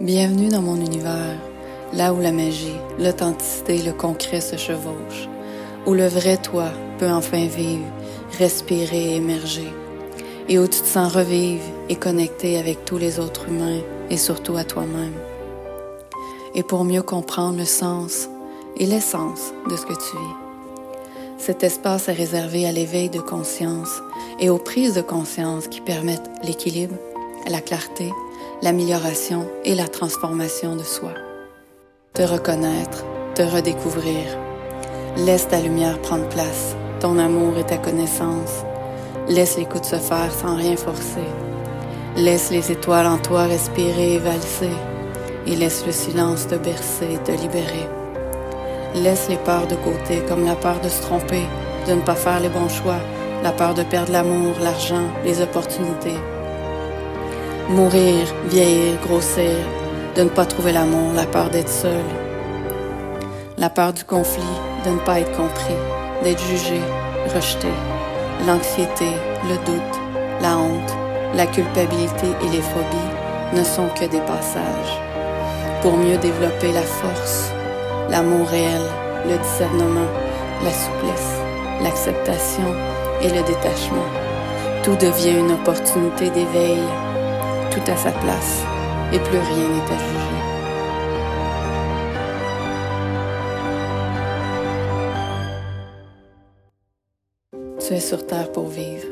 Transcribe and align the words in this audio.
Bienvenue 0.00 0.48
dans 0.48 0.62
mon 0.62 0.76
univers, 0.76 1.36
là 1.92 2.14
où 2.14 2.20
la 2.20 2.30
magie, 2.30 2.78
l'authenticité 3.00 3.80
et 3.80 3.82
le 3.82 3.92
concret 3.92 4.40
se 4.40 4.54
chevauchent, 4.54 5.28
où 5.86 5.92
le 5.92 6.06
vrai 6.06 6.36
toi 6.36 6.66
peut 7.00 7.10
enfin 7.10 7.46
vivre, 7.46 7.84
respirer 8.38 9.14
et 9.14 9.16
émerger, 9.16 9.66
et 10.48 10.56
où 10.60 10.68
tu 10.68 10.80
te 10.80 10.86
sens 10.86 11.12
revivre 11.12 11.64
et 11.88 11.96
connecter 11.96 12.58
avec 12.58 12.84
tous 12.84 12.96
les 12.96 13.18
autres 13.18 13.48
humains 13.48 13.80
et 14.08 14.16
surtout 14.16 14.56
à 14.56 14.62
toi-même. 14.62 15.14
Et 16.54 16.62
pour 16.62 16.84
mieux 16.84 17.02
comprendre 17.02 17.58
le 17.58 17.64
sens 17.64 18.28
et 18.76 18.86
l'essence 18.86 19.52
de 19.68 19.74
ce 19.74 19.82
que 19.82 19.94
tu 19.94 20.16
vis. 20.16 20.94
Cet 21.38 21.64
espace 21.64 22.08
est 22.08 22.12
réservé 22.12 22.68
à 22.68 22.72
l'éveil 22.72 23.10
de 23.10 23.18
conscience 23.18 24.00
et 24.38 24.48
aux 24.48 24.58
prises 24.58 24.94
de 24.94 25.02
conscience 25.02 25.66
qui 25.66 25.80
permettent 25.80 26.30
l'équilibre, 26.44 26.94
la 27.50 27.60
clarté, 27.60 28.12
l'amélioration 28.60 29.46
et 29.64 29.74
la 29.74 29.86
transformation 29.86 30.74
de 30.74 30.82
soi. 30.82 31.12
Te 32.14 32.22
reconnaître, 32.22 33.04
te 33.34 33.42
redécouvrir. 33.42 34.24
Laisse 35.16 35.46
ta 35.46 35.60
lumière 35.60 36.00
prendre 36.02 36.28
place, 36.28 36.74
ton 36.98 37.18
amour 37.18 37.56
et 37.58 37.64
ta 37.64 37.78
connaissance. 37.78 38.64
Laisse 39.28 39.56
l'écoute 39.56 39.84
se 39.84 39.96
faire 39.96 40.32
sans 40.32 40.56
rien 40.56 40.76
forcer. 40.76 41.28
Laisse 42.16 42.50
les 42.50 42.72
étoiles 42.72 43.06
en 43.06 43.18
toi 43.18 43.44
respirer 43.44 44.14
et 44.14 44.18
valser. 44.18 44.72
Et 45.46 45.54
laisse 45.54 45.86
le 45.86 45.92
silence 45.92 46.48
te 46.48 46.56
bercer 46.56 47.14
et 47.14 47.18
te 47.18 47.30
libérer. 47.30 47.88
Laisse 48.96 49.28
les 49.28 49.36
peurs 49.36 49.68
de 49.68 49.76
côté, 49.76 50.20
comme 50.28 50.44
la 50.44 50.56
peur 50.56 50.80
de 50.80 50.88
se 50.88 51.02
tromper, 51.02 51.44
de 51.86 51.94
ne 51.94 52.00
pas 52.00 52.16
faire 52.16 52.40
les 52.40 52.48
bons 52.48 52.68
choix, 52.68 52.98
la 53.44 53.52
peur 53.52 53.74
de 53.74 53.84
perdre 53.84 54.12
l'amour, 54.12 54.54
l'argent, 54.60 55.04
les 55.24 55.40
opportunités. 55.40 56.18
Mourir, 57.70 58.24
vieillir, 58.46 58.98
grossir, 59.02 59.58
de 60.16 60.22
ne 60.22 60.30
pas 60.30 60.46
trouver 60.46 60.72
l'amour, 60.72 61.12
la 61.14 61.26
peur 61.26 61.50
d'être 61.50 61.68
seul. 61.68 62.02
La 63.58 63.68
peur 63.68 63.92
du 63.92 64.04
conflit, 64.04 64.42
de 64.86 64.90
ne 64.90 64.98
pas 65.00 65.20
être 65.20 65.36
compris, 65.36 65.76
d'être 66.24 66.42
jugé, 66.46 66.80
rejeté. 67.34 67.68
L'anxiété, 68.46 69.10
le 69.44 69.56
doute, 69.66 70.00
la 70.40 70.56
honte, 70.56 70.96
la 71.34 71.44
culpabilité 71.44 72.28
et 72.42 72.48
les 72.56 72.62
phobies 72.62 73.12
ne 73.52 73.62
sont 73.62 73.88
que 73.88 74.06
des 74.06 74.22
passages. 74.22 75.02
Pour 75.82 75.98
mieux 75.98 76.16
développer 76.16 76.72
la 76.72 76.80
force, 76.80 77.52
l'amour 78.08 78.48
réel, 78.48 78.80
le 79.26 79.36
discernement, 79.36 80.08
la 80.64 80.72
souplesse, 80.72 81.36
l'acceptation 81.82 82.74
et 83.20 83.28
le 83.28 83.42
détachement. 83.42 84.08
Tout 84.82 84.96
devient 84.96 85.38
une 85.38 85.52
opportunité 85.52 86.30
d'éveil 86.30 86.80
tout 87.78 87.90
à 87.90 87.96
sa 87.96 88.10
place 88.10 88.62
et 89.12 89.18
plus 89.18 89.38
rien 89.38 89.68
n'est 89.68 89.82
à 89.82 89.98
juger. 89.98 90.40
Tu 97.78 97.94
es 97.94 98.00
sur 98.00 98.26
Terre 98.26 98.50
pour 98.52 98.66
vivre, 98.66 99.06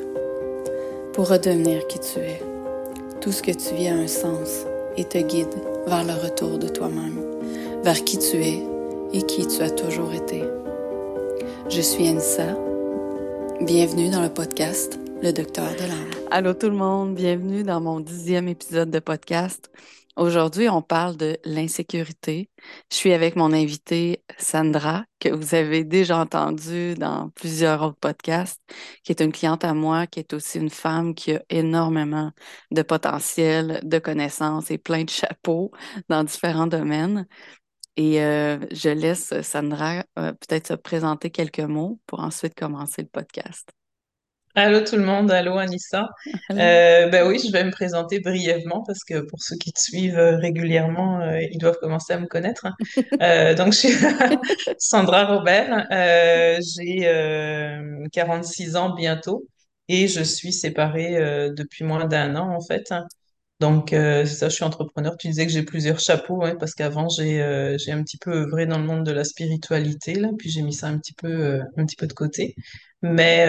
pour 1.12 1.28
redevenir 1.28 1.86
qui 1.86 1.98
tu 1.98 2.18
es. 2.18 2.42
Tout 3.20 3.32
ce 3.32 3.42
que 3.42 3.52
tu 3.52 3.74
vis 3.74 3.88
a 3.88 3.94
un 3.94 4.06
sens 4.06 4.66
et 4.96 5.04
te 5.04 5.18
guide 5.18 5.54
vers 5.86 6.04
le 6.04 6.14
retour 6.14 6.58
de 6.58 6.68
toi-même, 6.68 7.22
vers 7.82 8.04
qui 8.04 8.18
tu 8.18 8.36
es 8.36 8.62
et 9.12 9.22
qui 9.22 9.46
tu 9.46 9.62
as 9.62 9.70
toujours 9.70 10.12
été. 10.12 10.42
Je 11.68 11.80
suis 11.80 12.08
Anissa. 12.08 12.56
Bienvenue 13.60 14.10
dans 14.10 14.22
le 14.22 14.28
podcast 14.28 14.98
Docteur 15.32 15.74
de. 15.74 16.28
Allô 16.30 16.54
tout 16.54 16.70
le 16.70 16.76
monde, 16.76 17.16
bienvenue 17.16 17.64
dans 17.64 17.80
mon 17.80 17.98
dixième 17.98 18.46
épisode 18.46 18.90
de 18.90 19.00
podcast. 19.00 19.72
Aujourd'hui, 20.14 20.68
on 20.68 20.82
parle 20.82 21.16
de 21.16 21.36
l'insécurité. 21.44 22.48
Je 22.92 22.96
suis 22.96 23.12
avec 23.12 23.34
mon 23.34 23.52
invitée 23.52 24.22
Sandra, 24.38 25.04
que 25.18 25.28
vous 25.28 25.56
avez 25.56 25.82
déjà 25.82 26.18
entendu 26.18 26.94
dans 26.94 27.30
plusieurs 27.30 27.82
autres 27.82 27.98
podcasts, 27.98 28.62
qui 29.02 29.10
est 29.10 29.20
une 29.20 29.32
cliente 29.32 29.64
à 29.64 29.74
moi, 29.74 30.06
qui 30.06 30.20
est 30.20 30.32
aussi 30.32 30.58
une 30.58 30.70
femme 30.70 31.12
qui 31.14 31.32
a 31.32 31.42
énormément 31.50 32.30
de 32.70 32.82
potentiel, 32.82 33.80
de 33.82 33.98
connaissances 33.98 34.70
et 34.70 34.78
plein 34.78 35.02
de 35.02 35.10
chapeaux 35.10 35.72
dans 36.08 36.22
différents 36.22 36.68
domaines. 36.68 37.26
Et 37.96 38.22
euh, 38.22 38.58
je 38.70 38.90
laisse 38.90 39.34
Sandra 39.42 40.04
euh, 40.18 40.32
peut-être 40.34 40.68
se 40.68 40.74
présenter 40.74 41.30
quelques 41.30 41.58
mots 41.60 41.98
pour 42.06 42.20
ensuite 42.20 42.54
commencer 42.54 43.02
le 43.02 43.08
podcast. 43.08 43.72
Allô 44.58 44.80
tout 44.80 44.96
le 44.96 45.04
monde, 45.04 45.30
allô 45.30 45.58
Anissa. 45.58 46.08
Euh, 46.52 47.08
ben 47.10 47.28
oui, 47.28 47.38
je 47.44 47.52
vais 47.52 47.62
me 47.64 47.70
présenter 47.70 48.20
brièvement 48.20 48.82
parce 48.86 49.04
que 49.04 49.20
pour 49.20 49.42
ceux 49.42 49.56
qui 49.56 49.70
te 49.72 49.78
suivent 49.80 50.18
euh, 50.18 50.38
régulièrement, 50.38 51.20
euh, 51.20 51.42
ils 51.52 51.58
doivent 51.58 51.76
commencer 51.78 52.14
à 52.14 52.18
me 52.18 52.26
connaître. 52.26 52.66
Euh, 53.22 53.54
donc 53.54 53.72
je 53.74 53.78
suis 53.78 53.92
Sandra 54.78 55.26
Robert, 55.26 55.86
j'ai 55.90 57.06
euh, 57.06 58.06
46 58.12 58.76
ans 58.76 58.94
bientôt 58.94 59.46
et 59.88 60.08
je 60.08 60.22
suis 60.22 60.52
séparée 60.52 61.14
depuis 61.54 61.84
moins 61.84 62.06
d'un 62.06 62.34
an 62.36 62.54
en 62.54 62.60
fait. 62.60 62.92
Donc 63.60 63.92
euh, 63.92 64.24
c'est 64.26 64.34
ça, 64.36 64.48
je 64.48 64.54
suis 64.54 64.64
entrepreneur. 64.64 65.16
Tu 65.18 65.28
disais 65.28 65.46
que 65.46 65.52
j'ai 65.52 65.62
plusieurs 65.64 66.00
chapeaux 66.00 66.42
hein, 66.44 66.56
parce 66.58 66.74
qu'avant 66.74 67.08
j'ai 67.08 67.76
j'ai 67.78 67.92
un 67.92 68.02
petit 68.02 68.18
peu 68.18 68.32
œuvré 68.32 68.66
dans 68.66 68.78
le 68.78 68.84
monde 68.84 69.04
de 69.04 69.12
la 69.12 69.24
spiritualité 69.24 70.14
là, 70.14 70.30
puis 70.38 70.50
j'ai 70.50 70.62
mis 70.62 70.74
ça 70.74 70.88
un 70.88 70.98
petit 70.98 71.14
peu 71.14 71.60
un 71.76 71.84
petit 71.86 71.96
peu 71.96 72.06
de 72.06 72.12
côté. 72.14 72.54
Mais 73.02 73.46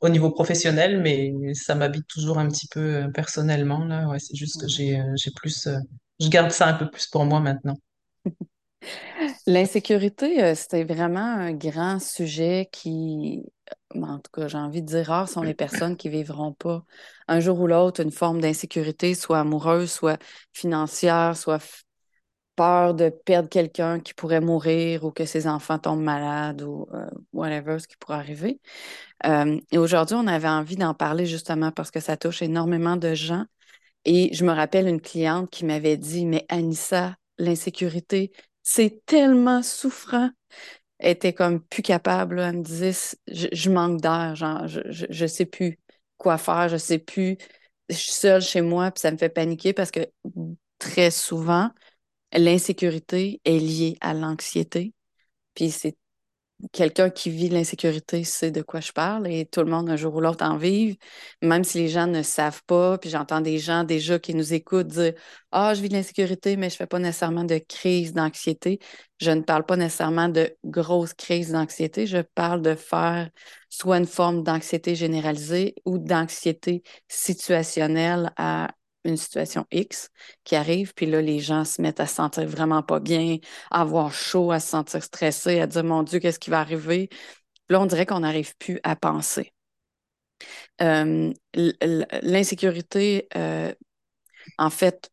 au 0.00 0.08
niveau 0.08 0.30
professionnel, 0.30 1.00
mais 1.00 1.32
ça 1.54 1.74
m'habite 1.74 2.06
toujours 2.06 2.38
un 2.38 2.48
petit 2.48 2.68
peu 2.68 2.80
euh, 2.80 3.08
personnellement, 3.08 3.84
là. 3.84 4.08
Ouais, 4.08 4.18
c'est 4.18 4.36
juste 4.36 4.60
que 4.60 4.68
j'ai, 4.68 4.98
euh, 4.98 5.12
j'ai 5.16 5.30
plus, 5.32 5.66
euh, 5.66 5.78
je 6.20 6.28
garde 6.28 6.50
ça 6.50 6.68
un 6.68 6.74
peu 6.74 6.88
plus 6.90 7.06
pour 7.06 7.24
moi 7.24 7.40
maintenant. 7.40 7.76
L'insécurité, 9.46 10.54
c'était 10.54 10.84
vraiment 10.84 11.20
un 11.20 11.52
grand 11.52 11.98
sujet 12.00 12.68
qui, 12.70 13.42
en 13.94 14.18
tout 14.18 14.30
cas, 14.32 14.46
j'ai 14.46 14.58
envie 14.58 14.82
de 14.82 14.86
dire, 14.86 15.06
rares 15.06 15.28
sont 15.28 15.42
les 15.42 15.54
personnes 15.54 15.96
qui 15.96 16.08
vivront 16.08 16.52
pas 16.52 16.84
un 17.26 17.40
jour 17.40 17.58
ou 17.60 17.66
l'autre 17.66 18.00
une 18.02 18.12
forme 18.12 18.40
d'insécurité, 18.40 19.14
soit 19.14 19.40
amoureuse, 19.40 19.90
soit 19.90 20.18
financière, 20.52 21.36
soit 21.36 21.62
peur 22.58 22.92
de 22.94 23.08
perdre 23.08 23.48
quelqu'un 23.48 24.00
qui 24.00 24.14
pourrait 24.14 24.40
mourir 24.40 25.04
ou 25.04 25.12
que 25.12 25.24
ses 25.24 25.46
enfants 25.46 25.78
tombent 25.78 26.02
malades 26.02 26.60
ou 26.62 26.88
euh, 26.92 27.08
whatever, 27.32 27.78
ce 27.78 27.86
qui 27.86 27.96
pourrait 27.96 28.16
arriver. 28.16 28.60
Euh, 29.26 29.60
et 29.70 29.78
aujourd'hui, 29.78 30.16
on 30.18 30.26
avait 30.26 30.48
envie 30.48 30.74
d'en 30.74 30.92
parler 30.92 31.24
justement 31.24 31.70
parce 31.70 31.92
que 31.92 32.00
ça 32.00 32.16
touche 32.16 32.42
énormément 32.42 32.96
de 32.96 33.14
gens. 33.14 33.44
Et 34.04 34.34
je 34.34 34.44
me 34.44 34.52
rappelle 34.52 34.88
une 34.88 35.00
cliente 35.00 35.50
qui 35.50 35.64
m'avait 35.64 35.96
dit, 35.96 36.26
mais 36.26 36.46
Anissa, 36.48 37.14
l'insécurité, 37.38 38.32
c'est 38.64 39.04
tellement 39.06 39.62
souffrant. 39.62 40.30
Elle 40.98 41.12
était 41.12 41.32
comme 41.32 41.60
plus 41.62 41.82
capable. 41.82 42.40
Elle 42.40 42.56
me 42.56 42.62
disait, 42.62 42.92
je, 43.28 43.70
manque 43.70 44.00
d'air, 44.00 44.34
genre, 44.34 44.66
je, 44.66 44.80
je, 44.88 45.26
sais 45.26 45.46
plus 45.46 45.78
quoi 46.16 46.38
faire, 46.38 46.68
je 46.68 46.76
sais 46.76 46.98
plus. 46.98 47.38
Je 47.88 47.94
suis 47.94 48.12
seule 48.12 48.42
chez 48.42 48.62
moi, 48.62 48.90
puis 48.90 49.00
ça 49.00 49.12
me 49.12 49.16
fait 49.16 49.28
paniquer 49.28 49.72
parce 49.72 49.92
que 49.92 50.00
très 50.78 51.12
souvent, 51.12 51.70
l'insécurité 52.32 53.40
est 53.44 53.58
liée 53.58 53.96
à 54.00 54.14
l'anxiété. 54.14 54.94
Puis 55.54 55.70
c'est 55.70 55.96
quelqu'un 56.72 57.10
qui 57.10 57.30
vit 57.30 57.48
l'insécurité 57.48 58.24
sait 58.24 58.50
de 58.50 58.62
quoi 58.62 58.80
je 58.80 58.92
parle 58.92 59.28
et 59.28 59.46
tout 59.46 59.60
le 59.60 59.70
monde 59.70 59.88
un 59.90 59.96
jour 59.96 60.14
ou 60.16 60.20
l'autre 60.20 60.44
en 60.44 60.56
vive, 60.56 60.96
même 61.42 61.62
si 61.64 61.78
les 61.78 61.88
gens 61.88 62.06
ne 62.06 62.22
savent 62.22 62.62
pas. 62.66 62.98
Puis 62.98 63.10
j'entends 63.10 63.40
des 63.40 63.58
gens 63.58 63.84
déjà 63.84 64.18
qui 64.18 64.34
nous 64.34 64.52
écoutent 64.54 64.88
dire 64.88 65.14
Ah, 65.52 65.74
je 65.74 65.82
vis 65.82 65.88
de 65.88 65.94
l'insécurité, 65.94 66.56
mais 66.56 66.70
je 66.70 66.76
fais 66.76 66.86
pas 66.86 66.98
nécessairement 66.98 67.44
de 67.44 67.58
crise 67.58 68.12
d'anxiété. 68.12 68.80
Je 69.20 69.30
ne 69.30 69.42
parle 69.42 69.66
pas 69.66 69.76
nécessairement 69.76 70.28
de 70.28 70.56
grosse 70.64 71.14
crise 71.14 71.52
d'anxiété. 71.52 72.06
Je 72.06 72.18
parle 72.34 72.62
de 72.62 72.74
faire 72.74 73.30
soit 73.68 73.98
une 73.98 74.06
forme 74.06 74.42
d'anxiété 74.42 74.94
généralisée 74.94 75.74
ou 75.84 75.98
d'anxiété 75.98 76.82
situationnelle 77.08 78.32
à 78.36 78.68
une 79.04 79.16
situation 79.16 79.66
X 79.70 80.10
qui 80.44 80.56
arrive, 80.56 80.94
puis 80.94 81.06
là, 81.06 81.20
les 81.22 81.40
gens 81.40 81.64
se 81.64 81.80
mettent 81.82 82.00
à 82.00 82.06
se 82.06 82.16
sentir 82.16 82.46
vraiment 82.46 82.82
pas 82.82 83.00
bien, 83.00 83.38
à 83.70 83.82
avoir 83.82 84.12
chaud, 84.12 84.50
à 84.52 84.60
se 84.60 84.68
sentir 84.68 85.02
stressé, 85.02 85.60
à 85.60 85.66
dire 85.66 85.84
mon 85.84 86.02
Dieu, 86.02 86.18
qu'est-ce 86.20 86.38
qui 86.38 86.50
va 86.50 86.60
arriver? 86.60 87.08
Là, 87.68 87.80
on 87.80 87.86
dirait 87.86 88.06
qu'on 88.06 88.20
n'arrive 88.20 88.56
plus 88.58 88.80
à 88.82 88.96
penser. 88.96 89.52
Euh, 90.80 91.32
l'insécurité, 92.22 93.28
euh, 93.36 93.72
en 94.58 94.70
fait, 94.70 95.10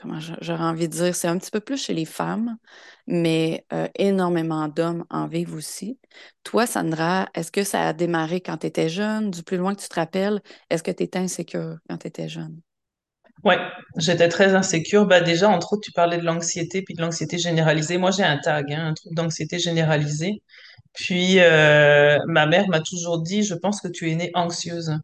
comment 0.00 0.20
j'aurais 0.20 0.64
envie 0.64 0.88
de 0.88 0.94
dire, 0.94 1.14
c'est 1.14 1.28
un 1.28 1.38
petit 1.38 1.50
peu 1.50 1.60
plus 1.60 1.76
chez 1.82 1.94
les 1.94 2.04
femmes, 2.04 2.56
mais 3.06 3.66
euh, 3.72 3.88
énormément 3.96 4.68
d'hommes 4.68 5.04
en 5.10 5.26
vivent 5.26 5.54
aussi. 5.54 5.98
Toi, 6.44 6.66
Sandra, 6.66 7.28
est-ce 7.34 7.52
que 7.52 7.64
ça 7.64 7.88
a 7.88 7.92
démarré 7.92 8.40
quand 8.40 8.58
tu 8.58 8.66
étais 8.66 8.88
jeune? 8.88 9.30
Du 9.30 9.42
plus 9.42 9.56
loin 9.56 9.74
que 9.74 9.80
tu 9.82 9.88
te 9.88 9.94
rappelles, 9.94 10.42
est-ce 10.70 10.82
que 10.82 10.90
tu 10.90 11.04
étais 11.04 11.18
insécure 11.18 11.78
quand 11.88 11.98
tu 11.98 12.08
étais 12.08 12.28
jeune? 12.28 12.60
Ouais, 13.42 13.58
j'étais 13.98 14.28
très 14.28 14.54
insécure. 14.54 15.06
Bah 15.06 15.20
déjà, 15.20 15.48
entre 15.50 15.74
autres, 15.74 15.82
tu 15.84 15.92
parlais 15.92 16.16
de 16.18 16.22
l'anxiété 16.24 16.82
puis 16.82 16.94
de 16.94 17.02
l'anxiété 17.02 17.36
généralisée. 17.38 17.98
Moi, 17.98 18.10
j'ai 18.10 18.22
un 18.22 18.38
tag, 18.38 18.72
hein, 18.72 18.86
un 18.88 18.94
truc 18.94 19.12
d'anxiété 19.14 19.58
généralisée. 19.58 20.42
Puis, 20.94 21.40
euh, 21.40 22.18
ma 22.26 22.46
mère 22.46 22.68
m'a 22.68 22.80
toujours 22.80 23.22
dit, 23.22 23.42
je 23.44 23.54
pense 23.54 23.80
que 23.80 23.88
tu 23.88 24.10
es 24.10 24.14
née 24.14 24.30
anxieuse. 24.34 24.98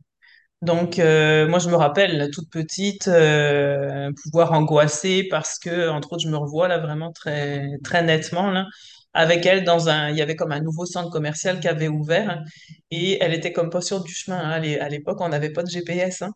Donc, 0.63 0.99
euh, 0.99 1.49
moi, 1.49 1.59
je 1.61 1.71
me 1.71 1.77
rappelle, 1.77 2.31
toute 2.33 2.51
petite, 2.51 3.09
euh, 3.09 4.11
pouvoir 4.25 4.53
angoisser 4.53 5.27
parce 5.31 5.59
que, 5.59 5.89
entre 5.91 6.15
autres, 6.15 6.25
je 6.25 6.29
me 6.31 6.37
revois 6.39 6.69
là 6.69 6.79
vraiment 6.79 7.13
très, 7.13 7.69
très 7.85 8.03
nettement 8.05 8.51
là, 8.51 8.67
avec 9.15 9.45
elle 9.47 9.65
dans 9.65 9.89
un, 9.89 10.11
il 10.11 10.17
y 10.17 10.23
avait 10.23 10.37
comme 10.37 10.53
un 10.53 10.61
nouveau 10.61 10.87
centre 10.87 11.11
commercial 11.11 11.61
qui 11.61 11.69
avait 11.69 11.89
ouvert 11.89 12.43
et 12.91 13.19
elle 13.23 13.35
était 13.35 13.53
comme 13.53 13.71
pas 13.71 13.81
sûre 13.81 14.03
du 14.03 14.13
chemin. 14.15 14.39
hein. 14.39 14.51
À 14.51 14.59
l'é- 14.61 14.79
à 14.81 14.89
l'époque, 14.89 15.21
on 15.21 15.29
n'avait 15.29 15.51
pas 15.53 15.63
de 15.63 15.69
GPS, 15.71 16.23
hein. 16.23 16.33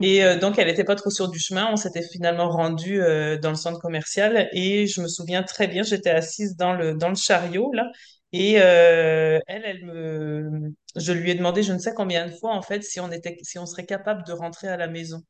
Et 0.00 0.24
euh, 0.24 0.38
donc, 0.38 0.58
elle 0.58 0.68
était 0.68 0.84
pas 0.84 0.94
trop 0.94 1.10
sûre 1.10 1.28
du 1.30 1.38
chemin. 1.38 1.68
On 1.72 1.76
s'était 1.76 2.02
finalement 2.02 2.48
rendu 2.50 3.00
euh, 3.02 3.38
dans 3.38 3.50
le 3.50 3.56
centre 3.56 3.80
commercial 3.80 4.48
et 4.52 4.86
je 4.86 5.00
me 5.00 5.08
souviens 5.08 5.42
très 5.42 5.68
bien, 5.68 5.82
j'étais 5.82 6.10
assise 6.10 6.56
dans 6.56 6.72
le 6.74 6.94
dans 6.94 7.08
le 7.08 7.14
chariot 7.16 7.72
là. 7.72 7.90
Et 8.32 8.60
euh, 8.60 9.38
elle, 9.46 9.62
elle 9.64 9.84
me, 9.86 10.72
je 10.96 11.12
lui 11.12 11.30
ai 11.30 11.34
demandé 11.34 11.62
je 11.62 11.72
ne 11.72 11.78
sais 11.78 11.94
combien 11.94 12.26
de 12.26 12.32
fois 12.32 12.52
en 12.54 12.60
fait 12.62 12.82
si 12.84 13.00
on 13.00 13.10
était, 13.10 13.36
si 13.42 13.58
on 13.58 13.64
serait 13.66 13.86
capable 13.86 14.24
de 14.26 14.32
rentrer 14.32 14.68
à 14.68 14.76
la 14.76 14.86
maison. 14.88 15.22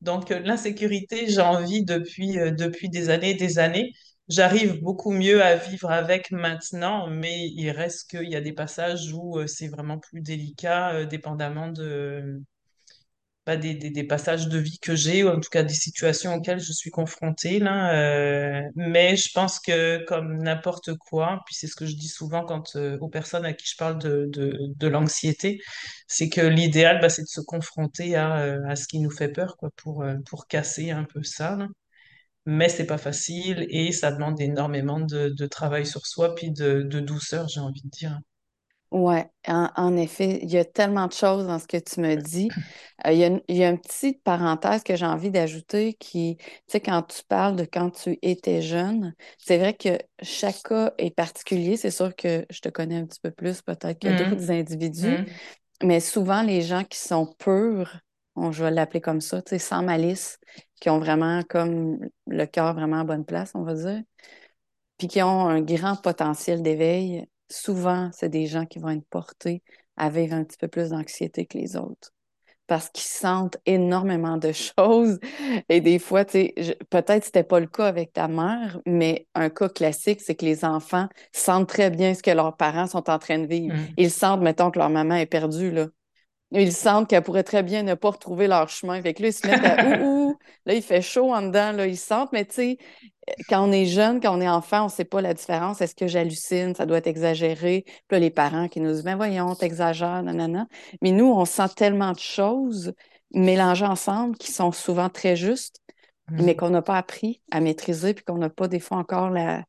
Donc 0.00 0.30
l'insécurité, 0.30 1.28
j'ai 1.28 1.40
envie 1.40 1.84
depuis 1.84 2.34
depuis 2.36 2.88
des 2.90 3.10
années 3.10 3.34
des 3.34 3.58
années. 3.58 3.92
J'arrive 4.28 4.82
beaucoup 4.82 5.12
mieux 5.12 5.42
à 5.42 5.56
vivre 5.56 5.90
avec 5.90 6.30
maintenant, 6.30 7.08
mais 7.08 7.48
il 7.54 7.70
reste 7.70 8.10
qu'il 8.10 8.28
y 8.30 8.36
a 8.36 8.40
des 8.42 8.52
passages 8.52 9.12
où 9.14 9.38
euh, 9.38 9.46
c'est 9.46 9.68
vraiment 9.68 9.98
plus 9.98 10.20
délicat, 10.20 10.92
euh, 10.94 11.06
dépendamment 11.06 11.68
de 11.68 12.42
bah, 13.46 13.56
des, 13.58 13.74
des, 13.74 14.04
passages 14.04 14.48
de 14.48 14.56
vie 14.58 14.78
que 14.80 14.96
j'ai, 14.96 15.22
ou 15.22 15.28
en 15.28 15.38
tout 15.38 15.50
cas 15.50 15.62
des 15.62 15.74
situations 15.74 16.34
auxquelles 16.34 16.60
je 16.60 16.72
suis 16.72 16.90
confrontée 16.90 17.58
là. 17.58 17.92
euh, 17.94 18.62
mais 18.74 19.16
je 19.16 19.30
pense 19.34 19.60
que 19.60 20.02
comme 20.06 20.38
n'importe 20.42 20.94
quoi, 20.96 21.42
puis 21.44 21.54
c'est 21.54 21.66
ce 21.66 21.76
que 21.76 21.84
je 21.86 21.94
dis 21.94 22.08
souvent 22.08 22.44
quand 22.46 22.74
aux 23.00 23.08
personnes 23.08 23.44
à 23.44 23.52
qui 23.52 23.66
je 23.70 23.76
parle 23.76 23.98
de, 23.98 24.26
de, 24.32 24.56
de 24.76 24.88
l'anxiété, 24.88 25.60
c'est 26.08 26.30
que 26.30 26.40
l'idéal, 26.40 27.00
bah, 27.02 27.10
c'est 27.10 27.22
de 27.22 27.26
se 27.28 27.42
confronter 27.42 28.16
à, 28.16 28.34
à 28.66 28.76
ce 28.76 28.88
qui 28.88 28.98
nous 29.00 29.10
fait 29.10 29.28
peur, 29.28 29.56
quoi, 29.58 29.68
pour, 29.76 30.04
pour 30.26 30.46
casser 30.46 30.90
un 30.90 31.04
peu 31.04 31.22
ça, 31.22 31.56
là. 31.56 31.68
Mais 32.46 32.68
c'est 32.70 32.86
pas 32.86 32.98
facile 32.98 33.66
et 33.70 33.92
ça 33.92 34.12
demande 34.12 34.40
énormément 34.40 35.00
de, 35.00 35.28
de 35.30 35.46
travail 35.46 35.86
sur 35.86 36.06
soi, 36.06 36.34
puis 36.34 36.50
de, 36.52 36.82
de 36.82 37.00
douceur, 37.00 37.48
j'ai 37.48 37.60
envie 37.60 37.82
de 37.82 37.88
dire. 37.90 38.18
Ouais, 38.90 39.28
en, 39.48 39.68
en 39.76 39.96
effet, 39.96 40.38
il 40.42 40.50
y 40.52 40.56
a 40.56 40.64
tellement 40.64 41.08
de 41.08 41.12
choses 41.12 41.46
dans 41.48 41.58
ce 41.58 41.66
que 41.66 41.76
tu 41.78 41.98
me 42.00 42.14
dis. 42.14 42.54
Euh, 43.06 43.10
il 43.12 43.18
y 43.18 43.24
a, 43.24 43.26
une- 43.26 43.42
il 43.48 43.56
y 43.56 43.64
a 43.64 43.70
une 43.70 43.80
petite 43.80 44.22
parenthèse 44.22 44.84
que 44.84 44.94
j'ai 44.94 45.04
envie 45.04 45.32
d'ajouter 45.32 45.94
qui, 45.94 46.36
tu 46.38 46.44
sais, 46.68 46.80
quand 46.80 47.02
tu 47.02 47.22
parles 47.24 47.56
de 47.56 47.64
quand 47.64 47.90
tu 47.90 48.16
étais 48.22 48.62
jeune, 48.62 49.12
c'est 49.38 49.58
vrai 49.58 49.74
que 49.74 49.98
chaque 50.22 50.62
cas 50.62 50.92
est 50.98 51.10
particulier. 51.10 51.76
C'est 51.76 51.90
sûr 51.90 52.14
que 52.14 52.46
je 52.50 52.60
te 52.60 52.68
connais 52.68 52.96
un 52.96 53.06
petit 53.06 53.18
peu 53.20 53.32
plus 53.32 53.62
peut-être 53.62 53.98
que 54.00 54.08
Hum, 54.08 54.12
d'autres 54.12 54.50
individus, 54.52 55.20
hum, 55.20 55.40
mais 55.82 56.00
souvent 56.00 56.42
les 56.42 56.62
gens 56.62 56.84
qui 56.84 56.98
sont 56.98 57.26
purs, 57.38 58.00
on, 58.36 58.52
je 58.52 58.64
vais 58.64 58.70
l'appeler 58.70 59.00
comme 59.00 59.20
ça, 59.20 59.42
tu 59.42 59.50
sais, 59.50 59.58
sans 59.58 59.82
malice, 59.82 60.38
qui 60.80 60.90
ont 60.90 60.98
vraiment 60.98 61.42
comme 61.48 61.98
le 62.26 62.46
cœur 62.46 62.74
vraiment 62.74 63.00
à 63.00 63.04
bonne 63.04 63.24
place, 63.24 63.52
on 63.54 63.62
va 63.62 63.74
dire 63.74 64.02
puis 64.98 65.08
qui 65.08 65.22
ont 65.22 65.48
un 65.48 65.60
grand 65.60 65.96
potentiel 65.96 66.62
d'éveil, 66.62 67.26
souvent, 67.50 68.10
c'est 68.12 68.28
des 68.28 68.46
gens 68.46 68.66
qui 68.66 68.78
vont 68.78 68.90
être 68.90 69.06
portés 69.10 69.62
à 69.96 70.10
vivre 70.10 70.34
un 70.34 70.44
petit 70.44 70.56
peu 70.58 70.68
plus 70.68 70.90
d'anxiété 70.90 71.46
que 71.46 71.58
les 71.58 71.76
autres. 71.76 72.10
Parce 72.66 72.90
qu'ils 72.90 73.04
sentent 73.04 73.58
énormément 73.66 74.38
de 74.38 74.52
choses. 74.78 75.20
Et 75.68 75.80
des 75.80 75.98
fois, 75.98 76.24
tu 76.24 76.32
sais, 76.56 76.78
peut-être 76.90 77.24
c'était 77.24 77.44
pas 77.44 77.60
le 77.60 77.66
cas 77.66 77.86
avec 77.86 78.12
ta 78.12 78.28
mère, 78.28 78.80
mais 78.86 79.26
un 79.34 79.50
cas 79.50 79.68
classique, 79.68 80.20
c'est 80.22 80.34
que 80.36 80.44
les 80.46 80.64
enfants 80.64 81.08
sentent 81.32 81.68
très 81.68 81.90
bien 81.90 82.14
ce 82.14 82.22
que 82.22 82.30
leurs 82.30 82.56
parents 82.56 82.86
sont 82.86 83.10
en 83.10 83.18
train 83.18 83.38
de 83.38 83.46
vivre. 83.46 83.74
hum, 83.74 83.88
Ils 83.96 84.10
sentent, 84.10 84.42
mettons, 84.42 84.70
que 84.70 84.78
leur 84.78 84.90
maman 84.90 85.16
est 85.16 85.26
perdue, 85.26 85.70
là. 85.72 85.88
Ils 86.54 86.72
sentent 86.72 87.08
qu'elle 87.08 87.22
pourrait 87.22 87.42
très 87.42 87.62
bien 87.62 87.82
ne 87.82 87.94
pas 87.94 88.10
retrouver 88.10 88.46
leur 88.46 88.68
chemin. 88.68 89.00
Fait 89.02 89.12
que 89.12 89.22
là, 89.22 89.28
ils 89.28 89.32
se 89.32 89.46
mettent 89.46 89.64
à 89.64 89.84
ouh, 90.00 90.30
ouh, 90.30 90.38
là, 90.66 90.74
il 90.74 90.82
fait 90.82 91.02
chaud 91.02 91.34
en 91.34 91.42
dedans, 91.42 91.72
là, 91.72 91.86
ils 91.86 91.98
sentent, 91.98 92.32
mais 92.32 92.44
tu 92.44 92.54
sais, 92.54 92.78
quand 93.48 93.68
on 93.68 93.72
est 93.72 93.86
jeune, 93.86 94.20
quand 94.20 94.36
on 94.36 94.40
est 94.40 94.48
enfant, 94.48 94.82
on 94.82 94.86
ne 94.86 94.90
sait 94.90 95.04
pas 95.04 95.20
la 95.20 95.34
différence. 95.34 95.80
Est-ce 95.80 95.94
que 95.94 96.06
j'hallucine? 96.06 96.74
Ça 96.74 96.86
doit 96.86 96.98
être 96.98 97.06
exagéré. 97.06 97.84
Puis 97.86 98.04
là, 98.12 98.18
les 98.18 98.30
parents 98.30 98.68
qui 98.68 98.80
nous 98.80 98.92
disent, 98.92 99.04
ben 99.04 99.16
voyons, 99.16 99.54
t'exagères, 99.54 100.22
nanana. 100.22 100.66
Mais 101.02 101.10
nous, 101.10 101.26
on 101.26 101.44
sent 101.44 101.68
tellement 101.76 102.12
de 102.12 102.18
choses 102.18 102.92
mélangées 103.32 103.86
ensemble 103.86 104.36
qui 104.36 104.52
sont 104.52 104.72
souvent 104.72 105.08
très 105.08 105.36
justes, 105.36 105.80
mais 106.30 106.52
hum, 106.52 106.56
qu'on 106.56 106.70
n'a 106.70 106.82
pas 106.82 106.96
appris 106.96 107.42
à 107.50 107.60
maîtriser, 107.60 108.14
puis 108.14 108.24
qu'on 108.24 108.38
n'a 108.38 108.50
pas 108.50 108.68
des 108.68 108.80
fois 108.80 108.98
encore 108.98 109.30
la, 109.30 109.64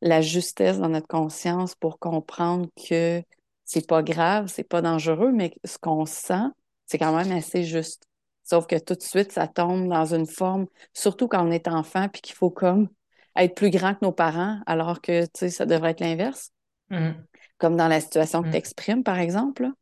la 0.00 0.20
justesse 0.20 0.78
dans 0.78 0.88
notre 0.88 1.08
conscience 1.08 1.74
pour 1.74 1.98
comprendre 1.98 2.68
que 2.88 3.22
c'est 3.70 3.86
pas 3.86 4.02
grave, 4.02 4.48
c'est 4.48 4.64
pas 4.64 4.82
dangereux, 4.82 5.30
mais 5.30 5.54
ce 5.64 5.78
qu'on 5.78 6.04
sent, 6.04 6.42
c'est 6.86 6.98
quand 6.98 7.14
même 7.14 7.30
assez 7.30 7.62
juste. 7.62 8.02
Sauf 8.42 8.66
que 8.66 8.76
tout 8.76 8.94
de 8.94 9.02
suite, 9.02 9.30
ça 9.30 9.46
tombe 9.46 9.88
dans 9.88 10.12
une 10.12 10.26
forme, 10.26 10.66
surtout 10.92 11.28
quand 11.28 11.46
on 11.46 11.52
est 11.52 11.68
enfant, 11.68 12.08
puis 12.08 12.20
qu'il 12.20 12.34
faut 12.34 12.50
comme 12.50 12.88
être 13.36 13.54
plus 13.54 13.70
grand 13.70 13.94
que 13.94 14.04
nos 14.04 14.10
parents, 14.10 14.58
alors 14.66 15.00
que, 15.00 15.22
tu 15.26 15.30
sais, 15.34 15.50
ça 15.50 15.66
devrait 15.66 15.92
être 15.92 16.00
l'inverse. 16.00 16.50
hum, 16.90 17.14
Comme 17.58 17.76
dans 17.76 17.86
la 17.86 18.00
situation 18.00 18.40
que 18.42 18.48
tu 18.48 18.54
hum, 18.54 18.58
exprimes, 18.58 19.04
par 19.04 19.20
exemple. 19.20 19.62
Là, 19.62 19.72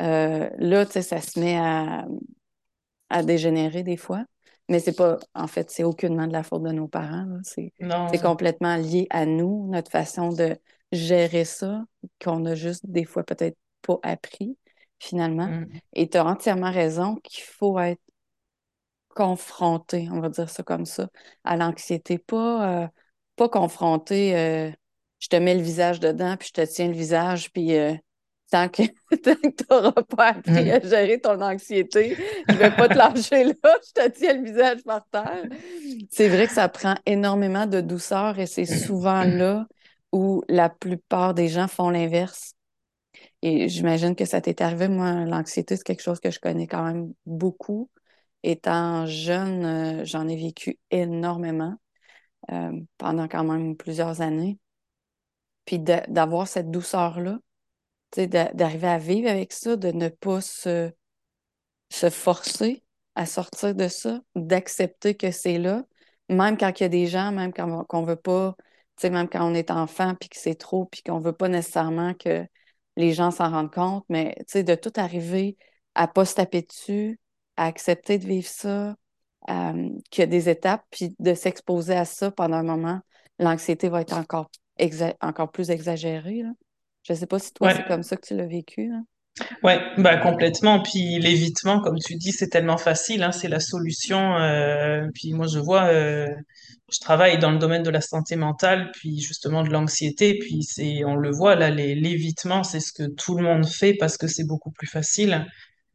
Euh, 0.00 0.50
là, 0.58 0.86
tu 0.86 0.92
sais, 0.92 1.02
ça 1.02 1.20
se 1.20 1.40
met 1.40 1.56
à, 1.56 2.06
à 3.10 3.24
dégénérer 3.24 3.82
des 3.82 3.96
fois. 3.96 4.24
Mais 4.68 4.78
c'est 4.78 4.96
pas, 4.96 5.18
en 5.34 5.48
fait, 5.48 5.72
c'est 5.72 5.82
aucunement 5.82 6.28
de 6.28 6.32
la 6.32 6.44
faute 6.44 6.62
de 6.62 6.70
nos 6.70 6.86
parents. 6.86 7.26
C'est, 7.42 7.72
complètement 8.22 8.76
lié 8.76 9.08
à 9.10 9.26
nous, 9.26 9.68
notre 9.70 9.90
façon 9.90 10.28
de 10.28 10.56
gérer 10.94 11.44
ça, 11.44 11.84
qu'on 12.22 12.44
a 12.46 12.54
juste 12.54 12.86
des 12.86 13.04
fois 13.04 13.24
peut-être 13.24 13.56
pas 13.82 13.98
appris, 14.02 14.56
finalement. 14.98 15.44
hum, 15.44 15.66
Et 15.92 16.08
tu 16.08 16.16
as 16.16 16.24
entièrement 16.24 16.70
raison 16.70 17.16
qu'il 17.16 17.44
faut 17.44 17.78
être 17.78 18.00
confronté, 19.14 20.08
on 20.10 20.20
va 20.20 20.28
dire 20.28 20.50
ça 20.50 20.62
comme 20.62 20.86
ça, 20.86 21.08
à 21.44 21.56
l'anxiété. 21.56 22.18
Pas, 22.18 22.82
euh, 22.82 22.88
pas 23.36 23.48
confronté, 23.48 24.36
euh, 24.36 24.70
je 25.20 25.28
te 25.28 25.36
mets 25.36 25.54
le 25.54 25.62
visage 25.62 26.00
dedans, 26.00 26.36
puis 26.36 26.48
je 26.48 26.62
te 26.62 26.66
tiens 26.70 26.88
le 26.88 26.94
visage, 26.94 27.50
puis 27.52 27.76
euh, 27.76 27.94
tant 28.50 28.68
que, 28.68 28.82
tu 29.10 29.64
n'auras 29.70 29.92
pas 29.92 30.28
appris 30.28 30.70
à 30.70 30.76
hum. 30.76 30.84
gérer 30.84 31.20
ton 31.20 31.40
anxiété, 31.40 32.16
je 32.48 32.54
vais 32.54 32.70
pas 32.70 32.88
te 32.88 32.94
lâcher 32.94 33.44
là, 33.44 33.54
je 33.62 34.02
te 34.02 34.08
tiens 34.10 34.34
le 34.34 34.44
visage 34.44 34.82
par 34.84 35.06
terre. 35.10 35.44
C'est 36.10 36.28
vrai 36.28 36.46
que 36.46 36.52
ça 36.52 36.68
prend 36.68 36.94
énormément 37.06 37.66
de 37.66 37.80
douceur 37.80 38.38
et 38.38 38.46
c'est 38.46 38.66
souvent 38.66 39.24
là 39.24 39.66
où 40.14 40.44
la 40.48 40.70
plupart 40.70 41.34
des 41.34 41.48
gens 41.48 41.68
font 41.68 41.90
l'inverse. 41.90 42.54
Et 43.42 43.68
j'imagine 43.68 44.16
que 44.16 44.24
ça 44.24 44.40
t'est 44.40 44.62
arrivé. 44.62 44.88
Moi, 44.88 45.24
l'anxiété, 45.26 45.76
c'est 45.76 45.84
quelque 45.84 46.02
chose 46.02 46.20
que 46.20 46.30
je 46.30 46.40
connais 46.40 46.66
quand 46.66 46.84
même 46.84 47.12
beaucoup. 47.26 47.90
Étant 48.42 49.06
jeune, 49.06 49.64
euh, 49.64 50.04
j'en 50.04 50.28
ai 50.28 50.36
vécu 50.36 50.78
énormément 50.90 51.76
euh, 52.52 52.72
pendant 52.98 53.28
quand 53.28 53.44
même 53.44 53.76
plusieurs 53.76 54.20
années. 54.22 54.58
Puis 55.64 55.78
d'avoir 55.78 56.46
cette 56.48 56.70
douceur-là, 56.70 57.38
d'arriver 58.16 58.88
à 58.88 58.98
vivre 58.98 59.28
avec 59.30 59.52
ça, 59.52 59.76
de 59.76 59.90
ne 59.92 60.08
pas 60.08 60.40
se, 60.40 60.92
se 61.90 62.10
forcer 62.10 62.84
à 63.14 63.26
sortir 63.26 63.74
de 63.74 63.88
ça, 63.88 64.20
d'accepter 64.34 65.14
que 65.16 65.30
c'est 65.30 65.58
là, 65.58 65.84
même 66.28 66.56
quand 66.58 66.80
il 66.80 66.82
y 66.82 66.86
a 66.86 66.88
des 66.88 67.06
gens, 67.06 67.32
même 67.32 67.52
quand 67.52 67.70
on- 67.70 67.84
qu'on 67.84 68.02
veut 68.04 68.16
pas, 68.16 68.56
sais, 69.02 69.10
même 69.10 69.28
quand 69.28 69.48
on 69.50 69.54
est 69.54 69.70
enfant, 69.70 70.14
puis 70.14 70.28
que 70.28 70.36
c'est 70.38 70.54
trop, 70.54 70.86
puis 70.86 71.02
qu'on 71.02 71.20
veut 71.20 71.32
pas 71.32 71.48
nécessairement 71.48 72.14
que 72.14 72.46
les 72.96 73.12
gens 73.12 73.30
s'en 73.30 73.50
rendent 73.50 73.72
compte, 73.72 74.04
mais 74.08 74.34
tu 74.40 74.44
sais, 74.48 74.64
de 74.64 74.74
tout 74.74 74.92
arriver 74.96 75.56
à 75.94 76.08
pas 76.08 76.24
se 76.24 76.34
taper 76.34 76.62
dessus, 76.62 77.18
à 77.56 77.66
accepter 77.66 78.18
de 78.18 78.26
vivre 78.26 78.48
ça, 78.48 78.96
euh, 79.50 79.90
qu'il 80.10 80.22
y 80.22 80.24
a 80.24 80.26
des 80.26 80.48
étapes, 80.48 80.84
puis 80.90 81.14
de 81.18 81.34
s'exposer 81.34 81.94
à 81.94 82.04
ça 82.04 82.30
pendant 82.30 82.56
un 82.56 82.62
moment, 82.62 83.00
l'anxiété 83.38 83.88
va 83.88 84.00
être 84.00 84.14
encore, 84.14 84.50
exa- 84.78 85.16
encore 85.20 85.50
plus 85.50 85.70
exagérée, 85.70 86.42
là. 86.42 86.50
Je 87.02 87.12
sais 87.14 87.26
pas 87.26 87.38
si 87.38 87.52
toi, 87.52 87.68
c'est 87.68 87.84
comme 87.84 88.02
ça 88.02 88.16
que 88.16 88.26
tu 88.26 88.34
l'as 88.34 88.46
vécu. 88.46 88.90
Ouais, 89.64 89.80
bah 89.98 90.16
complètement. 90.18 90.80
Puis 90.82 91.18
l'évitement, 91.18 91.80
comme 91.80 91.98
tu 91.98 92.14
dis, 92.16 92.30
c'est 92.32 92.48
tellement 92.48 92.76
facile, 92.78 93.22
hein, 93.24 93.32
c'est 93.32 93.48
la 93.48 93.58
solution. 93.60 94.36
euh, 94.38 95.08
puis 95.12 95.32
moi, 95.32 95.46
je 95.48 95.58
vois, 95.58 95.86
euh, 95.86 96.28
je 96.92 96.98
travaille 97.00 97.38
dans 97.38 97.50
le 97.50 97.58
domaine 97.58 97.82
de 97.82 97.90
la 97.90 98.00
santé 98.00 98.36
mentale, 98.36 98.90
puis 98.94 99.20
justement 99.20 99.64
de 99.64 99.70
l'anxiété. 99.70 100.38
Puis 100.38 100.62
c'est, 100.62 101.04
on 101.04 101.16
le 101.16 101.30
voit 101.32 101.56
là, 101.56 101.70
l'évitement, 101.70 102.62
c'est 102.62 102.78
ce 102.80 102.92
que 102.92 103.04
tout 103.08 103.36
le 103.36 103.42
monde 103.42 103.66
fait 103.66 103.94
parce 103.94 104.16
que 104.16 104.28
c'est 104.28 104.44
beaucoup 104.46 104.70
plus 104.70 104.86
facile. 104.86 105.46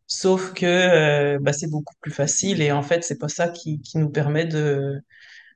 Sauf 0.08 0.54
que 0.54 0.66
euh, 0.66 1.40
bah, 1.42 1.54
c'est 1.54 1.70
beaucoup 1.70 1.96
plus 2.02 2.12
facile 2.12 2.62
et 2.62 2.72
en 2.72 2.84
fait, 2.84 3.04
c'est 3.04 3.20
pas 3.20 3.30
ça 3.30 3.50
qui, 3.50 3.82
qui 3.82 3.98
nous 4.00 4.10
permet 4.12 4.46
de 4.46 5.00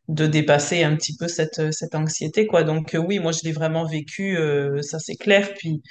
de 0.09 0.27
dépasser 0.27 0.83
un 0.83 0.95
petit 0.97 1.15
peu 1.17 1.27
cette 1.29 1.73
cette 1.73 1.95
anxiété, 1.95 2.47
quoi. 2.47 2.63
Donc 2.63 2.95
oui, 3.07 3.19
moi, 3.19 3.31
je 3.33 3.41
l'ai 3.43 3.51
vraiment 3.53 3.85
vécu, 3.87 4.37
ça 4.81 4.99
c'est 4.99 5.15
clair. 5.17 5.53
Puis 5.55 5.81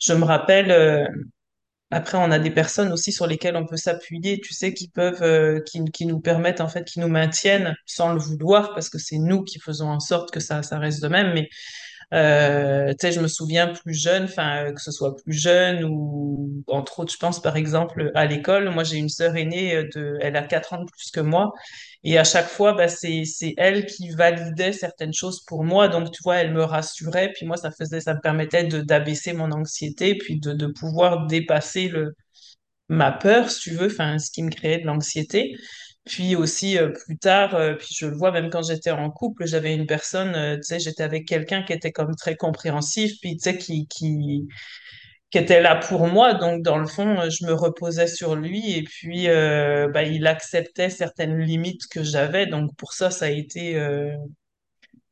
je 0.00 0.12
me 0.14 0.24
rappelle. 0.24 1.08
Après, 1.90 2.18
on 2.18 2.30
a 2.30 2.38
des 2.38 2.50
personnes 2.50 2.92
aussi 2.92 3.12
sur 3.12 3.26
lesquelles 3.26 3.56
on 3.56 3.66
peut 3.66 3.78
s'appuyer, 3.78 4.40
tu 4.40 4.52
sais, 4.52 4.74
qui 4.74 4.88
peuvent, 4.88 5.22
euh, 5.22 5.60
qui, 5.60 5.82
qui 5.86 6.04
nous 6.06 6.20
permettent, 6.20 6.60
en 6.60 6.68
fait, 6.68 6.84
qui 6.84 7.00
nous 7.00 7.08
maintiennent 7.08 7.74
sans 7.86 8.12
le 8.12 8.20
vouloir, 8.20 8.74
parce 8.74 8.90
que 8.90 8.98
c'est 8.98 9.16
nous 9.18 9.42
qui 9.42 9.58
faisons 9.58 9.88
en 9.88 10.00
sorte 10.00 10.30
que 10.30 10.40
ça, 10.40 10.62
ça 10.62 10.78
reste 10.78 11.02
de 11.02 11.08
même. 11.08 11.32
Mais 11.34 11.48
Euh, 12.14 12.88
tu 12.92 12.96
sais, 13.00 13.12
je 13.12 13.20
me 13.20 13.28
souviens 13.28 13.68
plus 13.68 13.94
jeune, 13.94 14.24
enfin, 14.24 14.72
que 14.72 14.80
ce 14.80 14.90
soit 14.90 15.14
plus 15.16 15.34
jeune 15.34 15.84
ou 15.84 16.62
entre 16.66 17.00
autres, 17.00 17.12
je 17.12 17.18
pense 17.18 17.40
par 17.42 17.56
exemple 17.56 18.10
à 18.14 18.24
l'école. 18.26 18.70
Moi, 18.70 18.82
j'ai 18.84 18.96
une 18.96 19.10
sœur 19.10 19.36
aînée 19.36 19.74
euh, 19.76 19.88
de, 19.94 20.18
elle 20.22 20.36
a 20.36 20.42
quatre 20.42 20.72
ans 20.72 20.80
de 20.82 20.90
plus 20.90 21.10
que 21.10 21.20
moi. 21.20 21.52
Et 22.04 22.16
à 22.18 22.24
chaque 22.24 22.46
fois, 22.48 22.72
bah, 22.74 22.88
c'est, 22.88 23.24
c'est 23.24 23.54
elle 23.58 23.84
qui 23.86 24.10
validait 24.10 24.72
certaines 24.72 25.12
choses 25.12 25.42
pour 25.46 25.64
moi. 25.64 25.88
Donc, 25.88 26.10
tu 26.12 26.22
vois, 26.22 26.36
elle 26.36 26.52
me 26.54 26.62
rassurait. 26.64 27.32
Puis 27.34 27.44
moi, 27.46 27.56
ça 27.58 27.70
faisait, 27.70 28.00
ça 28.00 28.14
me 28.14 28.20
permettait 28.20 28.64
de, 28.64 28.80
d'abaisser 28.80 29.32
mon 29.34 29.50
anxiété, 29.52 30.14
puis 30.16 30.40
de, 30.40 30.52
de 30.54 30.66
pouvoir 30.66 31.26
dépasser 31.26 31.88
le, 31.88 32.14
ma 32.88 33.12
peur, 33.12 33.50
si 33.50 33.60
tu 33.60 33.70
veux, 33.72 33.86
enfin, 33.88 34.18
ce 34.18 34.30
qui 34.30 34.42
me 34.42 34.50
créait 34.50 34.78
de 34.80 34.86
l'anxiété. 34.86 35.54
Puis 36.08 36.36
aussi, 36.36 36.78
euh, 36.78 36.90
plus 36.90 37.18
tard, 37.18 37.54
euh, 37.54 37.74
puis 37.74 37.88
je 37.96 38.06
le 38.06 38.16
vois 38.16 38.32
même 38.32 38.50
quand 38.50 38.62
j'étais 38.62 38.90
en 38.90 39.10
couple, 39.10 39.46
j'avais 39.46 39.74
une 39.74 39.86
personne, 39.86 40.34
euh, 40.34 40.56
tu 40.56 40.62
sais, 40.64 40.80
j'étais 40.80 41.02
avec 41.02 41.26
quelqu'un 41.26 41.62
qui 41.62 41.72
était 41.72 41.92
comme 41.92 42.14
très 42.16 42.36
compréhensif, 42.36 43.12
puis 43.20 43.36
tu 43.36 43.42
sais, 43.44 43.58
qui, 43.58 43.86
qui, 43.88 44.48
était 45.34 45.60
là 45.60 45.76
pour 45.76 46.06
moi. 46.08 46.34
Donc, 46.34 46.62
dans 46.62 46.78
le 46.78 46.86
fond, 46.86 47.28
je 47.30 47.46
me 47.46 47.52
reposais 47.52 48.06
sur 48.08 48.34
lui 48.36 48.72
et 48.76 48.82
puis, 48.82 49.26
bah, 49.28 50.02
il 50.02 50.26
acceptait 50.26 50.90
certaines 50.90 51.38
limites 51.38 51.86
que 51.90 52.02
j'avais. 52.02 52.46
Donc, 52.46 52.74
pour 52.76 52.92
ça, 52.92 53.10
ça 53.10 53.26
a 53.26 53.30
été, 53.30 53.76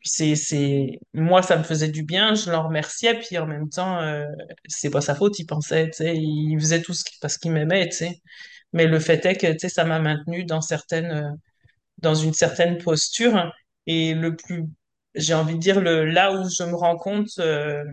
c'est, 0.07 0.37
c'est, 0.37 1.01
moi, 1.15 1.43
ça 1.43 1.57
me 1.59 1.65
faisait 1.65 1.89
du 1.89 2.05
bien, 2.05 2.35
je 2.35 2.51
l'en 2.51 2.69
remerciais, 2.69 3.19
puis 3.19 3.39
en 3.39 3.47
même 3.47 3.69
temps, 3.69 4.01
euh, 4.01 4.25
c'est 4.69 4.91
pas 4.91 5.01
sa 5.01 5.15
faute, 5.15 5.39
il 5.39 5.47
pensait, 5.47 5.87
tu 5.87 5.97
sais, 5.99 6.17
il 6.17 6.57
faisait 6.61 6.83
tout 6.83 6.95
parce 7.21 7.39
qu'il 7.39 7.53
m'aimait, 7.53 7.89
tu 7.89 7.97
sais. 7.97 8.23
Mais 8.77 8.87
le 8.87 9.01
fait 9.01 9.25
est 9.25 9.37
que, 9.37 9.69
ça 9.69 9.85
m'a 9.85 10.01
maintenu 10.01 10.45
dans 10.45 10.61
euh, 10.93 11.31
dans 11.99 12.15
une 12.15 12.35
certaine 12.35 12.79
posture. 12.79 13.53
Et 13.87 14.15
le 14.15 14.37
plus, 14.37 14.65
j'ai 15.15 15.35
envie 15.35 15.55
de 15.55 15.61
dire, 15.61 15.81
le, 15.81 16.05
là 16.05 16.33
où 16.35 16.49
je 16.51 16.63
me 16.65 16.75
rends 16.77 16.99
compte, 16.99 17.31
euh, 17.39 17.85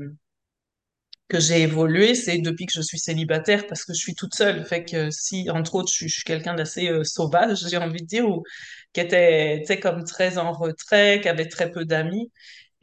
que 1.30 1.40
j'ai 1.40 1.62
évolué, 1.62 2.16
c'est 2.16 2.38
depuis 2.40 2.66
que 2.66 2.74
je 2.74 2.82
suis 2.82 3.00
célibataire, 3.00 3.66
parce 3.68 3.86
que 3.86 3.94
je 3.94 4.00
suis 4.00 4.14
toute 4.14 4.36
seule. 4.36 4.66
Fait 4.66 4.84
que 4.84 5.10
si, 5.10 5.50
entre 5.50 5.76
autres, 5.76 5.92
je 5.92 6.08
suis, 6.08 6.24
quelqu'un 6.26 6.54
d'assez 6.54 6.90
euh, 6.90 7.06
sauvage, 7.06 7.66
j'ai 7.70 7.78
envie 7.78 8.02
de 8.02 8.06
dire, 8.06 8.28
ou 8.30 8.44
qui 8.92 9.00
était, 9.00 9.64
comme 9.82 10.04
très 10.04 10.38
en 10.38 10.52
retrait, 10.52 11.22
qui 11.22 11.30
avait 11.30 11.48
très 11.48 11.72
peu 11.72 11.86
d'amis. 11.86 12.30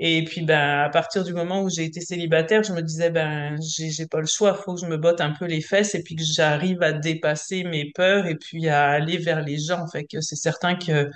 Et 0.03 0.25
puis, 0.25 0.43
ben, 0.43 0.81
à 0.85 0.89
partir 0.89 1.25
du 1.25 1.35
moment 1.35 1.63
où 1.63 1.69
j'ai 1.71 1.85
été 1.85 2.01
célibataire, 2.01 2.63
je 2.63 2.73
me 2.73 2.81
disais, 2.83 3.11
ben, 3.11 3.57
j'ai, 3.63 4.07
pas 4.07 4.21
le 4.21 4.27
choix, 4.27 4.55
faut 4.55 4.75
que 4.75 4.81
je 4.81 4.87
me 4.87 4.97
botte 4.97 5.21
un 5.21 5.33
peu 5.33 5.45
les 5.47 5.61
fesses 5.61 5.95
et 5.95 6.03
puis 6.03 6.17
que 6.17 6.23
j'arrive 6.25 6.83
à 6.83 6.93
dépasser 6.93 7.65
mes 7.65 7.91
peurs 7.95 8.27
et 8.27 8.37
puis 8.37 8.69
à 8.69 8.89
aller 8.91 9.19
vers 9.19 9.43
les 9.43 9.59
gens. 9.59 9.87
Fait 9.89 10.05
que 10.05 10.21
c'est 10.23 10.37
certain 10.37 10.77
que 10.77 11.11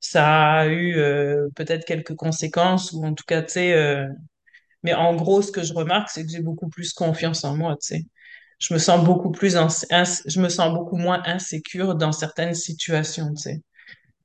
ça 0.00 0.52
a 0.60 0.66
eu 0.68 0.96
euh, 0.98 1.48
peut-être 1.56 1.84
quelques 1.86 2.16
conséquences 2.16 2.92
ou 2.92 3.04
en 3.04 3.14
tout 3.14 3.24
cas, 3.26 3.42
tu 3.42 3.52
sais, 3.54 3.74
euh, 3.74 4.06
mais 4.82 4.94
en 4.94 5.14
gros, 5.16 5.42
ce 5.42 5.52
que 5.52 5.62
je 5.62 5.74
remarque, 5.74 6.10
c'est 6.10 6.24
que 6.24 6.30
j'ai 6.32 6.42
beaucoup 6.42 6.68
plus 6.68 6.92
confiance 6.92 7.44
en 7.44 7.56
moi, 7.56 7.76
tu 7.82 7.88
sais. 7.96 8.02
Je 8.60 8.74
me 8.74 8.78
sens 8.78 9.04
beaucoup 9.04 9.30
plus 9.32 9.56
ins- 9.56 9.68
je 10.26 10.40
me 10.40 10.48
sens 10.50 10.74
beaucoup 10.74 10.96
moins 10.96 11.22
insécure 11.26 11.94
dans 11.96 12.12
certaines 12.12 12.54
situations, 12.54 13.30
tu 13.34 13.42
sais. 13.42 13.62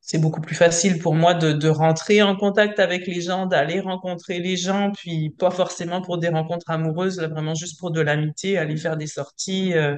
C'est 0.07 0.19
beaucoup 0.19 0.39
plus 0.41 0.55
facile 0.55 0.99
pour 0.99 1.15
moi 1.15 1.33
de, 1.33 1.51
de 1.51 1.67
rentrer 1.67 2.21
en 2.21 2.35
contact 2.35 2.77
avec 2.79 3.07
les 3.07 3.21
gens, 3.21 3.47
d'aller 3.47 3.79
rencontrer 3.79 4.39
les 4.39 4.55
gens, 4.55 4.91
puis 4.95 5.31
pas 5.31 5.49
forcément 5.49 6.01
pour 6.01 6.19
des 6.19 6.29
rencontres 6.29 6.69
amoureuses, 6.69 7.19
là, 7.19 7.27
vraiment 7.27 7.55
juste 7.55 7.79
pour 7.79 7.89
de 7.89 8.01
l'amitié, 8.01 8.59
aller 8.59 8.77
faire 8.77 8.97
des 8.97 9.07
sorties, 9.07 9.73
euh, 9.73 9.95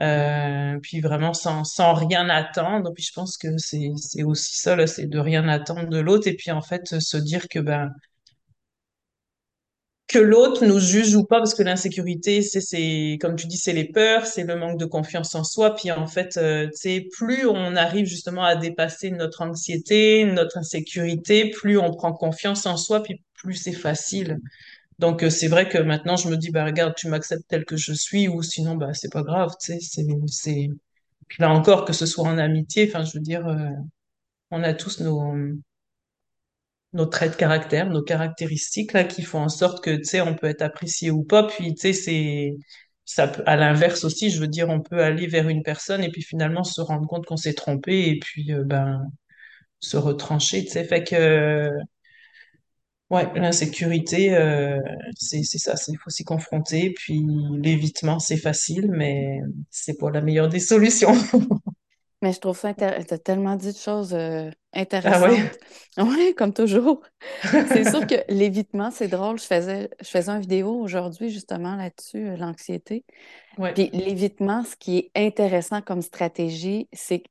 euh, 0.00 0.78
puis 0.82 1.00
vraiment 1.00 1.34
sans, 1.34 1.64
sans 1.64 1.94
rien 1.94 2.28
attendre. 2.30 2.92
Puis 2.94 3.04
je 3.04 3.12
pense 3.12 3.36
que 3.38 3.58
c'est, 3.58 3.92
aussi 4.24 4.58
ça, 4.58 4.86
c'est 4.88 5.06
de 5.06 5.18
rien 5.20 5.48
attendre 5.48 5.88
de 5.88 5.98
l'autre, 6.00 6.26
et 6.28 6.34
puis 6.34 6.50
en 6.50 6.62
fait, 6.62 6.98
se 7.00 7.16
dire 7.16 7.48
que 7.48 7.60
ben, 7.60 7.92
que 10.12 10.18
l'autre 10.18 10.66
nous 10.66 10.78
juge 10.78 11.14
ou 11.16 11.24
pas, 11.24 11.38
parce 11.38 11.54
que 11.54 11.62
l'insécurité, 11.62 12.42
c'est, 12.42 12.60
c'est, 12.60 13.18
comme 13.20 13.36
tu 13.36 13.46
dis, 13.46 13.56
c'est 13.56 13.72
les 13.72 13.84
peurs, 13.84 14.26
c'est 14.26 14.44
le 14.44 14.56
manque 14.56 14.78
de 14.78 14.84
confiance 14.84 15.34
en 15.34 15.44
soi. 15.44 15.74
Puis 15.74 15.90
en 15.90 16.06
fait, 16.06 16.36
euh, 16.36 16.68
plus 17.12 17.46
on 17.46 17.76
arrive 17.76 18.06
justement 18.06 18.44
à 18.44 18.56
dépasser 18.56 19.10
notre 19.10 19.42
anxiété, 19.42 20.24
notre 20.24 20.58
insécurité, 20.58 21.50
plus 21.50 21.78
on 21.78 21.92
prend 21.92 22.12
confiance 22.12 22.66
en 22.66 22.76
soi, 22.76 23.02
puis 23.02 23.22
plus 23.34 23.54
c'est 23.54 23.72
facile. 23.72 24.38
Donc 24.98 25.22
euh, 25.24 25.30
c'est 25.30 25.48
vrai 25.48 25.68
que 25.68 25.78
maintenant 25.78 26.16
je 26.16 26.28
me 26.28 26.36
dis, 26.36 26.50
bah 26.50 26.64
regarde, 26.64 26.94
tu 26.96 27.08
m'acceptes 27.08 27.44
tel 27.48 27.64
que 27.64 27.76
je 27.76 27.92
suis, 27.92 28.28
ou 28.28 28.42
sinon, 28.42 28.76
bah 28.76 28.94
c'est 28.94 29.12
pas 29.12 29.22
grave, 29.22 29.52
tu 29.60 29.72
sais, 29.72 29.78
c'est, 29.80 30.06
c'est... 30.28 30.68
Là 31.38 31.50
encore, 31.50 31.84
que 31.86 31.92
ce 31.94 32.06
soit 32.06 32.24
en 32.28 32.38
amitié, 32.38 32.86
enfin, 32.88 33.04
je 33.04 33.14
veux 33.14 33.22
dire, 33.22 33.46
euh, 33.48 33.70
on 34.50 34.62
a 34.62 34.74
tous 34.74 35.00
nos 35.00 35.34
nos 36.92 37.06
traits 37.06 37.32
de 37.32 37.36
caractère, 37.36 37.88
nos 37.88 38.02
caractéristiques 38.02 38.92
là 38.92 39.04
qui 39.04 39.22
font 39.22 39.40
en 39.40 39.48
sorte 39.48 39.82
que 39.82 39.96
tu 39.96 40.04
sais 40.04 40.20
on 40.20 40.34
peut 40.34 40.48
être 40.48 40.62
apprécié 40.62 41.10
ou 41.10 41.24
pas. 41.24 41.44
Puis 41.46 41.74
tu 41.74 41.80
sais 41.80 41.92
c'est 41.92 42.56
ça 43.04 43.28
peut, 43.28 43.42
à 43.46 43.56
l'inverse 43.56 44.04
aussi 44.04 44.30
je 44.30 44.40
veux 44.40 44.48
dire 44.48 44.68
on 44.68 44.80
peut 44.80 45.02
aller 45.02 45.26
vers 45.26 45.48
une 45.48 45.62
personne 45.62 46.04
et 46.04 46.10
puis 46.10 46.22
finalement 46.22 46.64
se 46.64 46.80
rendre 46.80 47.06
compte 47.08 47.26
qu'on 47.26 47.36
s'est 47.36 47.54
trompé 47.54 48.08
et 48.08 48.18
puis 48.18 48.52
euh, 48.52 48.64
ben 48.64 49.06
se 49.80 49.96
retrancher 49.96 50.64
tu 50.64 50.72
sais. 50.72 50.84
Fait 50.84 51.04
que 51.04 51.70
ouais 53.10 53.28
l'insécurité 53.36 54.34
euh, 54.34 54.78
c'est 55.16 55.42
c'est 55.44 55.58
ça 55.58 55.74
il 55.88 55.98
faut 55.98 56.10
s'y 56.10 56.24
confronter. 56.24 56.92
Puis 56.96 57.22
l'évitement 57.62 58.18
c'est 58.18 58.36
facile 58.36 58.90
mais 58.90 59.40
c'est 59.70 59.98
pas 59.98 60.10
la 60.10 60.20
meilleure 60.20 60.48
des 60.48 60.60
solutions. 60.60 61.14
Mais 62.22 62.32
je 62.32 62.38
trouve 62.38 62.56
ça 62.56 62.68
intéressant. 62.68 63.16
Tu 63.16 63.18
tellement 63.18 63.56
dit 63.56 63.72
de 63.72 63.76
choses 63.76 64.14
ah 64.72 64.78
ouais? 64.78 64.82
intéressantes. 64.82 65.58
Oui, 65.98 66.34
comme 66.34 66.54
toujours. 66.54 67.02
C'est 67.42 67.84
sûr 67.84 68.06
que 68.06 68.14
l'évitement, 68.32 68.90
c'est 68.90 69.08
drôle. 69.08 69.38
Je 69.38 69.44
faisais, 69.44 69.90
je 70.00 70.08
faisais 70.08 70.30
une 70.30 70.40
vidéo 70.40 70.80
aujourd'hui 70.80 71.28
justement 71.28 71.76
là-dessus, 71.76 72.28
euh, 72.28 72.36
l'anxiété. 72.36 73.04
ouais 73.58 73.74
Puis 73.74 73.90
l'évitement, 73.92 74.64
ce 74.64 74.74
qui 74.76 74.98
est 74.98 75.10
intéressant 75.14 75.82
comme 75.82 76.00
stratégie, 76.00 76.88
c'est 76.92 77.20
que 77.20 77.28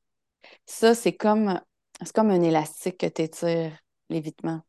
ça, 0.68 0.94
c'est 0.94 1.14
comme, 1.14 1.60
c'est 2.02 2.14
comme 2.14 2.30
un 2.30 2.42
élastique 2.42 3.00
que 3.00 3.08
tu 3.08 3.24
étires, 3.24 3.76
l'évitement. 4.10 4.62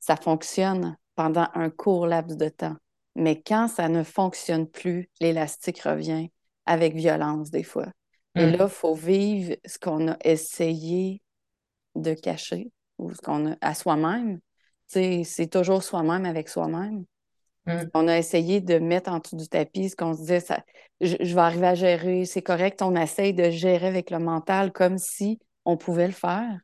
Ça 0.00 0.16
fonctionne 0.16 0.96
pendant 1.14 1.46
un 1.54 1.70
court 1.70 2.06
laps 2.06 2.36
de 2.36 2.48
temps. 2.48 2.76
Mais 3.16 3.40
quand 3.40 3.68
ça 3.68 3.88
ne 3.88 4.02
fonctionne 4.02 4.66
plus, 4.66 5.08
l'élastique 5.20 5.80
revient 5.80 6.28
avec 6.66 6.94
violence 6.94 7.50
des 7.50 7.62
fois. 7.62 7.88
Et 8.36 8.46
là, 8.46 8.64
il 8.64 8.70
faut 8.70 8.94
vivre 8.94 9.56
ce 9.66 9.78
qu'on 9.78 10.08
a 10.08 10.16
essayé 10.24 11.20
de 11.94 12.14
cacher 12.14 12.70
ou 12.98 13.12
ce 13.12 13.20
qu'on 13.20 13.52
a 13.52 13.56
à 13.60 13.74
soi-même. 13.74 14.40
C'est 14.86 15.50
toujours 15.50 15.82
soi-même 15.82 16.24
avec 16.26 16.48
soi-même. 16.48 17.04
hum, 17.66 17.90
On 17.94 18.08
a 18.08 18.18
essayé 18.18 18.60
de 18.60 18.78
mettre 18.78 19.10
en 19.10 19.18
dessous 19.18 19.36
du 19.36 19.48
tapis 19.48 19.90
ce 19.90 19.96
qu'on 19.96 20.14
se 20.14 20.20
disait, 20.20 20.40
ça, 20.40 20.62
je, 21.00 21.16
je 21.20 21.34
vais 21.34 21.40
arriver 21.40 21.66
à 21.66 21.74
gérer, 21.74 22.24
c'est 22.24 22.42
correct. 22.42 22.82
On 22.82 22.94
essaye 22.96 23.34
de 23.34 23.50
gérer 23.50 23.88
avec 23.88 24.10
le 24.10 24.18
mental 24.18 24.72
comme 24.72 24.98
si 24.98 25.40
on 25.64 25.76
pouvait 25.76 26.06
le 26.06 26.12
faire. 26.12 26.58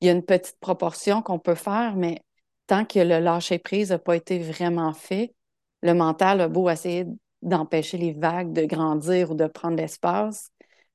Il 0.00 0.06
y 0.06 0.08
a 0.10 0.12
une 0.12 0.24
petite 0.24 0.58
proportion 0.60 1.22
qu'on 1.22 1.38
peut 1.38 1.54
faire, 1.54 1.96
mais 1.96 2.22
tant 2.66 2.84
que 2.84 2.98
le 3.00 3.18
lâcher-prise 3.18 3.90
n'a 3.90 3.98
pas 3.98 4.16
été 4.16 4.38
vraiment 4.38 4.92
fait, 4.94 5.34
le 5.82 5.94
mental 5.94 6.40
a 6.40 6.48
beau 6.48 6.68
essayer 6.70 7.06
d'empêcher 7.42 7.98
les 7.98 8.12
vagues 8.12 8.52
de 8.52 8.64
grandir 8.64 9.30
ou 9.30 9.34
de 9.34 9.46
prendre 9.46 9.76
l'espace, 9.76 10.50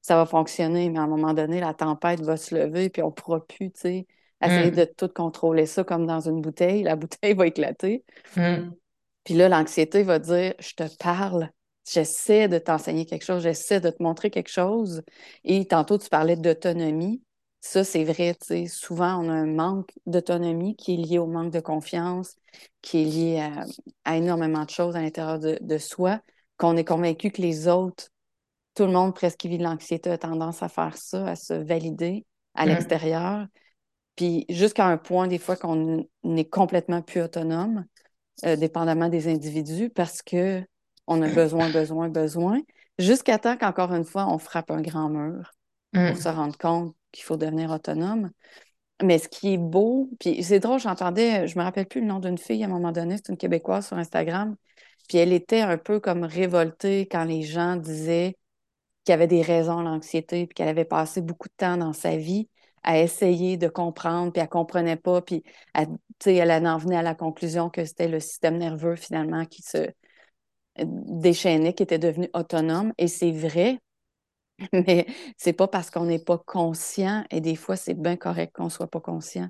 ça 0.06 0.16
va 0.18 0.26
fonctionner, 0.28 0.90
mais 0.92 1.00
à 1.00 1.04
un 1.04 1.08
moment 1.08 1.34
donné, 1.34 1.60
la 1.60 1.74
tempête 1.74 2.22
va 2.22 2.38
se 2.38 2.54
lever, 2.56 2.90
puis 2.92 3.02
on 3.02 3.08
ne 3.08 3.12
pourra 3.12 3.46
plus, 3.46 3.72
tu 3.72 3.80
sais, 3.82 4.08
essayer 4.44 4.70
de 4.72 4.84
hum, 4.84 4.96
tout 4.98 5.08
contrôler 5.10 5.66
ça 5.66 5.84
comme 5.84 6.06
dans 6.06 6.20
une 6.30 6.42
bouteille. 6.42 6.84
La 6.84 6.96
bouteille 6.96 7.34
va 7.34 7.48
éclater. 7.48 8.04
hum, 8.36 8.78
Puis 9.24 9.34
là, 9.34 9.50
l'anxiété 9.50 10.04
va 10.04 10.20
dire, 10.20 10.54
je 10.60 10.74
te 10.76 10.84
parle, 10.98 11.50
j'essaie 11.90 12.48
de 12.48 12.60
t'enseigner 12.60 13.06
quelque 13.06 13.26
chose, 13.26 13.42
j'essaie 13.44 13.80
de 13.82 13.90
te 13.90 14.04
montrer 14.04 14.30
quelque 14.30 14.50
chose. 14.52 15.02
Et 15.44 15.66
tantôt, 15.68 15.98
tu 15.98 16.10
parlais 16.10 16.36
d'autonomie. 16.36 17.24
Ça, 17.62 17.84
c'est 17.84 18.04
vrai, 18.04 18.36
tu 18.36 18.46
sais, 18.48 18.68
souvent, 18.68 19.18
on 19.24 19.30
a 19.30 19.34
un 19.34 19.48
manque 19.48 19.92
d'autonomie 20.06 20.76
qui 20.76 20.94
est 20.94 20.98
lié 20.98 21.18
au 21.18 21.26
manque 21.26 21.52
de 21.52 21.60
confiance, 21.60 22.36
qui 22.82 23.02
est 23.02 23.06
lié 23.06 23.40
à, 23.40 23.66
à 24.04 24.18
énormément 24.18 24.64
de 24.66 24.70
choses 24.70 24.96
à 24.96 25.02
l'intérieur 25.02 25.40
de, 25.40 25.58
de 25.62 25.78
soi, 25.80 26.22
qu'on 26.58 26.78
est 26.78 26.86
convaincu 26.86 27.32
que 27.32 27.42
les 27.42 27.68
autres, 27.68 28.10
tout 28.76 28.86
le 28.86 28.92
monde 28.92 29.16
presque 29.16 29.38
qui 29.38 29.48
vit 29.48 29.58
de 29.58 29.64
l'anxiété 29.64 30.12
a 30.12 30.18
tendance 30.18 30.62
à 30.62 30.70
faire 30.70 30.98
ça, 30.98 31.28
à 31.28 31.36
se 31.36 31.54
valider 31.54 32.26
à 32.54 32.66
l'extérieur. 32.66 33.48
Puis 34.16 34.46
jusqu'à 34.50 34.86
un 34.86 34.98
point, 34.98 35.28
des 35.28 35.40
fois, 35.40 35.56
qu'on 35.56 36.06
n'est 36.24 36.46
complètement 36.46 37.02
plus 37.02 37.22
autonome 37.22 37.86
euh, 38.46 38.56
dépendamment 38.56 39.10
des 39.10 39.30
individus, 39.30 39.90
parce 39.90 40.22
que 40.22 40.62
on 41.08 41.22
a 41.22 41.30
besoin, 41.30 41.70
besoin, 41.70 42.10
besoin, 42.10 42.60
jusqu'à 43.00 43.38
temps 43.40 43.58
qu'encore 43.58 43.94
une 43.94 44.04
fois, 44.04 44.28
on 44.28 44.38
frappe 44.38 44.72
un 44.72 44.82
grand 44.82 45.10
mur 45.10 45.54
pour 45.94 46.18
se 46.18 46.28
rendre 46.28 46.58
compte 46.58 46.94
qu'il 47.14 47.24
faut 47.24 47.38
devenir 47.38 47.72
autonome. 47.72 48.32
Mais 49.02 49.20
ce 49.20 49.30
qui 49.30 49.54
est 49.54 49.58
beau, 49.58 50.10
puis 50.20 50.44
c'est 50.44 50.60
drôle, 50.60 50.80
j'entendais, 50.80 51.48
je 51.48 51.58
me 51.58 51.64
rappelle 51.64 51.86
plus 51.86 52.02
le 52.02 52.08
nom 52.08 52.20
d'une 52.20 52.38
fille 52.38 52.64
à 52.64 52.68
un 52.68 52.70
moment 52.70 52.92
donné, 52.92 53.16
c'est 53.18 53.30
une 53.30 53.38
Québécoise 53.38 53.88
sur 53.88 53.98
Instagram, 53.98 54.56
puis 55.08 55.18
elle 55.18 55.32
était 55.32 55.62
un 55.62 55.78
peu 55.78 56.00
comme 56.00 56.24
révoltée 56.24 57.08
quand 57.10 57.24
les 57.24 57.44
gens 57.44 57.76
disaient 57.76 58.36
qu'il 59.06 59.14
y 59.14 59.16
avait 59.16 59.28
des 59.28 59.44
raisons 59.44 59.80
à 59.80 59.84
l'anxiété, 59.84 60.48
puis 60.48 60.56
qu'elle 60.56 60.70
avait 60.70 60.86
passé 60.86 61.22
beaucoup 61.22 61.50
de 61.50 61.56
temps 61.58 61.78
dans 61.78 61.94
sa 61.94 62.18
vie 62.18 62.50
à 62.84 63.00
essayer 63.00 63.58
de 63.58 63.68
comprendre, 63.70 64.32
puis 64.34 64.42
elle 64.42 64.50
comprenait 64.50 64.98
pas, 64.98 65.22
puis 65.22 65.44
elle, 65.74 65.90
elle 66.26 66.68
en 66.68 66.78
venait 66.78 66.98
à 66.98 67.04
la 67.04 67.16
conclusion 67.16 67.70
que 67.70 67.86
c'était 67.86 68.08
le 68.10 68.20
système 68.20 68.58
nerveux 68.58 68.96
finalement 68.96 69.46
qui 69.46 69.64
se 69.64 69.90
déchaînait, 70.78 71.74
qui 71.74 71.84
était 71.84 72.00
devenu 72.00 72.30
autonome. 72.34 72.94
Et 72.98 73.08
c'est 73.08 73.32
vrai, 73.32 73.80
mais 74.74 75.08
c'est 75.38 75.54
pas 75.54 75.68
parce 75.68 75.92
qu'on 75.92 76.06
n'est 76.06 76.20
pas 76.20 76.38
conscient, 76.40 77.26
et 77.32 77.42
des 77.42 77.56
fois, 77.56 77.76
c'est 77.76 77.94
bien 77.96 78.18
correct 78.18 78.54
qu'on 78.56 78.70
soit 78.70 78.88
pas 78.90 79.02
conscient. 79.02 79.50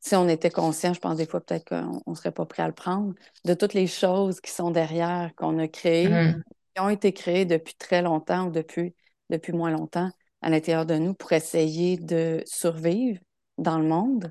Si 0.00 0.16
on 0.16 0.28
était 0.28 0.50
conscient, 0.50 0.94
je 0.94 1.00
pense 1.00 1.16
des 1.18 1.26
fois 1.26 1.40
peut-être 1.40 1.66
qu'on 1.68 2.02
ne 2.06 2.16
serait 2.16 2.32
pas 2.32 2.46
prêt 2.46 2.62
à 2.62 2.68
le 2.68 2.74
prendre, 2.74 3.14
de 3.44 3.54
toutes 3.54 3.74
les 3.74 3.86
choses 3.86 4.40
qui 4.40 4.50
sont 4.52 4.70
derrière, 4.70 5.32
qu'on 5.36 5.58
a 5.58 5.68
créées, 5.68 6.08
Mhm. 6.08 6.42
Ont 6.80 6.88
été 6.90 7.12
créées 7.12 7.44
depuis 7.44 7.74
très 7.74 8.02
longtemps 8.02 8.48
ou 8.48 8.50
depuis, 8.50 8.94
depuis 9.30 9.52
moins 9.52 9.70
longtemps 9.70 10.10
à 10.42 10.50
l'intérieur 10.50 10.86
de 10.86 10.94
nous 10.96 11.14
pour 11.14 11.32
essayer 11.32 11.96
de 11.96 12.42
survivre 12.46 13.20
dans 13.58 13.78
le 13.78 13.88
monde. 13.88 14.30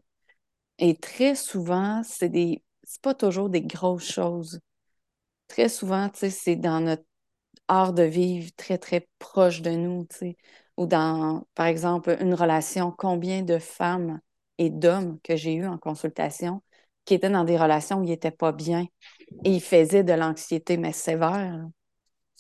Et 0.80 0.96
très 0.98 1.36
souvent, 1.36 2.04
c'est 2.04 2.30
des, 2.30 2.64
c'est 2.84 3.02
pas 3.02 3.14
toujours 3.16 3.50
des 3.50 3.62
grosses 3.62 4.12
choses. 4.12 4.60
Très 5.48 5.70
souvent, 5.70 6.10
c'est 6.14 6.56
dans 6.56 6.82
notre 6.82 7.04
art 7.68 7.94
de 7.94 8.04
vivre 8.04 8.52
très, 8.58 8.78
très 8.78 9.08
proche 9.20 9.62
de 9.62 9.72
nous, 9.72 10.06
tu 10.10 10.18
sais. 10.18 10.38
Ou 10.78 10.88
dans, 10.88 11.48
par 11.56 11.68
exemple, 11.68 12.18
une 12.22 12.34
relation, 12.36 12.92
combien 12.92 13.44
de 13.44 13.60
femmes 13.60 14.20
et 14.60 14.70
d'hommes 14.70 15.20
que 15.24 15.36
j'ai 15.36 15.54
eu 15.56 15.68
en 15.68 15.78
consultation 15.78 16.64
qui 17.06 17.16
étaient 17.16 17.30
dans 17.30 17.44
des 17.46 17.58
relations 17.58 18.00
où 18.00 18.04
ils 18.04 18.10
n'étaient 18.10 18.32
pas 18.32 18.52
bien 18.52 18.86
et 19.46 19.52
ils 19.56 19.62
faisaient 19.62 20.04
de 20.04 20.14
l'anxiété, 20.14 20.78
mais 20.78 20.94
sévère. 20.94 21.68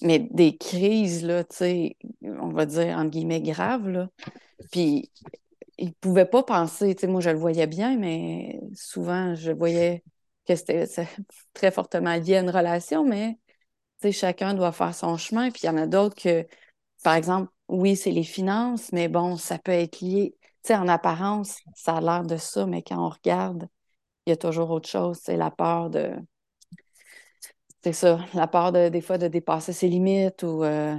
Mais 0.01 0.19
des 0.19 0.57
crises, 0.57 1.25
là, 1.25 1.43
on 2.23 2.49
va 2.49 2.65
dire, 2.65 2.97
entre 2.97 3.09
guillemets, 3.09 3.41
graves, 3.41 3.89
là. 3.89 4.09
Puis, 4.71 5.11
ils 5.77 5.89
ne 5.89 5.93
pouvaient 6.01 6.25
pas 6.25 6.43
penser, 6.43 6.95
tu 6.95 7.01
sais, 7.01 7.07
moi, 7.07 7.21
je 7.21 7.29
le 7.29 7.37
voyais 7.37 7.67
bien, 7.67 7.97
mais 7.97 8.59
souvent, 8.73 9.35
je 9.35 9.51
voyais 9.51 10.03
que 10.47 10.55
c'était 10.55 10.85
très 11.53 11.71
fortement 11.71 12.15
lié 12.15 12.37
à 12.37 12.41
une 12.41 12.49
relation, 12.49 13.05
mais 13.05 13.37
chacun 14.11 14.53
doit 14.53 14.71
faire 14.71 14.95
son 14.95 15.17
chemin. 15.17 15.51
Puis 15.51 15.61
il 15.63 15.65
y 15.67 15.69
en 15.69 15.77
a 15.77 15.87
d'autres 15.87 16.15
que, 16.15 16.47
par 17.03 17.15
exemple, 17.15 17.51
oui, 17.67 17.95
c'est 17.95 18.11
les 18.11 18.23
finances, 18.23 18.91
mais 18.91 19.07
bon, 19.07 19.37
ça 19.37 19.59
peut 19.59 19.71
être 19.71 19.99
lié. 20.01 20.35
En 20.69 20.89
apparence, 20.89 21.59
ça 21.75 21.97
a 21.97 22.01
l'air 22.01 22.23
de 22.23 22.35
ça, 22.35 22.65
mais 22.65 22.81
quand 22.81 23.05
on 23.05 23.09
regarde, 23.09 23.69
il 24.25 24.31
y 24.31 24.33
a 24.33 24.37
toujours 24.37 24.69
autre 24.71 24.89
chose. 24.89 25.17
C'est 25.23 25.37
la 25.37 25.49
peur 25.49 25.89
de. 25.89 26.13
C'est 27.87 27.93
ça, 27.93 28.19
la 28.33 28.47
peur 28.47 28.73
de, 28.73 28.89
des 28.89 28.99
fois 28.99 29.17
de 29.17 29.29
dépasser 29.29 29.71
ses 29.71 29.87
limites 29.87 30.43
ou 30.43 30.61
euh, 30.65 30.93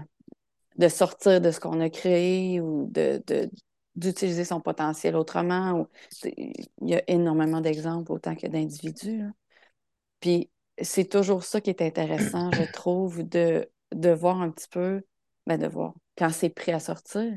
de 0.78 0.88
sortir 0.88 1.38
de 1.38 1.50
ce 1.50 1.60
qu'on 1.60 1.80
a 1.80 1.90
créé 1.90 2.62
ou 2.62 2.86
de, 2.90 3.22
de- 3.26 3.50
d'utiliser 3.94 4.46
son 4.46 4.62
potentiel 4.62 5.14
autrement. 5.14 5.72
Ou, 5.72 5.86
il 6.24 6.64
y 6.80 6.94
a 6.94 7.02
énormément 7.06 7.60
d'exemples 7.60 8.10
autant 8.10 8.34
que 8.34 8.46
d'individus. 8.46 9.22
Puis 10.20 10.48
c'est 10.80 11.10
toujours 11.10 11.44
ça 11.44 11.60
qui 11.60 11.68
est 11.68 11.82
intéressant, 11.82 12.50
je 12.52 12.62
trouve, 12.72 13.22
de, 13.22 13.70
de 13.94 14.08
voir 14.08 14.40
un 14.40 14.50
petit 14.50 14.68
peu, 14.70 15.02
ben 15.46 15.58
de 15.58 15.66
voir, 15.66 15.92
quand 16.16 16.30
c'est 16.30 16.48
prêt 16.48 16.72
à 16.72 16.80
sortir, 16.80 17.36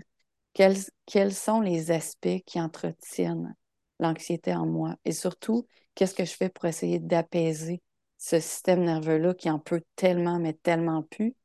quels, 0.53 0.77
quels 1.07 1.33
sont 1.33 1.59
les 1.59 1.91
aspects 1.91 2.39
qui 2.45 2.61
entretiennent 2.61 3.53
l'anxiété 3.99 4.55
en 4.55 4.65
moi. 4.65 4.95
Et 5.03 5.11
surtout, 5.11 5.67
qu'est-ce 5.93 6.15
que 6.15 6.23
je 6.23 6.37
fais 6.37 6.47
pour 6.47 6.63
essayer 6.67 6.99
d'apaiser 6.99 7.81
ce 8.21 8.39
système 8.39 8.83
nerveux-là 8.83 9.33
qui 9.33 9.49
en 9.49 9.57
peut 9.57 9.81
tellement, 9.95 10.37
mais 10.37 10.53
tellement 10.53 11.01
plus. 11.01 11.35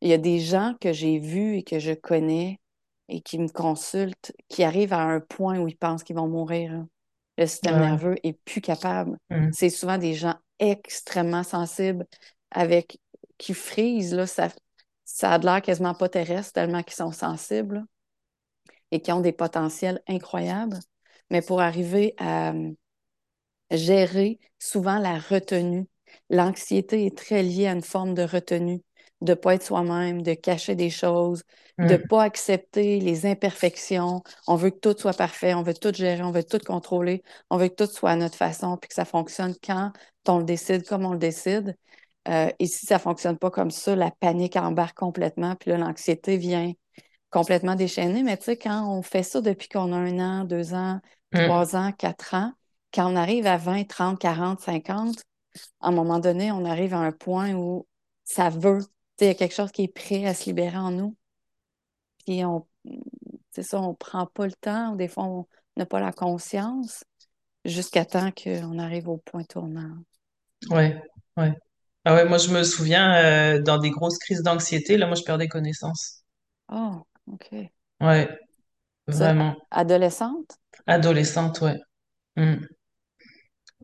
Il 0.00 0.08
y 0.08 0.14
a 0.14 0.18
des 0.18 0.40
gens 0.40 0.74
que 0.80 0.90
j'ai 0.92 1.18
vus 1.18 1.56
et 1.58 1.62
que 1.62 1.78
je 1.78 1.92
connais 1.92 2.60
et 3.10 3.20
qui 3.20 3.38
me 3.38 3.48
consultent, 3.48 4.32
qui 4.48 4.64
arrivent 4.64 4.94
à 4.94 5.02
un 5.02 5.20
point 5.20 5.58
où 5.58 5.68
ils 5.68 5.76
pensent 5.76 6.02
qu'ils 6.04 6.16
vont 6.16 6.26
mourir. 6.28 6.72
là. 6.72 6.86
Le 7.36 7.46
système 7.46 7.78
Ouais. 7.78 7.80
nerveux 7.80 8.16
est 8.22 8.32
plus 8.32 8.62
capable. 8.62 9.18
Mhm. 9.28 9.52
C'est 9.52 9.68
souvent 9.68 9.98
des 9.98 10.14
gens 10.14 10.34
extrêmement 10.58 11.42
sensibles 11.42 12.06
avec 12.50 12.98
qui 13.36 13.52
frisent, 13.52 14.14
là, 14.14 14.26
ça, 14.26 14.48
ça 15.04 15.32
a 15.32 15.38
de 15.38 15.44
l'air 15.44 15.60
quasiment 15.60 15.94
pas 15.94 16.08
terrestre 16.08 16.54
tellement 16.54 16.82
qu'ils 16.82 16.94
sont 16.96 17.12
sensibles 17.12 17.76
là, 17.76 17.84
et 18.90 19.00
qui 19.00 19.12
ont 19.12 19.20
des 19.20 19.32
potentiels 19.32 20.02
incroyables. 20.08 20.78
Mais 21.30 21.42
pour 21.42 21.60
arriver 21.60 22.14
à 22.16 22.52
euh, 22.52 22.72
gérer 23.70 24.38
souvent 24.58 24.98
la 24.98 25.18
retenue, 25.18 25.86
l'anxiété 26.30 27.06
est 27.06 27.16
très 27.16 27.42
liée 27.42 27.66
à 27.66 27.72
une 27.72 27.82
forme 27.82 28.14
de 28.14 28.22
retenue, 28.22 28.82
de 29.20 29.32
ne 29.32 29.34
pas 29.34 29.54
être 29.54 29.62
soi-même, 29.64 30.22
de 30.22 30.34
cacher 30.34 30.74
des 30.74 30.90
choses, 30.90 31.42
de 31.80 31.94
ne 31.94 31.98
Mhm. 31.98 32.06
pas 32.08 32.22
accepter 32.22 33.00
les 33.00 33.26
imperfections. 33.26 34.22
On 34.46 34.56
veut 34.56 34.70
que 34.70 34.78
tout 34.78 34.94
soit 34.98 35.12
parfait, 35.14 35.54
on 35.54 35.62
veut 35.62 35.74
tout 35.74 35.92
gérer, 35.94 36.22
on 36.22 36.30
veut 36.32 36.44
tout 36.44 36.58
contrôler, 36.64 37.22
on 37.50 37.56
veut 37.56 37.68
que 37.68 37.84
tout 37.84 37.90
soit 37.90 38.10
à 38.10 38.16
notre 38.16 38.36
façon, 38.36 38.76
puis 38.76 38.88
que 38.88 38.94
ça 38.94 39.04
fonctionne 39.04 39.54
quand 39.64 39.92
on 40.28 40.38
le 40.38 40.44
décide, 40.44 40.86
comme 40.86 41.04
on 41.06 41.12
le 41.12 41.18
décide. 41.18 41.76
Euh, 42.28 42.50
et 42.58 42.66
si 42.66 42.86
ça 42.86 42.96
ne 42.96 43.00
fonctionne 43.00 43.38
pas 43.38 43.50
comme 43.50 43.70
ça, 43.70 43.96
la 43.96 44.10
panique 44.10 44.56
embarque 44.56 44.96
complètement, 44.98 45.56
puis 45.56 45.70
là, 45.70 45.78
l'anxiété 45.78 46.36
vient 46.36 46.72
complètement 47.30 47.74
déchaîner. 47.74 48.22
Mais 48.22 48.36
tu 48.36 48.44
sais, 48.44 48.56
quand 48.56 48.88
on 48.88 49.02
fait 49.02 49.22
ça 49.22 49.40
depuis 49.40 49.68
qu'on 49.68 49.92
a 49.92 49.96
un 49.96 50.18
an, 50.20 50.44
deux 50.44 50.74
ans, 50.74 51.00
Mhm. 51.32 51.52
trois 51.52 51.76
ans, 51.76 51.92
quatre 51.92 52.34
ans, 52.34 52.52
quand 52.92 53.10
on 53.12 53.16
arrive 53.16 53.46
à 53.46 53.56
20, 53.56 53.84
30, 53.86 54.18
40, 54.18 54.60
50, 54.60 55.22
à 55.80 55.88
un 55.88 55.92
moment 55.92 56.18
donné, 56.18 56.52
on 56.52 56.64
arrive 56.64 56.94
à 56.94 56.98
un 56.98 57.12
point 57.12 57.52
où 57.54 57.86
ça 58.24 58.50
veut. 58.50 58.80
Il 59.20 59.26
y 59.26 59.30
a 59.30 59.34
quelque 59.34 59.54
chose 59.54 59.72
qui 59.72 59.84
est 59.84 59.92
prêt 59.92 60.26
à 60.26 60.34
se 60.34 60.46
libérer 60.46 60.76
en 60.76 60.90
nous. 60.90 61.16
Puis 62.24 62.44
on, 62.44 62.66
c'est 63.50 63.62
ça, 63.62 63.80
on 63.80 63.94
prend 63.94 64.26
pas 64.26 64.46
le 64.46 64.52
temps, 64.52 64.92
ou 64.92 64.96
des 64.96 65.08
fois, 65.08 65.24
on 65.24 65.46
n'a 65.76 65.86
pas 65.86 66.00
la 66.00 66.12
conscience 66.12 67.04
jusqu'à 67.64 68.04
temps 68.04 68.30
qu'on 68.32 68.78
arrive 68.78 69.08
au 69.08 69.18
point 69.18 69.44
tournant. 69.44 69.96
Ouais, 70.70 71.00
ouais. 71.36 71.52
Ah 72.04 72.14
ouais, 72.14 72.24
moi 72.24 72.38
je 72.38 72.50
me 72.50 72.62
souviens 72.62 73.16
euh, 73.16 73.60
dans 73.60 73.78
des 73.78 73.90
grosses 73.90 74.18
crises 74.18 74.42
d'anxiété, 74.42 74.96
là 74.96 75.06
moi 75.06 75.14
je 75.14 75.22
perdais 75.22 75.48
connaissance. 75.48 76.22
Oh, 76.72 77.02
OK. 77.30 77.54
Ouais, 78.00 78.38
vraiment. 79.06 79.56
adolescente? 79.70 80.56
Adolescente, 80.86 81.60
ouais. 81.60 81.78
Mm. 82.36 82.64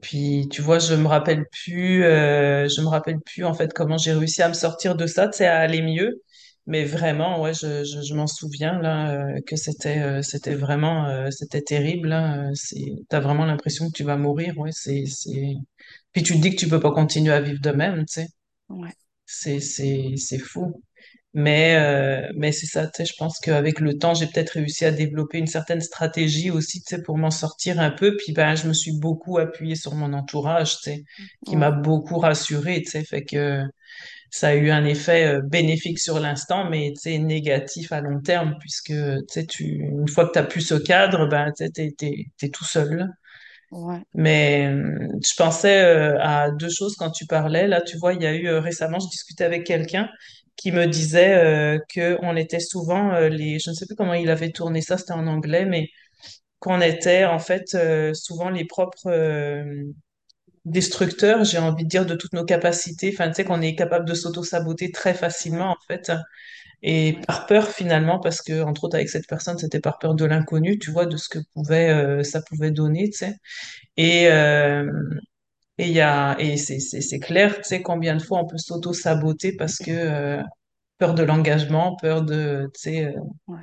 Puis 0.02 0.48
tu 0.50 0.60
vois, 0.62 0.78
je 0.78 0.94
me 0.94 1.06
rappelle 1.06 1.46
plus, 1.50 2.04
euh, 2.04 2.68
je 2.68 2.80
me 2.82 2.88
rappelle 2.88 3.20
plus 3.20 3.44
en 3.44 3.54
fait 3.54 3.72
comment 3.72 3.96
j'ai 3.98 4.12
réussi 4.12 4.42
à 4.42 4.48
me 4.48 4.54
sortir 4.54 4.96
de 4.96 5.06
ça, 5.06 5.28
tu 5.28 5.38
sais, 5.38 5.46
à 5.46 5.58
aller 5.60 5.82
mieux. 5.82 6.22
Mais 6.66 6.84
vraiment, 6.84 7.40
ouais, 7.42 7.52
je, 7.54 7.84
je, 7.84 8.00
je 8.02 8.14
m'en 8.14 8.26
souviens 8.26 8.78
là 8.80 9.10
euh, 9.36 9.40
que 9.46 9.56
c'était 9.56 10.00
euh, 10.02 10.22
c'était 10.22 10.54
vraiment 10.54 11.06
euh, 11.08 11.30
c'était 11.30 11.62
terrible. 11.62 12.08
Là, 12.08 12.48
euh, 12.48 12.50
c'est 12.54 12.84
t'as 13.08 13.20
vraiment 13.20 13.44
l'impression 13.46 13.88
que 13.90 13.92
tu 13.96 14.04
vas 14.04 14.16
mourir, 14.16 14.56
ouais. 14.58 14.70
C'est 14.72 15.04
c'est. 15.06 15.54
Puis 16.12 16.22
tu 16.22 16.34
te 16.34 16.38
dis 16.40 16.50
que 16.52 16.56
tu 16.56 16.68
peux 16.68 16.80
pas 16.80 16.92
continuer 16.92 17.32
à 17.34 17.40
vivre 17.40 17.60
de 17.60 17.70
même, 17.70 18.00
tu 18.06 18.14
sais. 18.22 18.28
Ouais, 18.70 18.90
C'est 19.26 19.60
c'est 19.60 20.14
c'est 20.16 20.38
fou. 20.38 20.82
Mais, 21.34 21.74
euh, 21.76 22.32
mais 22.36 22.52
c'est 22.52 22.66
ça, 22.66 22.86
tu 22.86 22.92
sais, 22.98 23.04
je 23.06 23.14
pense 23.18 23.40
qu'avec 23.40 23.80
le 23.80 23.98
temps, 23.98 24.14
j'ai 24.14 24.26
peut-être 24.28 24.50
réussi 24.50 24.84
à 24.84 24.92
développer 24.92 25.38
une 25.38 25.48
certaine 25.48 25.80
stratégie 25.80 26.50
aussi, 26.52 26.80
tu 26.82 26.94
sais, 26.96 27.02
pour 27.02 27.18
m'en 27.18 27.30
sortir 27.32 27.80
un 27.80 27.90
peu. 27.90 28.16
Puis 28.16 28.32
ben, 28.32 28.54
je 28.54 28.68
me 28.68 28.72
suis 28.72 28.92
beaucoup 28.98 29.38
appuyée 29.38 29.74
sur 29.76 29.94
mon 29.96 30.12
entourage, 30.12 30.76
tu 30.78 30.82
sais, 30.92 31.04
qui 31.44 31.56
m'a 31.56 31.72
beaucoup 31.72 32.18
rassurée, 32.18 32.82
tu 32.82 32.90
sais, 32.92 33.04
fait 33.04 33.24
que 33.24 33.62
ça 34.30 34.48
a 34.48 34.54
eu 34.54 34.70
un 34.70 34.84
effet 34.84 35.26
euh, 35.26 35.42
bénéfique 35.42 35.98
sur 36.00 36.20
l'instant, 36.20 36.68
mais 36.70 36.92
tu 36.94 37.02
sais, 37.12 37.18
négatif 37.18 37.92
à 37.92 38.00
long 38.00 38.20
terme, 38.20 38.56
puisque 38.60 38.88
tu 38.92 39.24
sais, 39.28 39.46
tu, 39.46 39.64
une 39.64 40.08
fois 40.08 40.26
que 40.26 40.32
tu 40.32 40.38
as 40.40 40.44
plus 40.44 40.62
ce 40.62 40.74
cadre, 40.74 41.26
ben, 41.28 41.52
tu 41.56 41.64
sais, 41.66 41.70
t'es, 41.70 41.94
t'es, 41.98 42.26
t'es 42.38 42.48
tout 42.50 42.64
seul. 42.64 43.08
ouais, 43.70 44.04
Mais 44.14 44.68
euh, 44.72 45.08
je 45.24 45.34
pensais 45.36 45.82
euh, 45.84 46.18
à 46.20 46.50
deux 46.50 46.70
choses 46.70 46.94
quand 46.96 47.10
tu 47.10 47.26
parlais. 47.26 47.66
Là, 47.66 47.80
tu 47.82 47.96
vois, 47.98 48.14
il 48.14 48.22
y 48.22 48.26
a 48.26 48.34
eu 48.34 48.46
euh, 48.46 48.60
récemment, 48.60 48.98
je 49.00 49.08
discutais 49.08 49.44
avec 49.44 49.64
quelqu'un 49.66 50.08
qui 50.56 50.72
me 50.72 50.86
disait 50.86 51.34
euh, 51.34 51.78
que 51.94 52.18
on 52.22 52.36
était 52.36 52.60
souvent 52.60 53.12
euh, 53.14 53.28
les, 53.28 53.58
je 53.58 53.70
ne 53.70 53.74
sais 53.74 53.86
plus 53.86 53.96
comment 53.96 54.14
il 54.14 54.30
avait 54.30 54.50
tourné 54.52 54.80
ça, 54.82 54.98
c'était 54.98 55.12
en 55.12 55.26
anglais, 55.26 55.64
mais 55.66 55.88
qu'on 56.60 56.80
était 56.80 57.24
en 57.26 57.38
fait 57.40 57.74
euh, 57.74 58.14
souvent 58.14 58.50
les 58.50 58.64
propres 58.66 59.08
euh, 59.08 59.84
destructeurs, 60.64 61.44
j'ai 61.44 61.58
envie 61.58 61.84
de 61.84 61.88
dire, 61.88 62.06
de 62.06 62.14
toutes 62.14 62.32
nos 62.34 62.44
capacités. 62.44 63.10
Enfin, 63.14 63.28
tu 63.28 63.36
sais, 63.36 63.44
qu'on 63.44 63.60
est 63.62 63.74
capable 63.76 64.06
de 64.06 64.14
s'auto-saboter 64.14 64.92
très 64.92 65.14
facilement 65.14 65.70
en 65.70 65.76
fait, 65.88 66.12
et 66.82 67.18
par 67.26 67.46
peur 67.46 67.68
finalement, 67.70 68.20
parce 68.20 68.42
que 68.42 68.62
entre 68.62 68.84
autres 68.84 68.96
avec 68.96 69.08
cette 69.10 69.26
personne, 69.28 69.58
c'était 69.58 69.80
par 69.80 69.98
peur 69.98 70.14
de 70.14 70.24
l'inconnu, 70.26 70.78
tu 70.78 70.90
vois, 70.92 71.06
de 71.06 71.16
ce 71.16 71.28
que 71.30 71.38
pouvait 71.54 72.22
ça 72.24 72.42
pouvait 72.42 72.70
donner, 72.72 73.10
tu 73.10 73.18
sais. 73.18 73.36
Et 73.96 74.28
et 75.78 75.86
il 75.88 75.92
y 75.92 76.00
a, 76.00 76.36
et 76.38 76.56
c'est, 76.56 77.18
clair, 77.20 77.56
tu 77.56 77.64
sais, 77.64 77.82
combien 77.82 78.16
de 78.16 78.22
fois 78.22 78.38
on 78.40 78.46
peut 78.46 78.58
s'auto-saboter 78.58 79.56
parce 79.56 79.78
que 79.78 79.90
euh, 79.90 80.42
peur 80.98 81.14
de 81.14 81.22
l'engagement, 81.24 81.96
peur 81.96 82.22
de, 82.22 82.70
tu 82.74 82.80
sais, 82.80 83.06
euh, 83.06 83.12
ouais, 83.48 83.58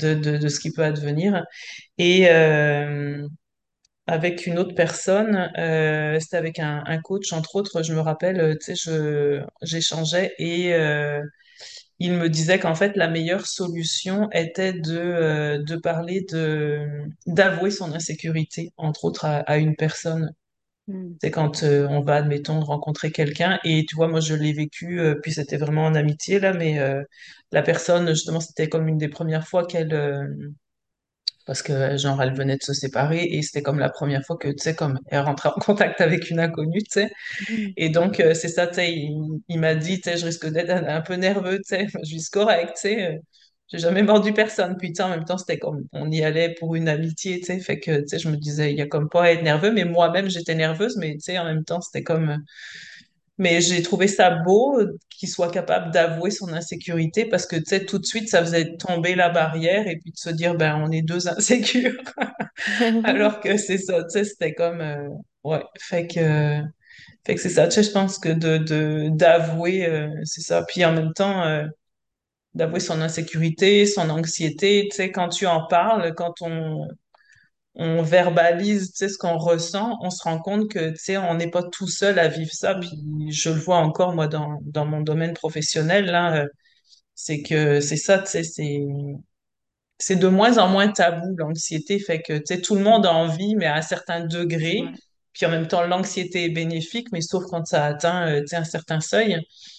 de, 0.00 0.14
de, 0.14 0.36
de 0.38 0.48
ce 0.48 0.60
qui 0.60 0.72
peut 0.72 0.84
advenir. 0.84 1.44
Et 1.98 2.28
euh, 2.30 3.26
avec 4.06 4.46
une 4.46 4.58
autre 4.58 4.74
personne, 4.74 5.50
c'était 6.20 6.36
avec 6.38 6.58
un, 6.60 6.82
un 6.86 7.00
coach, 7.00 7.32
entre 7.32 7.56
autres, 7.56 7.82
je 7.84 7.94
me 7.94 8.00
rappelle, 8.00 8.58
tu 8.60 8.76
sais, 8.76 9.42
j'échangeais 9.62 10.34
et 10.38 10.74
il 11.98 12.12
me 12.12 12.28
disait 12.28 12.58
qu'en 12.58 12.74
fait, 12.74 12.96
la 12.96 13.08
meilleure 13.08 13.46
solution 13.46 14.28
était 14.32 14.72
de, 14.72 15.62
de 15.64 15.76
parler 15.76 16.24
de, 16.30 16.80
d'avouer 17.26 17.70
son 17.70 17.92
insécurité, 17.92 18.72
entre 18.76 19.04
autres 19.04 19.24
à, 19.24 19.38
à 19.40 19.56
une 19.58 19.76
personne. 19.76 20.32
Hmm. 20.86 21.14
C'est 21.20 21.30
quand 21.30 21.62
euh, 21.62 21.86
on 21.88 22.02
va, 22.02 22.16
admettons, 22.16 22.60
rencontrer 22.60 23.10
quelqu'un 23.10 23.58
et 23.64 23.86
tu 23.88 23.96
vois, 23.96 24.08
moi 24.08 24.20
je 24.20 24.34
l'ai 24.34 24.52
vécu, 24.52 25.00
euh, 25.00 25.14
puis 25.22 25.32
c'était 25.32 25.56
vraiment 25.56 25.86
en 25.86 25.94
amitié 25.94 26.38
là, 26.40 26.52
mais 26.52 26.78
euh, 26.78 27.02
la 27.52 27.62
personne, 27.62 28.06
justement, 28.08 28.40
c'était 28.40 28.68
comme 28.68 28.86
une 28.88 28.98
des 28.98 29.08
premières 29.08 29.46
fois 29.48 29.66
qu'elle, 29.66 29.92
parce 31.46 31.62
que 31.62 31.96
genre 31.98 32.22
elle 32.22 32.34
venait 32.34 32.56
de 32.56 32.62
se 32.62 32.72
séparer 32.72 33.22
et 33.24 33.42
c'était 33.42 33.62
comme 33.62 33.78
la 33.78 33.90
première 33.90 34.24
fois 34.24 34.36
que, 34.38 34.48
tu 34.48 34.54
sais, 34.58 34.74
comme 34.74 34.98
elle 35.08 35.20
rentrait 35.20 35.50
en 35.50 35.52
contact 35.60 36.00
avec 36.00 36.30
une 36.30 36.40
inconnue, 36.40 36.82
tu 36.82 36.90
sais. 36.90 37.10
Hmm. 37.50 37.68
Et 37.76 37.90
donc, 37.90 38.16
c'est 38.16 38.48
ça, 38.48 38.66
tu 38.66 38.74
sais, 38.76 38.92
il, 38.92 39.42
il 39.48 39.60
m'a 39.60 39.74
dit, 39.74 40.00
tu 40.00 40.10
sais, 40.10 40.16
je 40.18 40.26
risque 40.26 40.46
d'être 40.48 40.70
un, 40.70 40.84
un 40.86 41.00
peu 41.02 41.14
nerveux, 41.16 41.58
tu 41.58 41.64
sais, 41.76 41.86
je 42.04 42.16
suis 42.18 42.30
correct, 42.30 42.74
tu 42.76 42.88
sais, 42.88 43.20
j'ai 43.68 43.78
jamais 43.78 44.02
mordu 44.02 44.32
personne. 44.32 44.76
Puis, 44.76 44.88
tu 44.92 44.96
sais, 44.96 45.02
en 45.02 45.08
même 45.10 45.24
temps, 45.24 45.38
c'était 45.38 45.58
comme, 45.58 45.84
on 45.92 46.10
y 46.10 46.22
allait 46.22 46.54
pour 46.58 46.74
une 46.74 46.88
amitié, 46.88 47.40
tu 47.40 47.46
sais, 47.46 47.60
fait 47.60 47.80
que, 47.80 48.00
tu 48.00 48.08
sais, 48.08 48.18
je 48.18 48.28
me 48.28 48.36
disais, 48.36 48.72
il 48.72 48.78
y 48.78 48.82
a 48.82 48.86
comme 48.86 49.08
pas 49.08 49.24
à 49.24 49.30
être 49.32 49.42
nerveux, 49.42 49.72
mais 49.72 49.84
moi-même, 49.84 50.28
j'étais 50.30 50.54
nerveuse, 50.54 50.96
mais, 50.96 51.14
tu 51.14 51.20
sais, 51.20 51.38
en 51.38 51.44
même 51.44 51.64
temps, 51.64 51.80
c'était 51.80 52.02
comme, 52.02 52.38
mais 53.38 53.60
j'ai 53.60 53.82
trouvé 53.82 54.06
ça 54.06 54.30
beau 54.30 54.80
qu'il 55.10 55.28
soit 55.28 55.50
capable 55.50 55.90
d'avouer 55.92 56.30
son 56.30 56.52
insécurité 56.52 57.26
parce 57.26 57.46
que, 57.46 57.56
tu 57.56 57.64
sais, 57.66 57.84
tout 57.84 57.98
de 57.98 58.06
suite, 58.06 58.28
ça 58.28 58.40
faisait 58.40 58.76
tomber 58.76 59.14
la 59.16 59.28
barrière 59.28 59.88
et 59.88 59.96
puis 59.96 60.12
de 60.12 60.16
se 60.16 60.30
dire, 60.30 60.54
ben, 60.54 60.80
on 60.84 60.90
est 60.92 61.02
deux 61.02 61.28
insécures. 61.28 62.00
Alors 63.04 63.40
que 63.40 63.56
c'est 63.56 63.78
ça, 63.78 64.02
tu 64.04 64.10
sais, 64.10 64.24
c'était 64.24 64.54
comme, 64.54 64.80
euh, 64.80 65.08
ouais, 65.42 65.62
fait 65.80 66.06
que, 66.06 66.60
fait 67.26 67.34
que 67.34 67.40
c'est 67.40 67.48
ça, 67.50 67.66
tu 67.66 67.74
sais, 67.74 67.82
je 67.82 67.90
pense 67.90 68.18
que 68.18 68.28
de, 68.28 68.58
de, 68.58 69.08
d'avouer, 69.10 69.86
euh, 69.86 70.08
c'est 70.24 70.42
ça. 70.42 70.64
Puis 70.68 70.84
en 70.84 70.92
même 70.92 71.12
temps, 71.12 71.42
euh, 71.44 71.66
d'avouer 72.54 72.80
son 72.80 73.00
insécurité, 73.00 73.86
son 73.86 74.10
anxiété, 74.10 74.88
tu 74.90 74.96
sais, 74.96 75.10
quand 75.12 75.28
tu 75.28 75.46
en 75.46 75.66
parles, 75.66 76.14
quand 76.14 76.34
on, 76.42 76.88
verbalise, 78.02 78.92
tu 78.92 78.98
sais, 78.98 79.08
ce 79.08 79.18
qu'on 79.18 79.36
ressent, 79.38 79.98
on 80.00 80.10
se 80.10 80.22
rend 80.22 80.38
compte 80.40 80.70
que, 80.70 80.90
tu 80.90 80.96
sais, 80.96 81.16
on 81.16 81.34
n'est 81.34 81.50
pas 81.50 81.62
tout 81.62 81.88
seul 81.88 82.18
à 82.18 82.28
vivre 82.28 82.52
ça. 82.52 82.76
Puis 82.76 82.90
je 83.30 83.50
le 83.50 83.56
vois 83.56 83.78
encore, 83.78 84.14
moi, 84.14 84.28
dans, 84.28 84.58
dans 84.62 84.86
mon 84.86 85.00
domaine 85.00 85.34
professionnel, 85.34 86.06
là, 86.06 86.36
euh, 86.36 86.46
c'est 87.14 87.42
que 87.42 87.80
c'est 87.80 87.96
ça, 87.96 88.18
tu 88.20 88.26
sais, 88.30 88.44
c'est 88.44 88.80
c'est 89.98 90.16
de 90.16 90.28
moins 90.28 90.58
en 90.58 90.68
moins 90.68 90.88
tabou, 90.88 91.34
l'anxiété. 91.36 91.98
Fait 91.98 92.20
que, 92.20 92.34
tu 92.34 92.42
sais, 92.46 92.60
tout 92.60 92.74
le 92.74 92.82
monde 92.82 93.06
a 93.06 93.12
envie, 93.12 93.54
mais 93.56 93.66
à 93.66 93.76
un 93.76 93.82
certain 93.82 94.24
degré. 94.26 94.82
Puis 95.34 95.46
en 95.46 95.50
même 95.50 95.68
temps, 95.68 95.84
l'anxiété 95.86 96.46
est 96.46 96.50
bénéfique, 96.50 97.08
mais 97.12 97.20
sauf 97.22 97.44
quand 97.50 97.66
ça 97.66 97.84
atteint, 97.86 98.28
euh, 98.28 98.40
tu 98.42 98.48
sais, 98.48 98.56
un 98.56 98.64
certain 98.64 99.00
seuil. 99.00 99.38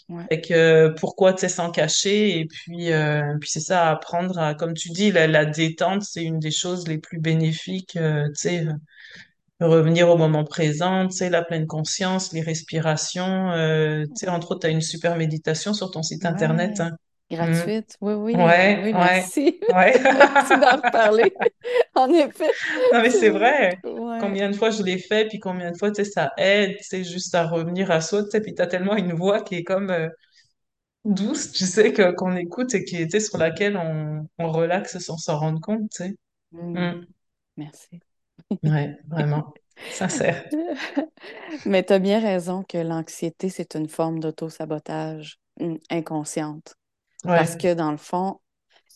ouais, 0.09 0.29
Fait 0.29 0.41
que 0.41 0.53
euh, 0.53 0.93
pourquoi, 0.99 1.33
tu 1.33 1.41
sais, 1.41 1.49
s'en 1.49 1.71
cacher? 1.71 2.39
Et 2.39 2.45
puis, 2.47 2.91
euh, 2.93 3.21
puis 3.39 3.49
c'est 3.51 3.59
ça, 3.61 3.89
apprendre 3.91 4.39
à, 4.39 4.55
comme 4.55 4.73
tu 4.73 4.89
dis, 4.89 5.11
la, 5.11 5.27
la 5.27 5.45
détente, 5.45 6.03
c'est 6.03 6.23
une 6.23 6.39
des 6.39 6.51
choses 6.51 6.87
les 6.87 6.97
plus 6.99 7.19
bénéfiques, 7.19 7.95
euh, 7.97 8.27
tu 8.29 8.35
sais, 8.49 8.65
revenir 9.61 10.09
au 10.09 10.17
moment 10.17 10.43
présent, 10.45 11.07
tu 11.07 11.17
sais, 11.17 11.29
la 11.29 11.43
pleine 11.43 11.67
conscience, 11.67 12.33
les 12.33 12.41
respirations. 12.41 13.51
euh, 13.51 14.05
tu 14.05 14.11
sais, 14.15 14.29
entre 14.29 14.51
autres, 14.51 14.61
tu 14.61 14.67
as 14.67 14.69
une 14.71 14.81
super 14.81 15.15
méditation 15.17 15.73
sur 15.73 15.91
ton 15.91 16.03
site 16.03 16.25
internet. 16.25 16.79
hein. 16.81 16.91
Mm. 17.35 17.51
Gratuite. 17.51 17.97
Oui, 18.01 18.13
oui, 18.13 18.35
Ouais, 18.35 18.79
oui, 18.83 18.93
merci. 18.93 19.59
ouais. 19.73 19.93
Merci 20.03 20.59
d'en 20.59 20.77
reparler. 20.77 21.33
En 21.95 22.11
effet, 22.13 22.51
Non, 22.93 23.01
mais 23.01 23.09
c'est 23.09 23.29
vrai. 23.29 23.79
ouais. 23.83 24.17
Combien 24.19 24.49
de 24.49 24.55
fois 24.55 24.69
je 24.69 24.83
l'ai 24.83 24.97
fait, 24.97 25.27
puis 25.27 25.39
combien 25.39 25.71
de 25.71 25.77
fois, 25.77 25.91
tu 25.91 26.03
sais, 26.03 26.11
ça 26.11 26.31
aide, 26.37 26.77
tu 26.77 26.83
sais, 26.83 27.03
juste 27.03 27.33
à 27.35 27.47
revenir 27.47 27.89
à 27.89 28.01
soi, 28.01 28.23
tu 28.23 28.31
sais, 28.31 28.41
puis 28.41 28.53
t'as 28.53 28.67
tellement 28.67 28.95
une 28.97 29.13
voix 29.13 29.41
qui 29.41 29.55
est 29.55 29.63
comme 29.63 29.89
euh, 29.89 30.09
douce, 31.05 31.51
tu 31.51 31.65
sais, 31.65 31.93
que 31.93 32.11
qu'on 32.11 32.35
écoute 32.35 32.73
et 32.75 32.83
qui, 32.83 33.09
sais, 33.09 33.19
sur 33.21 33.37
laquelle 33.37 33.77
on, 33.77 34.27
on 34.39 34.51
relaxe 34.51 34.97
sans 34.97 35.17
s'en 35.17 35.39
rendre 35.39 35.61
compte, 35.61 35.89
tu 35.91 36.03
sais. 36.03 36.15
Hmm. 36.51 36.77
Mm. 36.77 37.05
Merci. 37.57 38.01
Ouais, 38.63 38.97
vraiment. 39.07 39.53
Sincère. 39.91 40.45
Mais 41.65 41.83
tu 41.83 41.93
as 41.93 41.99
bien 41.99 42.19
raison 42.19 42.63
que 42.63 42.77
l'anxiété, 42.77 43.49
c'est 43.49 43.75
une 43.75 43.87
forme 43.87 44.19
d'auto-sabotage 44.19 45.39
hmm, 45.59 45.75
Parce 47.33 47.55
que 47.55 47.73
dans 47.73 47.91
le 47.91 47.97
fond, 47.97 48.39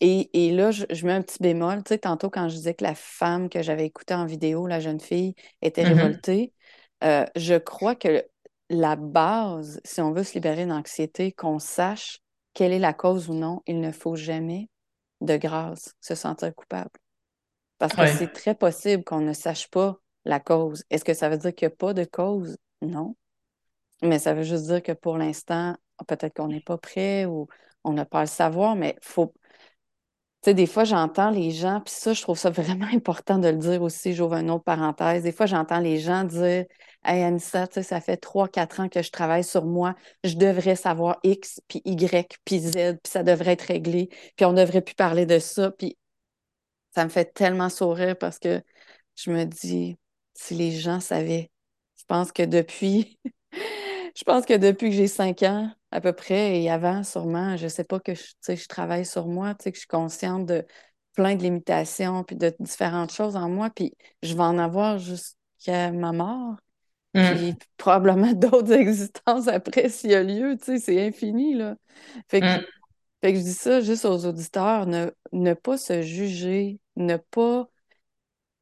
et, 0.02 0.48
et 0.48 0.52
là, 0.52 0.72
je, 0.72 0.86
je 0.92 1.06
mets 1.06 1.14
un 1.14 1.22
petit 1.22 1.40
bémol. 1.42 1.84
Tu 1.84 1.90
sais, 1.90 2.00
tantôt, 2.00 2.30
quand 2.30 2.50
je 2.50 2.56
disais 2.56 2.74
que 2.74 2.84
la 2.84 2.96
femme 2.96 3.50
que 3.50 3.62
j'avais 3.64 3.86
écoutée 3.86 4.14
en 4.14 4.26
vidéo, 4.26 4.68
la 4.68 4.80
jeune 4.80 5.00
fille, 5.00 5.36
était 5.62 5.84
Mhm. 5.84 5.90
révoltée, 5.90 6.54
euh, 7.04 7.26
je 7.36 7.56
crois 7.56 7.96
que 7.96 8.26
la 8.70 8.96
base, 8.96 9.82
si 9.86 10.02
on 10.02 10.12
veut 10.14 10.24
se 10.24 10.34
libérer 10.36 10.66
d'anxiété, 10.66 11.32
qu'on 11.34 11.60
sache 11.60 12.20
quelle 12.54 12.74
est 12.74 12.80
la 12.80 12.94
cause 12.94 13.30
ou 13.30 13.34
non, 13.34 13.62
il 13.68 13.80
ne 13.82 13.92
faut 13.92 14.16
jamais, 14.16 14.70
de 15.22 15.38
grâce, 15.38 15.96
se 16.02 16.16
sentir 16.16 16.54
coupable. 16.56 16.92
Parce 17.78 17.96
que 17.96 18.06
c'est 18.06 18.32
très 18.34 18.56
possible 18.56 19.04
qu'on 19.04 19.22
ne 19.22 19.34
sache 19.34 19.70
pas 19.70 19.98
la 20.26 20.40
cause. 20.40 20.84
Est-ce 20.90 21.06
que 21.06 21.14
ça 21.14 21.30
veut 21.30 21.38
dire 21.38 21.56
qu'il 21.56 21.68
n'y 21.68 21.74
a 21.74 21.78
pas 21.78 21.94
de 21.94 22.04
cause? 22.06 22.58
Non. 22.82 23.16
Mais 24.02 24.20
ça 24.20 24.34
veut 24.34 24.44
juste 24.44 24.66
dire 24.66 24.82
que 24.84 24.92
pour 24.92 25.18
l'instant, 25.18 25.76
peut-être 26.08 26.36
qu'on 26.36 26.48
n'est 26.50 26.62
pas 26.62 26.78
prêt 26.78 27.26
ou 27.26 27.48
on 27.84 27.94
n'a 27.94 28.06
pas 28.06 28.20
à 28.20 28.24
le 28.24 28.28
savoir, 28.28 28.76
mais 28.76 28.96
faut. 29.02 29.34
Tu 30.42 30.52
sais, 30.52 30.54
des 30.54 30.68
fois, 30.68 30.86
j'entends 30.86 31.32
les 31.32 31.52
gens, 31.52 31.82
puis 31.82 31.94
ça, 31.94 32.14
je 32.14 32.22
trouve 32.22 32.38
ça 32.38 32.50
vraiment 32.50 32.88
important 32.94 33.38
de 33.40 33.50
le 33.50 33.58
dire 33.58 33.82
aussi. 33.82 34.14
J'ouvre 34.14 34.36
une 34.36 34.50
autre 34.52 34.64
parenthèse. 34.64 35.24
Des 35.24 35.34
fois, 35.34 35.46
j'entends 35.46 35.80
les 35.80 36.00
gens 36.00 36.24
dire 36.24 36.66
Hey, 37.04 37.24
Anissa, 37.24 37.68
tu 37.68 37.76
sais, 37.76 37.84
ça 37.84 38.02
fait 38.02 38.18
trois, 38.18 38.48
quatre 38.48 38.80
ans 38.80 38.90
que 38.90 39.02
je 39.02 39.12
travaille 39.12 39.44
sur 39.44 39.66
moi. 39.66 39.96
Je 40.24 40.36
devrais 40.36 40.76
savoir 40.76 41.20
X, 41.24 41.62
puis 41.68 41.82
Y, 41.86 42.38
puis 42.46 42.60
Z, 42.60 42.72
puis 43.04 43.12
ça 43.12 43.24
devrait 43.24 43.54
être 43.54 43.64
réglé, 43.64 44.10
puis 44.36 44.46
on 44.46 44.54
ne 44.54 44.62
devrait 44.62 44.82
plus 44.82 44.96
parler 44.96 45.26
de 45.26 45.40
ça. 45.40 45.72
Puis 45.72 45.98
ça 46.96 47.04
me 47.06 47.10
fait 47.10 47.34
tellement 47.34 47.70
sourire 47.70 48.18
parce 48.18 48.40
que 48.40 48.62
je 49.16 49.32
me 49.32 49.46
dis, 49.46 49.98
si 50.34 50.56
les 50.56 50.72
gens 50.72 51.00
savaient, 51.00 51.52
je 51.98 52.04
pense 52.08 52.32
que 52.32 52.44
depuis, 52.44 53.20
je 54.16 54.24
pense 54.24 54.46
que 54.46 54.54
depuis 54.58 54.90
que 54.90 54.96
j'ai 54.96 55.08
cinq 55.08 55.44
ans, 55.44 55.72
à 55.92 56.02
peu 56.02 56.14
près, 56.14 56.62
et 56.62 56.70
avant, 56.70 57.04
sûrement, 57.04 57.58
je 57.58 57.68
sais 57.68 57.84
pas 57.84 58.00
que 58.00 58.14
je, 58.16 58.24
je 58.48 58.68
travaille 58.68 59.06
sur 59.06 59.28
moi, 59.28 59.56
que 59.56 59.72
je 59.74 59.80
suis 59.80 59.88
consciente 59.88 60.46
de 60.46 60.66
plein 61.16 61.36
de 61.36 61.44
limitations, 61.44 62.24
puis 62.24 62.36
de 62.36 62.54
différentes 62.60 63.12
choses 63.12 63.36
en 63.36 63.50
moi, 63.50 63.70
puis 63.70 63.94
je 64.24 64.34
vais 64.34 64.42
en 64.44 64.58
avoir 64.58 64.98
jusqu'à 65.00 65.92
ma 65.92 66.12
mort, 66.14 66.56
puis 67.24 67.54
Mm. 67.54 67.60
probablement 67.78 68.34
d'autres 68.34 68.74
existences 68.74 69.48
après 69.48 69.90
s'il 69.90 70.12
y 70.12 70.16
a 70.16 70.24
lieu, 70.24 70.58
tu 70.58 70.66
sais, 70.66 70.80
c'est 70.80 71.08
infini, 71.08 71.56
là. 71.56 71.76
Fait 72.30 72.44
que, 72.46 72.50
Mm. 72.50 72.66
fait 73.22 73.34
que 73.34 73.40
je 73.40 73.44
dis 73.44 73.54
ça 73.54 73.82
juste 73.82 74.06
aux 74.06 74.26
auditeurs, 74.26 74.86
ne, 74.88 75.12
ne 75.34 75.54
pas 75.54 75.78
se 75.78 76.02
juger, 76.02 76.80
ne 76.96 77.18
pas 77.18 77.70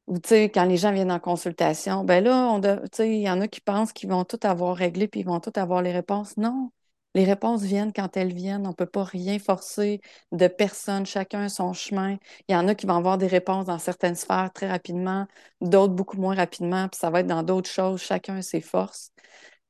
ou, 0.07 0.19
tu 0.19 0.29
sais, 0.29 0.49
quand 0.49 0.65
les 0.65 0.77
gens 0.77 0.91
viennent 0.93 1.11
en 1.11 1.19
consultation, 1.19 2.03
ben 2.03 2.23
là, 2.23 2.59
tu 2.61 2.89
sais, 2.93 3.09
il 3.15 3.21
y 3.21 3.29
en 3.29 3.41
a 3.41 3.47
qui 3.47 3.61
pensent 3.61 3.91
qu'ils 3.93 4.09
vont 4.09 4.23
tout 4.23 4.39
avoir 4.43 4.75
réglé 4.75 5.07
puis 5.07 5.21
ils 5.21 5.25
vont 5.25 5.39
tout 5.41 5.51
avoir 5.55 5.81
les 5.81 5.91
réponses. 5.91 6.37
Non, 6.37 6.71
les 7.13 7.25
réponses 7.25 7.63
viennent 7.63 7.91
quand 7.93 8.15
elles 8.15 8.33
viennent. 8.33 8.65
On 8.65 8.69
ne 8.69 8.75
peut 8.75 8.85
pas 8.85 9.03
rien 9.03 9.37
forcer 9.39 9.99
de 10.31 10.47
personne. 10.47 11.05
Chacun 11.05 11.43
a 11.43 11.49
son 11.49 11.73
chemin. 11.73 12.17
Il 12.47 12.53
y 12.53 12.55
en 12.55 12.67
a 12.67 12.75
qui 12.75 12.85
vont 12.85 12.95
avoir 12.95 13.17
des 13.17 13.27
réponses 13.27 13.65
dans 13.65 13.79
certaines 13.79 14.15
sphères 14.15 14.51
très 14.53 14.69
rapidement, 14.69 15.27
d'autres 15.61 15.93
beaucoup 15.93 16.17
moins 16.17 16.35
rapidement, 16.35 16.87
puis 16.87 16.99
ça 16.99 17.09
va 17.09 17.19
être 17.21 17.27
dans 17.27 17.43
d'autres 17.43 17.69
choses. 17.69 18.01
Chacun 18.01 18.41
ses 18.41 18.61
forces. 18.61 19.11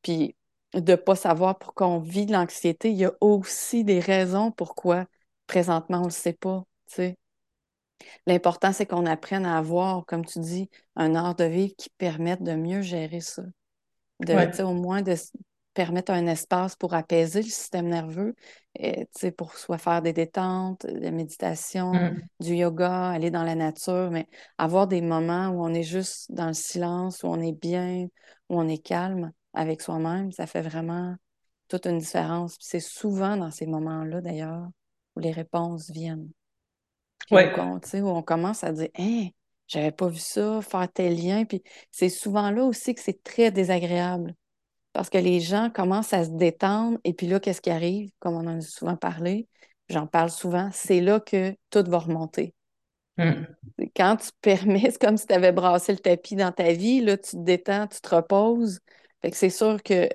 Puis 0.01 0.35
de 0.73 0.91
ne 0.91 0.95
pas 0.97 1.15
savoir 1.15 1.57
pourquoi 1.59 1.87
on 1.87 1.99
vit 1.99 2.25
de 2.25 2.33
l'anxiété, 2.33 2.91
il 2.91 2.97
y 2.97 3.05
a 3.05 3.13
aussi 3.21 3.83
des 3.83 3.99
raisons 3.99 4.51
pourquoi 4.51 5.05
présentement 5.47 5.99
on 5.99 6.01
ne 6.01 6.05
le 6.07 6.11
sait 6.11 6.33
pas, 6.33 6.63
tu 6.87 6.95
sais. 6.95 7.17
L'important, 8.25 8.73
c'est 8.73 8.85
qu'on 8.85 9.05
apprenne 9.05 9.45
à 9.45 9.57
avoir, 9.57 10.05
comme 10.05 10.25
tu 10.25 10.39
dis, 10.39 10.69
un 10.95 11.15
art 11.15 11.35
de 11.35 11.45
vivre 11.45 11.73
qui 11.77 11.89
permette 11.97 12.43
de 12.43 12.53
mieux 12.53 12.81
gérer 12.81 13.21
ça. 13.21 13.43
De, 14.19 14.33
Ouais. 14.33 14.61
au 14.61 14.73
moins 14.73 15.01
de 15.01 15.15
permettre 15.73 16.11
un 16.11 16.25
espace 16.25 16.75
pour 16.75 16.95
apaiser 16.95 17.41
le 17.43 17.47
système 17.47 17.87
nerveux, 17.87 18.33
et, 18.73 19.07
pour 19.37 19.55
soit 19.57 19.77
faire 19.77 20.01
des 20.01 20.13
détentes, 20.13 20.85
de 20.87 20.99
la 20.99 21.11
méditation, 21.11 21.93
Mm. 21.93 22.21
du 22.39 22.55
yoga, 22.55 23.09
aller 23.09 23.29
dans 23.29 23.43
la 23.43 23.53
nature, 23.53 24.09
mais 24.11 24.27
avoir 24.57 24.87
des 24.87 25.01
moments 25.01 25.49
où 25.49 25.63
on 25.63 25.73
est 25.73 25.83
juste 25.83 26.31
dans 26.31 26.47
le 26.47 26.53
silence, 26.53 27.21
où 27.23 27.27
on 27.27 27.39
est 27.39 27.53
bien, 27.59 28.07
où 28.49 28.59
on 28.59 28.67
est 28.67 28.79
calme 28.79 29.31
avec 29.53 29.81
soi-même, 29.81 30.31
ça 30.31 30.47
fait 30.47 30.61
vraiment 30.61 31.15
toute 31.67 31.85
une 31.85 31.99
différence. 31.99 32.57
C'est 32.59 32.79
souvent 32.79 33.37
dans 33.37 33.51
ces 33.51 33.67
moments-là, 33.67 34.21
d'ailleurs, 34.21 34.67
où 35.15 35.19
les 35.19 35.31
réponses 35.31 35.91
viennent. 35.91 36.29
Puis 37.25 37.35
où, 37.35 37.35
Ouais. 37.35 37.53
on, 37.57 37.79
on 37.93 38.21
commence 38.23 38.63
à 38.63 38.71
dire, 38.71 38.89
Hein, 38.97 39.27
j'avais 39.67 39.91
pas 39.91 40.07
vu 40.07 40.19
ça, 40.19 40.61
faire 40.61 40.91
tel 40.91 41.15
lien. 41.21 41.45
Puis 41.45 41.63
c'est 41.91 42.09
souvent 42.09 42.51
là 42.51 42.63
aussi 42.63 42.95
que 42.95 43.01
c'est 43.01 43.21
très 43.23 43.51
désagréable 43.51 44.35
parce 44.93 45.09
que 45.09 45.17
les 45.17 45.39
gens 45.39 45.69
commencent 45.69 46.13
à 46.13 46.25
se 46.25 46.31
détendre. 46.31 46.97
Et 47.03 47.13
puis 47.13 47.27
là, 47.27 47.39
qu'est-ce 47.39 47.61
qui 47.61 47.69
arrive? 47.69 48.09
Comme 48.19 48.35
on 48.35 48.47
en 48.47 48.57
a 48.57 48.61
souvent 48.61 48.95
parlé, 48.97 49.47
j'en 49.89 50.07
parle 50.07 50.29
souvent, 50.29 50.69
c'est 50.73 51.01
là 51.01 51.19
que 51.19 51.55
tout 51.69 51.83
va 51.87 51.99
remonter. 51.99 52.53
Mm. 53.17 53.45
Quand 53.95 54.17
tu 54.17 54.29
permets, 54.41 54.89
c'est 54.91 54.99
comme 54.99 55.17
si 55.17 55.27
tu 55.27 55.33
avais 55.33 55.51
brassé 55.51 55.91
le 55.91 55.99
tapis 55.99 56.35
dans 56.35 56.51
ta 56.51 56.71
vie, 56.73 57.01
là, 57.01 57.17
tu 57.17 57.31
te 57.31 57.37
détends, 57.43 57.87
tu 57.87 57.99
te 58.01 58.15
reposes. 58.15 58.79
Fait 59.21 59.31
que 59.31 59.37
c'est 59.37 59.49
sûr 59.49 59.81
que 59.83 60.09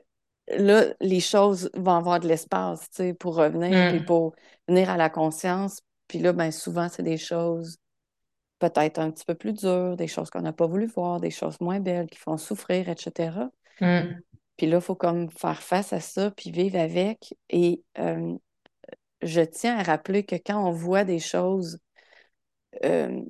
là, 0.49 0.87
les 1.01 1.21
choses 1.21 1.71
vont 1.75 1.93
avoir 1.95 2.21
de 2.21 2.29
l'espace, 2.29 2.81
tu 2.91 2.97
sais, 2.97 3.15
pour 3.15 3.37
revenir, 3.37 3.87
puis 3.87 4.01
Mm, 4.01 4.05
pour 4.05 4.35
venir 4.69 4.91
à 4.91 4.97
la 4.97 5.11
conscience. 5.11 5.81
Puis 6.13 6.19
là, 6.19 6.35
ben 6.35 6.51
souvent, 6.51 6.91
c'est 6.91 7.03
des 7.03 7.17
choses 7.17 7.79
peut-être 8.59 8.99
un 8.99 9.11
petit 9.11 9.25
peu 9.25 9.35
plus 9.35 9.55
dures, 9.55 9.97
des 9.97 10.09
choses 10.09 10.29
qu'on 10.29 10.43
n'a 10.43 10.53
pas 10.53 10.67
voulu 10.67 10.85
voir, 10.87 11.21
des 11.21 11.31
choses 11.31 11.59
moins 11.63 11.81
belles 11.81 12.11
qui 12.11 12.19
font 12.19 12.37
souffrir, 12.37 12.91
etc. 12.91 13.49
mm, 13.81 14.21
Puis 14.59 14.67
là, 14.67 14.77
il 14.77 14.83
faut 14.83 14.95
comme 14.95 15.31
faire 15.31 15.63
face 15.63 15.95
à 15.95 16.01
ça, 16.01 16.31
puis 16.33 16.51
vivre 16.51 16.79
avec. 16.79 17.35
Et 17.49 17.83
euh, 17.99 18.37
je 19.23 19.41
tiens 19.41 19.79
à 19.79 19.83
rappeler 19.83 20.25
que 20.25 20.37
quand 20.37 20.63
on 20.63 20.73
voit 20.73 21.05
des 21.05 21.19
choses, 21.19 21.79
euh, 22.85 23.23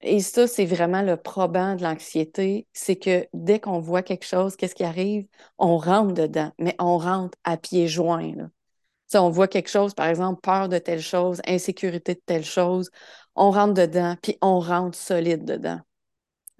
et 0.00 0.20
ça, 0.20 0.46
c'est 0.46 0.64
vraiment 0.64 1.02
le 1.02 1.16
probant 1.16 1.74
de 1.74 1.82
l'anxiété, 1.82 2.68
c'est 2.72 2.96
que 2.96 3.26
dès 3.34 3.58
qu'on 3.58 3.80
voit 3.80 4.02
quelque 4.02 4.24
chose, 4.24 4.54
qu'est-ce 4.54 4.76
qui 4.76 4.84
arrive? 4.84 5.26
On 5.58 5.76
rentre 5.76 6.14
dedans, 6.14 6.52
mais 6.60 6.76
on 6.78 6.98
rentre 6.98 7.36
à 7.42 7.56
pieds 7.56 7.88
joints, 7.88 8.32
là. 8.36 8.48
Tu 9.08 9.12
sais, 9.12 9.18
on 9.18 9.30
voit 9.30 9.48
quelque 9.48 9.70
chose, 9.70 9.94
par 9.94 10.06
exemple, 10.06 10.40
peur 10.42 10.68
de 10.68 10.78
telle 10.78 11.00
chose, 11.02 11.40
insécurité 11.46 12.14
de 12.14 12.20
telle 12.26 12.44
chose, 12.44 12.90
on 13.34 13.50
rentre 13.50 13.74
dedans, 13.74 14.16
puis 14.22 14.36
on 14.42 14.60
rentre 14.60 14.96
solide 14.98 15.44
dedans 15.44 15.80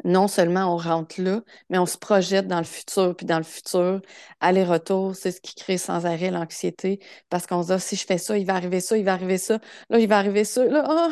non 0.05 0.29
seulement 0.29 0.73
on 0.73 0.77
rentre 0.77 1.21
là, 1.21 1.41
mais 1.71 1.79
on 1.79 1.87
se 1.87 1.99
projette 1.99 2.47
dans 2.47 2.59
le 2.59 2.65
futur, 2.65 3.17
puis 3.17 3.27
dans 3.27 3.39
le 3.39 3.45
futur, 3.45 4.01
aller-retour, 4.41 5.17
c'est 5.17 5.33
ce 5.33 5.41
qui 5.41 5.55
crée 5.55 5.79
sans 5.79 6.07
arrêt 6.07 6.31
l'anxiété, 6.31 7.01
parce 7.31 7.47
qu'on 7.47 7.63
se 7.63 7.69
dit, 7.69 7.73
Ah, 7.75 7.79
si 7.81 7.97
je 7.97 8.07
fais 8.07 8.19
ça, 8.19 8.39
il 8.39 8.47
va 8.47 8.55
arriver 8.55 8.81
ça, 8.81 8.97
il 8.97 9.05
va 9.05 9.13
arriver 9.15 9.39
ça, 9.39 9.59
là, 9.91 9.99
il 9.99 10.09
va 10.09 10.19
arriver 10.19 10.45
ça, 10.45 10.65
là, 10.65 10.85
ah, 10.89 11.11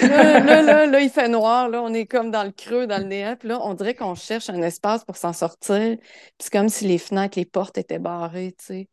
là, 0.00 0.40
là, 0.40 0.62
là, 0.62 0.86
là, 0.86 1.00
il 1.00 1.10
fait 1.10 1.28
noir, 1.28 1.68
là, 1.68 1.82
on 1.82 1.92
est 1.92 2.06
comme 2.06 2.30
dans 2.30 2.44
le 2.44 2.52
creux, 2.52 2.86
dans 2.86 2.98
le 2.98 3.04
néant, 3.04 3.36
puis 3.38 3.48
là, 3.48 3.60
on 3.62 3.74
dirait 3.74 3.94
qu'on 3.94 4.14
cherche 4.14 4.48
un 4.48 4.62
espace 4.62 5.04
pour 5.04 5.16
s'en 5.16 5.32
sortir, 5.32 5.96
puis 5.98 6.36
c'est 6.38 6.52
comme 6.52 6.68
si 6.68 6.86
les 6.86 6.98
fenêtres, 6.98 7.38
les 7.38 7.44
portes 7.46 7.76
étaient 7.78 7.98
barrées, 7.98 8.54
tu 8.58 8.64
sais. 8.64 8.88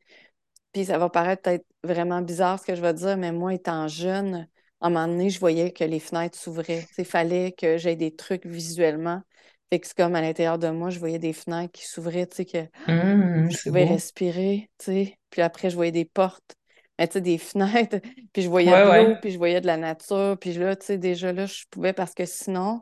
Puis 0.74 0.86
ça 0.86 0.98
va 0.98 1.10
paraître 1.10 1.42
peut-être 1.44 1.66
vraiment 1.84 2.22
bizarre 2.22 2.60
ce 2.60 2.66
que 2.66 2.76
je 2.76 2.82
vais 2.82 2.94
dire, 2.94 3.18
mais 3.18 3.32
moi, 3.32 3.54
étant 3.54 3.88
jeune, 3.88 4.48
à 4.82 4.88
un 4.88 4.90
moment 4.90 5.08
donné, 5.08 5.30
je 5.30 5.40
voyais 5.40 5.72
que 5.72 5.84
les 5.84 6.00
fenêtres 6.00 6.38
s'ouvraient. 6.38 6.88
Il 6.98 7.06
fallait 7.06 7.52
que 7.54 7.78
j'aie 7.78 7.96
des 7.96 8.16
trucs 8.16 8.46
visuellement. 8.46 9.22
Fait 9.72 9.80
que 9.80 9.88
c'est 9.88 9.98
comme 9.98 10.16
à 10.16 10.22
l'intérieur 10.22 10.60
de 10.60 10.70
moi, 10.70 10.90
je 10.90 11.00
voyais 11.00 11.20
des 11.20 11.34
fenêtres 11.34 11.72
qui 11.74 11.86
s'ouvraient, 11.86 12.28
tu 12.28 12.38
sais, 12.38 12.46
que 12.46 12.68
mm, 12.88 13.50
je 13.50 13.58
pouvais 13.64 13.86
beau. 13.86 13.86
respirer, 13.86 14.70
tu 14.80 14.86
sais. 14.86 15.20
Puis 15.30 15.42
après, 15.42 15.70
je 15.70 15.76
voyais 15.76 15.92
des 15.92 16.06
portes, 16.06 16.56
mais 16.98 17.08
tu 17.08 17.14
sais, 17.14 17.22
des 17.22 17.38
fenêtres, 17.40 18.00
puis 18.34 18.42
je 18.44 18.50
voyais 18.50 18.74
Ouais, 18.74 18.78
de 18.78 18.90
l'eau, 18.90 19.16
ouais. 19.16 19.18
puis 19.18 19.32
je 19.32 19.38
voyais 19.38 19.62
de 19.62 19.68
la 19.68 19.78
nature. 19.78 20.38
Puis 20.40 20.54
là, 20.54 20.76
tu 20.76 20.86
sais, 20.88 20.98
déjà 20.98 21.34
là, 21.34 21.46
je 21.46 21.64
pouvais 21.72 21.94
parce 21.94 22.14
que 22.14 22.26
sinon, 22.26 22.82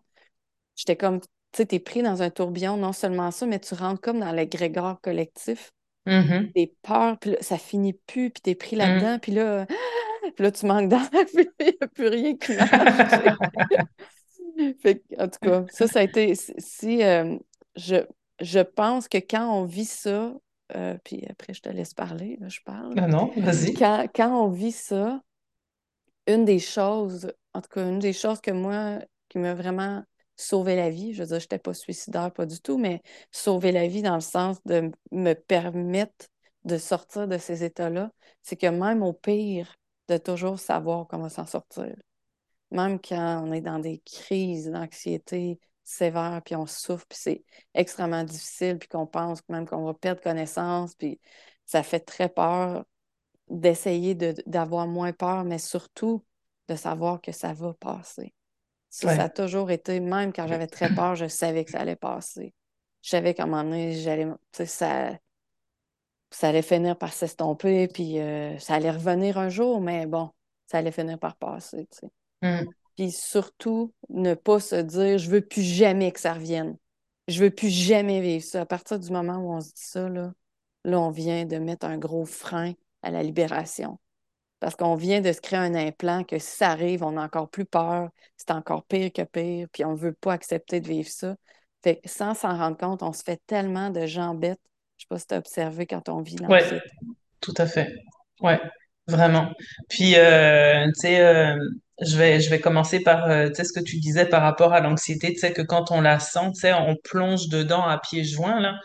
j'étais 0.76 0.98
comme, 0.98 1.22
tu 1.22 1.28
sais, 1.58 1.66
t'es 1.68 1.80
pris 1.80 2.04
dans 2.04 2.22
un 2.24 2.30
tourbillon, 2.30 2.78
non 2.78 2.94
seulement 2.94 3.32
ça, 3.32 3.46
mais 3.48 3.60
tu 3.60 3.74
rentres 3.76 4.02
comme 4.02 4.20
dans 4.20 4.32
l'égrégore 4.34 5.02
collectif 5.02 5.72
Mhm, 6.08 6.52
des 6.56 6.74
peurs, 6.82 7.18
puis 7.20 7.32
là, 7.32 7.38
ça 7.42 7.58
finit 7.58 7.94
plus, 7.94 8.30
puis 8.30 8.42
t'es 8.42 8.56
pris 8.56 8.76
là-dedans, 8.76 9.16
mm. 9.16 9.20
puis 9.20 9.32
là, 9.34 9.66
puis 10.36 10.44
là, 10.44 10.52
tu 10.52 10.66
manques 10.66 10.90
d'air, 10.90 11.10
puis 11.34 11.50
il 11.60 11.66
n'y 11.66 11.78
a 11.82 11.88
plus 11.88 12.08
rien 12.08 12.36
qui 12.36 12.54
marche. 12.54 12.72
Fait 14.82 15.00
que, 15.00 15.22
en 15.22 15.28
tout 15.28 15.40
cas, 15.42 15.66
ça, 15.70 15.88
ça 15.88 16.00
a 16.00 16.04
été. 16.04 16.34
Si 16.36 17.04
euh, 17.04 17.38
je, 17.76 17.98
je 18.42 18.60
pense 18.60 19.08
que 19.08 19.18
quand 19.18 19.54
on 19.54 19.66
vit 19.66 19.86
ça, 19.86 20.34
euh, 20.76 20.98
puis 21.04 21.24
après, 21.30 21.54
je 21.54 21.62
te 21.62 21.70
laisse 21.70 21.94
parler, 21.94 22.38
là, 22.40 22.50
je 22.50 22.60
parle. 22.66 22.94
Ah 22.98 23.08
non, 23.08 23.32
vas-y. 23.38 23.74
Quand, 23.74 24.08
quand 24.16 24.46
on 24.46 24.50
vit 24.50 24.72
ça, 24.72 25.22
une 26.26 26.44
des 26.44 26.60
choses, 26.60 27.32
en 27.54 27.62
tout 27.62 27.70
cas, 27.70 27.88
une 27.88 28.00
des 28.00 28.14
choses 28.14 28.42
que 28.42 28.52
moi, 28.52 29.00
qui 29.30 29.38
m'a 29.38 29.54
vraiment 29.54 30.04
sauvé 30.38 30.76
la 30.76 30.90
vie, 30.90 31.14
je 31.14 31.24
veux 31.24 31.28
dire, 31.28 31.40
je 31.40 31.46
n'étais 31.46 31.60
pas 31.60 31.74
suicidaire, 31.74 32.32
pas 32.32 32.46
du 32.46 32.62
tout, 32.62 32.78
mais 32.78 33.02
sauver 33.32 33.72
la 33.72 33.88
vie 33.88 34.02
dans 34.02 34.16
le 34.16 34.22
sens 34.22 34.58
de 34.66 34.92
me 35.12 35.34
permettre 35.34 36.28
de 36.64 36.78
sortir 36.78 37.28
de 37.28 37.38
ces 37.38 37.64
états-là, 37.64 38.12
c'est 38.44 38.56
que 38.58 38.68
même 38.68 39.04
au 39.04 39.14
pire, 39.14 39.76
de 40.08 40.18
toujours 40.18 40.60
savoir 40.60 41.08
comment 41.08 41.30
s'en 41.30 41.46
sortir. 41.46 41.96
Même 42.72 43.00
quand 43.00 43.44
on 43.46 43.52
est 43.52 43.62
dans 43.62 43.80
des 43.80 44.00
crises 44.06 44.70
d'anxiété 44.70 45.60
sévères, 45.84 46.42
puis 46.46 46.56
on 46.56 46.66
souffre, 46.66 47.06
puis 47.08 47.18
c'est 47.20 47.44
extrêmement 47.74 48.24
difficile, 48.24 48.78
puis 48.78 48.90
qu'on 48.90 49.08
pense 49.08 49.40
même 49.50 49.66
qu'on 49.66 49.86
va 49.86 49.94
perdre 49.94 50.22
connaissance, 50.22 50.96
puis 50.96 51.20
ça 51.66 51.84
fait 51.84 52.02
très 52.02 52.30
peur 52.30 52.86
d'essayer 53.50 54.16
de, 54.16 54.36
d'avoir 54.46 54.88
moins 54.88 55.14
peur, 55.14 55.46
mais 55.46 55.60
surtout 55.60 56.24
de 56.68 56.76
savoir 56.76 57.22
que 57.22 57.32
ça 57.32 57.54
va 57.54 57.74
passer. 57.74 58.34
Ça, 58.98 59.16
ça 59.16 59.24
a 59.26 59.30
toujours 59.30 59.70
été, 59.70 60.00
même 60.00 60.34
quand 60.34 60.48
j'avais 60.48 60.66
très 60.66 60.90
peur, 60.90 61.16
je 61.16 61.28
savais 61.28 61.64
que 61.64 61.72
ça 61.72 61.82
allait 61.82 61.96
passer. 61.96 62.56
Je 63.04 63.10
savais 63.10 63.36
qu'à 63.36 63.44
un 63.44 63.46
moment 63.46 63.64
donné, 63.64 63.94
j'allais, 63.94 64.26
tu 64.26 64.34
sais, 64.54 64.66
ça, 64.66 65.12
ça 66.32 66.50
allait 66.50 66.64
finir 66.64 66.98
par 66.98 67.14
s'estomper, 67.14 67.88
puis 67.88 68.20
euh, 68.20 68.58
ça 68.58 68.74
allait 68.74 68.90
revenir 68.90 69.38
un 69.38 69.50
jour, 69.50 69.82
mais 69.82 70.08
bon, 70.08 70.32
ça 70.66 70.80
allait 70.80 70.92
finir 70.92 71.20
par 71.20 71.36
passer, 71.36 71.88
tu 71.92 72.00
sais. 72.00 72.08
Mm. 72.42 72.68
Puis 72.96 73.12
surtout, 73.12 73.94
ne 74.10 74.34
pas 74.34 74.60
se 74.60 74.76
dire, 74.78 75.20
je 75.20 75.30
veux 75.30 75.42
plus 75.42 75.62
jamais 75.62 76.12
que 76.12 76.20
ça 76.20 76.34
revienne. 76.34 76.76
Je 77.28 77.44
veux 77.44 77.52
plus 77.52 77.70
jamais 77.70 78.20
vivre 78.20 78.44
ça. 78.44 78.62
À 78.62 78.66
partir 78.66 79.00
du 79.00 79.12
moment 79.12 79.38
où 79.38 79.54
on 79.54 79.62
se 79.62 79.68
dit 79.68 79.74
ça, 79.76 80.10
là, 80.10 80.34
là, 80.86 81.00
on 81.00 81.12
vient 81.12 81.46
de 81.46 81.58
mettre 81.58 81.86
un 81.86 82.00
gros 82.00 82.26
frein 82.26 82.74
à 83.04 83.12
la 83.12 83.22
libération. 83.22 84.00
Parce 84.60 84.76
qu'on 84.76 84.96
vient 84.96 85.22
de 85.22 85.32
se 85.32 85.42
créer 85.42 85.60
un 85.60 85.76
implant 85.76 86.24
que 86.24 86.40
si 86.40 86.58
ça 86.58 86.72
arrive, 86.72 87.04
on 87.04 87.18
a 87.18 87.24
encore 87.24 87.50
plus 87.50 87.66
peur, 87.66 88.10
c'est 88.38 88.52
encore 88.52 88.86
pire 88.86 89.12
que 89.14 89.22
pire, 89.22 89.68
puis 89.72 89.86
on 89.86 89.92
ne 89.92 89.98
veut 89.98 90.14
pas 90.14 90.34
accepter 90.34 90.82
de 90.82 90.88
vivre 90.88 91.10
ça. 91.10 91.36
Fait 91.84 91.98
que 91.98 92.10
sans 92.10 92.34
s'en 92.34 92.58
rendre 92.58 92.78
compte, 92.78 93.04
on 93.04 93.14
se 93.14 93.24
fait 93.24 93.40
tellement 93.46 93.90
de 93.92 94.06
gens 94.06 94.34
bêtes. 94.34 94.60
Je 94.98 95.04
sais 95.04 95.08
pas 95.10 95.20
si 95.20 95.28
tu 95.28 95.36
as 95.36 95.38
observé 95.38 95.86
quand 95.86 96.10
on 96.10 96.22
vit 96.22 96.38
l'anxiété. 96.38 96.82
tout 97.40 97.54
à 97.58 97.68
fait. 97.68 97.94
Ouais, 98.42 98.60
vraiment. 99.08 99.52
Puis, 99.90 100.16
euh, 100.16 100.86
tu 100.88 100.94
sais, 101.02 101.22
euh, 101.22 101.56
je 102.02 102.18
vais, 102.18 102.40
je 102.40 102.50
vais 102.50 102.60
commencer 102.60 103.02
par, 103.02 103.30
euh, 103.30 103.50
tu 103.50 103.56
sais, 103.56 103.64
ce 103.64 103.74
que 103.74 103.80
tu 103.84 103.98
disais 103.98 104.26
par 104.26 104.42
rapport 104.42 104.74
à 104.74 104.80
l'anxiété, 104.80 105.34
tu 105.34 105.40
sais, 105.40 105.54
que 105.54 105.62
quand 105.62 105.92
on 105.92 106.02
la 106.02 106.20
sent, 106.20 106.52
tu 106.56 106.62
sais, 106.62 106.74
on 106.74 106.96
plonge 107.04 107.48
dedans 107.50 107.84
à 107.84 108.00
pieds 108.00 108.24
joints, 108.24 108.60
là. 108.60 108.76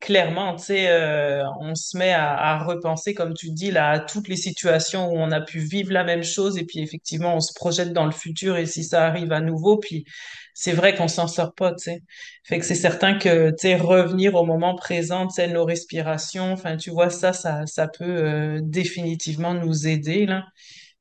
Clairement, 0.00 0.56
tu 0.56 0.64
sais, 0.64 0.88
euh, 0.88 1.44
on 1.60 1.74
se 1.74 1.94
met 1.98 2.10
à, 2.12 2.32
à 2.34 2.64
repenser, 2.64 3.12
comme 3.12 3.34
tu 3.34 3.50
dis, 3.50 3.70
là, 3.70 3.90
à 3.90 3.98
toutes 4.00 4.28
les 4.28 4.36
situations 4.36 5.10
où 5.10 5.16
on 5.18 5.30
a 5.30 5.42
pu 5.42 5.58
vivre 5.58 5.92
la 5.92 6.04
même 6.04 6.22
chose, 6.22 6.56
et 6.56 6.64
puis 6.64 6.78
effectivement, 6.80 7.36
on 7.36 7.40
se 7.40 7.52
projette 7.52 7.92
dans 7.92 8.06
le 8.06 8.10
futur, 8.12 8.56
et 8.56 8.64
si 8.64 8.82
ça 8.82 9.04
arrive 9.06 9.30
à 9.30 9.42
nouveau, 9.42 9.76
puis 9.76 10.06
c'est 10.54 10.72
vrai 10.72 10.94
qu'on 10.94 11.06
s'en 11.06 11.26
sort 11.28 11.52
pas, 11.54 11.72
tu 11.74 11.84
sais. 11.84 12.02
Fait 12.44 12.58
que 12.58 12.64
c'est 12.64 12.74
certain 12.76 13.18
que, 13.18 13.50
tu 13.50 13.56
sais, 13.58 13.76
revenir 13.76 14.34
au 14.36 14.46
moment 14.46 14.74
présent, 14.74 15.26
tu 15.26 15.34
sais, 15.34 15.48
nos 15.48 15.66
respirations, 15.66 16.50
enfin, 16.52 16.78
tu 16.78 16.88
vois, 16.90 17.10
ça, 17.10 17.34
ça, 17.34 17.66
ça 17.66 17.86
peut 17.86 18.04
euh, 18.06 18.58
définitivement 18.62 19.52
nous 19.52 19.86
aider, 19.86 20.24
là. 20.24 20.44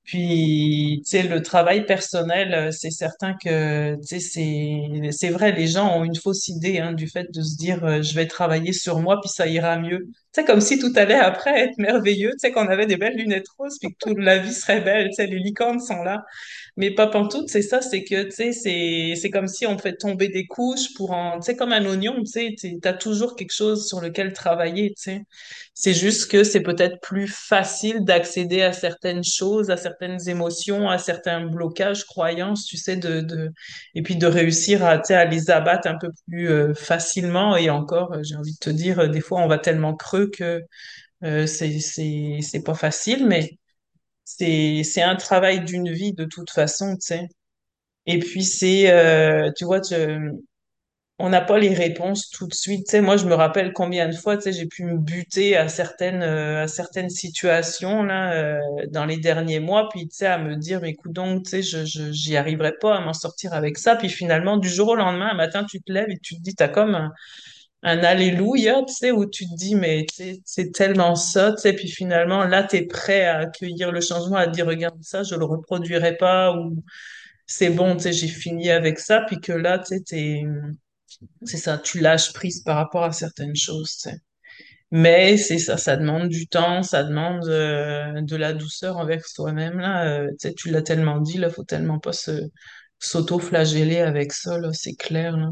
Puis, 0.05 1.01
tu 1.05 1.09
sais, 1.11 1.23
le 1.23 1.43
travail 1.43 1.85
personnel, 1.85 2.53
euh, 2.55 2.71
c'est 2.71 2.89
certain 2.89 3.35
que, 3.35 3.93
tu 3.97 4.07
sais, 4.07 4.19
c'est, 4.19 5.11
c'est 5.11 5.29
vrai, 5.29 5.51
les 5.51 5.67
gens 5.67 5.95
ont 5.95 6.03
une 6.03 6.15
fausse 6.15 6.47
idée, 6.47 6.79
hein, 6.79 6.93
du 6.93 7.07
fait 7.07 7.27
de 7.31 7.41
se 7.43 7.55
dire, 7.57 7.83
euh, 7.85 8.01
je 8.01 8.15
vais 8.15 8.25
travailler 8.25 8.73
sur 8.73 8.99
moi, 8.99 9.19
puis 9.21 9.29
ça 9.29 9.45
ira 9.47 9.77
mieux. 9.77 9.99
Tu 10.33 10.41
sais, 10.41 10.45
comme 10.45 10.61
si 10.61 10.79
tout 10.79 10.91
allait 10.95 11.13
après 11.13 11.59
être 11.61 11.77
merveilleux, 11.77 12.31
tu 12.31 12.39
sais, 12.39 12.51
qu'on 12.51 12.67
avait 12.67 12.87
des 12.87 12.97
belles 12.97 13.17
lunettes 13.17 13.47
roses, 13.59 13.77
puis 13.79 13.89
que 13.93 13.97
toute 13.99 14.17
la 14.17 14.39
vie 14.39 14.53
serait 14.53 14.81
belle, 14.81 15.09
tu 15.09 15.13
sais, 15.15 15.27
les 15.27 15.37
licornes 15.39 15.79
sont 15.79 16.01
là. 16.03 16.23
Mais 16.77 16.91
pas 16.91 17.07
pantoute, 17.07 17.49
c'est 17.49 17.61
ça, 17.61 17.81
c'est 17.81 18.03
que, 18.03 18.23
tu 18.23 18.31
sais, 18.31 18.51
c'est, 18.53 19.13
c'est 19.15 19.29
comme 19.29 19.47
si 19.47 19.65
on 19.65 19.77
fait 19.77 19.95
tomber 19.97 20.29
des 20.29 20.47
couches 20.47 20.93
pour 20.95 21.11
en, 21.11 21.39
tu 21.39 21.45
sais, 21.47 21.55
comme 21.55 21.71
un 21.73 21.85
oignon, 21.85 22.15
tu 22.23 22.31
sais, 22.31 22.55
tu 22.59 22.79
as 22.83 22.93
toujours 22.93 23.35
quelque 23.35 23.53
chose 23.53 23.87
sur 23.87 24.01
lequel 24.01 24.33
travailler, 24.33 24.89
tu 24.95 25.01
sais. 25.03 25.23
C'est 25.73 25.93
juste 25.93 26.29
que 26.29 26.43
c'est 26.43 26.61
peut-être 26.61 26.99
plus 27.01 27.27
facile 27.27 28.03
d'accéder 28.03 28.61
à 28.61 28.73
certaines 28.73 29.23
choses, 29.23 29.69
à 29.69 29.77
certaines 29.77 30.27
émotions, 30.29 30.89
à 30.89 30.97
certains 30.97 31.45
blocages, 31.45 32.05
croyances, 32.05 32.65
tu 32.65 32.77
sais, 32.77 32.97
de, 32.97 33.21
de, 33.21 33.51
et 33.95 34.01
puis 34.01 34.15
de 34.15 34.27
réussir 34.27 34.83
à, 34.85 34.97
tu 34.97 35.07
sais, 35.07 35.15
à 35.15 35.25
les 35.25 35.49
abattre 35.51 35.87
un 35.87 35.97
peu 35.97 36.09
plus 36.27 36.49
euh, 36.49 36.73
facilement. 36.73 37.55
Et 37.57 37.69
encore, 37.69 38.15
j'ai 38.23 38.35
envie 38.35 38.53
de 38.53 38.57
te 38.59 38.69
dire, 38.69 38.99
euh, 38.99 39.07
des 39.07 39.21
fois, 39.21 39.41
on 39.41 39.47
va 39.47 39.57
tellement 39.57 39.95
creux 39.95 40.29
que 40.29 40.61
euh, 41.23 41.47
c'est, 41.47 41.79
c'est, 41.79 42.39
c'est 42.41 42.63
pas 42.63 42.75
facile, 42.75 43.25
mais 43.27 43.57
c'est, 44.37 44.83
c'est 44.83 45.01
un 45.01 45.15
travail 45.15 45.63
d'une 45.65 45.91
vie 45.91 46.13
de 46.13 46.25
toute 46.25 46.51
façon, 46.51 46.95
tu 46.95 47.01
sais. 47.07 47.27
Et 48.07 48.19
puis 48.19 48.43
c'est, 48.45 48.91
euh, 48.91 49.51
tu 49.57 49.65
vois, 49.65 49.81
tu- 49.81 49.95
on 51.21 51.29
n'a 51.29 51.41
pas 51.41 51.59
les 51.59 51.73
réponses 51.73 52.29
tout 52.29 52.47
de 52.47 52.53
suite. 52.53 52.85
Tu 52.85 52.91
sais, 52.91 53.01
moi, 53.01 53.17
je 53.17 53.25
me 53.25 53.33
rappelle 53.35 53.73
combien 53.73 54.07
de 54.07 54.15
fois, 54.15 54.37
tu 54.37 54.43
sais, 54.43 54.53
j'ai 54.53 54.67
pu 54.67 54.85
me 54.85 54.97
buter 54.97 55.57
à 55.57 55.67
certaines, 55.67 56.23
euh, 56.23 56.63
à 56.63 56.67
certaines 56.69 57.09
situations 57.09 58.03
là, 58.03 58.33
euh, 58.33 58.59
dans 58.91 59.05
les 59.05 59.17
derniers 59.17 59.59
mois, 59.59 59.89
puis 59.89 60.07
tu 60.07 60.15
sais, 60.15 60.27
à 60.27 60.37
me 60.37 60.55
dire, 60.55 60.79
mais 60.81 60.91
écoute 60.91 61.11
donc, 61.11 61.43
tu 61.43 61.49
sais, 61.49 61.61
je, 61.61 61.83
je, 61.85 62.11
j'y 62.13 62.37
arriverai 62.37 62.73
pas 62.79 62.95
à 62.97 63.01
m'en 63.01 63.13
sortir 63.13 63.53
avec 63.53 63.77
ça. 63.77 63.97
Puis 63.97 64.07
finalement, 64.09 64.55
du 64.57 64.69
jour 64.69 64.89
au 64.89 64.95
lendemain, 64.95 65.29
un 65.31 65.35
matin, 65.35 65.65
tu 65.69 65.81
te 65.81 65.91
lèves 65.91 66.09
et 66.09 66.19
tu 66.19 66.35
te 66.37 66.41
dis, 66.41 66.55
t'as 66.55 66.69
comme 66.69 67.09
un 67.83 67.99
alléluia, 67.99 68.83
tu 68.87 68.93
sais, 68.93 69.11
où 69.11 69.25
tu 69.25 69.45
te 69.45 69.55
dis, 69.55 69.75
mais 69.75 70.05
tu 70.05 70.37
c'est 70.45 70.71
tellement 70.71 71.15
ça, 71.15 71.53
tu 71.53 71.61
sais, 71.61 71.73
puis 71.73 71.87
finalement, 71.89 72.43
là, 72.45 72.63
t'es 72.63 72.85
prêt 72.85 73.25
à 73.25 73.39
accueillir 73.39 73.91
le 73.91 74.01
changement, 74.01 74.35
à 74.37 74.47
dire, 74.47 74.65
regarde 74.65 75.01
ça, 75.01 75.23
je 75.23 75.35
le 75.35 75.45
reproduirai 75.45 76.17
pas, 76.17 76.53
ou 76.53 76.83
c'est 77.47 77.69
bon, 77.69 77.95
tu 77.95 78.03
sais, 78.03 78.13
j'ai 78.13 78.27
fini 78.27 78.69
avec 78.71 78.99
ça, 78.99 79.21
puis 79.27 79.39
que 79.39 79.53
là, 79.53 79.79
tu 79.79 79.97
sais, 80.05 80.43
c'est 81.43 81.57
ça, 81.57 81.77
tu 81.77 81.99
lâches 81.99 82.33
prise 82.33 82.61
par 82.63 82.77
rapport 82.77 83.03
à 83.03 83.11
certaines 83.11 83.55
choses, 83.55 83.95
tu 83.95 84.09
sais. 84.09 84.17
Mais 84.91 85.37
c'est 85.37 85.59
ça, 85.59 85.77
ça 85.77 85.97
demande 85.97 86.29
du 86.29 86.47
temps, 86.47 86.83
ça 86.83 87.03
demande 87.03 87.45
euh, 87.47 88.21
de 88.21 88.35
la 88.35 88.53
douceur 88.53 88.97
envers 88.97 89.25
soi-même, 89.25 89.79
là. 89.79 90.05
Euh, 90.07 90.29
tu 90.31 90.49
sais, 90.49 90.53
tu 90.55 90.71
l'as 90.71 90.81
tellement 90.81 91.19
dit, 91.21 91.37
là, 91.37 91.49
faut 91.49 91.63
tellement 91.63 91.99
pas 91.99 92.13
se 92.13 92.49
s'auto-flageller 92.99 93.99
avec 93.99 94.33
ça, 94.33 94.57
là, 94.59 94.71
c'est 94.73 94.95
clair, 94.95 95.37
là. 95.37 95.49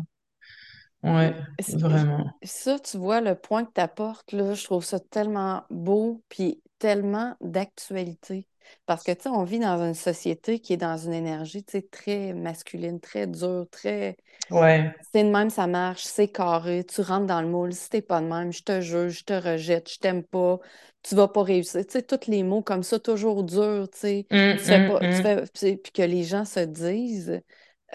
Ouais, 1.16 1.34
vraiment. 1.74 2.26
Ça, 2.44 2.80
tu 2.80 2.98
vois, 2.98 3.22
le 3.22 3.36
point 3.36 3.66
que 3.66 3.72
tu 3.74 3.82
apportes, 3.82 4.32
là, 4.32 4.54
je 4.54 4.64
trouve 4.64 4.84
ça 4.86 5.00
tellement 5.00 5.64
beau, 5.70 6.24
puis 6.30 6.62
tellement 6.80 7.36
d'actualité. 7.42 8.48
Parce 8.86 9.04
que, 9.04 9.12
tu 9.14 9.24
sais, 9.24 9.30
on 9.30 9.44
vit 9.44 9.60
dans 9.60 9.82
une 9.84 9.94
société 9.96 10.60
qui 10.60 10.74
est 10.74 10.78
dans 10.78 10.98
une 10.98 11.14
énergie, 11.14 11.64
tu 11.64 11.72
sais, 11.74 11.82
très 11.84 12.34
masculine, 12.34 13.00
très 13.00 13.28
dure, 13.28 13.66
très... 13.72 14.18
Ouais. 14.50 14.94
C'est 15.14 15.24
de 15.24 15.30
même, 15.30 15.50
ça 15.50 15.68
marche, 15.68 16.04
c'est 16.04 16.28
carré, 16.28 16.84
tu 16.86 17.02
rentres 17.02 17.26
dans 17.28 17.42
le 17.42 17.48
moule. 17.48 17.74
Si 17.74 17.90
t'es 17.90 18.02
pas 18.02 18.22
de 18.22 18.28
même, 18.28 18.52
je 18.54 18.64
te 18.64 18.82
juge, 18.82 19.20
je 19.20 19.24
te 19.26 19.34
rejette, 19.34 19.90
je 19.92 20.00
t'aime 20.00 20.24
pas, 20.24 20.60
tu 21.04 21.16
vas 21.16 21.28
pas 21.28 21.44
réussir. 21.44 21.86
Tu 21.86 21.94
sais, 21.94 22.02
tous 22.04 22.28
les 22.30 22.44
mots 22.44 22.62
comme 22.62 22.84
ça, 22.84 23.00
toujours 23.00 23.44
durs, 23.44 23.90
tu 23.92 23.98
sais, 24.00 24.28
Hum, 24.32 24.58
tu 24.58 24.66
fais 24.66 24.80
hum, 24.80 24.82
pas, 24.82 25.06
tu 25.06 25.22
fais, 25.22 25.44
sais, 25.54 25.78
puis 25.78 25.92
que 25.92 26.02
les 26.02 26.24
gens 26.24 26.46
se 26.46 26.60
disent 26.62 27.42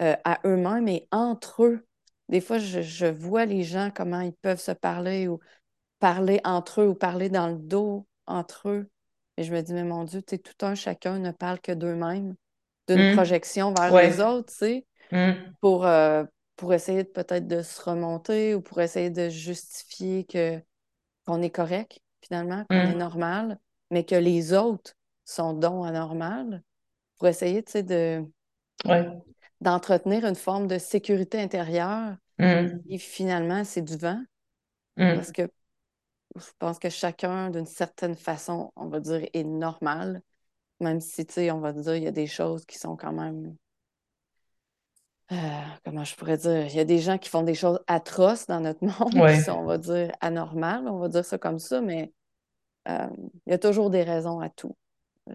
euh, 0.00 0.16
à 0.24 0.40
eux-mêmes 0.46 0.88
et 0.88 1.06
entre 1.12 1.64
eux. 1.64 1.86
Des 2.32 2.40
fois, 2.40 2.58
je, 2.58 2.80
je 2.82 3.06
vois 3.06 3.44
les 3.44 3.62
gens, 3.62 3.92
comment 3.94 4.20
ils 4.20 4.32
peuvent 4.32 4.60
se 4.60 4.72
parler 4.72 5.28
ou 5.28 5.38
parler 6.00 6.40
entre 6.44 6.80
eux 6.80 6.88
ou 6.88 6.94
parler 6.94 7.28
dans 7.28 7.46
le 7.46 7.56
dos 7.56 8.06
entre 8.26 8.70
eux. 8.70 8.90
Et 9.36 9.44
je 9.44 9.54
me 9.54 9.60
dis, 9.60 9.72
mais 9.72 9.84
mon 9.84 10.04
Dieu, 10.04 10.22
tout 10.22 10.66
un 10.66 10.74
chacun 10.74 11.18
ne 11.18 11.30
parle 11.30 11.60
que 11.60 11.72
d'eux-mêmes, 11.72 12.34
d'une 12.88 13.00
hum. 13.00 13.14
projection 13.14 13.72
vers 13.72 13.94
les 14.02 14.20
autres, 14.20 14.50
tu 14.50 14.58
sais 14.58 14.86
Hum, 15.12 15.54
pour, 15.60 15.84
euh, 15.86 16.24
pour 16.56 16.72
essayer 16.72 17.04
peut-être 17.04 17.46
de 17.46 17.60
se 17.62 17.82
remonter 17.82 18.54
ou 18.54 18.62
pour 18.62 18.80
essayer 18.80 19.10
de 19.10 19.28
justifier 19.28 20.24
que 20.24 20.58
qu'on 21.26 21.42
est 21.42 21.50
correct, 21.50 22.00
finalement, 22.22 22.64
qu'on 22.64 22.76
est 22.76 22.92
hum. 22.92 22.98
normal, 22.98 23.58
mais 23.90 24.04
que 24.04 24.14
les 24.14 24.54
autres 24.54 24.94
sont 25.24 25.52
donc 25.52 25.86
anormales, 25.86 26.62
pour 27.16 27.28
essayer, 27.28 27.62
tu 27.62 27.72
sais, 27.72 27.82
de, 27.82 28.24
Ouais. 28.84 29.06
D'entretenir 29.62 30.26
une 30.26 30.36
forme 30.36 30.68
de 30.68 30.78
sécurité 30.78 31.40
intérieure. 31.40 32.16
Hum, 32.38 32.84
Et 32.88 32.98
finalement, 32.98 33.64
c'est 33.64 33.82
du 33.82 33.96
vent, 33.96 34.22
parce 35.14 35.30
hum. 35.30 35.32
que 35.32 35.42
je 36.36 36.46
pense 36.58 36.78
que 36.78 36.90
chacun, 36.90 37.50
d'une 37.50 37.66
certaine 37.66 38.16
façon, 38.16 38.72
on 38.76 38.88
va 38.88 39.00
dire, 39.00 39.26
est 39.34 39.44
normal, 39.44 40.22
même 40.80 41.00
si, 41.00 41.26
tu 41.26 41.34
sais, 41.34 41.50
on 41.52 41.60
va 41.60 41.72
dire, 41.74 41.96
il 41.96 42.04
y 42.04 42.08
a 42.08 42.12
des 42.12 42.26
choses 42.28 42.66
qui 42.66 42.78
sont 42.78 42.96
quand 42.96 43.12
même 43.14 43.56
euh, 45.32 45.36
comment 45.84 46.04
je 46.04 46.14
pourrais 46.16 46.36
dire, 46.36 46.66
il 46.66 46.74
y 46.76 46.80
a 46.80 46.84
des 46.84 46.98
gens 46.98 47.16
qui 47.18 47.28
font 47.28 47.42
des 47.42 47.54
choses 47.54 47.80
atroces 47.86 48.46
dans 48.46 48.60
notre 48.60 48.84
monde, 49.00 49.24
qui 49.24 49.34
Ouais. 49.34 49.38
sont, 49.38 49.52
on 49.52 49.64
va 49.64 49.78
dire, 49.78 50.12
anormales, 50.20 50.86
on 50.88 50.98
va 50.98 51.08
dire 51.08 51.24
ça 51.24 51.38
comme 51.38 51.58
ça, 51.58 51.80
mais 51.80 52.12
euh, 52.88 53.08
il 53.46 53.52
y 53.52 53.54
a 53.54 53.58
toujours 53.58 53.90
des 53.90 54.02
raisons 54.04 54.40
à 54.40 54.50
tout. 54.50 54.76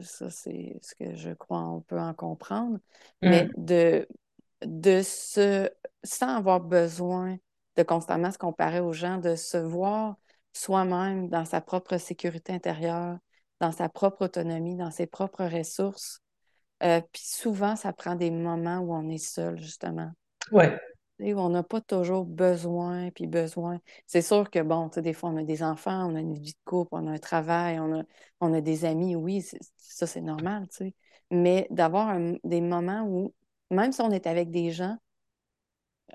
Ça, 0.02 0.30
c'est 0.30 0.80
ce 0.82 0.96
que 0.96 1.16
je 1.16 1.32
crois 1.32 1.60
on 1.62 1.82
peut 1.82 2.00
en 2.00 2.14
comprendre. 2.14 2.78
Mais 3.22 3.48
Hum. 3.48 3.54
de, 3.58 4.08
de 4.62 5.02
se, 5.02 5.70
sans 6.04 6.36
avoir 6.38 6.60
besoin 6.60 7.38
de 7.78 7.84
constamment 7.84 8.32
se 8.32 8.38
comparer 8.38 8.80
aux 8.80 8.94
gens, 8.94 9.18
de 9.18 9.36
se 9.36 9.58
voir 9.58 10.16
soi-même 10.54 11.30
dans 11.30 11.46
sa 11.46 11.62
propre 11.62 11.98
sécurité 11.98 12.54
intérieure, 12.54 13.18
dans 13.60 13.72
sa 13.72 13.88
propre 13.88 14.26
autonomie, 14.26 14.76
dans 14.76 14.92
ses 14.92 15.08
propres 15.08 15.46
ressources. 15.46 16.20
Euh, 16.84 17.02
puis 17.12 17.24
souvent, 17.26 17.76
ça 17.76 17.94
prend 17.94 18.16
des 18.16 18.32
moments 18.32 18.80
où 18.80 18.94
on 18.94 19.10
est 19.10 19.18
seul, 19.18 19.58
justement. 19.58 20.12
Ouais. 20.52 20.78
On 21.20 21.50
n'a 21.50 21.64
pas 21.64 21.82
toujours 21.82 22.26
besoin, 22.26 23.10
puis 23.12 23.26
besoin. 23.28 23.80
C'est 24.06 24.22
sûr 24.22 24.50
que, 24.52 24.60
bon, 24.62 24.90
tu 24.90 24.96
sais, 24.96 25.02
des 25.02 25.14
fois, 25.14 25.30
on 25.32 25.38
a 25.38 25.44
des 25.44 25.64
enfants, 25.64 26.12
on 26.12 26.16
a 26.16 26.20
une 26.20 26.36
vie 26.36 26.54
de 26.54 26.60
couple, 26.66 26.90
on 26.94 27.08
a 27.08 27.12
un 27.12 27.18
travail, 27.18 27.80
on 27.80 28.02
a, 28.02 28.04
on 28.40 28.54
a 28.54 28.62
des 28.62 28.86
amis, 28.86 29.16
oui, 29.16 29.42
ça, 29.78 30.06
c'est 30.08 30.22
normal, 30.22 30.68
tu 30.70 30.78
sais. 30.78 30.94
Mais 31.32 31.68
d'avoir 31.72 32.18
des 32.44 32.62
moments 32.62 33.04
où, 33.04 33.34
même 33.72 33.92
si 33.92 34.02
on 34.02 34.12
est 34.12 34.28
avec 34.28 34.52
des 34.52 34.72
gens, 34.72 34.98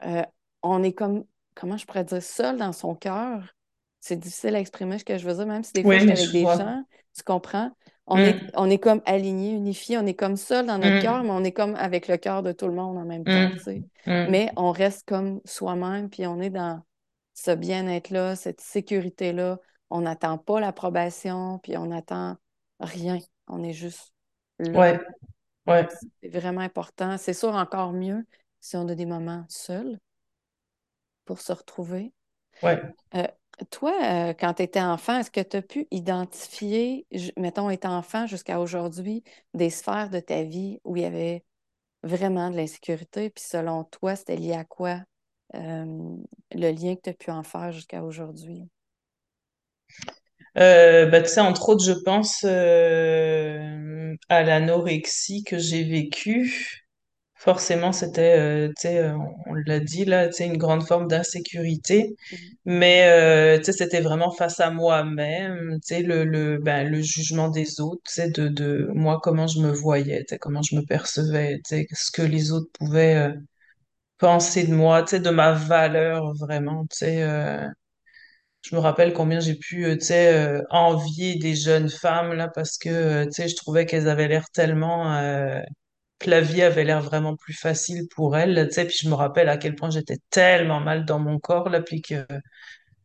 euh, 0.04 0.22
on 0.62 0.82
est 0.82 0.92
comme, 0.92 1.24
comment 1.54 1.76
je 1.76 1.86
pourrais 1.86 2.04
dire, 2.04 2.22
seul 2.22 2.56
dans 2.56 2.72
son 2.72 2.94
cœur? 2.94 3.54
C'est 4.00 4.16
difficile 4.16 4.56
à 4.56 4.60
exprimer 4.60 4.98
ce 4.98 5.04
que 5.04 5.18
je 5.18 5.28
veux 5.28 5.34
dire, 5.34 5.46
même 5.46 5.62
si 5.64 5.72
des 5.72 5.84
fois 5.84 5.98
je 5.98 6.02
suis 6.02 6.12
avec 6.12 6.26
je 6.26 6.32
des 6.32 6.46
gens, 6.46 6.84
tu 7.14 7.22
comprends? 7.22 7.70
On 8.14 8.18
est, 8.18 8.34
Hum, 8.34 8.50
on 8.54 8.70
est 8.70 8.78
comme 8.78 9.00
alignés, 9.06 9.52
unifiés, 9.52 9.96
on 9.98 10.06
est 10.06 10.14
comme 10.14 10.36
seul 10.36 10.66
dans 10.66 10.78
notre 10.78 11.00
cœur, 11.00 11.20
hum, 11.20 11.26
mais 11.26 11.30
on 11.32 11.44
est 11.44 11.52
comme 11.52 11.74
avec 11.76 12.08
le 12.08 12.16
cœur 12.18 12.42
de 12.42 12.52
tout 12.52 12.66
le 12.66 12.74
monde 12.74 12.98
en 12.98 13.04
même 13.04 13.24
temps, 13.24 13.50
tu 13.52 13.58
sais. 13.58 13.84
hum. 14.06 14.26
Mais 14.30 14.50
on 14.56 14.70
reste 14.70 15.06
comme 15.06 15.40
soi-même, 15.44 16.10
puis 16.10 16.26
on 16.26 16.40
est 16.40 16.50
dans 16.50 16.82
ce 17.34 17.50
bien-être-là, 17.52 18.36
cette 18.36 18.60
sécurité-là. 18.60 19.58
On 19.90 20.02
n'attend 20.02 20.38
pas 20.38 20.60
l'approbation, 20.60 21.58
puis 21.62 21.76
on 21.76 21.86
n'attend 21.86 22.36
rien. 22.80 23.18
On 23.46 23.62
est 23.62 23.72
juste 23.72 24.12
là. 24.58 24.78
Ouais. 24.78 25.00
Ouais. 25.66 25.86
C'est 26.22 26.28
vraiment 26.28 26.60
important. 26.60 27.16
C'est 27.18 27.34
sûr, 27.34 27.54
encore 27.54 27.92
mieux 27.92 28.26
si 28.60 28.76
on 28.76 28.88
a 28.88 28.94
des 28.94 29.06
moments 29.06 29.44
seuls 29.48 29.98
pour 31.24 31.40
se 31.40 31.52
retrouver. 31.52 32.12
Ouais. 32.62 32.82
Euh, 33.14 33.26
toi, 33.64 33.92
euh, 34.02 34.34
quand 34.38 34.54
tu 34.54 34.62
étais 34.62 34.80
enfant, 34.80 35.18
est-ce 35.18 35.30
que 35.30 35.40
tu 35.40 35.56
as 35.56 35.62
pu 35.62 35.86
identifier, 35.90 37.06
mettons, 37.36 37.70
étant 37.70 37.96
enfant 37.96 38.26
jusqu'à 38.26 38.60
aujourd'hui, 38.60 39.22
des 39.54 39.70
sphères 39.70 40.10
de 40.10 40.20
ta 40.20 40.42
vie 40.42 40.80
où 40.84 40.96
il 40.96 41.02
y 41.02 41.06
avait 41.06 41.44
vraiment 42.02 42.50
de 42.50 42.56
l'insécurité? 42.56 43.30
Puis 43.30 43.44
selon 43.44 43.84
toi, 43.84 44.16
c'était 44.16 44.36
lié 44.36 44.54
à 44.54 44.64
quoi, 44.64 45.00
le 45.54 46.70
lien 46.70 46.96
que 46.96 47.02
tu 47.02 47.10
as 47.10 47.14
pu 47.14 47.30
en 47.30 47.42
faire 47.42 47.72
jusqu'à 47.72 48.02
aujourd'hui? 48.02 48.68
Euh, 50.58 51.06
bah, 51.06 51.22
tu 51.22 51.28
sais, 51.28 51.40
entre 51.40 51.70
autres, 51.70 51.84
je 51.84 51.92
pense 51.92 52.44
à 54.28 54.42
l'anorexie 54.42 55.44
que 55.44 55.58
j'ai 55.58 55.84
vécue. 55.84 56.81
Forcément, 57.42 57.90
c'était, 57.92 58.38
euh, 58.38 58.68
tu 58.68 58.74
sais, 58.82 58.98
euh, 58.98 59.16
on 59.46 59.54
l'a 59.66 59.80
dit 59.80 60.04
là, 60.04 60.28
tu 60.28 60.34
sais, 60.34 60.46
une 60.46 60.58
grande 60.58 60.86
forme 60.86 61.08
d'insécurité. 61.08 62.14
Mhm. 62.30 62.38
Mais, 62.66 63.08
euh, 63.08 63.58
tu 63.58 63.64
sais, 63.64 63.72
c'était 63.72 64.00
vraiment 64.00 64.30
face 64.30 64.60
à 64.60 64.70
moi-même, 64.70 65.78
tu 65.80 65.94
sais, 65.96 66.02
le, 66.02 66.24
le, 66.24 66.58
ben, 66.58 66.88
le 66.88 67.02
jugement 67.02 67.48
des 67.48 67.80
autres, 67.80 68.00
tu 68.06 68.12
sais, 68.14 68.30
de, 68.30 68.46
de 68.48 68.88
moi, 68.94 69.18
comment 69.22 69.48
je 69.48 69.58
me 69.60 69.72
voyais, 69.72 70.20
tu 70.20 70.26
sais, 70.34 70.38
comment 70.38 70.62
je 70.62 70.76
me 70.76 70.82
percevais, 70.84 71.56
tu 71.66 71.76
sais, 71.78 71.86
ce 71.92 72.12
que 72.12 72.22
les 72.22 72.52
autres 72.52 72.70
pouvaient 72.78 73.16
euh, 73.16 73.34
penser 74.18 74.66
de 74.66 74.74
moi, 74.74 75.02
tu 75.02 75.10
sais, 75.10 75.20
de 75.20 75.30
ma 75.30 75.52
valeur, 75.52 76.34
vraiment, 76.36 76.82
tu 76.90 76.98
sais. 76.98 77.22
euh, 77.22 77.68
je 78.62 78.76
me 78.76 78.80
rappelle 78.80 79.12
combien 79.12 79.40
j'ai 79.40 79.56
pu, 79.56 79.84
euh, 79.86 79.96
tu 79.96 80.06
sais, 80.06 80.34
euh, 80.34 80.62
envier 80.70 81.36
des 81.36 81.54
jeunes 81.56 81.88
femmes, 81.90 82.32
là, 82.34 82.48
parce 82.48 82.78
que, 82.78 82.88
euh, 82.90 83.24
tu 83.26 83.32
sais, 83.32 83.48
je 83.48 83.56
trouvais 83.56 83.86
qu'elles 83.86 84.08
avaient 84.08 84.28
l'air 84.28 84.48
tellement... 84.52 85.16
que 86.22 86.30
la 86.30 86.40
vie 86.42 86.62
avait 86.62 86.84
l'air 86.84 87.02
vraiment 87.02 87.36
plus 87.36 87.54
facile 87.54 88.08
pour 88.14 88.36
elles, 88.38 88.54
là, 88.54 88.66
tu 88.66 88.74
sais, 88.74 88.86
puis 88.86 88.96
je 89.02 89.08
me 89.10 89.14
rappelle 89.14 89.50
à 89.50 89.58
quel 89.58 89.76
point 89.76 89.90
j'étais 89.90 90.18
tellement 90.30 90.80
mal 90.80 91.04
dans 91.06 91.20
mon 91.20 91.38
corps, 91.40 91.70
là, 91.70 91.82
puis 91.82 92.02
que 92.02 92.26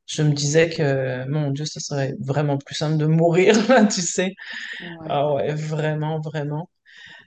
je 0.07 0.23
me 0.23 0.31
disais 0.33 0.69
que, 0.69 1.25
mon 1.29 1.51
Dieu, 1.51 1.65
ce 1.65 1.79
serait 1.81 2.13
vraiment 2.19 2.57
plus 2.57 2.75
simple 2.75 2.97
de 2.97 3.05
mourir, 3.05 3.55
là, 3.69 3.85
tu 3.85 4.01
sais. 4.01 4.33
Ouais. 4.79 5.07
Ah 5.09 5.33
ouais, 5.33 5.53
vraiment, 5.55 6.19
vraiment. 6.21 6.69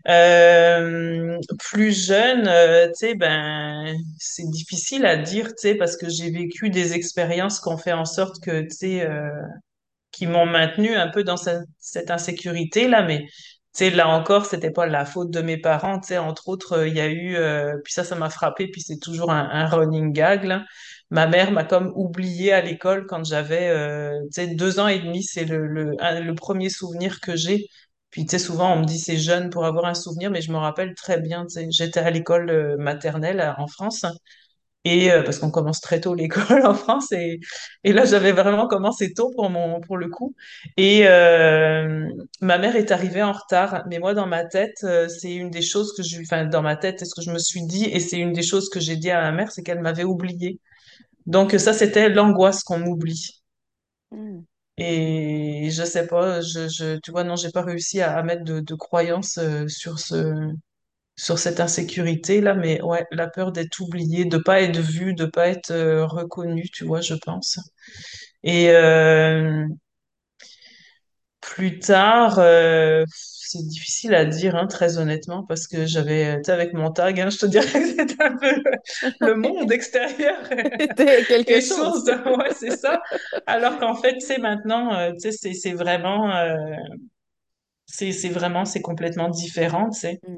Euh, 0.08 1.38
plus 1.72 2.06
jeune, 2.06 2.48
euh, 2.48 2.88
tu 2.88 2.94
sais, 2.96 3.14
ben, 3.16 3.94
c'est 4.18 4.48
difficile 4.50 5.06
à 5.06 5.16
dire, 5.16 5.48
tu 5.48 5.54
sais, 5.58 5.74
parce 5.76 5.96
que 5.96 6.08
j'ai 6.10 6.30
vécu 6.30 6.70
des 6.70 6.94
expériences 6.94 7.60
qui 7.60 7.68
ont 7.68 7.78
fait 7.78 7.92
en 7.92 8.04
sorte 8.06 8.40
que, 8.42 8.62
tu 8.62 8.70
sais, 8.70 9.02
euh, 9.06 9.30
qui 10.12 10.26
m'ont 10.26 10.46
maintenu 10.46 10.94
un 10.96 11.08
peu 11.08 11.24
dans 11.24 11.36
ce- 11.36 11.64
cette 11.78 12.10
insécurité-là, 12.10 13.02
mais 13.04 13.20
tu 13.26 13.59
sais, 13.72 13.90
là 13.90 14.08
encore, 14.08 14.46
c'était 14.46 14.70
pas 14.70 14.86
la 14.86 15.04
faute 15.04 15.30
de 15.30 15.40
mes 15.42 15.56
parents, 15.58 16.00
tu 16.00 16.16
entre 16.18 16.48
autres, 16.48 16.72
euh, 16.78 16.88
il 16.88 16.94
y 16.96 17.00
a 17.00 17.08
eu, 17.08 17.36
euh, 17.36 17.76
puis 17.84 17.92
ça, 17.92 18.04
ça 18.04 18.16
m'a 18.16 18.30
frappé, 18.30 18.68
puis 18.68 18.80
c'est 18.82 18.98
toujours 18.98 19.30
un, 19.32 19.48
un 19.50 19.66
running 19.66 20.12
gag, 20.12 20.44
là. 20.44 20.64
Ma 21.10 21.26
mère 21.26 21.50
m'a 21.52 21.64
comme 21.64 21.92
oublié 21.96 22.52
à 22.52 22.60
l'école 22.60 23.06
quand 23.06 23.24
j'avais, 23.24 23.68
euh, 23.68 24.20
deux 24.54 24.78
ans 24.80 24.86
et 24.88 25.00
demi, 25.00 25.22
c'est 25.24 25.44
le, 25.44 25.66
le, 25.66 25.92
le 26.20 26.34
premier 26.34 26.68
souvenir 26.70 27.20
que 27.20 27.34
j'ai. 27.36 27.66
Puis, 28.10 28.26
tu 28.26 28.38
souvent, 28.38 28.72
on 28.74 28.80
me 28.80 28.84
dit 28.84 28.98
c'est 28.98 29.16
jeune 29.18 29.50
pour 29.50 29.64
avoir 29.64 29.84
un 29.86 29.94
souvenir, 29.94 30.30
mais 30.30 30.40
je 30.42 30.50
me 30.52 30.56
rappelle 30.58 30.94
très 30.94 31.20
bien, 31.20 31.46
j'étais 31.70 32.00
à 32.00 32.10
l'école 32.10 32.50
euh, 32.50 32.76
maternelle 32.76 33.54
en 33.58 33.66
France, 33.68 34.04
et 34.84 35.12
euh, 35.12 35.22
parce 35.22 35.38
qu'on 35.38 35.50
commence 35.50 35.80
très 35.80 36.00
tôt 36.00 36.14
l'école 36.14 36.64
en 36.66 36.74
France 36.74 37.12
et, 37.12 37.38
et 37.84 37.92
là 37.92 38.04
j'avais 38.04 38.32
vraiment 38.32 38.66
commencé 38.68 39.12
tôt 39.12 39.30
pour 39.36 39.50
mon 39.50 39.80
pour 39.80 39.96
le 39.98 40.08
coup. 40.08 40.34
Et 40.76 41.06
euh, 41.06 42.08
ma 42.40 42.58
mère 42.58 42.76
est 42.76 42.90
arrivée 42.90 43.22
en 43.22 43.32
retard. 43.32 43.84
Mais 43.88 43.98
moi 43.98 44.14
dans 44.14 44.26
ma 44.26 44.44
tête 44.44 44.78
euh, 44.84 45.08
c'est 45.08 45.34
une 45.34 45.50
des 45.50 45.62
choses 45.62 45.92
que 45.96 46.02
je 46.02 46.20
enfin 46.22 46.46
dans 46.46 46.62
ma 46.62 46.76
tête 46.76 46.98
c'est 46.98 47.04
ce 47.06 47.14
que 47.14 47.22
je 47.22 47.30
me 47.30 47.38
suis 47.38 47.62
dit 47.66 47.84
et 47.86 48.00
c'est 48.00 48.18
une 48.18 48.32
des 48.32 48.42
choses 48.42 48.68
que 48.70 48.80
j'ai 48.80 48.96
dit 48.96 49.10
à 49.10 49.20
ma 49.22 49.32
mère 49.32 49.52
c'est 49.52 49.62
qu'elle 49.62 49.80
m'avait 49.80 50.04
oubliée. 50.04 50.60
Donc 51.26 51.52
ça 51.52 51.72
c'était 51.74 52.08
l'angoisse 52.10 52.62
qu'on 52.64 52.78
m'oublie 52.80 53.36
Hmm. 54.12 54.40
et 54.78 55.68
je 55.70 55.84
sais 55.84 56.06
pas 56.06 56.40
je, 56.40 56.68
je 56.68 56.98
tu 57.00 57.10
vois 57.10 57.24
non 57.24 57.36
j'ai 57.36 57.50
pas 57.50 57.62
réussi 57.62 58.00
à, 58.00 58.16
à 58.16 58.22
mettre 58.22 58.44
de, 58.44 58.60
de 58.60 58.74
croyances 58.74 59.38
euh, 59.38 59.68
sur 59.68 59.98
ce 59.98 60.50
sur 61.20 61.38
cette 61.38 61.60
insécurité-là, 61.60 62.54
mais 62.54 62.80
ouais, 62.80 63.04
la 63.10 63.28
peur 63.28 63.52
d'être 63.52 63.78
oublié, 63.80 64.24
de 64.24 64.38
pas 64.38 64.62
être 64.62 64.78
vu, 64.80 65.12
de 65.12 65.26
pas 65.26 65.48
être 65.48 65.70
euh, 65.70 66.06
reconnu, 66.06 66.64
tu 66.72 66.84
vois, 66.84 67.02
je 67.02 67.12
pense. 67.14 67.58
Et 68.42 68.70
euh, 68.70 69.66
plus 71.42 71.78
tard, 71.78 72.38
euh, 72.38 73.04
c'est 73.10 73.62
difficile 73.66 74.14
à 74.14 74.24
dire, 74.24 74.56
hein, 74.56 74.66
très 74.66 74.96
honnêtement, 74.96 75.44
parce 75.44 75.66
que 75.66 75.84
j'avais, 75.84 76.36
tu 76.38 76.44
sais, 76.44 76.52
avec 76.52 76.72
mon 76.72 76.90
tag, 76.90 77.20
hein, 77.20 77.28
je 77.28 77.36
te 77.36 77.46
dirais 77.46 77.66
que 77.66 77.86
c'était 77.86 78.22
un 78.22 78.38
peu 78.38 78.62
le, 79.20 79.34
monde 79.36 79.70
extérieur 79.72 80.38
C'était 80.80 81.24
quelque 81.24 81.50
et 81.50 81.60
chose. 81.60 82.04
de, 82.04 82.12
ouais, 82.38 82.54
c'est 82.58 82.78
ça. 82.78 83.02
Alors 83.46 83.78
qu'en 83.78 83.94
fait, 83.94 84.18
sais, 84.22 84.38
maintenant, 84.38 85.12
tu 85.12 85.20
sais, 85.20 85.32
c'est, 85.32 85.52
c'est 85.52 85.72
vraiment, 85.74 86.32
c'est, 87.84 88.12
c'est 88.12 88.30
vraiment, 88.30 88.64
c'est 88.64 88.80
complètement 88.80 89.28
différent, 89.28 89.90
tu 89.90 90.00
sais. 90.00 90.20
Mm. 90.26 90.36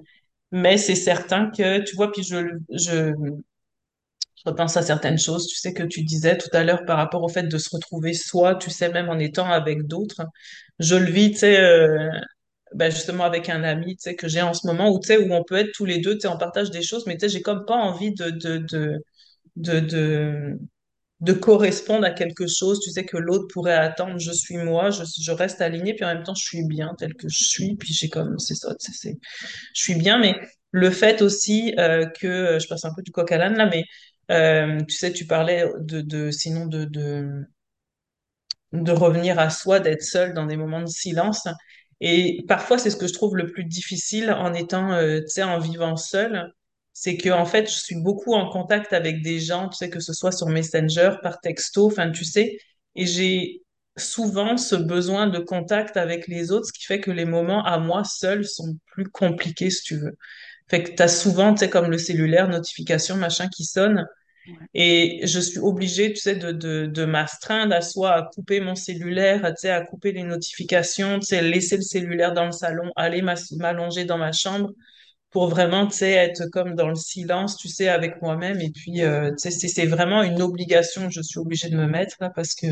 Mais 0.53 0.77
c'est 0.79 0.95
certain 0.95 1.51
que, 1.51 1.81
tu 1.81 1.97
vois, 1.97 2.13
puis 2.13 2.23
je, 2.23 2.37
je, 2.71 3.13
repense 4.45 4.77
à 4.77 4.83
certaines 4.83 5.19
choses, 5.19 5.47
tu 5.47 5.57
sais, 5.57 5.73
que 5.73 5.83
tu 5.85 6.03
disais 6.03 6.37
tout 6.37 6.49
à 6.53 6.65
l'heure 6.65 6.85
par 6.85 6.97
rapport 6.97 7.23
au 7.23 7.29
fait 7.29 7.45
de 7.45 7.59
se 7.59 7.69
retrouver 7.73 8.13
soi, 8.15 8.57
tu 8.57 8.71
sais, 8.71 8.89
même 8.91 9.09
en 9.09 9.19
étant 9.19 9.47
avec 9.51 9.87
d'autres. 9.87 10.23
Je 10.79 10.97
le 10.97 11.07
vis, 11.11 11.33
tu 11.33 11.39
sais, 11.39 11.61
euh, 11.61 12.11
ben 12.75 12.91
justement 12.91 13.25
avec 13.25 13.49
un 13.51 13.63
ami, 13.65 13.97
tu 13.97 14.03
sais, 14.03 14.17
que 14.17 14.29
j'ai 14.29 14.43
en 14.43 14.55
ce 14.55 14.67
moment, 14.67 14.91
où, 14.93 14.99
tu 15.01 15.09
sais, 15.09 15.19
où 15.19 15.33
on 15.33 15.45
peut 15.45 15.57
être 15.57 15.73
tous 15.75 15.85
les 15.85 16.01
deux, 16.01 16.15
tu 16.15 16.23
sais, 16.23 16.29
on 16.29 16.39
partage 16.39 16.71
des 16.71 16.83
choses, 16.83 17.07
mais 17.07 17.17
tu 17.17 17.21
sais, 17.21 17.29
j'ai 17.29 17.43
comme 17.43 17.65
pas 17.67 17.77
envie 17.77 18.13
de, 18.15 18.31
de, 18.31 18.59
de, 19.57 19.81
de, 19.81 20.59
de 21.23 21.33
correspondre 21.33 22.05
à 22.05 22.11
quelque 22.11 22.47
chose, 22.49 22.81
tu 22.81 22.91
sais, 22.91 23.05
que 23.05 23.17
l'autre 23.17 23.47
pourrait 23.53 23.75
attendre. 23.77 24.19
Je 24.19 24.33
suis 24.33 24.57
moi, 24.57 24.91
je, 24.91 25.31
reste 25.33 25.61
alignée, 25.61 25.95
puis 25.95 26.05
en 26.05 26.15
même 26.15 26.25
temps, 26.25 26.35
je 26.35 26.45
suis 26.45 26.67
bien 26.67 26.95
tel 26.99 27.15
que 27.15 27.29
je 27.29 27.45
suis, 27.45 27.77
puis 27.77 27.95
j'ai 27.95 28.09
comme, 28.09 28.39
c'est 28.41 28.57
ça, 28.57 28.75
c'est, 28.79 29.19
je 29.75 29.83
suis 29.83 29.95
bien, 29.95 30.19
mais 30.19 30.35
le 30.73 30.91
fait 30.91 31.23
aussi 31.23 31.75
euh, 31.79 32.07
que, 32.07 32.59
je 32.59 32.67
passe 32.69 32.85
un 32.85 32.93
peu 32.95 33.03
du 33.03 33.13
coq 33.13 33.31
à 33.31 33.39
l'âne 33.39 33.57
là, 33.57 33.67
mais 33.71 33.85
euh, 34.33 34.81
tu 34.89 34.97
sais, 34.97 35.13
tu 35.13 35.27
parlais 35.27 35.65
de, 35.81 36.01
de 36.01 36.31
sinon 36.33 36.67
de, 36.67 36.85
de, 36.87 37.45
de 38.73 38.93
revenir 38.93 39.39
à 39.39 39.51
soi, 39.51 39.79
d'être 39.81 40.03
seul 40.03 40.35
dans 40.35 40.47
des 40.47 40.57
moments 40.57 40.83
de 40.83 40.87
silence. 40.89 41.47
Et 42.01 42.45
parfois, 42.49 42.79
c'est 42.79 42.91
ce 42.91 42.97
que 42.97 43.07
je 43.07 43.13
trouve 43.13 43.37
le 43.37 43.47
plus 43.53 43.65
difficile 43.65 44.33
en 44.33 44.55
étant, 44.55 44.93
euh, 44.93 45.21
tu 45.21 45.29
sais, 45.29 45.43
en 45.45 45.61
vivant 45.61 45.97
seul. 45.97 46.53
C'est 47.03 47.17
que, 47.17 47.31
en 47.31 47.47
fait, 47.47 47.69
je 47.69 47.75
suis 47.81 47.97
beaucoup 47.97 48.33
en 48.35 48.49
contact 48.49 48.93
avec 48.93 49.23
des 49.23 49.41
gens, 49.41 49.69
tu 49.69 49.77
sais, 49.77 49.91
que 49.91 49.99
ce 49.99 50.13
soit 50.13 50.31
sur 50.31 50.47
Messenger, 50.49 51.15
par 51.21 51.41
texto, 51.41 51.87
enfin, 51.87 52.13
tu 52.13 52.25
sais, 52.25 52.59
et 52.95 53.07
j'ai 53.07 53.63
souvent 53.97 54.57
ce 54.57 54.77
besoin 54.77 55.27
de 55.27 55.41
contact 55.41 55.97
avec 55.97 56.29
les 56.29 56.53
autres, 56.53 56.67
ce 56.69 56.73
qui 56.73 56.85
fait 56.85 57.01
que 57.01 57.11
les 57.11 57.25
moments 57.25 57.65
à 57.65 57.79
moi 57.79 58.05
seul 58.05 58.45
sont 58.47 58.77
plus 58.87 59.09
compliqués, 59.11 59.69
si 59.71 59.83
tu 59.83 59.97
veux. 59.97 60.17
Fait 60.71 60.85
que 60.85 60.93
t'as 60.93 61.09
souvent, 61.09 61.53
tu 61.55 61.59
sais, 61.61 61.71
comme 61.71 61.91
le 61.91 61.99
cellulaire, 61.99 62.49
notification, 62.49 63.17
machin 63.17 63.49
qui 63.49 63.65
sonne. 63.65 64.07
Et 64.75 65.21
je 65.25 65.41
suis 65.41 65.59
obligée, 65.61 66.13
tu 66.13 66.21
sais, 66.21 66.37
de, 66.37 66.53
de, 66.53 66.87
de 66.87 67.05
m'astreindre 67.05 67.75
à 67.75 67.81
soit 67.83 68.13
à 68.15 68.23
couper 68.23 68.61
mon 68.61 68.75
cellulaire, 68.77 69.43
tu 69.49 69.63
sais, 69.63 69.71
à 69.71 69.83
couper 69.85 70.13
les 70.13 70.25
notifications, 70.25 71.19
tu 71.21 71.27
sais, 71.27 71.43
laisser 71.43 71.77
le 71.77 71.83
cellulaire 71.83 72.33
dans 72.33 72.47
le 72.47 72.53
salon, 72.53 72.93
aller 72.97 73.23
m'allonger 73.59 74.05
dans 74.05 74.19
ma 74.19 74.33
chambre 74.33 74.71
pour 75.33 75.49
vraiment, 75.49 75.87
tu 75.89 75.99
sais, 75.99 76.13
être 76.13 76.47
comme 76.53 76.75
dans 76.77 76.89
le 76.89 76.95
silence, 76.97 77.57
tu 77.59 77.69
sais, 77.69 77.89
avec 77.89 78.23
moi-même. 78.23 78.61
Et 78.61 78.71
puis, 78.71 79.03
euh, 79.03 79.31
tu 79.41 79.51
sais, 79.51 79.69
c'est 79.69 79.87
vraiment 79.87 80.23
une 80.23 80.43
obligation 80.43 81.07
que 81.09 81.13
je 81.15 81.23
suis 81.23 81.39
obligée 81.41 81.71
de 81.71 81.77
me 81.77 81.87
mettre 81.89 82.17
là 82.21 82.31
parce 82.35 82.55
que 82.55 82.67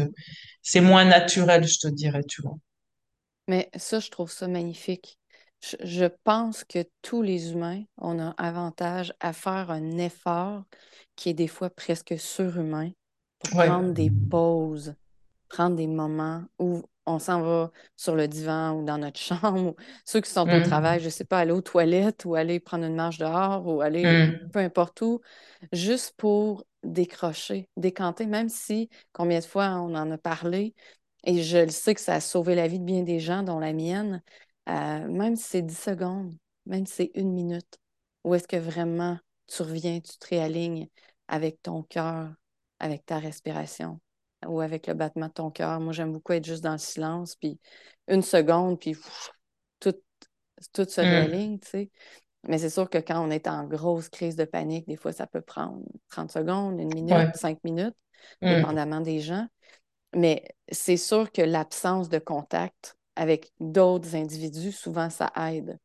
c'est 0.63 0.81
moins 0.83 1.05
naturel, 1.07 1.67
je 1.67 1.79
te 1.81 1.89
dirais, 1.89 2.23
tu 2.29 2.43
vois. 2.43 2.57
Mais 3.49 3.71
ça, 3.77 4.01
je 4.01 4.11
trouve 4.11 4.31
ça 4.31 4.49
magnifique. 4.49 5.19
Je, 5.63 5.77
je 5.85 6.07
pense 6.25 6.65
que 6.65 6.85
tous 7.03 7.23
les 7.23 7.53
humains, 7.53 7.85
on 7.99 8.19
a 8.19 8.31
avantage 8.33 9.13
à 9.21 9.33
faire 9.33 9.71
un 9.71 9.99
effort 9.99 10.65
qui 11.17 11.31
est 11.31 11.35
des 11.35 11.49
fois 11.49 11.71
presque 11.71 12.19
surhumain 12.19 12.93
pour 13.39 13.53
Ouais. 13.53 13.75
prendre 13.75 13.93
des 13.93 14.11
pauses, 14.29 14.95
prendre 15.49 15.77
des 15.77 15.87
moments 15.89 16.45
où 16.59 16.85
on 17.15 17.19
s'en 17.19 17.43
va 17.43 17.71
sur 17.97 18.15
le 18.17 18.29
divan 18.29 18.73
ou 18.81 18.85
dans 18.85 18.99
notre 18.99 19.19
chambre. 19.21 19.71
ou 19.73 19.77
Ceux 20.05 20.21
qui 20.21 20.31
sont 20.31 20.53
au 20.55 20.61
travail, 20.61 20.99
Hum, 20.99 21.01
je 21.01 21.07
ne 21.07 21.11
sais 21.11 21.25
pas, 21.25 21.39
aller 21.41 21.53
aux 21.53 21.61
toilettes 21.63 22.25
ou 22.25 22.35
aller 22.35 22.61
prendre 22.61 22.85
une 22.85 22.95
marche 22.97 23.19
dehors 23.19 23.67
ou 23.67 23.81
aller 23.81 24.19
hum, 24.19 24.51
peu 24.53 24.59
importe 24.61 25.01
où, 25.03 25.21
juste 25.73 26.15
pour 26.17 26.65
décrocher, 26.83 27.69
décanter, 27.77 28.27
même 28.27 28.49
si, 28.49 28.89
combien 29.13 29.39
de 29.41 29.45
fois 29.45 29.69
on 29.81 29.95
en 29.95 30.11
a 30.11 30.19
parlé, 30.19 30.75
et 31.25 31.43
je 31.43 31.59
le 31.59 31.69
sais 31.71 31.95
que 31.95 32.01
ça 32.01 32.15
a 32.15 32.21
sauvé 32.21 32.55
la 32.55 32.67
vie 32.69 32.79
de 32.79 32.85
bien 32.85 33.03
des 33.03 33.21
gens, 33.21 33.43
dont 33.43 33.59
la 33.59 33.73
mienne, 33.73 34.23
euh, 34.69 35.09
même 35.09 35.37
si 35.37 35.45
c'est 35.45 35.63
10 35.63 35.79
secondes, 35.79 36.35
même 36.67 36.87
si 36.87 36.95
c'est 36.95 37.11
une 37.15 37.33
minute, 37.33 37.79
où 38.25 38.35
est-ce 38.35 38.49
que 38.49 38.57
vraiment 38.57 39.19
tu 39.47 39.63
reviens, 39.63 40.01
tu 40.01 40.17
te 40.19 40.27
réalignes 40.29 40.89
avec 41.29 41.63
ton 41.63 41.83
cœur, 41.83 42.33
avec 42.79 43.05
ta 43.07 43.19
respiration? 43.19 44.01
Ou 44.47 44.61
avec 44.61 44.87
le 44.87 44.95
battement 44.95 45.29
de 45.29 45.33
ton 45.33 45.51
cœur. 45.51 45.81
Moi, 45.81 45.93
j'aime 45.93 46.13
beaucoup 46.13 46.33
être 46.33 46.45
juste 46.45 46.63
dans 46.65 46.73
le 46.73 46.79
silence, 46.79 47.37
puis 47.37 47.59
une 48.09 48.23
seconde, 48.23 48.79
puis 48.81 48.93
pff, 48.93 49.31
tout, 49.81 49.95
tout 50.73 50.85
se 50.85 51.01
hum. 51.01 51.09
réaligne, 51.09 51.59
tu 51.61 51.69
sais. 51.69 51.91
Mais 52.49 52.59
c'est 52.59 52.71
sûr 52.71 52.89
que 52.91 52.99
quand 52.99 53.21
on 53.27 53.31
est 53.31 53.49
en 53.49 53.65
grosse 53.67 54.09
crise 54.09 54.37
de 54.37 54.45
panique, 54.45 54.87
des 54.89 54.97
fois, 54.97 55.13
ça 55.13 55.27
peut 55.27 55.43
prendre 55.43 55.83
30 56.09 56.33
secondes, 56.33 56.81
une 56.81 56.93
minute, 56.95 57.17
Ouais. 57.17 57.33
cinq 57.35 57.63
minutes, 57.65 57.97
Hum, 58.43 58.49
dépendamment 58.51 59.01
des 59.01 59.21
gens. 59.21 59.47
Mais 60.15 60.45
c'est 60.71 60.97
sûr 60.97 61.31
que 61.33 61.43
l'absence 61.43 62.09
de 62.09 62.19
contact 62.19 62.97
avec 63.17 63.53
d'autres 63.61 64.17
individus, 64.17 64.73
souvent, 64.73 65.11
ça 65.11 65.33
aide 65.37 65.79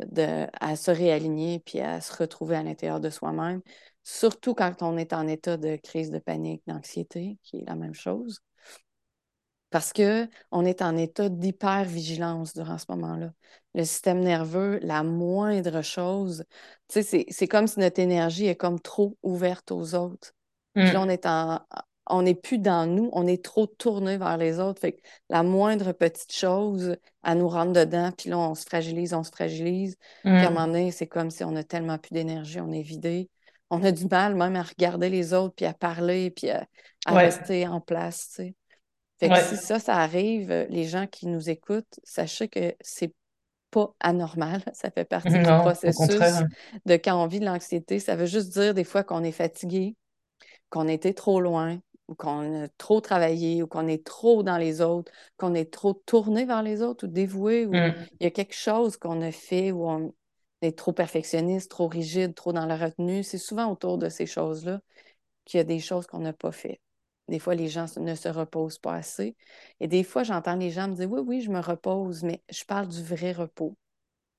de, 0.00 0.46
à 0.60 0.76
se 0.76 0.90
réaligner 0.90 1.60
puis 1.60 1.80
à 1.80 2.00
se 2.00 2.14
retrouver 2.14 2.56
à 2.56 2.62
l'intérieur 2.62 3.00
de 3.00 3.10
soi-même, 3.10 3.62
surtout 4.06 4.54
quand 4.54 4.82
on 4.82 4.96
est 4.96 5.12
en 5.12 5.26
état 5.26 5.56
de 5.56 5.74
crise 5.74 6.12
de 6.12 6.20
panique, 6.20 6.62
d'anxiété, 6.68 7.38
qui 7.42 7.56
est 7.58 7.64
la 7.66 7.74
même 7.74 7.92
chose. 7.92 8.40
Parce 9.70 9.92
qu'on 9.92 10.64
est 10.64 10.80
en 10.80 10.96
état 10.96 11.28
d'hypervigilance 11.28 12.54
durant 12.54 12.78
ce 12.78 12.86
moment-là. 12.90 13.32
Le 13.74 13.82
système 13.82 14.20
nerveux, 14.20 14.78
la 14.82 15.02
moindre 15.02 15.82
chose, 15.82 16.44
tu 16.88 17.02
sais, 17.02 17.26
c'est, 17.28 17.48
comme 17.48 17.66
si 17.66 17.80
notre 17.80 17.98
énergie 17.98 18.46
est 18.46 18.54
comme 18.54 18.78
trop 18.78 19.18
ouverte 19.24 19.72
aux 19.72 19.96
autres. 19.96 20.34
Puis 20.84 20.92
là, 20.92 21.02
on 21.02 21.08
est 21.08 21.26
en, 21.26 21.60
on 22.08 22.22
n'est 22.22 22.36
plus 22.36 22.58
dans 22.58 22.86
nous, 22.86 23.10
on 23.12 23.26
est 23.26 23.44
trop 23.44 23.66
tourné 23.66 24.18
vers 24.18 24.36
les 24.36 24.60
autres. 24.60 24.80
Fait 24.80 24.92
que 24.92 25.02
la 25.30 25.42
moindre 25.42 25.90
petite 25.90 26.32
chose, 26.32 26.96
elle 27.24 27.38
nous 27.38 27.48
rentre 27.48 27.72
dedans, 27.72 28.12
puis 28.16 28.30
là, 28.30 28.38
on 28.38 28.54
se 28.54 28.64
fragilise, 28.64 29.14
on 29.14 29.24
se 29.24 29.32
fragilise. 29.32 29.96
Puis 30.22 30.44
à 30.44 30.46
un 30.46 30.50
moment 30.50 30.66
Hum. 30.66 30.72
donné, 30.72 30.92
c'est 30.92 31.08
comme 31.08 31.30
si 31.30 31.42
on 31.42 31.56
a 31.56 31.64
tellement 31.64 31.98
plus 31.98 32.14
d'énergie, 32.14 32.60
on 32.60 32.70
est 32.70 32.82
vidé. 32.82 33.28
On 33.70 33.82
a 33.84 33.92
du 33.92 34.06
mal 34.06 34.34
même 34.34 34.56
à 34.56 34.62
regarder 34.62 35.08
les 35.10 35.34
autres, 35.34 35.54
puis 35.56 35.66
à 35.66 35.74
parler, 35.74 36.30
puis 36.30 36.50
à, 36.50 36.66
à 37.04 37.14
Ouais. 37.14 37.26
rester 37.26 37.66
en 37.66 37.80
place, 37.80 38.28
tu 38.30 38.34
sais. 38.36 38.54
Fait 39.20 39.30
que 39.32 39.38
si 39.38 39.56
ça, 39.56 39.78
ça 39.78 39.96
arrive, 39.96 40.50
euh, 40.50 40.66
les 40.68 40.84
gens 40.84 41.06
qui 41.06 41.26
nous 41.26 41.50
écoutent, 41.50 42.00
sachez 42.04 42.48
que 42.48 42.74
c'est 42.80 43.14
pas 43.70 43.94
anormal. 44.00 44.62
Ça 44.74 44.90
fait 44.90 45.04
partie 45.06 45.40
du 45.40 45.52
Non, 45.52 45.52
processus 45.52 46.44
de 46.86 46.94
quand 46.96 47.22
on 47.22 47.26
vit 47.26 47.40
de 47.40 47.46
l'anxiété. 47.46 48.00
Ça 48.00 48.16
veut 48.16 48.26
juste 48.26 48.50
dire 48.52 48.74
des 48.74 48.84
fois 48.84 49.04
qu'on 49.04 49.24
est 49.24 49.32
fatigué, 49.32 49.96
qu'on 50.70 50.88
était 50.88 51.14
trop 51.14 51.40
loin, 51.40 51.80
ou 52.08 52.14
qu'on 52.14 52.64
a 52.64 52.68
trop 52.78 53.00
travaillé, 53.00 53.62
ou 53.62 53.66
qu'on 53.66 53.88
est 53.88 54.04
trop 54.04 54.42
dans 54.42 54.58
les 54.58 54.80
autres, 54.80 55.10
qu'on 55.36 55.54
est 55.54 55.72
trop 55.72 55.94
tourné 56.06 56.44
vers 56.44 56.62
les 56.62 56.82
autres 56.82 57.06
ou 57.06 57.08
dévoué, 57.10 57.66
ou 57.66 57.82
Hum. 57.82 58.08
il 58.20 58.24
y 58.24 58.26
a 58.26 58.30
quelque 58.30 58.54
chose 58.54 58.96
qu'on 58.96 59.22
a 59.22 59.32
fait 59.32 59.72
où 59.72 59.88
on 59.88 60.14
est 60.62 60.76
trop 60.76 60.92
perfectionniste, 60.92 61.70
trop 61.70 61.88
rigide, 61.88 62.34
trop 62.34 62.52
dans 62.52 62.66
la 62.66 62.76
retenue. 62.76 63.22
C'est 63.22 63.38
souvent 63.38 63.70
autour 63.70 63.98
de 63.98 64.08
ces 64.08 64.26
choses-là 64.26 64.80
qu'il 65.44 65.58
y 65.58 65.60
a 65.60 65.64
des 65.64 65.80
choses 65.80 66.06
qu'on 66.06 66.20
n'a 66.20 66.32
pas 66.32 66.52
faites. 66.52 66.80
Des 67.28 67.38
fois, 67.38 67.54
les 67.54 67.68
gens 67.68 67.86
ne 67.98 68.14
se 68.14 68.28
reposent 68.28 68.78
pas 68.78 68.94
assez. 68.94 69.36
Et 69.80 69.88
des 69.88 70.04
fois, 70.04 70.22
j'entends 70.22 70.56
les 70.56 70.70
gens 70.70 70.88
me 70.88 70.94
dire 70.94 71.10
Oui, 71.10 71.20
oui, 71.24 71.40
je 71.42 71.50
me 71.50 71.60
repose, 71.60 72.22
mais 72.22 72.42
je 72.50 72.64
parle 72.64 72.88
du 72.88 73.02
vrai 73.02 73.32
repos. 73.32 73.76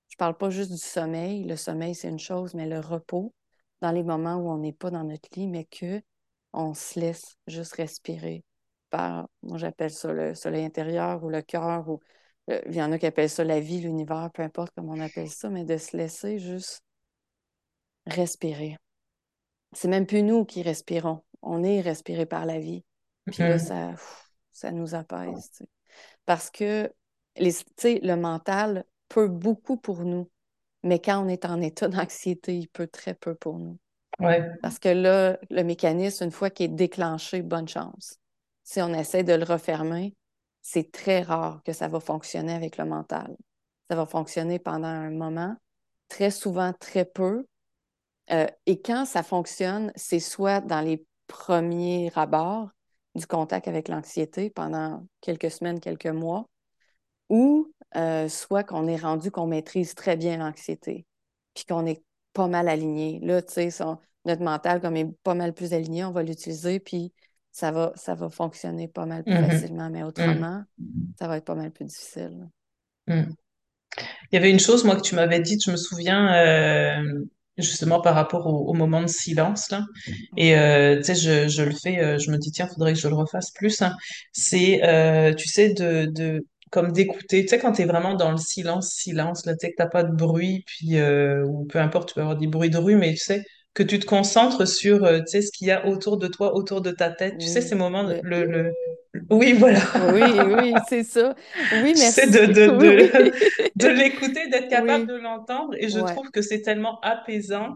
Je 0.10 0.16
ne 0.16 0.18
parle 0.20 0.38
pas 0.38 0.50
juste 0.50 0.72
du 0.72 0.78
sommeil. 0.78 1.44
Le 1.44 1.56
sommeil, 1.56 1.96
c'est 1.96 2.10
une 2.10 2.20
chose, 2.20 2.54
mais 2.54 2.68
le 2.68 2.80
repos, 2.80 3.34
dans 3.82 3.92
les 3.92 4.04
moments 4.04 4.36
où 4.38 4.50
on 4.50 4.58
n'est 4.58 4.74
pas 4.74 4.92
dans 4.92 5.04
notre 5.04 5.30
lit, 5.36 5.48
mais 5.48 5.66
que 5.66 6.02
on 6.54 6.74
se 6.74 7.00
laisse 7.00 7.38
juste 7.48 7.74
respirer 7.76 8.44
par, 8.90 9.28
moi 9.44 9.58
j'appelle 9.58 9.92
ça 9.92 10.12
le 10.14 10.34
soleil 10.34 10.66
intérieur 10.66 11.24
ou 11.24 11.30
le 11.30 11.42
cœur, 11.42 11.90
ou 11.90 12.00
il 12.48 12.76
y 12.76 12.82
en 12.82 12.92
a 12.92 12.98
qui 12.98 13.06
appellent 13.06 13.30
ça 13.30 13.44
la 13.44 13.60
vie, 13.60 13.82
l'univers, 13.82 14.30
peu 14.34 14.42
importe 14.42 14.72
comment 14.76 14.94
on 14.94 15.00
appelle 15.00 15.30
ça, 15.30 15.50
mais 15.50 15.66
de 15.66 15.78
se 15.78 15.96
laisser 15.98 16.40
juste 16.40 16.82
respirer. 18.06 18.78
C'est 19.74 19.90
même 19.90 20.06
plus 20.06 20.24
nous 20.24 20.46
qui 20.46 20.62
respirons. 20.62 21.24
On 21.42 21.64
est 21.64 21.82
respiré 21.82 22.26
par 22.26 22.46
la 22.46 22.60
vie. 22.60 22.84
Puis 23.26 23.40
là, 23.40 23.60
ça, 23.60 23.94
ça 24.54 24.72
nous 24.72 24.96
apaise. 24.96 25.52
Parce 26.26 26.50
que 26.50 26.92
les, 27.38 27.52
le 27.84 28.16
mental 28.16 28.86
peut 29.10 29.28
beaucoup 29.28 29.78
pour 29.78 30.04
nous, 30.04 30.30
mais 30.84 31.00
quand 31.00 31.24
on 31.24 31.28
est 31.28 31.46
en 31.46 31.62
état 31.62 31.88
d'anxiété, 31.88 32.58
il 32.58 32.68
peut 32.70 32.88
très 32.88 33.14
peu 33.14 33.36
pour 33.36 33.60
nous. 33.60 33.78
Ouais. 34.20 34.50
Parce 34.62 34.80
que 34.80 34.90
là, 34.90 35.38
le 35.50 35.64
mécanisme, 35.64 36.24
une 36.24 36.32
fois 36.32 36.50
qu'il 36.50 36.66
est 36.66 36.76
déclenché, 36.76 37.42
bonne 37.42 37.68
chance. 37.68 38.20
Si 38.64 38.82
on 38.82 38.94
essaie 38.94 39.24
de 39.24 39.34
le 39.34 39.44
refermer, 39.44 40.16
c'est 40.70 40.92
très 40.92 41.22
rare 41.22 41.62
que 41.64 41.72
ça 41.72 41.88
va 41.88 42.02
fonctionner 42.02 42.52
avec 42.52 42.78
le 42.78 42.84
mental. 42.84 43.38
Ça 43.90 43.96
va 43.96 44.06
fonctionner 44.06 44.60
pendant 44.60 44.90
un 44.90 45.12
moment, 45.12 45.56
très 46.10 46.30
souvent 46.30 46.74
très 46.74 47.06
peu. 47.06 47.46
Euh, 48.32 48.48
et 48.66 48.82
quand 48.82 49.06
ça 49.06 49.24
fonctionne, 49.24 49.94
c'est 49.96 50.20
soit 50.20 50.60
dans 50.60 50.82
les 50.82 51.06
premiers 51.28 52.12
abords 52.16 52.68
du 53.16 53.26
contact 53.26 53.70
avec 53.70 53.88
l'anxiété 53.88 54.50
pendant 54.50 55.08
quelques 55.22 55.52
semaines, 55.52 55.80
quelques 55.80 56.06
mois, 56.06 56.50
ou 57.30 57.72
euh, 57.96 58.28
soit 58.28 58.66
qu'on 58.66 58.88
est 58.88 58.98
rendu 58.98 59.32
qu'on 59.32 59.48
maîtrise 59.48 59.96
très 59.96 60.18
bien 60.18 60.36
l'anxiété, 60.36 61.06
puis 61.54 61.64
qu'on 61.64 61.86
est 61.86 62.04
pas 62.34 62.48
mal 62.48 62.68
aligné. 62.68 63.22
Là, 63.22 63.42
tu 63.42 63.54
sais, 63.54 63.86
notre 64.26 64.44
mental, 64.44 64.82
comme 64.82 64.98
est 64.98 65.10
pas 65.24 65.34
mal 65.34 65.54
plus 65.54 65.72
aligné, 65.72 66.04
on 66.04 66.12
va 66.12 66.24
l'utiliser, 66.24 66.82
puis 66.82 67.14
ça 67.58 67.72
va, 67.72 67.92
ça 67.96 68.16
va 68.16 68.30
fonctionner 68.30 68.88
pas 68.88 69.06
mal 69.08 69.26
plus 69.26 69.38
Mhm. 69.38 69.40
facilement. 69.40 69.90
Mais 69.90 70.04
autrement, 70.04 70.64
Mhm. 70.78 71.14
ça 71.20 71.28
va 71.28 71.38
être 71.38 71.46
pas 71.46 71.56
mal 71.56 71.72
plus 71.72 71.86
difficile. 71.86 72.50
Mhm. 73.08 73.36
Il 74.32 74.36
y 74.36 74.38
avait 74.38 74.52
une 74.52 74.60
chose, 74.60 74.84
moi, 74.84 74.96
que 74.96 75.02
tu 75.02 75.16
m'avais 75.16 75.40
dit, 75.40 75.58
je 75.64 75.72
me 75.72 75.78
souviens, 75.78 76.34
euh, 76.36 77.04
justement 77.58 78.02
par 78.02 78.16
rapport 78.16 78.48
au, 78.48 78.70
au 78.70 78.74
moment 78.74 79.02
de 79.02 79.08
silence, 79.08 79.70
là. 79.72 79.84
Et, 80.38 80.56
euh, 80.58 80.98
tu 80.98 81.04
sais, 81.06 81.16
je, 81.16 81.48
je 81.50 81.64
le 81.64 81.72
fais, 81.74 82.00
euh, 82.00 82.18
je 82.20 82.32
me 82.32 82.38
dis, 82.38 82.52
tiens, 82.52 82.68
faudrait 82.68 82.94
que 82.94 83.00
je 83.00 83.08
le 83.08 83.16
refasse 83.16 83.52
plus. 83.52 83.82
hein. 83.82 83.96
C'est, 84.34 84.84
euh, 84.86 85.34
tu 85.34 85.48
sais, 85.48 85.74
de, 85.74 86.06
de, 86.08 86.46
comme 86.72 86.92
d'écouter, 86.92 87.44
tu 87.44 87.50
sais, 87.50 87.60
quand 87.60 87.74
t'es 87.74 87.86
vraiment 87.86 88.16
dans 88.16 88.32
le 88.32 88.38
silence, 88.38 88.92
silence, 88.92 89.46
là, 89.46 89.54
tu 89.56 89.60
sais, 89.68 89.72
que 89.72 89.76
t'as 89.78 89.88
pas 89.88 90.04
de 90.04 90.12
bruit, 90.16 90.64
puis, 90.68 91.02
ou 91.46 91.66
peu 91.66 91.80
importe, 91.80 92.10
tu 92.10 92.16
peux 92.16 92.22
avoir 92.22 92.38
des 92.38 92.48
bruits 92.48 92.70
de 92.70 92.78
rue, 92.78 92.96
mais 92.98 93.12
tu 93.14 93.18
sais, 93.20 93.44
que 93.78 93.84
tu 93.84 94.00
te 94.00 94.06
concentres 94.08 94.68
sur, 94.68 95.06
euh, 95.06 95.20
tu 95.20 95.28
sais, 95.28 95.42
ce 95.44 95.52
qu'il 95.52 95.68
y 95.68 95.72
a 95.72 95.86
autour 95.88 96.18
de 96.18 96.28
toi, 96.28 96.56
autour 96.56 96.82
de 96.82 96.90
ta 96.92 97.12
tête. 97.12 97.38
Tu 97.38 97.48
sais, 97.48 97.62
ces 97.62 97.76
moments, 97.76 98.02
le... 98.04 98.22
le, 98.24 98.46
le, 98.46 98.74
oui, 99.30 99.54
voilà. 99.54 99.80
oui, 100.14 100.42
oui, 100.42 100.74
c'est 100.90 101.04
ça. 101.04 101.36
Oui, 101.72 101.94
tu 101.94 102.02
sais, 102.06 102.28
de, 102.28 102.46
merci. 102.46 102.54
de, 102.54 102.68
Oui, 102.70 102.96
de, 102.98 103.32
de 103.76 103.88
l'écouter, 103.90 104.48
d'être 104.50 104.70
capable 104.70 105.06
Oui, 105.06 105.08
de 105.08 105.16
l'entendre. 105.16 105.74
Et 105.80 105.90
je 105.90 106.00
ouais, 106.00 106.16
trouve 106.16 106.30
que 106.32 106.42
c'est 106.42 106.62
tellement 106.62 107.00
apaisant 107.02 107.76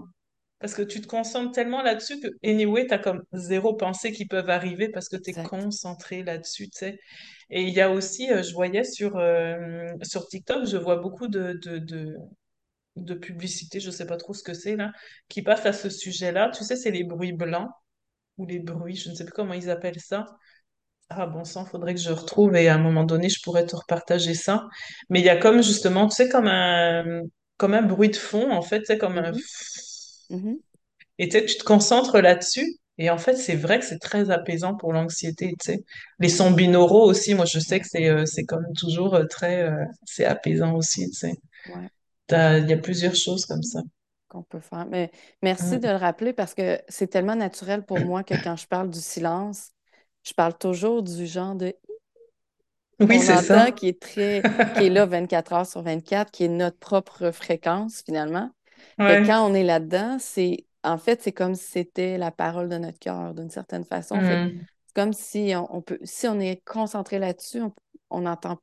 parce 0.60 0.76
que 0.76 0.84
tu 0.84 1.02
te 1.02 1.08
concentres 1.08 1.52
tellement 1.54 1.82
là-dessus 1.84 2.20
que, 2.20 2.28
anyway, 2.44 2.88
tu 2.88 2.94
as 2.94 3.00
comme 3.00 3.24
zéro 3.34 3.76
pensée 3.76 4.12
qui 4.12 4.26
peuvent 4.26 4.50
arriver 4.50 4.90
parce 4.90 5.10
que 5.10 5.18
tu 5.18 5.32
es 5.32 5.34
exact. 5.34 5.50
concentré 5.50 6.24
là-dessus, 6.24 6.70
tu 6.70 6.78
sais. 6.80 7.00
Et 7.50 7.64
il 7.64 7.74
y 7.74 7.82
a 7.82 7.92
aussi, 7.92 8.32
euh, 8.32 8.44
je 8.44 8.54
voyais 8.54 8.84
sur, 8.84 9.18
euh, 9.18 9.88
sur 10.04 10.28
TikTok, 10.28 10.66
je 10.68 10.78
vois 10.78 10.98
beaucoup 10.98 11.28
de, 11.28 11.54
de, 11.64 11.80
de, 11.80 12.16
de 12.96 13.14
publicités, 13.16 13.80
je 13.80 13.92
sais 13.92 14.06
pas 14.08 14.18
trop 14.18 14.34
ce 14.34 14.44
que 14.44 14.54
c'est 14.54 14.76
là, 14.76 14.92
qui 15.30 15.42
passent 15.42 15.66
à 15.66 15.74
ce 15.74 15.90
sujet-là. 15.90 16.52
Tu 16.56 16.64
sais, 16.64 16.76
c'est 16.76 16.92
les 16.92 17.04
bruits 17.04 17.34
blancs 17.34 17.70
ou 18.38 18.46
les 18.48 18.60
bruits, 18.60 18.96
je 18.98 19.10
ne 19.12 19.16
sais 19.16 19.26
plus 19.26 19.34
comment 19.34 19.54
ils 19.56 19.70
appellent 19.72 20.00
ça. 20.02 20.26
Ah 21.10 21.28
bon 21.28 21.44
sang, 21.46 21.66
faudrait 21.66 21.94
que 21.94 22.00
je 22.00 22.12
retrouve 22.12 22.56
et 22.56 22.70
à 22.70 22.76
un 22.76 22.78
moment 22.80 23.04
donné, 23.04 23.30
je 23.30 23.42
pourrais 23.44 23.66
te 23.66 23.76
repartager 23.76 24.34
ça. 24.34 24.68
Mais 25.10 25.20
il 25.20 25.26
y 25.26 25.30
a 25.30 25.38
comme 25.38 25.62
justement, 25.64 26.08
tu 26.08 26.16
sais, 26.16 26.30
comme 26.30 26.48
un, 26.48 27.22
comme 27.58 27.74
un 27.74 27.82
bruit 27.84 28.10
de 28.10 28.16
fond, 28.16 28.52
en 28.52 28.62
fait, 28.62 28.84
c'est 28.86 28.98
comme 28.98 29.18
un... 29.18 29.34
Mhm, 30.30 30.40
mhm, 30.40 30.62
Et 31.20 31.30
tu 31.30 31.38
sais, 31.40 31.46
tu 31.46 31.58
te 31.58 31.64
concentres 31.64 32.18
là-dessus. 32.20 32.78
Et 32.98 33.10
en 33.10 33.18
fait, 33.18 33.36
c'est 33.36 33.56
vrai 33.56 33.80
que 33.80 33.86
c'est 33.86 33.98
très 34.00 34.30
apaisant 34.30 34.76
pour 34.76 34.94
l'anxiété, 34.94 35.56
tu 35.60 35.72
sais. 35.74 35.80
Les 36.20 36.30
sons 36.30 36.52
binauraux 36.52 37.04
aussi, 37.10 37.34
moi, 37.34 37.46
je 37.46 37.60
sais 37.60 37.80
que 37.80 37.88
c'est 37.88 38.10
euh, 38.10 38.26
c'est 38.26 38.44
comme 38.44 38.66
toujours 38.78 39.16
euh, 39.16 39.26
très... 39.26 39.64
euh, 39.64 39.86
c'est 40.06 40.26
apaisant 40.26 40.76
aussi, 40.76 41.08
tu 41.10 41.14
sais. 41.18 41.34
ouais. 41.66 41.90
Il 42.30 42.66
y 42.68 42.74
a 42.74 42.78
plusieurs 42.78 43.14
choses 43.16 43.46
comme 43.46 43.62
ça. 43.64 43.82
qu'on 44.30 44.44
peut 44.44 44.60
faire. 44.60 44.86
Mais 44.88 45.12
merci 45.42 45.80
de 45.80 45.88
le 45.88 45.96
rappeler 45.96 46.34
parce 46.34 46.54
que 46.54 46.80
c'est 46.88 47.08
tellement 47.08 47.36
naturel 47.36 47.86
pour 47.86 48.00
moi 48.00 48.24
que 48.24 48.36
quand 48.36 48.56
je 48.56 48.68
parle 48.68 48.90
du 48.90 49.00
silence, 49.02 49.72
je 50.24 50.34
parle 50.34 50.58
toujours 50.58 51.04
du 51.04 51.26
genre 51.28 51.56
de 51.56 51.76
Oui, 53.00 53.20
c'est 53.20 53.38
ça. 53.38 53.72
qui 53.72 53.88
est 53.88 54.00
très, 54.00 54.42
qui 54.76 54.86
est 54.86 54.90
là 54.90 55.06
24 55.06 55.54
heures 55.54 55.66
sur 55.66 55.82
24, 55.82 56.32
qui 56.32 56.44
est 56.46 56.48
notre 56.48 56.78
propre 56.78 57.32
fréquence 57.32 58.02
finalement. 58.06 58.52
Ouais. 59.00 59.24
quand 59.26 59.46
on 59.50 59.54
est 59.54 59.64
là-dedans, 59.64 60.18
c'est 60.20 60.66
en 60.84 60.98
fait, 60.98 61.22
c'est 61.22 61.32
comme 61.32 61.56
si 61.56 61.66
c'était 61.72 62.18
la 62.18 62.32
parole 62.32 62.70
de 62.70 62.78
notre 62.78 63.00
cœur 63.00 63.34
d'une 63.34 63.50
certaine 63.50 63.84
façon. 63.86 64.18
Mm. 64.18 64.66
c'est 64.88 64.94
comme 64.96 65.14
si 65.14 65.54
on, 65.56 65.76
on 65.76 65.82
peut, 65.82 66.00
si 66.04 66.28
on 66.28 66.40
est 66.40 66.64
concentré 66.66 67.20
là-dessus, 67.20 67.62
on, 67.62 67.74
on 68.10 68.26
entend, 68.26 68.60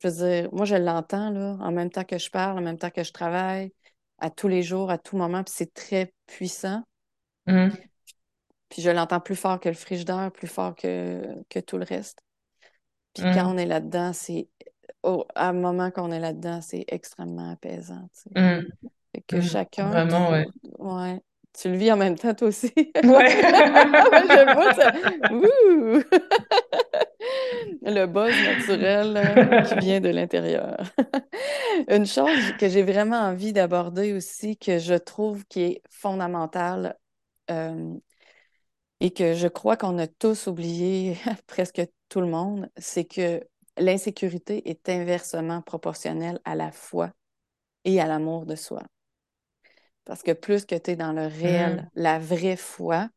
je 0.00 0.08
veux 0.08 0.14
dire, 0.14 0.48
moi 0.52 0.64
je 0.64 0.76
l'entends 0.76 1.30
là, 1.30 1.56
en 1.60 1.72
même 1.72 1.90
temps 1.90 2.04
que 2.04 2.18
je 2.18 2.30
parle, 2.30 2.58
en 2.58 2.62
même 2.62 2.78
temps 2.78 2.90
que 2.90 3.02
je 3.02 3.12
travaille, 3.12 3.72
à 4.18 4.30
tous 4.30 4.48
les 4.48 4.62
jours, 4.62 4.90
à 4.90 4.98
tout 4.98 5.16
moment, 5.16 5.42
puis 5.44 5.54
c'est 5.56 5.72
très 5.72 6.12
puissant. 6.26 6.82
Mm. 7.46 7.68
Puis 8.68 8.82
je 8.82 8.90
l'entends 8.90 9.20
plus 9.20 9.36
fort 9.36 9.60
que 9.60 9.68
le 9.68 9.74
frigidaire, 9.74 10.30
plus 10.32 10.46
fort 10.46 10.74
que, 10.74 11.22
que 11.48 11.58
tout 11.58 11.78
le 11.78 11.84
reste. 11.84 12.20
Puis 13.14 13.24
quand 13.34 13.52
on 13.52 13.56
est 13.56 13.66
là-dedans, 13.66 14.12
c'est 14.12 14.48
à 15.34 15.48
un 15.48 15.52
moment 15.52 15.90
qu'on 15.90 16.12
est 16.12 16.20
là-dedans, 16.20 16.60
c'est 16.60 16.84
extrêmement 16.88 17.50
apaisant. 17.52 18.08
tu 18.14 18.30
sais. 18.34 18.60
Mm. 18.60 18.66
Fait 19.14 19.22
que 19.26 19.40
chacun 19.40 19.88
Vraiment, 19.88 20.30
ouais. 20.30 20.46
Ouais. 20.78 21.20
Tu 21.58 21.70
le 21.70 21.76
vis 21.76 21.90
en 21.90 21.96
même 21.96 22.16
temps, 22.16 22.34
toi 22.34 22.48
aussi. 22.48 22.72
Ouais. 22.76 22.92
Je 23.02 24.54
vois, 24.54 24.74
ça. 24.74 24.92
Ouh! 25.32 26.02
Le 27.82 28.06
buzz 28.06 28.34
naturel 28.44 29.64
qui 29.68 29.74
vient 29.78 30.00
de 30.00 30.08
l'intérieur. 30.08 30.76
Une 31.88 32.06
chose 32.06 32.52
que 32.58 32.68
j'ai 32.68 32.82
vraiment 32.82 33.18
envie 33.18 33.52
d'aborder 33.52 34.12
aussi, 34.12 34.56
que 34.56 34.78
je 34.78 34.94
trouve 34.94 35.44
qui 35.46 35.62
est 35.62 35.82
fondamentale 35.90 36.96
euh, 37.50 37.94
et 39.00 39.10
que 39.12 39.34
je 39.34 39.48
crois 39.48 39.76
qu'on 39.76 39.98
a 39.98 40.06
tous 40.06 40.46
oublié, 40.46 41.16
presque 41.46 41.82
tout 42.08 42.20
le 42.20 42.26
monde, 42.26 42.68
c'est 42.76 43.04
que 43.04 43.40
l'insécurité 43.76 44.68
est 44.70 44.88
inversement 44.88 45.62
proportionnelle 45.62 46.40
à 46.44 46.54
la 46.54 46.72
foi 46.72 47.12
et 47.84 48.00
à 48.00 48.06
l'amour 48.06 48.46
de 48.46 48.56
soi. 48.56 48.82
Parce 50.04 50.22
que 50.22 50.32
plus 50.32 50.64
que 50.64 50.74
tu 50.74 50.92
es 50.92 50.96
dans 50.96 51.12
le 51.12 51.26
réel, 51.26 51.76
Mm. 51.76 51.90
la 51.94 52.18
vraie 52.18 52.56
foi, 52.56 53.08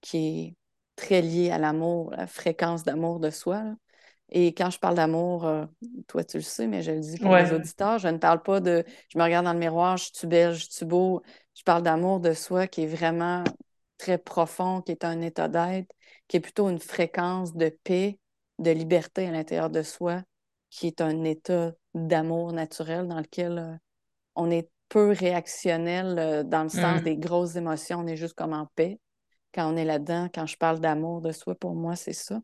qui 0.00 0.16
est 0.18 0.56
très 0.96 1.20
liée 1.20 1.50
à 1.50 1.58
l'amour, 1.58 2.12
la 2.12 2.26
fréquence 2.26 2.84
d'amour 2.84 3.20
de 3.20 3.30
soi, 3.30 3.62
là. 3.64 3.74
Et 4.30 4.48
quand 4.54 4.70
je 4.70 4.78
parle 4.78 4.94
d'amour, 4.96 5.46
euh, 5.46 5.64
toi 6.06 6.24
tu 6.24 6.36
le 6.38 6.42
sais, 6.42 6.66
mais 6.66 6.82
je 6.82 6.92
le 6.92 7.00
dis 7.00 7.18
pour 7.18 7.34
les 7.34 7.52
auditeurs, 7.52 7.98
je 7.98 8.08
ne 8.08 8.18
parle 8.18 8.42
pas 8.42 8.60
de 8.60 8.84
je 9.08 9.18
me 9.18 9.22
regarde 9.24 9.44
dans 9.46 9.52
le 9.54 9.58
miroir, 9.58 9.96
je 9.96 10.10
suis 10.12 10.26
belle, 10.26 10.54
je 10.54 10.66
suis 10.70 10.84
beau. 10.86 11.22
Je 11.54 11.62
parle 11.62 11.82
d'amour 11.82 12.20
de 12.20 12.32
soi 12.34 12.66
qui 12.68 12.82
est 12.82 12.86
vraiment 12.86 13.44
très 13.98 14.18
profond, 14.18 14.82
qui 14.82 14.92
est 14.92 15.04
un 15.04 15.20
état 15.22 15.48
d'être, 15.48 15.90
qui 16.28 16.36
est 16.36 16.40
plutôt 16.40 16.68
une 16.68 16.78
fréquence 16.78 17.54
de 17.54 17.70
paix, 17.84 18.18
de 18.58 18.70
liberté 18.70 19.26
à 19.26 19.30
l'intérieur 19.32 19.70
de 19.70 19.82
soi, 19.82 20.22
qui 20.70 20.86
est 20.88 21.00
un 21.00 21.24
état 21.24 21.72
d'amour 21.94 22.52
naturel 22.52 23.08
dans 23.08 23.18
lequel 23.20 23.58
euh, 23.58 23.76
on 24.36 24.50
est 24.50 24.70
peu 24.88 25.10
réactionnel 25.12 26.18
euh, 26.18 26.42
dans 26.44 26.62
le 26.64 26.68
sens 26.68 27.00
Mm. 27.00 27.04
des 27.04 27.16
grosses 27.16 27.56
émotions, 27.56 28.00
on 28.00 28.06
est 28.06 28.16
juste 28.16 28.34
comme 28.34 28.52
en 28.52 28.66
paix. 28.74 29.00
Quand 29.54 29.72
on 29.72 29.76
est 29.76 29.84
là-dedans, 29.84 30.28
quand 30.32 30.46
je 30.46 30.56
parle 30.56 30.80
d'amour 30.80 31.20
de 31.22 31.32
soi, 31.32 31.54
pour 31.54 31.74
moi, 31.74 31.96
c'est 31.96 32.12
ça. 32.12 32.40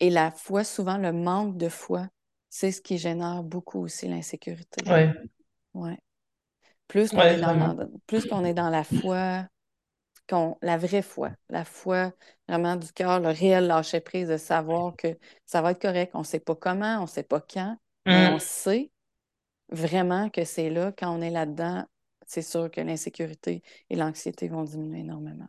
Et 0.00 0.10
la 0.10 0.30
foi, 0.30 0.64
souvent, 0.64 0.98
le 0.98 1.12
manque 1.12 1.56
de 1.56 1.68
foi, 1.68 2.08
c'est 2.50 2.72
ce 2.72 2.80
qui 2.80 2.98
génère 2.98 3.42
beaucoup 3.42 3.80
aussi 3.80 4.08
l'insécurité. 4.08 4.82
Ouais. 4.86 5.12
Ouais. 5.74 5.98
Plus 6.88 7.12
qu'on 7.12 7.28
Ouais, 7.28 7.30
est 7.30 7.38
dans, 7.38 7.54
est 8.44 8.54
la 8.70 8.84
foi, 8.84 9.46
qu'on, 10.28 10.56
la 10.62 10.78
vraie 10.78 11.02
foi, 11.02 11.32
la 11.50 11.64
foi 11.64 12.12
vraiment 12.48 12.76
du 12.76 12.92
cœur, 12.92 13.20
le 13.20 13.28
réel 13.30 13.66
lâcher 13.68 14.00
prise 14.00 14.28
de 14.28 14.36
savoir 14.36 14.96
que 14.96 15.18
ça 15.46 15.62
va 15.62 15.72
être 15.72 15.82
correct. 15.82 16.12
On 16.14 16.20
ne 16.20 16.24
sait 16.24 16.40
pas 16.40 16.54
comment, 16.56 16.98
on 16.98 17.02
ne 17.02 17.06
sait 17.08 17.22
pas 17.24 17.40
quand, 17.40 17.78
mais 18.10 18.26
on 18.26 18.38
Mm. 18.38 18.40
sait 18.40 18.90
vraiment 19.70 20.30
que 20.30 20.44
c'est 20.44 20.70
là. 20.70 20.92
Quand 20.98 21.16
on 21.16 21.22
est 21.22 21.30
là-dedans, 21.30 21.86
c'est 22.26 22.42
sûr 22.42 22.70
que 22.70 22.80
l'insécurité 22.80 23.62
et 23.90 23.96
l'anxiété 23.96 24.48
vont 24.48 24.64
diminuer 24.64 25.00
énormément. 25.00 25.48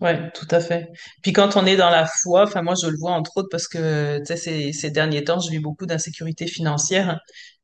Ouais, 0.00 0.30
tout 0.32 0.46
à 0.50 0.60
fait. 0.60 0.88
Puis 1.22 1.32
quand 1.32 1.56
on 1.56 1.66
est 1.66 1.76
dans 1.76 1.88
la 1.90 2.04
foi, 2.06 2.42
enfin 2.44 2.62
moi 2.62 2.74
je 2.80 2.88
le 2.88 2.96
vois 2.98 3.12
entre 3.12 3.36
autres 3.36 3.48
parce 3.50 3.68
que 3.68 4.18
tu 4.18 4.24
sais 4.26 4.36
ces, 4.36 4.72
ces 4.72 4.90
derniers 4.90 5.22
temps, 5.24 5.38
je 5.38 5.50
vis 5.50 5.60
beaucoup 5.60 5.86
d'insécurité 5.86 6.46
financière. 6.48 7.20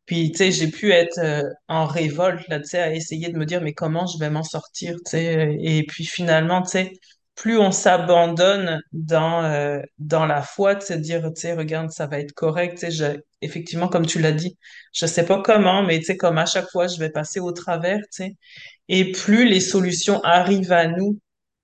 Puis 0.06 0.30
tu 0.32 0.38
sais, 0.38 0.52
j'ai 0.52 0.68
pu 0.70 0.92
être 0.92 1.18
euh, 1.18 1.42
en 1.68 1.86
révolte 1.86 2.46
là, 2.48 2.60
tu 2.60 2.66
sais, 2.68 2.78
à 2.80 2.94
essayer 2.94 3.30
de 3.30 3.38
me 3.38 3.44
dire 3.46 3.60
mais 3.60 3.72
comment 3.74 4.06
je 4.06 4.18
vais 4.18 4.30
m'en 4.30 4.44
sortir, 4.44 4.94
tu 5.04 5.10
sais. 5.10 5.56
Et 5.60 5.84
puis 5.86 6.04
finalement, 6.06 6.62
tu 6.62 6.70
sais, 6.70 6.92
plus 7.34 7.58
on 7.58 7.72
s'abandonne 7.72 8.80
dans 8.92 9.44
euh, 9.44 9.80
dans 9.98 10.24
la 10.26 10.42
foi, 10.42 10.76
de 10.76 10.82
se 10.82 10.92
dire 10.94 11.22
tu 11.34 11.40
sais, 11.42 11.52
regarde, 11.54 11.90
ça 11.90 12.06
va 12.06 12.20
être 12.20 12.32
correct, 12.32 12.74
tu 12.78 12.80
sais, 12.86 12.90
je- 12.92 13.20
effectivement 13.42 13.88
comme 13.88 14.06
tu 14.06 14.20
l'as 14.20 14.32
dit, 14.32 14.56
je 14.92 15.06
sais 15.06 15.24
pas 15.26 15.42
comment, 15.42 15.82
mais 15.82 15.98
tu 15.98 16.04
sais 16.06 16.16
comme 16.16 16.38
à 16.38 16.46
chaque 16.46 16.68
fois 16.70 16.86
je 16.86 16.98
vais 16.98 17.10
passer 17.10 17.40
au 17.40 17.50
travers, 17.52 17.98
tu 17.98 18.06
sais. 18.24 18.36
Et 18.88 19.12
plus 19.12 19.46
les 19.48 19.60
solutions 19.60 20.20
arrivent 20.24 20.72
à 20.72 20.86
nous, 20.88 21.18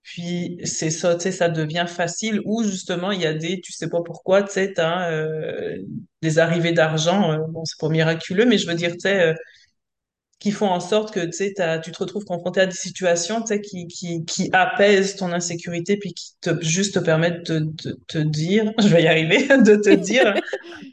puis 0.07 0.59
c'est 0.65 0.91
ça, 0.91 1.17
tu 1.17 1.23
sais, 1.23 1.33
ça 1.33 1.49
devient 1.49 1.87
facile. 1.89 2.41
Ou 2.45 2.63
justement, 2.63 3.11
il 3.11 3.21
y 3.21 3.27
a 3.27 3.35
des, 3.35 3.61
tu 3.61 3.73
sais 3.73 3.89
pas 3.89 4.03
pourquoi, 4.05 4.43
tu 4.45 4.53
sais, 4.53 4.73
t'as 4.73 5.11
euh, 5.11 5.79
des 6.23 6.39
arrivées 6.39 6.73
d'argent, 6.73 7.33
euh, 7.33 7.39
bon, 7.49 7.65
c'est 7.65 7.79
pas 7.81 7.89
miraculeux, 7.89 8.47
mais 8.47 8.57
je 8.59 8.69
veux 8.69 8.75
dire, 8.75 8.93
tu 8.93 9.01
sais, 9.01 9.21
euh, 9.21 9.35
qui 10.39 10.53
font 10.53 10.69
en 10.69 10.81
sorte 10.81 11.15
que, 11.15 11.21
tu 11.25 11.33
sais, 11.33 11.55
t'as- 11.55 11.79
tu 11.79 11.91
te 11.93 11.99
retrouves 11.99 12.25
confronté 12.25 12.61
à 12.61 12.67
des 12.67 12.75
situations, 12.75 13.41
tu 13.41 13.49
sais, 13.49 13.61
qui, 13.61 13.87
qui, 13.89 14.25
qui 14.27 14.51
apaisent 14.53 15.17
ton 15.17 15.33
insécurité, 15.33 15.97
puis 15.97 16.13
qui 16.13 16.33
te, 16.43 16.63
juste 16.63 16.95
te 16.95 16.99
permettent 17.01 17.51
de, 17.51 17.97
te 18.07 18.19
dire, 18.19 18.73
je 18.79 18.89
vais 18.89 19.03
y 19.05 19.09
arriver, 19.09 19.49
de 19.49 19.77
te 19.77 19.91
dire, 19.95 20.35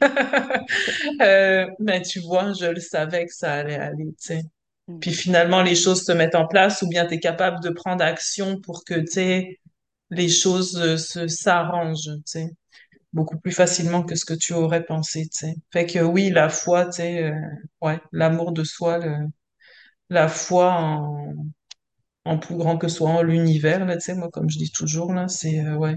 euh, 1.22 1.66
ben, 1.80 2.02
tu 2.02 2.20
vois, 2.20 2.52
je 2.52 2.66
le 2.66 2.80
savais 2.80 3.26
que 3.26 3.34
ça 3.34 3.52
allait 3.54 3.76
aller, 3.76 4.06
tu 4.20 4.34
sais. 4.38 4.42
Puis 5.00 5.12
finalement 5.12 5.62
les 5.62 5.74
choses 5.76 6.04
se 6.04 6.12
mettent 6.12 6.34
en 6.34 6.46
place 6.48 6.82
ou 6.82 6.88
bien 6.88 7.06
tu 7.06 7.14
es 7.14 7.20
capable 7.20 7.60
de 7.62 7.70
prendre 7.70 8.04
action 8.04 8.60
pour 8.60 8.84
que, 8.84 8.94
les 10.10 10.28
choses 10.30 10.76
euh, 10.80 10.96
se 10.96 11.28
s'arrangent, 11.28 12.10
beaucoup 13.12 13.38
plus 13.38 13.52
facilement 13.52 14.02
que 14.02 14.14
ce 14.16 14.24
que 14.24 14.34
tu 14.34 14.52
aurais 14.54 14.84
pensé, 14.84 15.22
tu 15.24 15.30
sais. 15.48 15.54
Fait 15.72 15.86
que 15.86 16.00
oui, 16.00 16.30
la 16.30 16.48
foi, 16.48 16.86
tu 16.86 17.02
euh, 17.02 17.32
ouais, 17.82 18.00
l'amour 18.12 18.52
de 18.52 18.64
soi, 18.64 18.98
le- 18.98 19.28
la 20.10 20.28
foi 20.28 20.72
en, 20.74 21.34
en 22.26 22.38
plus 22.38 22.56
grand 22.56 22.78
que 22.78 22.88
soi, 22.88 23.10
en 23.10 23.22
l'univers, 23.22 23.84
là, 23.86 23.96
tu 23.96 24.02
sais, 24.02 24.14
moi, 24.14 24.30
comme 24.32 24.50
je 24.50 24.58
dis 24.58 24.72
toujours, 24.72 25.12
là, 25.14 25.28
c'est, 25.28 25.60
euh, 25.60 25.76
ouais, 25.76 25.96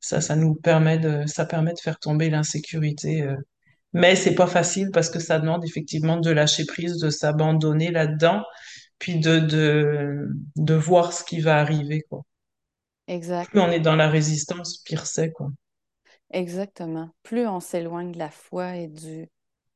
ça, 0.00 0.20
ça 0.22 0.36
nous 0.36 0.54
permet 0.56 0.98
de, 0.98 1.26
ça 1.26 1.46
permet 1.46 1.74
de 1.74 1.80
faire 1.80 1.98
tomber 2.00 2.30
l'insécurité. 2.30 3.22
Mais 3.92 4.16
c'est 4.16 4.34
pas 4.34 4.46
facile 4.46 4.90
parce 4.92 5.10
que 5.10 5.18
ça 5.20 5.38
demande 5.38 5.64
effectivement 5.64 6.18
de 6.18 6.30
lâcher 6.30 6.64
prise, 6.66 6.98
de 6.98 7.10
s'abandonner 7.10 7.90
là-dedans, 7.90 8.44
puis 8.98 9.18
de, 9.20 9.38
de, 9.40 10.28
de 10.56 10.74
voir 10.74 11.12
ce 11.12 11.24
qui 11.24 11.40
va 11.40 11.58
arriver, 11.60 12.02
quoi. 12.10 12.22
Exact. 13.08 13.50
Plus 13.50 13.58
on 13.58 13.70
est 13.72 13.80
dans 13.80 13.96
la 13.96 14.08
résistance, 14.08 14.78
pire 14.84 15.04
c'est, 15.04 15.32
quoi. 15.32 15.50
Exactement. 16.30 17.10
Plus 17.22 17.46
on 17.46 17.60
s'éloigne 17.60 18.12
de 18.12 18.18
la 18.18 18.30
foi 18.30 18.76
et 18.76 18.88
du, 18.88 19.28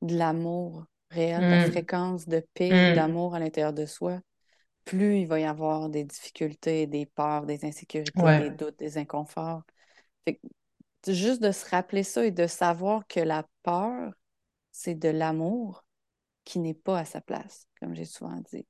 de 0.02 0.16
l'amour 0.16 0.86
réel, 1.10 1.44
de 1.46 1.50
la 1.50 1.58
Hum, 1.58 1.60
fréquence 1.60 2.28
de 2.28 2.40
paix 2.54 2.84
et 2.86 2.90
hum, 2.90 2.90
d'amour 2.90 3.34
à 3.34 3.38
l'intérieur 3.40 3.72
de 3.72 3.86
soi, 3.86 4.20
plus 4.84 5.20
il 5.20 5.26
va 5.26 5.40
y 5.40 5.44
avoir 5.44 5.90
des 5.90 6.04
difficultés, 6.04 6.86
des 6.86 7.06
peurs, 7.06 7.46
des 7.46 7.64
insécurités, 7.66 8.34
des 8.34 8.50
doutes, 8.50 8.78
des 8.78 8.98
inconforts. 8.98 9.62
Fait 10.26 10.36
que 10.36 10.48
juste 11.08 11.42
de 11.42 11.52
se 11.52 11.68
rappeler 11.68 12.02
ça 12.04 12.24
et 12.24 12.30
de 12.30 12.46
savoir 12.46 13.06
que 13.06 13.20
la 13.20 13.46
peur, 13.62 14.12
c'est 14.70 14.94
de 14.94 15.08
l'amour 15.08 15.84
qui 16.44 16.58
n'est 16.58 16.74
pas 16.74 16.98
à 16.98 17.04
sa 17.04 17.20
place, 17.20 17.66
comme 17.80 17.94
j'ai 17.94 18.04
souvent 18.04 18.40
dit. 18.52 18.66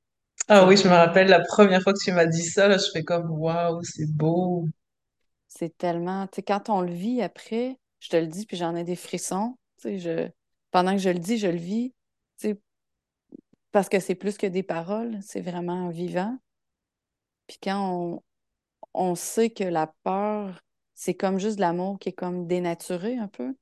Ah 0.47 0.65
oui, 0.67 0.77
je 0.77 0.87
me 0.87 0.93
rappelle 0.93 1.27
la 1.27 1.41
première 1.41 1.81
fois 1.81 1.93
que 1.93 1.99
tu 1.99 2.11
m'as 2.11 2.25
dit 2.25 2.43
ça, 2.43 2.67
là, 2.67 2.77
je 2.77 2.89
fais 2.91 3.03
comme, 3.03 3.29
waouh, 3.31 3.81
c'est 3.83 4.11
beau. 4.11 4.67
c'est 5.47 5.77
tellement, 5.77 6.27
tu 6.27 6.37
sais, 6.37 6.43
quand 6.43 6.69
on 6.69 6.81
le 6.81 6.91
vit 6.91 7.21
après, 7.21 7.79
je 7.99 8.09
te 8.09 8.17
le 8.17 8.27
dis, 8.27 8.45
puis 8.45 8.57
j'en 8.57 8.75
ai 8.75 8.83
des 8.83 8.95
frissons, 8.95 9.57
tu 9.77 9.83
sais, 9.83 9.99
je, 9.99 10.29
pendant 10.71 10.93
que 10.93 10.97
je 11.01 11.09
le 11.09 11.19
dis, 11.19 11.37
je 11.37 11.47
le 11.47 11.57
vis, 11.57 11.93
tu 12.39 12.49
sais, 12.49 12.61
parce 13.71 13.89
que 13.89 13.99
c'est 13.99 14.15
plus 14.15 14.37
que 14.37 14.47
des 14.47 14.63
paroles, 14.63 15.19
c'est 15.21 15.41
vraiment 15.41 15.89
vivant. 15.89 16.37
Puis 17.47 17.57
quand 17.61 17.79
on, 17.91 18.23
on 18.93 19.15
sait 19.15 19.49
que 19.49 19.63
la 19.63 19.93
peur, 20.03 20.61
c'est 21.03 21.15
comme 21.15 21.37
juste 21.37 21.57
de 21.57 21.61
l'amour 21.61 21.99
qui 21.99 22.09
est 22.09 22.13
comme 22.13 22.47
dénaturé 22.47 23.17
un 23.17 23.27
peu, 23.27 23.53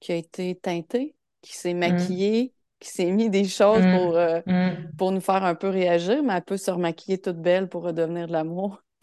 qui 0.00 0.12
a 0.12 0.14
été 0.14 0.54
teinté, 0.54 1.14
qui 1.42 1.54
s'est 1.54 1.72
Hum, 1.72 1.78
maquillé, 1.78 2.54
qui 2.80 2.88
s'est 2.88 3.10
mis 3.10 3.28
des 3.28 3.44
choses 3.44 3.84
hum, 3.84 3.98
pour, 3.98 4.16
euh, 4.16 4.40
hum. 4.46 4.90
pour 4.96 5.12
nous 5.12 5.20
faire 5.20 5.44
un 5.44 5.54
peu 5.54 5.68
réagir, 5.68 6.22
mais 6.22 6.32
elle 6.34 6.42
peut 6.42 6.56
se 6.56 6.70
remaquiller 6.70 7.18
toute 7.18 7.36
belle 7.36 7.68
pour 7.68 7.82
redevenir 7.82 8.28
de 8.28 8.32
l'amour. 8.32 8.82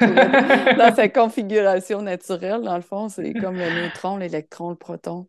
Dans 0.00 0.94
sa 0.94 1.08
configuration 1.08 2.02
naturelle, 2.02 2.60
dans 2.60 2.76
le 2.76 2.82
fond, 2.82 3.08
c'est 3.08 3.32
comme 3.32 3.56
le 3.56 3.70
neutron, 3.70 4.18
l'électron, 4.18 4.68
le 4.68 4.76
proton, 4.76 5.26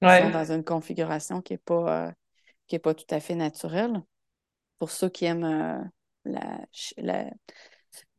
qui 0.00 0.08
sont 0.08 0.30
dans 0.30 0.52
une 0.52 0.62
configuration 0.62 1.42
qui 1.42 1.54
n'est 1.54 1.58
pas, 1.58 2.06
euh, 2.06 2.12
qui 2.68 2.76
est 2.76 2.78
pas 2.78 2.94
tout 2.94 3.04
à 3.10 3.18
fait 3.18 3.34
naturelle. 3.34 4.00
Pour 4.78 4.92
ceux 4.92 5.08
qui 5.08 5.24
aiment 5.24 5.44
euh, 5.44 5.82
la, 6.24 6.60
la, 6.98 7.24
la 7.24 7.30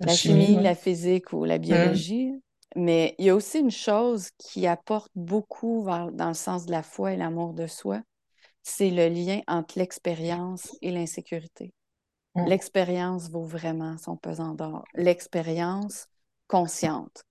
la 0.02 0.14
chimie, 0.14 0.46
chimie, 0.46 0.58
ouais. 0.58 0.64
la 0.64 0.76
physique 0.76 1.32
ou 1.32 1.46
la 1.46 1.58
biologie. 1.58 2.34
Mais 2.76 3.16
il 3.18 3.26
y 3.26 3.30
a 3.30 3.36
aussi 3.36 3.60
une 3.60 3.72
chose 3.72 4.30
qui 4.38 4.68
apporte 4.68 5.12
beaucoup 5.16 5.84
vers- 5.84 6.12
dans 6.12 6.28
le 6.28 6.34
sens 6.34 6.66
de 6.66 6.72
la 6.72 6.84
foi 6.84 7.14
et 7.14 7.18
l'amour 7.18 7.54
de 7.54 7.68
soi, 7.68 8.02
c'est 8.64 8.90
le 8.92 9.08
lien 9.10 9.42
entre 9.48 9.80
l'expérience 9.80 10.76
et 10.82 10.92
l'insécurité. 10.92 11.74
L'expérience 12.46 13.30
vaut 13.30 13.44
vraiment 13.44 13.98
son 13.98 14.16
pesant 14.16 14.54
d'or. 14.54 14.86
L'expérience 14.96 16.08
consciente. 16.48 17.24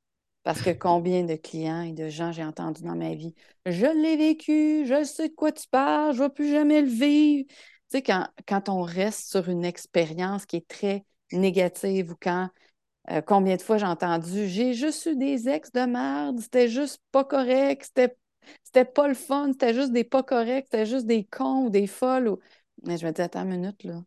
Parce 0.43 0.63
que 0.63 0.71
combien 0.71 1.25
de 1.25 1.35
clients 1.35 1.83
et 1.83 1.93
de 1.93 2.09
gens 2.09 2.33
j'ai 2.33 2.45
entendu 2.45 2.83
dans 2.83 2.95
ma 2.95 3.15
vie, 3.15 3.35
je 3.67 3.87
l'ai 3.87 4.17
vécu, 4.17 4.87
je 4.87 5.05
sais 5.05 5.29
de 5.29 5.35
quoi 5.35 5.53
tu 5.53 5.69
parles, 5.69 6.15
je 6.15 6.23
ne 6.23 6.29
vais 6.29 6.33
plus 6.33 6.51
jamais 6.51 6.83
le 6.83 6.89
vivre. 6.89 7.47
Tu 7.49 7.57
sais, 7.89 8.03
quand, 8.03 8.29
quand 8.47 8.69
on 8.69 8.83
reste 8.83 9.29
sur 9.29 9.49
une 9.49 9.65
expérience 9.65 10.47
qui 10.47 10.57
est 10.57 10.69
très 10.69 11.05
négative 11.33 12.13
ou 12.13 12.17
quand 12.21 12.49
euh, 13.11 13.21
combien 13.23 13.57
de 13.57 13.63
fois 13.63 13.79
j'ai 13.79 13.87
entendu 13.87 14.49
j'ai 14.49 14.75
juste 14.75 15.07
eu 15.07 15.17
des 15.17 15.49
ex 15.49 15.73
de 15.73 15.81
merde, 15.87 16.41
c'était 16.41 16.69
juste 16.69 17.01
pas 17.13 17.25
correct, 17.25 17.85
c'était, 17.87 18.17
c'était 18.65 18.85
pas 18.85 19.09
le 19.09 19.15
fun, 19.15 19.53
c'était 19.53 19.75
juste 19.75 19.93
des 19.93 20.05
pas 20.05 20.23
corrects, 20.23 20.67
c'était 20.71 20.87
juste 20.87 21.07
des 21.07 21.25
cons 21.25 21.67
ou 21.67 21.71
des 21.71 21.87
folles. 21.87 22.29
ou- 22.29 22.41
Mais 22.85 22.99
je 22.99 23.07
me 23.07 23.13
dis, 23.13 23.21
attends 23.23 23.43
une 23.45 23.51
minute, 23.51 23.85
là. 23.85 24.03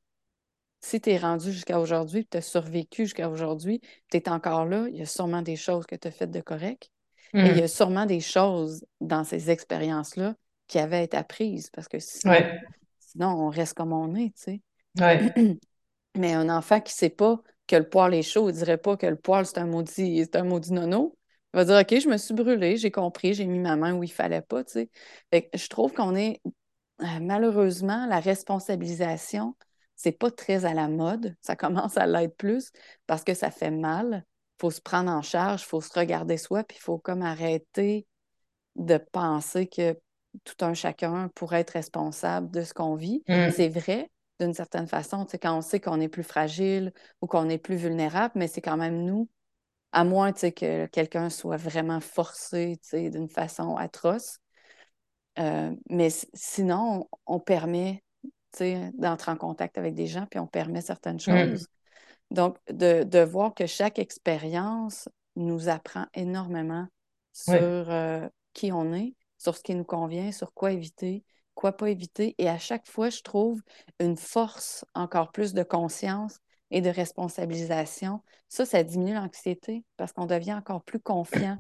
Si 0.82 1.02
tu 1.02 1.10
es 1.12 1.18
rendu 1.18 1.52
jusqu'à 1.52 1.80
aujourd'hui, 1.80 2.26
tu 2.28 2.38
as 2.38 2.42
survécu 2.42 3.04
jusqu'à 3.04 3.30
aujourd'hui, 3.30 3.82
tu 4.12 4.18
es 4.18 4.30
encore 4.30 4.66
là, 4.66 4.88
il 4.90 4.98
y 4.98 5.02
a 5.02 5.06
sûrement 5.06 5.42
des 5.42 5.56
choses 5.58 5.86
que 5.86 5.96
tu 5.96 6.08
as 6.08 6.12
faites 6.12 6.32
de 6.32 6.42
correct. 6.42 6.90
Et 7.44 7.50
il 7.52 7.56
y 7.58 7.62
a 7.62 7.68
hum. 7.68 7.70
sûrement 7.70 8.06
des 8.06 8.22
choses 8.22 8.86
dans 9.02 9.24
ces 9.26 9.50
expériences-là 9.52 10.36
qui 10.68 10.80
avaient 10.80 10.98
à 10.98 11.04
être 11.04 11.16
apprises 11.16 11.70
parce 11.72 11.88
que 11.88 12.00
sinon, 12.00 12.34
Ouais, 12.34 12.60
sinon 13.00 13.30
on 13.30 13.50
reste 13.50 13.76
comme 13.76 13.94
on 13.94 14.16
est, 14.16 14.36
tu 14.38 14.44
sais. 14.44 14.62
ouais. 15.00 15.36
Mais 16.18 16.34
un 16.34 16.50
enfant 16.50 16.82
qui 16.82 16.94
sait 16.94 17.10
pas 17.10 17.42
que 17.70 17.76
le 17.76 17.88
poil 17.88 18.16
est 18.16 18.24
chaud, 18.24 18.50
il 18.50 18.56
dirait 18.56 18.80
pas 18.80 18.98
que 18.98 19.06
le 19.06 19.16
poil, 19.16 19.46
c'est 19.46 19.60
un 19.60 19.68
maudit, 19.68 20.24
c'est 20.24 20.36
un 20.36 20.44
maudit 20.44 20.74
nono. 20.74 21.16
Il 21.54 21.58
va 21.58 21.66
dire, 21.66 21.78
OK, 21.78 22.00
je 22.02 22.10
me 22.10 22.18
suis 22.18 22.34
brûlé, 22.34 22.78
j'ai 22.78 22.92
compris, 22.92 23.36
j'ai 23.36 23.46
mis 23.46 23.60
ma 23.60 23.76
main 23.76 23.94
où 23.94 24.04
il 24.04 24.12
fallait 24.12 24.42
pas, 24.42 24.64
tu 24.64 24.74
sais. 24.74 24.90
Fait 25.32 25.44
que 25.44 25.58
je 25.58 25.68
trouve 25.68 25.94
qu'on 25.94 26.16
est, 26.16 26.42
euh, 27.02 27.06
malheureusement, 27.22 28.08
la 28.08 28.20
responsabilisation, 28.20 29.56
c'est 29.96 30.12
pas 30.12 30.32
très 30.32 30.66
à 30.66 30.74
la 30.74 30.88
mode. 30.88 31.36
Ça 31.42 31.56
commence 31.56 31.96
à 31.98 32.08
l'être 32.08 32.36
plus 32.38 32.72
parce 33.06 33.24
que 33.24 33.36
ça 33.36 33.52
fait 33.52 33.72
mal. 33.72 34.24
Il 34.26 34.62
faut 34.62 34.72
se 34.72 34.82
prendre 34.82 35.12
en 35.12 35.22
charge, 35.22 35.62
il 35.62 35.66
faut 35.66 35.82
se 35.82 35.98
regarder 35.98 36.38
soi, 36.38 36.64
puis 36.64 36.78
il 36.80 36.82
faut 36.82 36.98
comme 36.98 37.22
arrêter 37.22 38.08
de 38.76 38.98
penser 38.98 39.68
que 39.68 39.96
tout 40.44 40.66
un 40.66 40.74
chacun 40.74 41.30
pourrait 41.36 41.62
être 41.62 41.72
responsable 41.72 42.50
de 42.52 42.64
ce 42.64 42.74
qu'on 42.74 42.96
vit. 42.96 43.24
Hum, 43.28 43.52
C'est 43.52 43.70
vrai, 43.70 44.10
d'une 44.40 44.54
certaine 44.54 44.88
façon, 44.88 45.26
tu 45.26 45.32
sais, 45.32 45.40
quand 45.40 45.58
on 45.58 45.62
sait 45.62 45.80
qu'on 45.80 46.00
est 46.00 46.10
plus 46.10 46.24
fragile 46.24 46.94
ou 47.22 47.28
qu'on 47.28 47.50
est 47.50 47.58
plus 47.58 47.76
vulnérable, 47.76 48.34
mais 48.36 48.48
c'est 48.48 48.62
quand 48.62 48.78
même 48.78 49.04
nous, 49.04 49.30
à 49.92 50.04
moins 50.04 50.32
tu 50.32 50.40
sais, 50.40 50.52
que 50.52 50.86
quelqu'un 50.88 51.30
soit 51.30 51.58
vraiment 51.58 52.00
forcé 52.00 52.80
tu 52.82 52.90
sais, 52.90 53.10
d'une 53.10 53.30
façon 53.30 53.76
atroce. 53.76 54.40
Euh, 55.40 55.74
mais 55.90 56.10
sinon, 56.34 57.08
on, 57.26 57.36
on 57.36 57.40
permet 57.40 58.04
d'entrer 58.94 59.32
en 59.32 59.38
contact 59.38 59.78
avec 59.78 59.94
des 59.94 60.08
gens, 60.08 60.26
puis 60.26 60.40
on 60.40 60.48
permet 60.48 60.82
certaines 60.82 61.20
hum. 61.28 61.50
choses. 61.50 61.68
Donc, 62.32 62.58
de, 62.70 63.04
de 63.04 63.20
voir 63.20 63.54
que 63.54 63.66
chaque 63.66 64.00
expérience 64.00 65.10
nous 65.36 65.70
apprend 65.70 66.06
énormément 66.14 66.88
sur 67.34 67.56
euh, 67.56 68.28
qui 68.54 68.72
on 68.72 68.94
est, 68.94 69.16
sur 69.38 69.56
ce 69.56 69.64
qui 69.64 69.76
nous 69.76 69.84
convient, 69.84 70.32
sur 70.32 70.54
quoi 70.54 70.72
éviter, 70.72 71.24
quoi 71.60 71.74
pas 71.78 71.90
éviter. 71.90 72.36
Et 72.38 72.50
à 72.50 72.58
chaque 72.60 72.88
fois, 72.88 73.10
je 73.10 73.22
trouve 73.22 73.62
une 74.00 74.18
force 74.18 74.86
encore 74.96 75.32
plus 75.32 75.54
de 75.54 75.64
conscience 75.64 76.40
et 76.72 76.82
de 76.82 76.90
responsabilisation. 76.90 78.22
Ça, 78.50 78.66
ça 78.66 78.84
diminue 78.84 79.14
l'anxiété 79.16 79.84
parce 79.98 80.14
qu'on 80.14 80.26
devient 80.28 80.54
encore 80.54 80.84
plus 80.84 81.00
confiant 81.02 81.60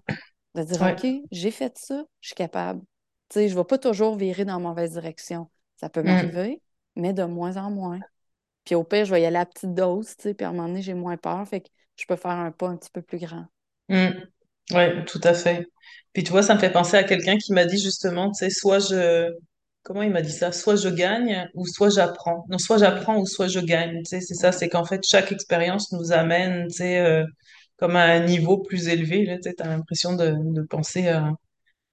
de 0.55 0.63
dire, 0.63 0.81
ouais. 0.81 0.95
OK, 0.95 1.07
j'ai 1.31 1.51
fait 1.51 1.77
ça, 1.77 2.03
je 2.21 2.29
suis 2.29 2.35
capable. 2.35 2.81
Tu 3.29 3.35
sais, 3.35 3.49
je 3.49 3.55
ne 3.55 3.59
vais 3.59 3.65
pas 3.65 3.77
toujours 3.79 4.15
virer 4.17 4.45
dans 4.45 4.53
la 4.53 4.59
mauvaise 4.59 4.93
direction. 4.93 5.49
Ça 5.77 5.89
peut 5.89 6.03
Hum, 6.03 6.39
m'arriver, 6.43 6.61
mais 6.95 7.13
de 7.13 7.23
moins 7.23 7.57
en 7.57 7.71
moins. 7.71 8.03
Puis 8.65 8.75
au 8.75 8.83
pire, 8.85 9.05
je 9.05 9.11
vais 9.13 9.21
y 9.23 9.25
aller 9.25 9.37
à 9.37 9.45
petite 9.45 9.73
dose, 9.75 10.15
tu 10.17 10.23
sais, 10.23 10.33
puis 10.35 10.45
à 10.45 10.49
un 10.49 10.53
moment 10.53 10.67
donné, 10.69 10.81
j'ai 10.81 10.93
moins 10.95 11.17
peur, 11.17 11.47
fait 11.47 11.61
que 11.61 11.69
je 11.97 12.05
peux 12.05 12.15
faire 12.15 12.31
un 12.31 12.51
pas 12.51 12.69
un 12.69 12.77
petit 12.77 12.91
peu 12.91 13.01
plus 13.01 13.19
grand. 13.19 13.47
hum. 13.89 14.13
Ouais, 14.71 15.03
tout 15.05 15.19
à 15.23 15.33
fait. 15.33 15.65
Puis 16.13 16.23
tu 16.23 16.31
vois, 16.31 16.43
ça 16.43 16.53
me 16.55 16.59
fait 16.59 16.71
penser 16.71 16.95
à 16.97 17.03
quelqu'un 17.03 17.37
qui 17.37 17.53
m'a 17.53 17.65
dit 17.65 17.79
justement, 17.81 18.31
tu 18.31 18.39
sais, 18.39 18.49
soit 18.51 18.79
je, 18.79 19.31
comment 19.83 20.01
il 20.03 20.11
m'a 20.11 20.21
dit 20.21 20.31
ça? 20.31 20.51
Soit 20.51 20.75
je 20.75 20.89
gagne 20.89 21.49
ou 21.55 21.65
soit 21.67 21.89
j'apprends. 21.89 22.45
Non, 22.49 22.57
soit 22.57 22.77
j'apprends 22.77 23.17
ou 23.19 23.25
soit 23.25 23.47
je 23.47 23.59
gagne. 23.59 23.97
Tu 24.03 24.05
sais, 24.05 24.21
c'est 24.21 24.35
ça, 24.35 24.51
c'est 24.51 24.69
qu'en 24.69 24.85
fait, 24.85 25.01
chaque 25.05 25.31
expérience 25.31 25.91
nous 25.91 26.11
amène, 26.11 26.67
tu 26.67 26.75
sais, 26.77 26.99
euh, 26.99 27.25
comme 27.77 27.95
à 27.95 28.03
un 28.05 28.21
niveau 28.25 28.57
plus 28.59 28.87
élevé. 28.87 29.25
Là, 29.25 29.37
tu 29.37 29.43
sais, 29.43 29.53
t'as 29.55 29.67
l'impression 29.67 30.15
de, 30.15 30.33
de 30.53 30.61
penser 30.63 31.07
à, 31.09 31.31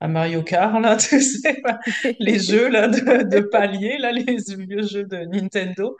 à 0.00 0.08
Mario 0.08 0.42
Kart, 0.42 0.80
là, 0.80 0.96
tu 1.00 1.20
sais, 1.22 1.62
les 2.20 2.38
jeux 2.40 2.68
là, 2.68 2.88
de, 2.88 3.28
de 3.28 3.40
palier, 3.40 3.96
là, 3.98 4.12
les 4.12 4.36
vieux 4.58 4.82
jeux 4.86 5.04
de 5.04 5.18
Nintendo. 5.32 5.96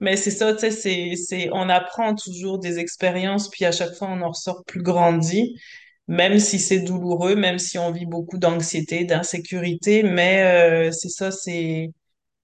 Mais 0.00 0.16
c'est 0.16 0.30
ça, 0.30 0.52
tu 0.54 0.60
sais, 0.60 0.70
c'est, 0.70 1.14
c'est, 1.16 1.48
on 1.52 1.68
apprend 1.68 2.14
toujours 2.14 2.58
des 2.58 2.78
expériences, 2.78 3.48
puis 3.50 3.64
à 3.64 3.72
chaque 3.72 3.94
fois, 3.94 4.08
on 4.10 4.22
en 4.22 4.28
ressort 4.30 4.64
plus 4.66 4.82
grandi, 4.82 5.56
même 6.08 6.38
si 6.38 6.58
c'est 6.58 6.80
douloureux, 6.80 7.36
même 7.36 7.58
si 7.58 7.78
on 7.78 7.92
vit 7.92 8.06
beaucoup 8.06 8.38
d'anxiété, 8.38 9.04
d'insécurité. 9.04 10.02
Mais 10.02 10.88
euh, 10.88 10.92
c'est 10.92 11.08
ça, 11.08 11.30
c'est... 11.30 11.90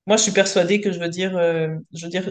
Moi, 0.07 0.17
je 0.17 0.23
suis 0.25 0.33
persuadée 0.33 0.81
que 0.81 0.93
je 0.93 1.01
veux 1.01 1.09
dire, 1.09 1.37
euh, 1.37 1.69
je 1.95 2.05
veux 2.07 2.11
dire, 2.11 2.31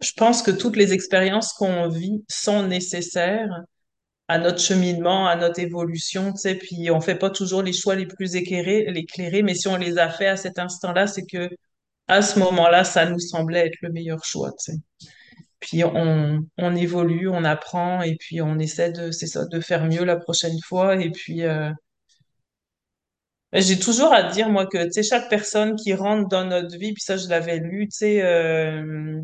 je 0.00 0.12
pense 0.16 0.42
que 0.42 0.50
toutes 0.50 0.76
les 0.76 0.92
expériences 0.92 1.52
qu'on 1.52 1.88
vit 1.88 2.24
sont 2.28 2.66
nécessaires 2.66 3.50
à 4.28 4.38
notre 4.38 4.60
cheminement, 4.60 5.26
à 5.26 5.36
notre 5.36 5.60
évolution, 5.60 6.32
tu 6.32 6.40
sais, 6.40 6.54
puis 6.54 6.90
on 6.90 7.00
fait 7.00 7.16
pas 7.16 7.30
toujours 7.30 7.62
les 7.62 7.72
choix 7.72 7.94
les 7.96 8.06
plus 8.06 8.36
éclairés, 8.36 8.86
éclairés, 8.94 9.42
mais 9.42 9.54
si 9.54 9.68
on 9.68 9.76
les 9.76 9.98
a 9.98 10.10
fait 10.10 10.26
à 10.26 10.36
cet 10.36 10.58
instant-là, 10.58 11.06
c'est 11.06 11.24
que 11.24 11.48
à 12.08 12.22
ce 12.22 12.38
moment-là, 12.38 12.84
ça 12.84 13.06
nous 13.06 13.18
semblait 13.18 13.66
être 13.66 13.78
le 13.82 13.90
meilleur 13.92 14.24
choix, 14.24 14.50
tu 14.52 14.72
sais. 14.72 14.78
Puis 15.60 15.82
on, 15.84 16.76
évolue, 16.76 17.28
on 17.28 17.44
apprend 17.44 18.02
et 18.02 18.16
puis 18.16 18.40
on 18.40 18.58
essaie 18.58 18.92
de, 18.92 19.10
faire 19.60 19.84
mieux 19.86 20.04
la 20.04 20.16
prochaine 20.16 20.58
fois. 20.64 20.96
Et 20.96 21.10
puis 21.10 21.42
euh, 21.42 21.70
ben, 23.52 23.62
j'ai 23.62 23.78
toujours 23.78 24.12
à 24.12 24.24
dire 24.24 24.50
moi 24.50 24.66
que 24.66 24.78
chaque 25.02 25.28
personne 25.30 25.74
qui 25.76 25.94
rentre 25.94 26.28
dans 26.28 26.44
notre 26.44 26.76
vie, 26.78 26.92
puis 26.92 27.02
ça 27.02 27.16
je 27.16 27.28
l'avais 27.28 27.58
lu, 27.58 27.88
tu 27.88 27.96
sais, 27.96 28.22
euh, 28.22 29.22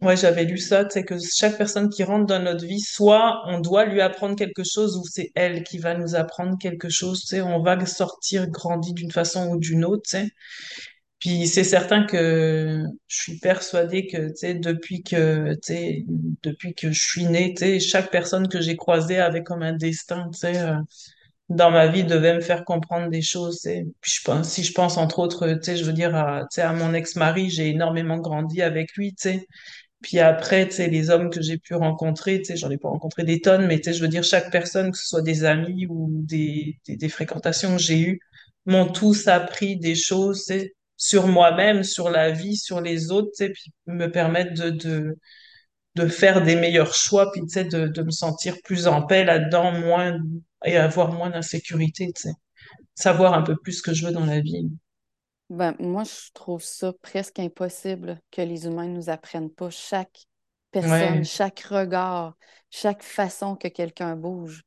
ouais 0.00 0.16
j'avais 0.16 0.44
lu 0.44 0.58
ça, 0.58 0.84
tu 0.84 0.90
sais 0.92 1.04
que 1.04 1.14
chaque 1.36 1.56
personne 1.56 1.88
qui 1.88 2.02
rentre 2.02 2.26
dans 2.26 2.42
notre 2.42 2.66
vie, 2.66 2.80
soit 2.80 3.42
on 3.46 3.60
doit 3.60 3.84
lui 3.84 4.00
apprendre 4.00 4.34
quelque 4.36 4.64
chose 4.64 4.96
ou 4.96 5.04
c'est 5.04 5.30
elle 5.36 5.62
qui 5.62 5.78
va 5.78 5.94
nous 5.94 6.16
apprendre 6.16 6.58
quelque 6.58 6.88
chose, 6.88 7.32
on 7.34 7.62
va 7.62 7.84
sortir 7.86 8.48
grandi 8.48 8.92
d'une 8.92 9.12
façon 9.12 9.48
ou 9.50 9.58
d'une 9.58 9.84
autre. 9.84 10.10
Puis 11.20 11.48
c'est 11.48 11.64
certain 11.64 12.04
que 12.04 12.84
je 13.08 13.16
suis 13.16 13.38
persuadée 13.38 14.06
que, 14.06 14.32
depuis 14.60 15.02
que, 15.02 15.56
depuis 16.42 16.74
que 16.74 16.92
je 16.92 17.00
suis 17.00 17.24
née, 17.26 17.54
chaque 17.80 18.10
personne 18.12 18.48
que 18.48 18.60
j'ai 18.60 18.76
croisée 18.76 19.18
avait 19.18 19.42
comme 19.42 19.62
un 19.62 19.72
destin, 19.72 20.30
euh, 20.44 20.76
dans 21.48 21.70
ma 21.70 21.88
vie 21.88 22.04
devait 22.04 22.34
me 22.34 22.40
faire 22.40 22.64
comprendre 22.64 23.08
des 23.10 23.22
choses, 23.22 23.56
tu 23.62 23.70
sais. 23.70 23.86
Puis 24.00 24.12
je 24.18 24.22
pense, 24.24 24.48
si 24.50 24.64
je 24.64 24.72
pense 24.72 24.96
entre 24.98 25.18
autres, 25.20 25.58
je 25.64 25.84
veux 25.84 25.92
dire 25.92 26.14
à, 26.14 26.46
à 26.56 26.72
mon 26.74 26.94
ex-mari, 26.94 27.50
j'ai 27.50 27.68
énormément 27.70 28.18
grandi 28.18 28.62
avec 28.62 28.94
lui, 28.96 29.14
tu 29.14 29.30
sais. 29.30 29.46
Puis 30.02 30.20
après, 30.20 30.66
les 30.88 31.10
hommes 31.10 31.30
que 31.30 31.42
j'ai 31.42 31.58
pu 31.58 31.74
rencontrer, 31.74 32.42
j'en 32.56 32.70
ai 32.70 32.78
pas 32.78 32.88
rencontré 32.88 33.24
des 33.24 33.40
tonnes, 33.40 33.66
mais 33.66 33.80
je 33.84 34.00
veux 34.00 34.08
dire, 34.08 34.24
chaque 34.24 34.50
personne, 34.52 34.92
que 34.92 34.98
ce 34.98 35.06
soit 35.08 35.22
des 35.22 35.44
amis 35.44 35.86
ou 35.88 36.08
des, 36.24 36.78
des, 36.86 36.96
des 36.96 37.08
fréquentations 37.08 37.76
que 37.76 37.82
j'ai 37.82 38.00
eues, 38.00 38.20
m'ont 38.66 38.86
tous 38.92 39.28
appris 39.28 39.76
des 39.78 39.94
choses, 39.96 40.44
sur 40.98 41.28
moi-même, 41.28 41.84
sur 41.84 42.10
la 42.10 42.32
vie, 42.32 42.58
sur 42.58 42.82
les 42.82 43.12
autres, 43.12 43.30
sais, 43.34 43.50
puis 43.50 43.72
me 43.88 44.08
permettre 44.12 44.54
de, 44.54 44.70
de, 44.70 45.18
de 45.96 46.08
faire 46.08 46.42
des 46.44 46.56
meilleurs 46.56 46.94
choix, 46.94 47.30
puis 47.32 47.42
de, 47.42 47.88
de 47.88 48.02
me 48.02 48.10
sentir 48.10 48.56
plus 48.64 48.86
en 48.88 49.02
paix 49.06 49.24
là-dedans, 49.24 49.72
moins, 49.72 50.18
et 50.64 50.76
avoir 50.78 51.12
moins 51.12 51.30
d'insécurité. 51.30 52.12
Savoir 52.94 53.34
un 53.34 53.42
peu 53.42 53.56
plus 53.56 53.74
ce 53.74 53.82
que 53.82 53.94
je 53.94 54.06
veux 54.06 54.12
dans 54.12 54.26
la 54.26 54.40
vie. 54.40 54.68
Ben, 55.50 55.74
moi, 55.78 56.04
je 56.04 56.30
trouve 56.34 56.62
ça 56.62 56.92
presque 57.02 57.38
impossible 57.38 58.20
que 58.30 58.42
les 58.42 58.66
humains 58.66 58.86
ne 58.86 58.94
nous 58.96 59.08
apprennent 59.10 59.50
pas 59.50 59.70
chaque 59.70 60.26
personne, 60.70 61.24
Ouais, 61.24 61.24
chaque 61.24 61.60
regard, 61.60 62.36
chaque 62.70 63.02
façon 63.02 63.56
que 63.56 63.68
quelqu'un 63.68 64.14
bouge, 64.14 64.62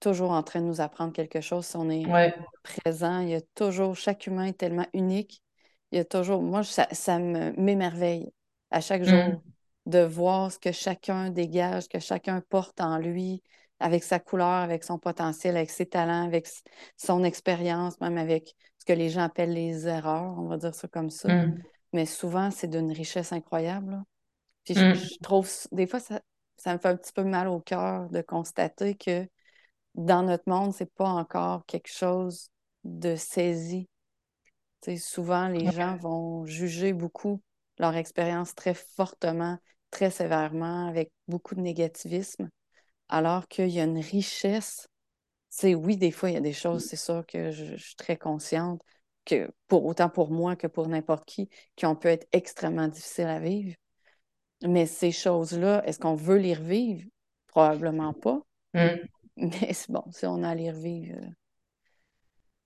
toujours 0.00 0.32
en 0.32 0.42
train 0.44 0.60
de 0.60 0.66
nous 0.66 0.80
apprendre 0.82 1.12
quelque 1.14 1.40
chose. 1.40 1.66
Si 1.66 1.76
on 1.76 1.90
est 1.90 2.12
ouais, 2.12 2.34
présent, 2.62 3.20
il 3.20 3.30
y 3.30 3.34
a 3.36 3.40
toujours, 3.54 3.96
chaque 3.96 4.26
humain 4.26 4.46
est 4.46 4.58
tellement 4.58 4.86
unique. 4.94 5.42
Il 5.92 5.98
y 5.98 6.00
a 6.00 6.04
toujours, 6.04 6.42
moi, 6.42 6.62
ça, 6.64 6.86
ça 6.92 7.18
me 7.18 7.52
m'émerveille 7.60 8.32
à 8.70 8.80
chaque 8.80 9.02
jour 9.04 9.42
de 9.86 10.00
voir 10.00 10.52
ce 10.52 10.58
que 10.58 10.72
chacun 10.72 11.30
dégage, 11.30 11.88
que 11.88 11.98
chacun 11.98 12.40
porte 12.48 12.80
en 12.80 12.98
lui, 12.98 13.42
avec 13.80 14.04
sa 14.04 14.20
couleur, 14.20 14.46
avec 14.48 14.84
son 14.84 14.98
potentiel, 14.98 15.56
avec 15.56 15.70
ses 15.70 15.86
talents, 15.86 16.24
avec 16.24 16.46
son 16.96 17.24
expérience, 17.24 18.00
même 18.00 18.18
avec 18.18 18.54
ce 18.78 18.84
que 18.84 18.92
les 18.92 19.08
gens 19.10 19.22
appellent 19.22 19.52
les 19.54 19.86
erreurs, 19.88 20.38
on 20.38 20.46
va 20.48 20.58
dire 20.58 20.74
ça 20.74 20.86
comme 20.88 21.10
ça. 21.10 21.30
hum, 21.32 21.62
Mais 21.92 22.06
souvent, 22.06 22.50
c'est 22.50 22.68
d'une 22.68 22.92
richesse 22.92 23.32
incroyable. 23.32 23.90
là. 23.92 24.04
Puis 24.64 24.74
je, 24.74 24.84
hum, 24.84 24.94
je 24.94 25.18
trouve, 25.22 25.48
des 25.72 25.86
fois, 25.86 26.00
ça, 26.00 26.20
ça 26.56 26.74
me 26.74 26.78
fait 26.78 26.88
un 26.88 26.96
petit 26.96 27.12
peu 27.12 27.24
mal 27.24 27.48
au 27.48 27.60
cœur 27.60 28.08
de 28.10 28.20
constater 28.22 28.94
que 28.96 29.28
dans 29.94 30.22
notre 30.22 30.48
monde, 30.48 30.74
c'est 30.74 30.92
pas 30.94 31.08
encore 31.08 31.64
quelque 31.66 31.92
chose 31.92 32.50
de 32.84 33.16
saisi. 33.16 33.88
Souvent, 34.98 35.48
les 35.48 35.70
gens 35.70 35.96
vont 35.96 36.44
juger 36.46 36.92
beaucoup 36.92 37.40
leur 37.78 37.94
expérience 37.96 38.54
très 38.54 38.74
fortement, 38.74 39.58
très 39.90 40.10
sévèrement, 40.10 40.86
avec 40.88 41.10
beaucoup 41.28 41.54
de 41.54 41.60
négativisme, 41.60 42.50
alors 43.08 43.48
qu'il 43.48 43.68
y 43.68 43.80
a 43.80 43.84
une 43.84 43.98
richesse. 43.98 44.88
Sais, 45.50 45.74
oui, 45.74 45.96
des 45.96 46.10
fois, 46.10 46.30
il 46.30 46.34
y 46.34 46.38
a 46.38 46.40
des 46.40 46.52
choses, 46.52 46.84
c'est 46.84 46.96
sûr 46.96 47.24
que 47.26 47.50
je, 47.50 47.76
je 47.76 47.82
suis 47.84 47.96
très 47.96 48.16
consciente 48.16 48.82
que 49.24 49.50
pour 49.68 49.86
autant 49.86 50.08
pour 50.08 50.30
moi 50.30 50.56
que 50.56 50.66
pour 50.66 50.88
n'importe 50.88 51.24
qui, 51.26 51.48
qui 51.76 51.86
ont 51.86 51.96
pu 51.96 52.08
être 52.08 52.26
extrêmement 52.32 52.88
difficiles 52.88 53.26
à 53.26 53.40
vivre. 53.40 53.74
Mais 54.62 54.86
ces 54.86 55.12
choses-là, 55.12 55.82
est-ce 55.86 55.98
qu'on 55.98 56.14
veut 56.14 56.36
les 56.36 56.54
revivre? 56.54 57.08
Probablement 57.46 58.12
pas. 58.12 58.40
hum. 58.74 58.98
Mais 59.36 59.72
c'est 59.72 59.90
bon, 59.90 60.04
si 60.12 60.26
on 60.26 60.42
a 60.42 60.50
à 60.50 60.54
les 60.54 60.70
revivre, 60.70 61.16
euh, 61.16 61.28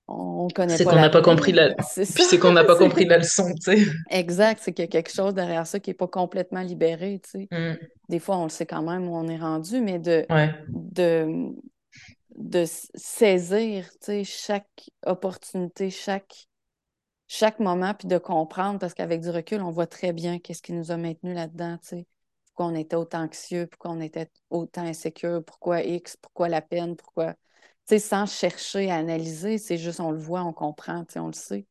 on 0.08 0.46
ne 0.46 0.52
connaît 0.52 0.76
C'est 0.76 0.84
pas 0.84 0.90
qu'on 0.90 0.96
n'a 1.00 1.10
pas 1.10 1.22
compris 1.22 1.52
la, 1.52 1.74
C'est 1.82 2.12
puis 2.14 2.24
c'est 2.24 2.38
qu'on 2.38 2.52
n'a 2.52 2.64
pas 2.64 2.76
compris 2.78 3.04
la 3.06 3.18
leçon, 3.18 3.52
tu 3.54 3.76
sais. 3.76 3.86
exact. 4.10 4.60
C'est 4.62 4.72
qu'il 4.72 4.84
y 4.84 4.88
a 4.88 4.90
quelque 4.90 5.12
chose 5.12 5.34
derrière 5.34 5.66
ça 5.66 5.80
qui 5.80 5.90
n'est 5.90 5.94
pas 5.94 6.08
complètement 6.08 6.62
libéré. 6.62 7.20
Tu 7.24 7.30
sais. 7.30 7.50
Hum, 7.52 7.78
Des 8.08 8.18
fois, 8.18 8.36
on 8.38 8.44
le 8.44 8.50
sait 8.50 8.66
quand 8.66 8.82
même 8.82 9.08
où 9.08 9.16
on 9.16 9.28
est 9.28 9.38
rendu, 9.38 9.80
mais 9.80 9.98
de, 9.98 10.26
Ouais, 10.30 10.54
de, 10.68 11.52
de 12.36 12.64
saisir 12.94 13.88
tu 13.92 13.96
sais, 14.00 14.24
chaque 14.24 14.90
opportunité, 15.06 15.90
chaque, 15.90 16.48
chaque 17.28 17.60
moment, 17.60 17.94
puis 17.94 18.08
de 18.08 18.18
comprendre, 18.18 18.78
parce 18.78 18.94
qu'avec 18.94 19.20
du 19.22 19.30
recul, 19.30 19.62
on 19.62 19.70
voit 19.70 19.86
très 19.86 20.12
bien 20.12 20.38
qu'est-ce 20.38 20.62
qui 20.62 20.72
nous 20.72 20.90
a 20.90 20.96
maintenus 20.96 21.34
là-dedans. 21.34 21.78
Tu 21.82 21.88
sais. 21.88 22.06
Pourquoi 22.46 22.66
on 22.66 22.74
était 22.76 22.96
autant 22.96 23.22
anxieux, 23.24 23.66
pourquoi 23.66 23.92
on 23.92 24.00
était 24.00 24.30
autant 24.50 24.82
insécure, 24.82 25.42
pourquoi 25.44 25.82
X, 25.82 26.16
pourquoi 26.16 26.48
la 26.48 26.62
peine, 26.62 26.96
pourquoi. 26.96 27.34
Sais, 27.86 27.98
sans 27.98 28.26
chercher 28.26 28.90
à 28.90 28.96
analyser, 28.96 29.58
c'est 29.58 29.76
juste 29.76 30.00
on 30.00 30.10
le 30.10 30.18
voit, 30.18 30.42
on 30.42 30.52
comprend, 30.52 31.04
on 31.16 31.26
le 31.26 31.32
sait. 31.32 31.66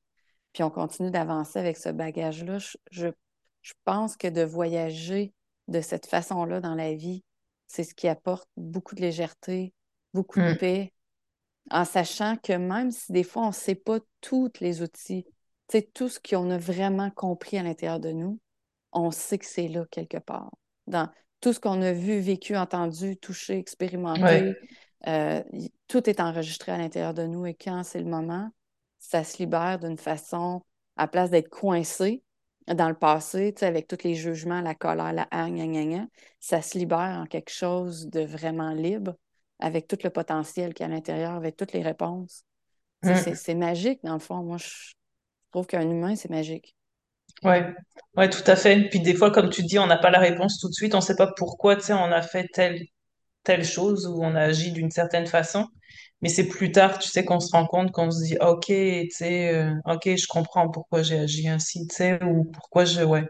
Puis 0.53 0.61
on 0.61 0.70
continue 0.70 1.09
d'avancer 1.09 1.57
avec 1.57 1.78
ce 1.78 1.89
bagage-là. 1.89 2.59
Je, 2.59 2.78
je, 2.91 3.07
je 3.61 3.74
pense 3.86 4.16
que 4.16 4.28
de 4.28 4.43
voyager 4.43 5.34
de 5.68 5.82
cette 5.82 6.05
façon-là 6.05 6.61
dans 6.61 6.76
la 6.76 6.93
vie, 6.93 7.24
c'est 7.68 7.84
ce 7.84 7.95
qui 7.95 8.07
apporte 8.07 8.47
beaucoup 8.57 8.93
de 8.93 9.01
légèreté, 9.01 9.74
beaucoup 10.14 10.39
de 10.39 10.51
hum, 10.51 10.57
paix, 10.57 10.93
en 11.72 11.86
sachant 11.86 12.36
que 12.38 12.53
même 12.53 12.91
si 12.91 13.11
des 13.11 13.24
fois 13.24 13.43
on 13.43 13.47
ne 13.47 13.53
sait 13.53 13.76
pas 13.76 13.99
tous 14.22 14.51
les 14.59 14.82
outils, 14.82 15.26
tout 15.95 16.09
ce 16.09 16.20
qu'on 16.20 16.51
a 16.51 16.57
vraiment 16.57 17.09
compris 17.09 17.57
à 17.57 17.64
l'intérieur 17.64 17.99
de 17.99 18.11
nous, 18.11 18.39
on 18.91 19.09
sait 19.09 19.39
que 19.39 19.45
c'est 19.45 19.68
là 19.68 19.86
quelque 19.89 20.18
part. 20.20 20.51
Dans 20.86 21.09
tout 21.41 21.51
ce 21.51 21.59
qu'on 21.59 21.82
a 21.82 21.93
vu, 21.93 22.20
vécu, 22.20 22.55
entendu, 22.55 23.18
touché, 23.18 23.57
expérimenté, 23.57 24.22
ouais, 24.22 24.55
euh, 25.08 25.43
tout 25.88 26.10
est 26.10 26.20
enregistré 26.20 26.72
à 26.72 26.78
l'intérieur 26.78 27.14
de 27.14 27.24
nous 27.24 27.45
et 27.45 27.54
quand 27.54 27.84
c'est 27.84 27.99
le 27.99 28.10
moment, 28.10 28.49
ça 28.99 29.24
se 29.24 29.38
libère 29.38 29.80
d'une 29.80 29.97
façon, 29.97 30.62
à 30.95 31.08
place 31.08 31.30
d'être 31.30 31.49
coincé 31.49 32.24
dans 32.68 32.88
le 32.88 32.95
passé, 32.95 33.54
tu 33.54 33.60
sais, 33.60 33.66
avec 33.66 33.88
tous 33.88 34.04
les 34.04 34.16
jugements, 34.16 34.62
la 34.62 34.76
colère, 34.76 35.12
la 35.12 35.28
haine, 35.32 35.56
gna, 35.56 35.66
gna, 35.66 35.86
gna, 35.86 36.08
ça 36.39 36.62
se 36.62 36.78
libère 36.78 37.20
en 37.22 37.26
quelque 37.26 37.51
chose 37.51 38.08
de 38.08 38.22
vraiment 38.22 38.72
libre, 38.72 39.16
avec 39.60 39.88
tout 39.88 39.97
le 40.04 40.10
potentiel 40.10 40.74
qu'il 40.74 40.86
y 40.86 40.89
a 40.89 40.91
à 40.91 40.95
l'intérieur, 40.95 41.34
avec 41.34 41.58
toutes 41.58 41.74
les 41.74 41.82
réponses. 41.82 42.45
Sais, 43.04 43.36
c'est 43.36 43.56
magique, 43.56 43.99
dans 44.04 44.14
le 44.14 44.20
fond. 44.20 44.43
Moi, 44.43 44.58
je 44.58 44.93
trouve 45.51 45.68
qu'un 45.68 45.89
humain, 45.89 46.16
c'est 46.16 46.30
magique. 46.30 46.76
ouais, 47.43 47.66
ouais, 48.16 48.30
tout 48.30 48.43
à 48.47 48.56
fait. 48.56 48.89
Puis 48.89 48.99
des 49.01 49.14
fois, 49.16 49.32
comme 49.32 49.49
tu 49.49 49.64
dis, 49.64 49.80
on 49.80 49.88
n'a 49.88 49.97
pas 49.97 50.12
la 50.12 50.20
réponse 50.20 50.60
tout 50.60 50.70
de 50.70 50.74
suite, 50.74 50.93
on 50.95 50.99
ne 50.99 51.04
sait 51.04 51.16
pas 51.16 51.32
pourquoi, 51.36 51.76
tu 51.76 51.84
sais, 51.84 51.93
on 51.93 52.12
a 52.12 52.22
fait 52.22 52.47
telle, 52.54 52.82
telle 53.44 53.66
chose 53.66 54.08
ou 54.08 54.24
on 54.24 54.36
a 54.36 54.41
agi 54.41 54.72
d'une 54.72 54.91
certaine 54.91 55.28
façon. 55.28 55.68
Mais 56.22 56.30
c'est 56.30 56.48
plus 56.48 56.72
tard, 56.72 57.00
tu 57.00 57.10
sais, 57.10 57.26
qu'on 57.26 57.39
se 57.39 57.52
rend 57.52 57.66
compte, 57.68 57.91
qu'on 57.91 58.10
se 58.12 58.24
dit, 58.24 58.38
OK, 58.41 58.66
tu 58.68 59.10
sais, 59.12 59.54
euh, 59.56 59.74
OK, 59.86 60.04
je 60.16 60.28
comprends 60.28 60.70
pourquoi 60.70 61.04
j'ai 61.04 61.20
agi 61.20 61.48
ainsi, 61.50 61.86
tu 61.88 61.96
sais, 61.96 62.24
ou 62.24 62.46
pourquoi 62.46 62.86
je, 62.86 63.02
ouais, 63.04 63.26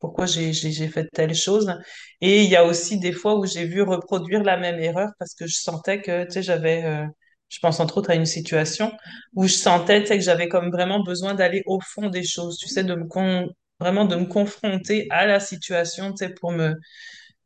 pourquoi 0.00 0.26
j'ai, 0.26 0.52
j'ai, 0.52 0.72
j'ai 0.72 0.88
fait 0.88 1.08
telle 1.12 1.34
chose. 1.34 1.72
Et 2.20 2.42
il 2.44 2.50
y 2.50 2.56
a 2.56 2.64
aussi 2.64 2.98
des 2.98 3.12
fois 3.12 3.36
où 3.38 3.46
j'ai 3.46 3.64
vu 3.64 3.82
reproduire 3.82 4.42
la 4.42 4.56
même 4.56 4.78
erreur 4.80 5.10
parce 5.18 5.34
que 5.34 5.46
je 5.46 5.54
sentais 5.54 6.02
que, 6.02 6.24
tu 6.24 6.32
sais, 6.32 6.42
j'avais, 6.42 6.84
euh, 6.84 7.06
je 7.48 7.58
pense 7.60 7.78
entre 7.80 7.98
autres 7.98 8.10
à 8.10 8.14
une 8.16 8.26
situation 8.26 8.92
où 9.34 9.46
je 9.46 9.52
sentais, 9.54 10.00
tu 10.02 10.08
sais, 10.08 10.18
que 10.18 10.24
j'avais 10.24 10.48
comme 10.48 10.70
vraiment 10.70 11.02
besoin 11.02 11.34
d'aller 11.34 11.62
au 11.66 11.80
fond 11.80 12.08
des 12.08 12.24
choses, 12.24 12.58
tu 12.58 12.68
sais, 12.68 12.82
de 12.84 12.94
me 12.94 13.06
con, 13.06 13.48
vraiment 13.80 14.04
de 14.04 14.16
me 14.16 14.26
confronter 14.26 15.06
à 15.10 15.26
la 15.26 15.38
situation, 15.40 16.10
tu 16.12 16.18
sais, 16.26 16.30
pour 16.34 16.50
me, 16.52 16.74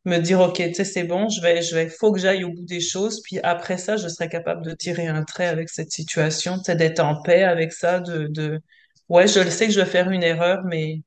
me 0.07 0.19
dire, 0.19 0.41
OK, 0.41 0.57
tu 0.57 0.75
sais, 0.75 0.85
c'est 0.85 1.05
bon, 1.05 1.29
je 1.31 1.41
vais, 1.43 1.63
je 1.63 1.75
vais, 1.77 1.89
faut 1.91 2.13
que 2.13 2.21
j'aille 2.21 2.45
au 2.45 2.51
bout 2.53 2.65
des 2.65 2.81
choses. 2.81 3.23
Puis 3.25 3.41
après 3.41 3.79
ça, 3.79 3.97
je 3.99 4.09
serai 4.09 4.29
capable 4.29 4.65
de 4.65 4.73
tirer 4.73 5.09
un 5.09 5.25
trait 5.25 5.47
avec 5.49 5.69
cette 5.71 5.93
situation, 5.93 6.59
tu 6.59 6.65
sais, 6.67 6.77
d'être 6.77 7.01
en 7.01 7.23
paix 7.23 7.45
avec 7.45 7.73
ça, 7.73 8.01
de, 8.01 8.29
de, 8.29 8.61
ouais, 9.11 9.29
je 9.29 9.41
le 9.41 9.51
sais 9.51 9.67
que 9.69 9.73
je 9.75 9.81
vais 9.81 9.87
faire 9.87 10.11
une 10.11 10.23
erreur, 10.25 10.65
mais 10.65 11.03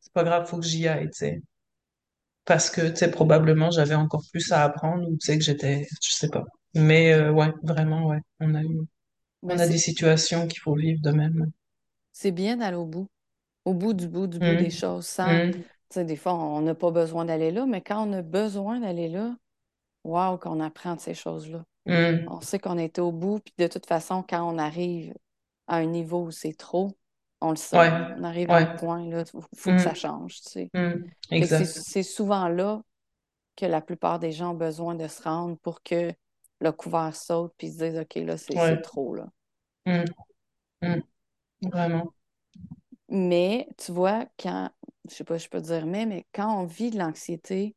c'est 0.00 0.12
pas 0.14 0.24
grave, 0.24 0.46
faut 0.48 0.58
que 0.60 0.66
j'y 0.66 0.88
aille, 0.88 1.06
tu 1.10 1.18
sais. 1.18 1.42
Parce 2.44 2.68
que, 2.70 2.88
tu 2.90 2.96
sais, 2.96 3.10
probablement, 3.10 3.70
j'avais 3.70 3.94
encore 3.94 4.22
plus 4.32 4.52
à 4.52 4.62
apprendre 4.64 5.08
ou 5.08 5.12
tu 5.16 5.26
sais 5.26 5.38
que 5.38 5.44
j'étais, 5.44 5.86
je 6.02 6.10
sais 6.14 6.28
pas. 6.28 6.44
Mais, 6.74 7.12
euh, 7.14 7.32
ouais, 7.32 7.52
vraiment, 7.62 8.06
ouais, 8.08 8.20
on 8.40 8.54
a 8.54 8.62
eu, 8.62 8.80
Ben, 9.42 9.56
on 9.56 9.60
a 9.60 9.66
des 9.68 9.78
situations 9.78 10.48
qu'il 10.48 10.60
faut 10.60 10.74
vivre 10.76 11.00
de 11.02 11.10
même. 11.12 11.52
c'est 12.12 12.32
bien 12.32 12.56
d'aller 12.56 12.76
au 12.76 12.86
bout, 12.86 13.08
au 13.66 13.74
bout 13.74 13.94
du 13.94 14.08
bout 14.08 14.26
du 14.28 14.40
bout 14.40 14.56
des 14.56 14.70
Hum, 14.70 14.72
choses, 14.72 15.06
sans, 15.06 15.42
hum, 15.42 15.64
sais, 15.94 16.04
des 16.04 16.16
fois, 16.16 16.34
on 16.34 16.60
n'a 16.62 16.74
pas 16.74 16.90
besoin 16.90 17.24
d'aller 17.24 17.50
là, 17.50 17.66
mais 17.66 17.82
quand 17.82 18.06
on 18.08 18.12
a 18.12 18.22
besoin 18.22 18.80
d'aller 18.80 19.08
là, 19.08 19.36
waouh, 20.04 20.38
qu'on 20.38 20.60
apprend 20.60 20.96
de 20.96 21.00
ces 21.00 21.14
choses-là. 21.14 21.64
hum, 21.86 22.28
On 22.28 22.40
sait 22.40 22.58
qu'on 22.58 22.78
était 22.78 23.00
au 23.00 23.12
bout, 23.12 23.40
puis 23.40 23.54
de 23.58 23.66
toute 23.66 23.86
façon, 23.86 24.24
quand 24.28 24.42
on 24.52 24.58
arrive 24.58 25.14
à 25.68 25.76
un 25.78 25.86
niveau 25.86 26.24
où 26.26 26.30
c'est 26.30 26.54
trop, 26.54 26.96
On 27.42 27.50
le 27.50 27.56
sait. 27.56 27.78
Ouais, 27.78 27.90
On 28.16 28.24
arrive 28.24 28.50
à 28.52 28.56
un 28.56 28.66
point, 28.66 29.06
là, 29.08 29.24
il 29.34 29.40
faut 29.58 29.72
que 29.72 29.80
ça 29.82 29.92
Mm, 29.92 29.96
change, 29.96 30.40
tu 30.42 30.50
sais. 30.50 30.70
mm, 30.74 31.10
que 31.40 31.46
c'est 31.46 32.02
souvent 32.02 32.48
là 32.48 32.82
que 33.56 33.66
la 33.66 33.80
plupart 33.80 34.18
des 34.20 34.32
gens 34.32 34.52
ont 34.52 34.54
besoin 34.54 34.94
de 34.96 35.08
se 35.08 35.22
rendre 35.22 35.56
pour 35.58 35.82
que 35.82 36.12
le 36.60 36.72
couvert 36.72 37.14
saute 37.16 37.52
puis 37.58 37.70
se 37.72 37.78
disent, 37.84 37.98
OK, 37.98 38.14
là, 38.16 38.36
c'est 38.38 38.58
Ouais. 38.58 38.82
trop, 38.82 39.14
là. 39.14 39.28
Vraiment. 41.62 42.14
Mais 43.08 43.68
tu 43.78 43.92
vois, 43.92 44.26
quand, 44.38 44.70
je 45.08 45.14
sais 45.14 45.24
pas, 45.24 45.38
je 45.38 45.48
peux 45.48 45.60
dire 45.60 45.86
mais, 45.86 46.06
mais 46.06 46.26
quand 46.34 46.60
on 46.60 46.64
vit 46.64 46.90
de 46.90 46.98
l'anxiété, 46.98 47.76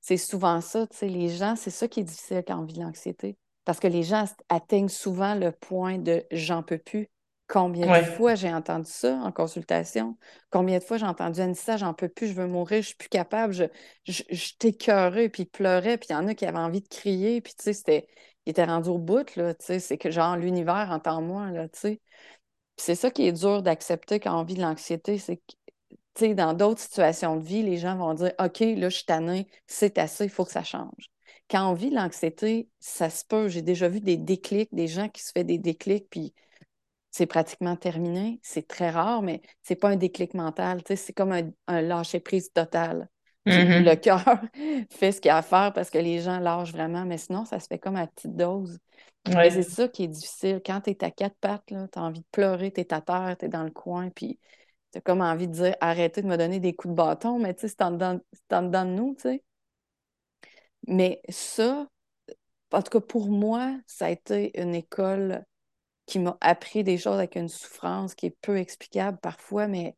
c'est 0.00 0.16
souvent 0.18 0.60
ça, 0.60 0.86
tu 0.86 0.96
sais, 0.98 1.08
les 1.08 1.30
gens, 1.30 1.56
c'est 1.56 1.70
ça 1.70 1.88
qui 1.88 2.00
est 2.00 2.04
difficile 2.04 2.42
quand 2.46 2.58
on 2.60 2.64
vit 2.64 2.74
de 2.74 2.80
l'anxiété. 2.80 3.38
Parce 3.64 3.80
que 3.80 3.86
les 3.86 4.02
gens 4.02 4.26
atteignent 4.50 4.88
souvent 4.88 5.34
le 5.34 5.50
point 5.50 5.98
de 5.98 6.24
j'en 6.30 6.62
peux 6.62 6.78
plus. 6.78 7.08
Combien 7.46 7.90
de 7.92 8.02
fois 8.02 8.34
j'ai 8.34 8.52
entendu 8.52 8.90
ça 8.90 9.16
en 9.22 9.30
consultation? 9.30 10.16
Combien 10.50 10.78
de 10.78 10.84
fois 10.84 10.96
j'ai 10.96 11.06
entendu 11.06 11.40
Anissa, 11.40 11.76
j'en 11.76 11.92
peux 11.94 12.08
plus, 12.08 12.28
je 12.28 12.32
veux 12.34 12.46
mourir, 12.46 12.80
je 12.82 12.88
suis 12.88 12.96
plus 12.96 13.08
capable, 13.10 13.52
je, 13.52 13.64
je, 14.04 14.22
je 14.30 14.52
t'écœurais, 14.58 15.28
puis 15.28 15.42
ils 15.42 15.46
pleuraient, 15.46 15.98
puis 15.98 16.08
il 16.10 16.12
y 16.12 16.16
en 16.16 16.26
a 16.26 16.34
qui 16.34 16.46
avaient 16.46 16.58
envie 16.58 16.80
de 16.80 16.88
crier, 16.88 17.42
puis 17.42 17.54
tu 17.54 17.64
sais, 17.64 17.72
c'était, 17.74 18.06
ils 18.46 18.50
étaient 18.50 18.64
rendus 18.64 18.88
au 18.88 18.98
bout, 18.98 19.36
là, 19.36 19.54
tu 19.54 19.64
sais, 19.66 19.78
c'est 19.78 19.98
que 19.98 20.10
genre 20.10 20.36
l'univers 20.36 20.88
entend 20.90 21.20
moi, 21.20 21.50
là, 21.50 21.68
tu 21.68 21.78
sais. 21.80 22.00
C'est 22.76 22.94
ça 22.94 23.10
qui 23.10 23.26
est 23.26 23.32
dur 23.32 23.62
d'accepter 23.62 24.20
quand 24.20 24.38
on 24.40 24.44
vit 24.44 24.54
de 24.54 24.62
l'anxiété, 24.62 25.18
c'est 25.18 25.36
que, 25.36 25.42
dans 26.20 26.54
d'autres 26.54 26.80
situations 26.80 27.36
de 27.36 27.44
vie, 27.44 27.62
les 27.62 27.76
gens 27.76 27.96
vont 27.96 28.14
dire, 28.14 28.32
OK, 28.38 28.60
là, 28.60 28.88
je 28.88 28.96
suis 28.96 29.04
tannée, 29.04 29.46
c'est 29.66 29.98
assez, 29.98 30.24
il 30.24 30.30
faut 30.30 30.44
que 30.44 30.52
ça 30.52 30.64
change. 30.64 31.10
Quand 31.50 31.68
on 31.70 31.74
vit 31.74 31.90
l'anxiété, 31.90 32.68
ça 32.80 33.10
se 33.10 33.24
peut. 33.24 33.48
J'ai 33.48 33.62
déjà 33.62 33.88
vu 33.88 34.00
des 34.00 34.16
déclics, 34.16 34.72
des 34.72 34.88
gens 34.88 35.08
qui 35.08 35.22
se 35.22 35.32
font 35.36 35.44
des 35.44 35.58
déclics, 35.58 36.08
puis 36.10 36.34
c'est 37.10 37.26
pratiquement 37.26 37.76
terminé. 37.76 38.40
C'est 38.42 38.66
très 38.66 38.90
rare, 38.90 39.22
mais 39.22 39.42
c'est 39.62 39.76
pas 39.76 39.90
un 39.90 39.96
déclic 39.96 40.34
mental. 40.34 40.82
C'est 40.86 41.12
comme 41.12 41.32
un, 41.32 41.50
un 41.66 41.82
lâcher-prise 41.82 42.52
total. 42.52 43.08
Puis 43.44 43.54
le 43.82 43.94
cœur 43.94 44.24
fait 44.90 45.12
ce 45.12 45.20
qu'il 45.20 45.30
a 45.30 45.36
à 45.38 45.42
faire 45.42 45.72
parce 45.74 45.90
que 45.90 45.98
les 45.98 46.20
gens 46.20 46.38
lâchent 46.40 46.72
vraiment, 46.72 47.04
mais 47.04 47.18
sinon, 47.18 47.44
ça 47.44 47.60
se 47.60 47.66
fait 47.66 47.78
comme 47.78 47.96
à 47.96 48.06
petite 48.06 48.34
dose. 48.34 48.78
C'est 49.26 49.62
ça 49.62 49.88
qui 49.88 50.04
est 50.04 50.08
difficile. 50.08 50.60
Quand 50.64 50.80
tu 50.82 50.90
es 50.90 51.04
à 51.04 51.10
quatre 51.10 51.36
pattes, 51.40 51.62
tu 51.66 51.74
as 51.74 52.02
envie 52.02 52.20
de 52.20 52.26
pleurer, 52.32 52.72
tu 52.72 52.80
es 52.80 52.92
à 52.92 53.00
terre, 53.00 53.36
tu 53.38 53.46
es 53.46 53.48
dans 53.48 53.62
le 53.64 53.70
coin, 53.70 54.10
puis 54.10 54.38
tu 54.94 54.98
as 54.98 55.02
comme 55.02 55.20
envie 55.22 55.48
de 55.48 55.52
dire 55.54 55.76
arrêtez 55.80 56.22
de 56.22 56.28
me 56.28 56.36
donner 56.38 56.60
des 56.60 56.74
coups 56.74 56.92
de 56.92 56.96
bâton, 56.96 57.38
mais 57.40 57.54
tu 57.54 57.62
sais, 57.62 57.68
c'est 57.68 57.82
en 57.82 57.90
dedans, 57.92 58.20
c'est 58.32 58.56
en 58.56 58.62
dedans 58.62 58.84
de 58.86 58.90
nous, 58.92 59.14
tu 59.16 59.22
sais. 59.22 59.44
Mais 60.86 61.20
ça, 61.28 61.88
en 62.72 62.82
tout 62.82 62.90
cas 63.00 63.06
pour 63.06 63.30
moi, 63.30 63.78
ça 63.86 64.06
a 64.06 64.10
été 64.10 64.60
une 64.60 64.74
école 64.74 65.44
qui 66.06 66.18
m'a 66.18 66.36
appris 66.40 66.84
des 66.84 66.98
choses 66.98 67.16
avec 67.18 67.36
une 67.36 67.48
souffrance 67.48 68.14
qui 68.14 68.26
est 68.26 68.36
peu 68.42 68.58
explicable 68.58 69.18
parfois, 69.18 69.68
mais 69.68 69.96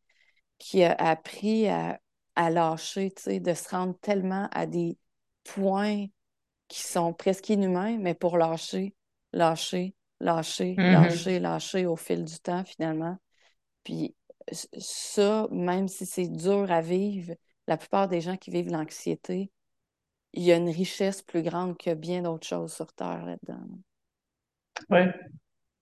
qui 0.58 0.84
a 0.84 0.92
appris 0.94 1.68
à, 1.68 2.00
à 2.36 2.50
lâcher, 2.50 3.12
tu 3.12 3.22
sais, 3.24 3.40
de 3.40 3.54
se 3.54 3.68
rendre 3.70 3.98
tellement 4.00 4.48
à 4.52 4.66
des 4.66 4.98
points 5.44 6.06
qui 6.68 6.82
sont 6.82 7.12
presque 7.12 7.48
inhumains, 7.50 7.98
mais 7.98 8.14
pour 8.14 8.38
lâcher, 8.38 8.94
lâcher, 9.32 9.94
lâcher, 10.20 10.76
Mhm. 10.76 10.92
lâcher, 10.92 11.40
lâcher 11.40 11.86
au 11.86 11.96
fil 11.96 12.24
du 12.24 12.38
temps, 12.40 12.64
finalement. 12.64 13.18
Puis 13.84 14.14
ça, 14.52 15.48
même 15.50 15.88
si 15.88 16.06
c'est 16.06 16.28
dur 16.28 16.70
à 16.70 16.80
vivre, 16.80 17.34
la 17.66 17.76
plupart 17.76 18.08
des 18.08 18.20
gens 18.20 18.36
qui 18.36 18.50
vivent 18.50 18.70
l'anxiété, 18.70 19.50
il 20.32 20.42
y 20.44 20.52
a 20.52 20.56
une 20.56 20.70
richesse 20.70 21.22
plus 21.22 21.42
grande 21.42 21.76
que 21.78 21.94
bien 21.94 22.22
d'autres 22.22 22.46
choses 22.46 22.72
sur 22.72 22.92
Terre 22.92 23.24
là-dedans. 23.24 23.66
Ouais, 24.90 25.12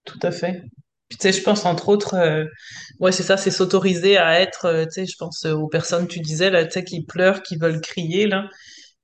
tout 0.04 0.18
à 0.22 0.30
fait. 0.30 0.62
Puis, 1.08 1.18
tu 1.18 1.22
sais, 1.22 1.32
je 1.32 1.42
pense 1.42 1.64
entre 1.66 1.88
autres, 1.88 2.14
euh, 2.14 2.44
ouais, 3.00 3.12
c'est 3.12 3.22
ça, 3.22 3.36
c'est 3.36 3.50
s'autoriser 3.50 4.16
à 4.16 4.40
être, 4.40 4.66
euh, 4.66 4.84
tu 4.86 4.92
sais, 4.92 5.06
je 5.06 5.16
pense 5.18 5.44
euh, 5.44 5.52
aux 5.54 5.68
personnes, 5.68 6.08
tu 6.08 6.20
disais, 6.20 6.50
là, 6.50 6.64
tu 6.64 6.72
sais, 6.72 6.84
qui 6.84 7.04
pleurent, 7.04 7.42
qui 7.42 7.56
veulent 7.56 7.80
crier, 7.80 8.26
là. 8.26 8.48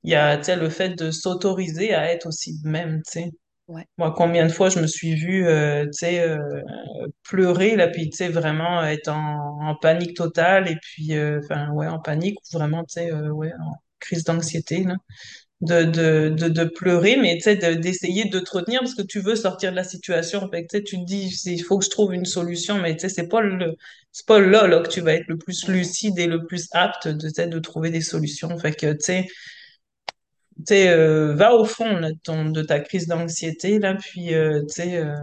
Il 0.05 0.11
y 0.13 0.15
a, 0.15 0.39
tu 0.39 0.45
sais, 0.45 0.57
le 0.57 0.71
fait 0.71 0.91
de 0.91 1.11
s'autoriser 1.11 1.95
à 1.95 2.13
être 2.13 2.27
aussi 2.27 2.61
de 2.63 2.69
même, 2.69 3.03
tu 3.07 3.21
sais. 3.23 3.31
Moi, 3.99 4.15
combien 4.17 4.47
de 4.47 4.53
fois 4.53 4.69
je 4.71 4.81
me 4.81 4.87
suis 4.87 5.15
vue, 5.15 5.47
euh, 5.47 5.85
tu 5.87 5.93
sais, 5.93 6.21
euh, 6.21 6.63
pleurer, 7.25 7.77
là, 7.77 7.89
puis, 7.89 8.11
tu 8.11 8.17
sais, 8.17 8.29
vraiment 8.29 8.83
être 8.85 9.09
en, 9.09 9.75
panique 9.81 10.17
totale, 10.17 10.69
et 10.69 10.77
puis, 10.81 11.15
euh, 11.15 11.41
enfin, 11.45 11.71
ouais, 11.73 11.87
en 11.87 11.99
panique, 12.01 12.39
ou 12.41 12.59
vraiment, 12.59 12.83
tu 12.85 12.95
sais, 12.95 13.13
ouais, 13.13 13.53
en 13.61 13.73
crise 14.01 14.25
d'anxiété, 14.25 14.85
là. 14.85 14.97
De, 15.63 15.85
de, 15.85 16.49
de, 16.49 16.65
pleurer, 16.65 17.17
mais, 17.19 17.37
tu 17.37 17.43
sais, 17.43 17.57
de- 17.57 17.75
d'essayer 17.75 18.27
de 18.31 18.41
te 18.41 18.51
retenir 18.57 18.81
parce 18.81 18.95
que 18.95 19.03
tu 19.03 19.21
veux 19.21 19.37
sortir 19.37 19.73
de 19.73 19.77
la 19.77 19.85
situation. 19.85 20.49
Fait 20.51 20.67
tu 20.67 20.83
tu 20.85 20.97
te 20.99 21.05
dis, 21.05 21.29
il 21.47 21.61
faut 21.65 21.79
que 21.79 21.85
je 21.85 21.91
trouve 21.91 22.15
une 22.15 22.25
solution, 22.27 22.79
mais, 22.81 22.95
tu 22.97 23.01
sais, 23.03 23.11
c'est 23.11 23.29
pas 23.29 23.43
le, 23.43 23.77
c'est 24.13 24.27
pas 24.27 24.41
là, 24.41 24.67
là, 24.69 24.81
que 24.83 24.89
tu 24.89 25.01
vas 25.03 25.15
être 25.15 25.29
le 25.29 25.39
plus 25.39 25.69
lucide 25.69 26.19
et 26.19 26.27
le 26.29 26.47
plus 26.47 26.69
apte 26.73 27.09
de, 27.09 27.47
de 27.47 27.59
trouver 27.61 27.91
des 27.91 28.01
solutions. 28.03 28.57
Fait 28.59 28.73
que, 28.75 28.93
tu 28.93 28.99
sais, 29.01 29.29
euh, 30.73 31.35
va 31.35 31.55
au 31.55 31.65
fond 31.65 31.97
là, 31.97 32.11
de, 32.11 32.19
ton, 32.23 32.51
de 32.51 32.63
ta 32.63 32.81
crise 32.81 33.07
d'anxiété, 33.07 33.79
là, 33.79 33.95
puis, 33.95 34.35
euh, 34.35 34.61
tu 34.63 34.75
sais, 34.75 34.97
euh, 34.99 35.15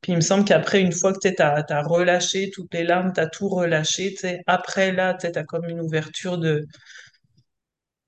puis 0.00 0.12
il 0.12 0.16
me 0.16 0.20
semble 0.20 0.44
qu'après, 0.44 0.80
une 0.80 0.92
fois 0.92 1.12
que 1.12 1.18
tu 1.28 1.42
as, 1.42 1.82
relâché 1.82 2.50
toutes 2.50 2.72
les 2.74 2.84
larmes, 2.84 3.12
tu 3.12 3.20
as 3.20 3.26
tout 3.26 3.48
relâché, 3.48 4.10
tu 4.12 4.18
sais, 4.18 4.42
après, 4.46 4.92
là, 4.92 5.14
tu 5.14 5.26
as 5.26 5.44
comme 5.44 5.68
une 5.68 5.80
ouverture 5.80 6.38
de, 6.38 6.66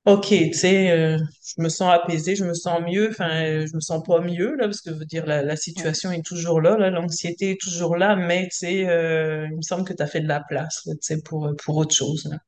OK, 0.05 0.29
tu 0.29 0.53
sais, 0.53 0.91
euh, 0.93 1.19
je 1.19 1.61
me 1.63 1.69
sens 1.69 1.93
apaisée, 1.93 2.37
je 2.37 2.45
me 2.45 2.55
sens 2.55 2.81
mieux, 2.81 3.09
enfin, 3.11 3.67
je 3.67 3.75
me 3.75 3.81
sens 3.81 4.03
pas 4.05 4.21
mieux, 4.21 4.55
là, 4.55 4.67
parce 4.67 4.81
que, 4.81 4.91
je 4.93 4.97
veux 4.97 5.05
dire, 5.05 5.27
la, 5.27 5.57
situation 5.57 6.13
est 6.13 6.25
toujours 6.25 6.61
là, 6.61 6.77
l'anxiété 6.91 7.53
est 7.53 7.61
toujours 7.61 7.97
là, 7.97 8.15
mais, 8.15 8.45
tu 8.45 8.59
sais, 8.59 8.89
euh, 8.89 9.47
il 9.51 9.57
me 9.57 9.63
semble 9.63 9.85
que 9.85 9.93
tu 9.93 10.03
as 10.03 10.07
fait 10.07 10.21
de 10.21 10.29
la 10.29 10.41
place, 10.49 10.83
tu 10.85 10.93
sais, 11.01 11.21
pour, 11.23 11.51
pour 11.65 11.77
autre 11.77 11.95
chose, 11.95 12.27
là. 12.31 12.39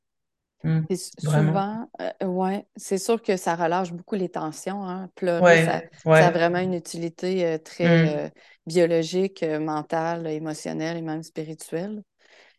Vraiment. 1.21 1.65
souvent, 1.69 1.87
euh, 2.01 2.25
ouais, 2.25 2.67
c'est 2.75 2.97
sûr 2.97 3.21
que 3.21 3.37
ça 3.37 3.55
relâche 3.55 3.91
beaucoup 3.93 4.15
les 4.15 4.29
tensions, 4.29 4.83
hein. 4.83 5.09
Pleurer, 5.15 5.57
ça, 5.57 5.83
Ouais, 6.05 6.13
ça 6.13 6.27
a 6.27 6.31
vraiment 6.31 6.57
une 6.59 6.73
utilité 6.73 7.45
euh, 7.45 7.57
très 7.59 7.99
Hum, 8.01 8.25
euh, 8.27 8.29
biologique, 8.65 9.43
euh, 9.43 9.59
mentale, 9.59 10.25
émotionnelle 10.27 10.97
et 10.97 11.01
même 11.03 11.21
spirituelle. 11.23 12.03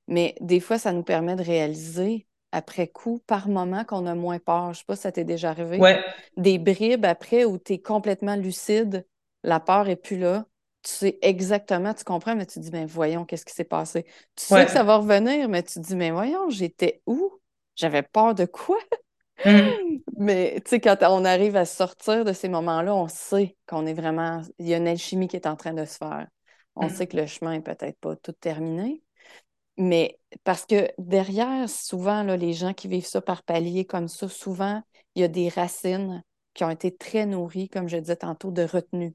Mais 0.09 0.35
des 0.41 0.61
fois, 0.61 0.79
ça 0.79 0.93
nous 0.93 1.03
permet 1.05 1.37
de 1.37 1.43
réaliser 1.43 2.27
après 2.53 2.89
coup, 2.89 3.21
par 3.27 3.49
moment, 3.49 3.85
qu'on 3.85 4.07
a 4.07 4.15
moins 4.15 4.39
peur. 4.41 4.73
Je 4.75 4.81
sais 4.81 4.85
pas 4.87 4.97
si 4.97 5.03
ça 5.03 5.13
t'est 5.13 5.25
déjà 5.25 5.51
arrivé. 5.51 5.89
ouais. 5.89 6.05
Des 6.37 6.59
bribes 6.59 7.05
après 7.07 7.45
où 7.45 7.59
tu 7.59 7.75
es 7.75 7.81
complètement 7.83 8.37
lucide, 8.37 9.07
la 9.45 9.61
peur 9.61 9.89
est 9.89 9.97
plus 9.97 10.19
là. 10.19 10.47
Tu 10.83 10.93
sais 10.93 11.19
exactement, 11.23 11.95
tu 11.95 12.05
comprends, 12.05 12.37
mais 12.37 12.47
tu 12.47 12.55
te 12.55 12.61
dis, 12.61 12.71
mais 12.73 12.87
voyons, 12.87 13.25
qu'est-ce 13.27 13.45
qui 13.45 13.55
s'est 13.55 13.65
passé? 13.65 14.05
Tu 14.37 14.45
sais 14.47 14.65
que 14.67 14.73
ça 14.73 14.83
va 14.85 14.97
revenir, 14.99 15.49
mais 15.49 15.63
tu 15.63 15.75
te 15.75 15.81
dis, 15.81 15.97
mais 15.97 16.11
voyons, 16.11 16.51
j'étais 16.51 17.03
où? 17.07 17.40
J'avais 17.81 18.03
peur 18.03 18.35
de 18.35 18.45
quoi? 18.45 18.79
Hum, 19.47 19.73
Mais 20.19 20.61
tu 20.65 20.71
sais, 20.71 20.81
quand 20.81 20.99
on 21.01 21.25
arrive 21.25 21.57
à 21.57 21.65
sortir 21.65 22.27
de 22.27 22.35
ces 22.35 22.51
moments-là, 22.51 22.95
on 22.95 23.09
sait 23.09 23.57
qu'on 23.67 23.87
est 23.87 23.95
vraiment. 23.95 24.43
Il 24.59 24.69
y 24.69 24.75
a 24.75 24.77
une 24.77 24.87
alchimie 24.87 25.29
qui 25.29 25.37
est 25.37 25.47
en 25.47 25.57
train 25.57 25.73
de 25.73 25.87
se 25.87 25.97
faire. 25.97 26.27
On 26.77 26.91
sait 26.91 27.05
hum. 27.05 27.09
que 27.09 27.17
le 27.17 27.27
chemin 27.27 27.55
est 27.55 27.63
peut-être 27.63 27.99
pas 28.01 28.17
tout 28.17 28.33
terminé, 28.33 29.03
mais 29.79 30.19
parce 30.45 30.67
que 30.67 30.91
derrière, 30.99 31.69
souvent, 31.71 32.23
là, 32.23 32.37
les 32.37 32.53
gens 32.53 32.75
qui 32.75 32.87
vivent 32.87 33.07
ça 33.07 33.23
par 33.23 33.43
paliers 33.43 33.87
comme 33.87 34.09
ça, 34.09 34.29
souvent, 34.29 34.83
il 35.15 35.23
y 35.23 35.25
a 35.25 35.29
des 35.29 35.49
racines 35.49 36.23
qui 36.53 36.65
ont 36.65 36.71
été 36.71 36.95
très 36.95 37.25
nourries, 37.25 37.71
comme 37.71 37.89
je 37.89 37.97
disais 37.97 38.17
tantôt, 38.17 38.51
de 38.51 38.63
retenue. 38.63 39.15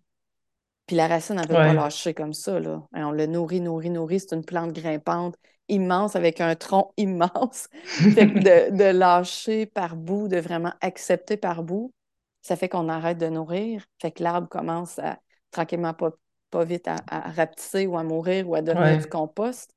Puis 0.87 0.95
la 0.95 1.07
racine, 1.07 1.35
elle 1.37 1.43
ne 1.43 1.47
veut 1.49 1.53
pas 1.53 1.73
lâcher 1.73 2.15
comme 2.15 2.33
ça, 2.33 2.59
là. 2.59 2.83
Hein, 2.93 3.07
On 3.07 3.11
le 3.11 3.27
nourrit, 3.27 3.61
nourrit, 3.61 3.91
nourrit. 3.91 4.19
C'est 4.19 4.35
une 4.35 4.45
plante 4.45 4.73
grimpante 4.73 5.35
immense 5.69 6.15
avec 6.15 6.41
un 6.41 6.55
tronc 6.55 6.93
immense. 6.97 7.69
Fait 8.09 8.27
que 8.27 8.39
de, 8.39 8.71
de 8.75 8.83
lâcher 8.85 9.65
par 9.65 9.95
bout, 9.95 10.27
de 10.27 10.37
vraiment 10.37 10.73
accepter 10.81 11.37
par 11.37 11.63
bout, 11.63 11.93
ça 12.41 12.55
fait 12.55 12.69
qu'on 12.69 12.89
arrête 12.89 13.17
de 13.17 13.27
nourrir. 13.27 13.85
Fait 14.01 14.11
que 14.11 14.23
l'arbre 14.23 14.47
commence 14.49 14.99
à 14.99 15.19
tranquillement, 15.51 15.93
pas, 15.93 16.11
pas 16.51 16.65
vite, 16.65 16.87
à, 16.87 16.97
à 17.07 17.31
rapetisser 17.31 17.87
ou 17.87 17.97
à 17.97 18.03
mourir 18.03 18.49
ou 18.49 18.55
à 18.55 18.61
devenir 18.61 18.97
du 18.97 19.07
compost, 19.07 19.71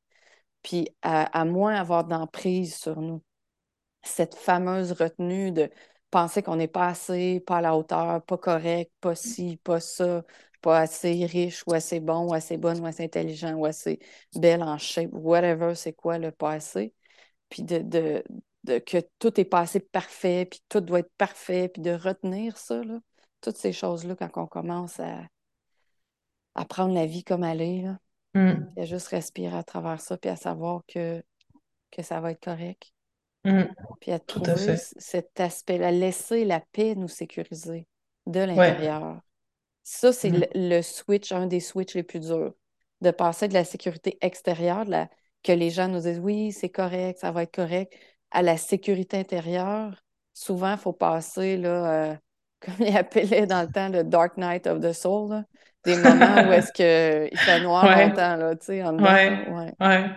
puis 0.63 0.89
à, 1.03 1.25
à 1.41 1.45
moins 1.45 1.75
avoir 1.77 2.05
d'emprise 2.05 2.77
sur 2.77 3.01
nous 3.01 3.23
cette 4.03 4.35
fameuse 4.35 4.93
retenue 4.93 5.53
de 5.53 5.71
penser 6.11 6.43
qu'on 6.43 6.57
n'est 6.57 6.69
pas 6.69 6.89
assez, 6.89 7.41
pas 7.47 7.59
à 7.59 7.61
la 7.61 7.77
hauteur, 7.77 8.23
pas 8.25 8.39
correct, 8.39 8.93
pas 9.01 9.15
ci, 9.15 9.59
pas 9.65 9.81
ça, 9.81 10.25
pas 10.61 10.81
assez 10.81 11.27
riche 11.27 11.63
ou 11.67 11.75
assez 11.75 12.01
bon 12.01 12.29
ou 12.31 12.35
assez 12.35 12.57
bonne 12.57 12.81
ou 12.81 12.87
assez 12.87 13.05
intelligent 13.05 13.55
ou 13.55 13.67
assez 13.67 13.99
belle 14.35 14.63
en 14.63 14.79
shape, 14.79 15.11
whatever, 15.13 15.75
c'est 15.75 15.93
quoi 15.93 16.19
le 16.19 16.31
pas 16.33 16.53
assez. 16.53 16.95
Puis 17.51 17.63
de, 17.65 17.79
de, 17.81 18.25
de 18.65 18.79
que 18.79 18.99
tout 19.19 19.33
n'est 19.37 19.45
pas 19.45 19.61
assez 19.61 19.81
parfait, 19.81 20.47
puis 20.47 20.63
tout 20.69 20.81
doit 20.81 21.01
être 21.01 21.13
parfait, 21.19 21.69
puis 21.69 21.83
de 21.83 21.93
retenir 21.93 22.57
ça, 22.59 22.83
là, 22.85 22.99
toutes 23.41 23.57
ces 23.59 23.73
choses-là, 23.73 24.17
quand 24.17 24.31
on 24.37 24.47
commence 24.47 25.01
à, 25.01 25.23
à 26.55 26.65
prendre 26.67 26.95
la 26.95 27.07
vie 27.07 27.25
comme 27.25 27.45
elle 27.45 27.61
est, 27.63 27.83
là, 27.83 27.99
puis 28.75 28.83
à 28.85 28.87
juste 28.87 29.09
respirer 29.09 29.57
à 29.57 29.65
travers 29.65 30.01
ça, 30.01 30.17
puis 30.19 30.31
à 30.31 30.37
savoir 30.37 30.83
que, 30.89 31.23
que 31.91 32.03
ça 32.03 32.21
va 32.21 32.33
être 32.33 32.43
correct. 32.45 32.93
hum. 33.45 33.75
puis 34.01 34.13
à 34.13 34.19
Tout 34.19 34.41
trouver 34.41 34.77
cet 34.77 35.41
aspect, 35.41 35.83
à 35.83 35.91
laisser 35.91 36.45
la 36.45 36.61
paix 36.61 36.95
nous 36.95 37.09
sécuriser 37.09 37.87
de 38.27 38.41
Ouais. 38.41 38.89
Ça, 39.91 40.13
c'est 40.13 40.31
le, 40.31 40.47
Hum, 40.47 40.47
le 40.55 40.83
switch, 40.83 41.33
un 41.33 41.47
des 41.47 41.61
switches 41.61 41.95
les 41.95 42.03
plus 42.03 42.21
durs, 42.21 42.55
de 43.01 43.11
passer 43.11 43.49
de 43.49 43.55
la 43.55 43.65
sécurité 43.65 44.19
extérieure, 44.21 44.85
de 44.85 44.91
la 44.91 45.09
que 45.43 45.53
les 45.53 45.71
gens 45.71 45.89
nous 45.89 46.01
disent 46.01 46.19
oui, 46.21 46.53
c'est 46.53 46.69
correct, 46.69 47.19
ça 47.21 47.31
va 47.33 47.45
être 47.45 47.55
correct, 47.55 47.95
à 48.31 48.43
la 48.43 48.57
sécurité 48.57 49.17
intérieure, 49.19 50.05
souvent, 50.35 50.73
il 50.73 50.79
faut 50.79 50.93
passer, 50.93 51.57
là, 51.57 52.11
euh, 52.13 52.17
comme 52.61 52.75
il 52.87 52.97
appelait 52.97 53.47
dans 53.47 53.63
le 53.63 53.69
temps, 53.71 53.89
le 53.89 54.05
Dark 54.05 54.37
Night 54.37 54.67
of 54.67 54.81
the 54.81 54.93
Soul, 54.93 55.31
là, 55.31 55.45
des 55.85 55.97
moments 55.97 56.43
où 56.45 56.53
est-ce 56.53 56.73
qu'il 56.73 57.39
fait 57.39 57.61
noir 57.61 57.89
Ouais. 57.91 57.91
longtemps, 57.91 58.37
là, 58.37 58.57
tu 58.57 58.67
sais, 58.67 58.83
en 58.85 58.93
dedans. 58.93 59.17
Ouais, 59.17 59.47
Ouais. 59.47 59.73
ouais. 59.81 60.11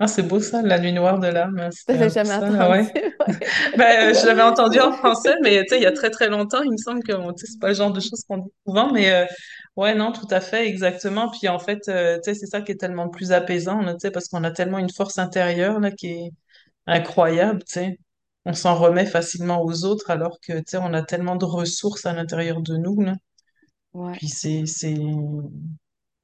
Ah, 0.00 0.06
c'est 0.08 0.22
beau 0.22 0.40
ça, 0.40 0.62
La 0.62 0.78
nuit 0.80 0.92
noire 0.94 1.18
de 1.20 1.28
l'âme. 1.28 1.58
hein, 1.60 2.08
jamais 2.08 2.34
ça, 2.38 2.38
entendu? 2.38 2.56
ouais. 2.70 2.92
Ouais. 3.28 3.34
Ben, 3.76 4.10
euh, 4.10 4.14
je 4.14 4.26
l'avais 4.26 4.42
entendu 4.42 4.80
en 4.80 4.92
français, 4.92 5.34
mais 5.42 5.62
tu 5.64 5.68
sais, 5.70 5.76
il 5.78 5.82
y 5.82 5.86
a 5.86 5.92
très 5.92 6.10
très 6.10 6.28
longtemps, 6.28 6.62
il 6.62 6.72
me 6.72 6.76
semble 6.78 7.02
que 7.02 7.12
c'est 7.36 7.58
pas 7.60 7.68
le 7.68 7.74
genre 7.74 7.92
de 7.92 8.00
choses 8.00 8.24
qu'on 8.28 8.38
dit 8.38 8.50
souvent, 8.66 8.90
mais 8.92 9.12
euh, 9.12 9.26
ouais, 9.76 9.94
non, 9.94 10.12
tout 10.12 10.26
à 10.30 10.40
fait, 10.40 10.66
exactement. 10.66 11.30
Puis 11.30 11.48
en 11.48 11.58
fait, 11.58 11.88
euh, 11.88 12.16
tu 12.16 12.32
sais, 12.32 12.34
c'est 12.34 12.46
ça 12.46 12.62
qui 12.62 12.72
est 12.72 12.76
tellement 12.76 13.08
plus 13.10 13.32
apaisant, 13.32 13.80
là, 13.82 13.92
tu 13.94 14.00
sais, 14.00 14.10
parce 14.10 14.28
qu'on 14.28 14.42
a 14.44 14.50
tellement 14.50 14.78
une 14.78 14.90
force 14.90 15.18
intérieure 15.18 15.80
là, 15.80 15.90
qui 15.90 16.08
est 16.12 16.30
incroyable, 16.86 17.60
tu 17.64 17.74
sais. 17.74 17.98
On 18.46 18.54
s'en 18.54 18.74
remet 18.76 19.06
facilement 19.06 19.62
aux 19.64 19.84
autres, 19.84 20.10
alors 20.10 20.38
que 20.40 20.54
tu 20.54 20.64
sais, 20.68 20.78
on 20.78 20.94
a 20.94 21.02
tellement 21.02 21.36
de 21.36 21.44
ressources 21.46 22.06
à 22.06 22.12
l'intérieur 22.14 22.62
de 22.62 22.76
nous, 22.76 23.00
là. 23.02 23.14
Ouais. 23.92 24.18
Puis 24.18 24.28
c'est 24.28 24.66
c'est 24.66 24.96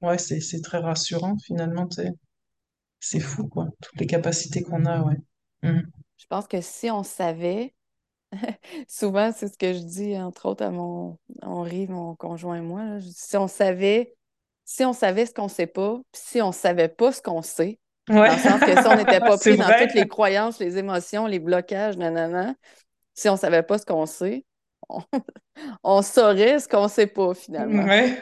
ouais, 0.01 0.17
c'est 0.17 0.39
c'est 0.39 0.61
très 0.61 0.79
rassurant 0.79 1.37
finalement. 1.45 1.87
C'est 2.99 3.19
fou, 3.19 3.47
quoi, 3.47 3.67
toutes 3.81 3.99
les 3.99 4.07
capacités 4.07 4.63
qu'on 4.63 4.85
a, 4.85 5.01
ouais. 5.01 5.17
Mm. 5.63 5.81
Je 6.17 6.25
pense 6.27 6.47
que 6.47 6.61
si 6.61 6.89
on 6.89 7.03
savait, 7.03 7.73
souvent, 8.87 9.31
c'est 9.31 9.47
ce 9.47 9.57
que 9.57 9.73
je 9.73 9.79
dis, 9.79 10.17
entre 10.17 10.47
autres, 10.47 10.63
à 10.65 10.71
mon 10.71 11.17
Henri, 11.41 11.87
mon 11.87 12.15
conjoint 12.15 12.57
et 12.57 12.61
moi, 12.61 12.83
là, 12.83 12.99
je 12.99 13.05
dis, 13.05 13.13
si 13.15 13.37
on 13.37 13.47
savait, 13.47 14.15
si 14.65 14.83
on 14.83 14.93
savait 14.93 15.25
ce 15.25 15.33
qu'on 15.33 15.47
sait 15.47 15.67
pas, 15.67 15.99
puis 16.11 16.21
si 16.23 16.41
on 16.41 16.51
savait 16.51 16.89
pas 16.89 17.11
ce 17.11 17.21
qu'on 17.21 17.41
sait, 17.41 17.79
Ouais, 18.09 18.27
dans 18.29 18.35
le 18.35 18.39
sens 18.39 18.61
que 18.61 18.71
si 18.71 18.87
on 18.87 18.95
n'était 18.95 19.19
pas 19.19 19.37
pris 19.37 19.57
dans 19.57 19.67
toutes 19.77 19.93
les 19.93 20.07
croyances, 20.07 20.59
les 20.59 20.77
émotions, 20.77 21.27
les 21.27 21.39
blocages, 21.39 21.97
nanana, 21.97 22.55
si 23.13 23.27
on 23.27 23.35
savait 23.35 23.63
pas 23.63 23.77
ce 23.77 23.85
qu'on 23.85 24.05
sait, 24.05 24.45
on, 24.87 25.01
on 25.83 26.01
saurait 26.01 26.59
ce 26.59 26.69
qu'on 26.69 26.87
sait 26.87 27.07
pas, 27.07 27.33
finalement. 27.33 27.83
Ouais, 27.83 28.17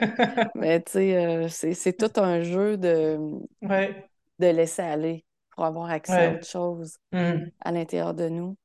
Mais 0.56 0.82
tu 0.82 0.94
sais, 0.94 1.18
euh, 1.18 1.48
c'est, 1.50 1.74
c'est 1.74 1.94
tout 1.94 2.20
un 2.20 2.42
jeu 2.42 2.78
de, 2.78 3.20
ouais, 3.62 4.10
de 4.40 4.48
laisser 4.48 4.82
aller 4.82 5.26
pour 5.56 5.66
avoir 5.66 5.90
accès 5.90 6.26
à 6.26 6.34
autre 6.34 6.48
chose 6.48 6.98
Mm, 7.12 7.50
à 7.62 7.72
l'intérieur 7.72 8.14
de 8.14 8.30
nous. 8.30 8.58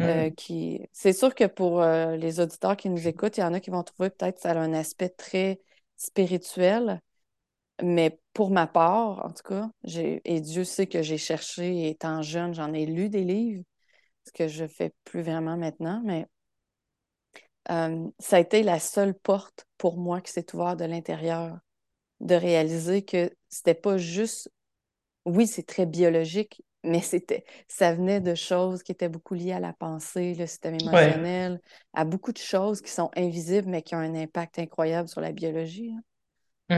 euh, 0.00 0.28
mm. 0.28 0.34
qui... 0.34 0.80
C'est 0.92 1.12
sûr 1.12 1.34
que 1.34 1.44
pour 1.44 1.82
euh, 1.82 2.16
les 2.16 2.40
auditeurs 2.40 2.76
qui 2.76 2.88
nous 2.88 3.08
écoutent, 3.08 3.36
il 3.36 3.40
y 3.40 3.44
en 3.44 3.52
a 3.54 3.60
qui 3.60 3.70
vont 3.70 3.82
trouver 3.82 4.10
peut-être 4.10 4.36
que 4.36 4.40
ça 4.40 4.52
a 4.52 4.58
un 4.58 4.72
aspect 4.72 5.08
très 5.08 5.60
spirituel, 5.96 7.00
mais 7.82 8.20
pour 8.32 8.50
ma 8.50 8.66
part, 8.66 9.24
en 9.24 9.30
tout 9.30 9.42
cas, 9.42 9.70
j'ai... 9.84 10.22
et 10.24 10.40
Dieu 10.40 10.64
sait 10.64 10.86
que 10.86 11.02
j'ai 11.02 11.18
cherché, 11.18 11.88
étant 11.88 12.22
jeune, 12.22 12.54
j'en 12.54 12.72
ai 12.72 12.86
lu 12.86 13.08
des 13.08 13.24
livres, 13.24 13.64
ce 14.24 14.32
que 14.32 14.48
je 14.48 14.66
fais 14.66 14.92
plus 15.04 15.22
vraiment 15.22 15.56
maintenant, 15.56 16.00
mais 16.04 16.26
euh, 17.70 18.08
ça 18.18 18.36
a 18.36 18.40
été 18.40 18.62
la 18.62 18.78
seule 18.78 19.14
porte 19.14 19.66
pour 19.76 19.98
moi 19.98 20.20
qui 20.20 20.32
s'est 20.32 20.54
ouverte 20.54 20.78
de 20.78 20.84
l'intérieur, 20.84 21.58
de 22.20 22.34
réaliser 22.34 23.04
que 23.04 23.30
c'était 23.48 23.74
pas 23.74 23.98
juste, 23.98 24.50
oui, 25.28 25.46
c'est 25.46 25.64
très 25.66 25.86
biologique, 25.86 26.62
mais 26.84 27.00
c'était, 27.02 27.44
ça 27.68 27.94
venait 27.94 28.20
de 28.20 28.34
choses 28.34 28.82
qui 28.82 28.92
étaient 28.92 29.08
beaucoup 29.08 29.34
liées 29.34 29.52
à 29.52 29.60
la 29.60 29.72
pensée, 29.74 30.34
le 30.34 30.46
système 30.46 30.74
Ouais. 30.92 31.14
émotionnel, 31.14 31.60
à 31.94 32.04
beaucoup 32.04 32.32
de 32.32 32.38
choses 32.38 32.80
qui 32.82 32.90
sont 32.90 33.10
invisibles, 33.16 33.68
mais 33.70 33.82
qui 33.82 33.94
ont 33.94 33.98
un 33.98 34.14
impact 34.14 34.58
incroyable 34.58 35.08
sur 35.08 35.20
la 35.20 35.32
biologie. 35.32 35.92
hein. 35.96 36.02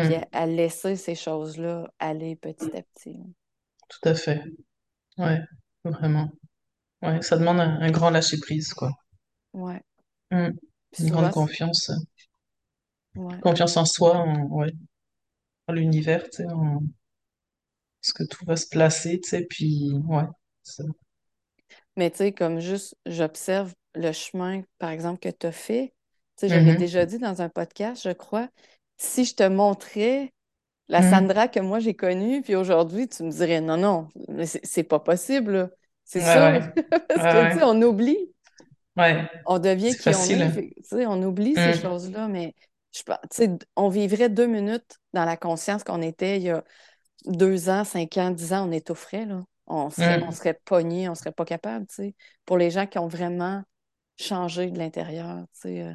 Puis 0.00 0.14
à, 0.16 0.26
Mm, 0.26 0.30
à 0.32 0.46
laisser 0.46 0.96
ces 0.96 1.14
choses-là 1.16 1.92
aller 2.00 2.36
petit 2.36 2.76
à 2.76 2.82
petit. 2.82 3.18
hein. 3.20 3.30
tout 3.88 4.08
à 4.08 4.14
fait. 4.14 4.42
Ouais, 5.18 5.40
vraiment. 5.84 6.30
Ouais, 7.02 7.22
ça 7.22 7.36
demande 7.38 7.60
un, 7.60 7.80
un 7.82 7.90
grand 7.92 8.10
lâcher-prise, 8.10 8.74
quoi. 8.74 8.90
Ouais. 9.52 9.82
Mm. 10.32 10.50
Puis 10.92 11.00
Une 11.00 11.10
grande 11.10 11.30
souvent, 11.30 11.32
confiance, 11.32 11.90
ouais. 13.14 13.42
confiance 13.42 13.76
en 13.76 13.84
soi, 13.84 14.16
en, 14.18 14.46
ouais, 14.48 14.72
en 15.68 15.72
l'univers, 15.74 16.24
tu 16.24 16.38
sais, 16.44 16.46
en 16.52 16.82
ce 18.02 18.12
que 18.14 18.24
tout 18.24 18.44
va 18.46 18.56
se 18.56 18.66
placer, 18.68 19.20
tu 19.20 19.28
sais, 19.30 19.46
puis 19.48 19.92
ouais. 20.08 20.24
ça- 20.62 20.84
Mais 21.96 22.10
tu 22.10 22.18
sais, 22.18 22.32
comme 22.32 22.60
juste, 22.60 22.96
j'observe 23.06 23.74
le 23.94 24.12
chemin, 24.12 24.62
par 24.78 24.90
exemple, 24.90 25.20
que 25.20 25.28
tu 25.28 25.46
as 25.46 25.52
fait. 25.52 25.94
Tu 26.36 26.46
sais, 26.46 26.48
je 26.48 26.58
l'ai 26.58 26.74
Mhm. 26.74 26.76
déjà 26.76 27.06
dit 27.06 27.18
dans 27.18 27.42
un 27.42 27.48
podcast, 27.48 28.02
je 28.04 28.10
crois. 28.12 28.48
Si 28.96 29.24
je 29.24 29.34
te 29.34 29.42
montrais 29.48 30.32
la 30.88 31.02
Mhm. 31.02 31.02
Sandra 31.02 31.48
que 31.48 31.60
moi 31.60 31.80
j'ai 31.80 31.94
connue, 31.94 32.42
puis 32.42 32.56
aujourd'hui, 32.56 33.08
tu 33.08 33.24
me 33.24 33.30
dirais 33.32 33.60
non, 33.60 33.76
non, 33.78 34.08
mais 34.28 34.46
c'est 34.46 34.84
pas 34.84 35.00
possible. 35.00 35.72
C'est 36.04 36.20
Ouais, 36.20 36.22
sûr. 36.22 36.50
ouais, 36.52 36.60
ouais, 36.60 36.72
Parce 37.08 37.26
que, 37.26 37.44
tu 37.46 37.58
sais, 37.58 37.64
ouais. 37.64 37.64
on 37.64 37.80
oublie. 37.82 38.32
Ouais, 38.96 39.28
On 39.44 39.58
devient 39.58 39.96
qui 39.96 40.14
on 40.14 40.30
est. 40.32 40.48
facile. 40.48 40.50
Fait 40.50 40.68
que, 40.70 40.74
tu 40.82 40.88
sais, 40.88 41.06
on 41.06 41.22
oublie 41.22 41.56
ces 41.56 41.72
Mm. 41.72 41.72
choses-là, 41.72 42.28
mais 42.28 42.54
je, 42.94 43.02
pense- 43.02 43.18
tu 43.30 43.44
sais, 43.44 43.50
on 43.76 43.88
vivrait 43.88 44.28
deux 44.28 44.46
minutes 44.46 44.98
dans 45.12 45.24
la 45.24 45.36
conscience 45.36 45.84
qu'on 45.84 46.02
était 46.02 46.36
il 46.38 46.42
y 46.44 46.50
a 46.50 46.64
deux 47.26 47.68
ans, 47.68 47.84
cinq 47.84 48.16
ans, 48.18 48.30
dix 48.30 48.52
ans, 48.52 48.68
on 48.68 48.72
étoufferait, 48.72 49.26
là. 49.26 49.44
On 49.66 49.90
serait, 49.90 50.18
on 50.26 50.30
Mm. 50.30 50.32
serait 50.32 50.54
pogné, 50.64 51.08
on 51.08 51.14
serait 51.14 51.32
pas 51.32 51.44
capable, 51.44 51.86
tu 51.86 51.94
sais. 51.94 52.14
Pour 52.44 52.58
les 52.58 52.70
gens 52.70 52.86
qui 52.86 52.98
ont 52.98 53.08
vraiment 53.08 53.62
changé 54.18 54.70
de 54.70 54.78
l'intérieur, 54.78 55.44
tu 55.54 55.60
sais, 55.62 55.82
euh, 55.82 55.94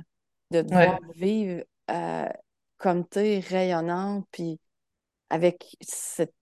de 0.52 0.62
devoir 0.62 0.96
Ouais, 0.96 1.00
vivre 1.16 1.64
euh, 1.92 2.30
comme 2.78 3.08
tu 3.08 3.20
es, 3.20 3.40
rayonnante, 3.40 4.28
puis 4.32 4.60
avec 5.30 5.76
cette... 5.82 6.34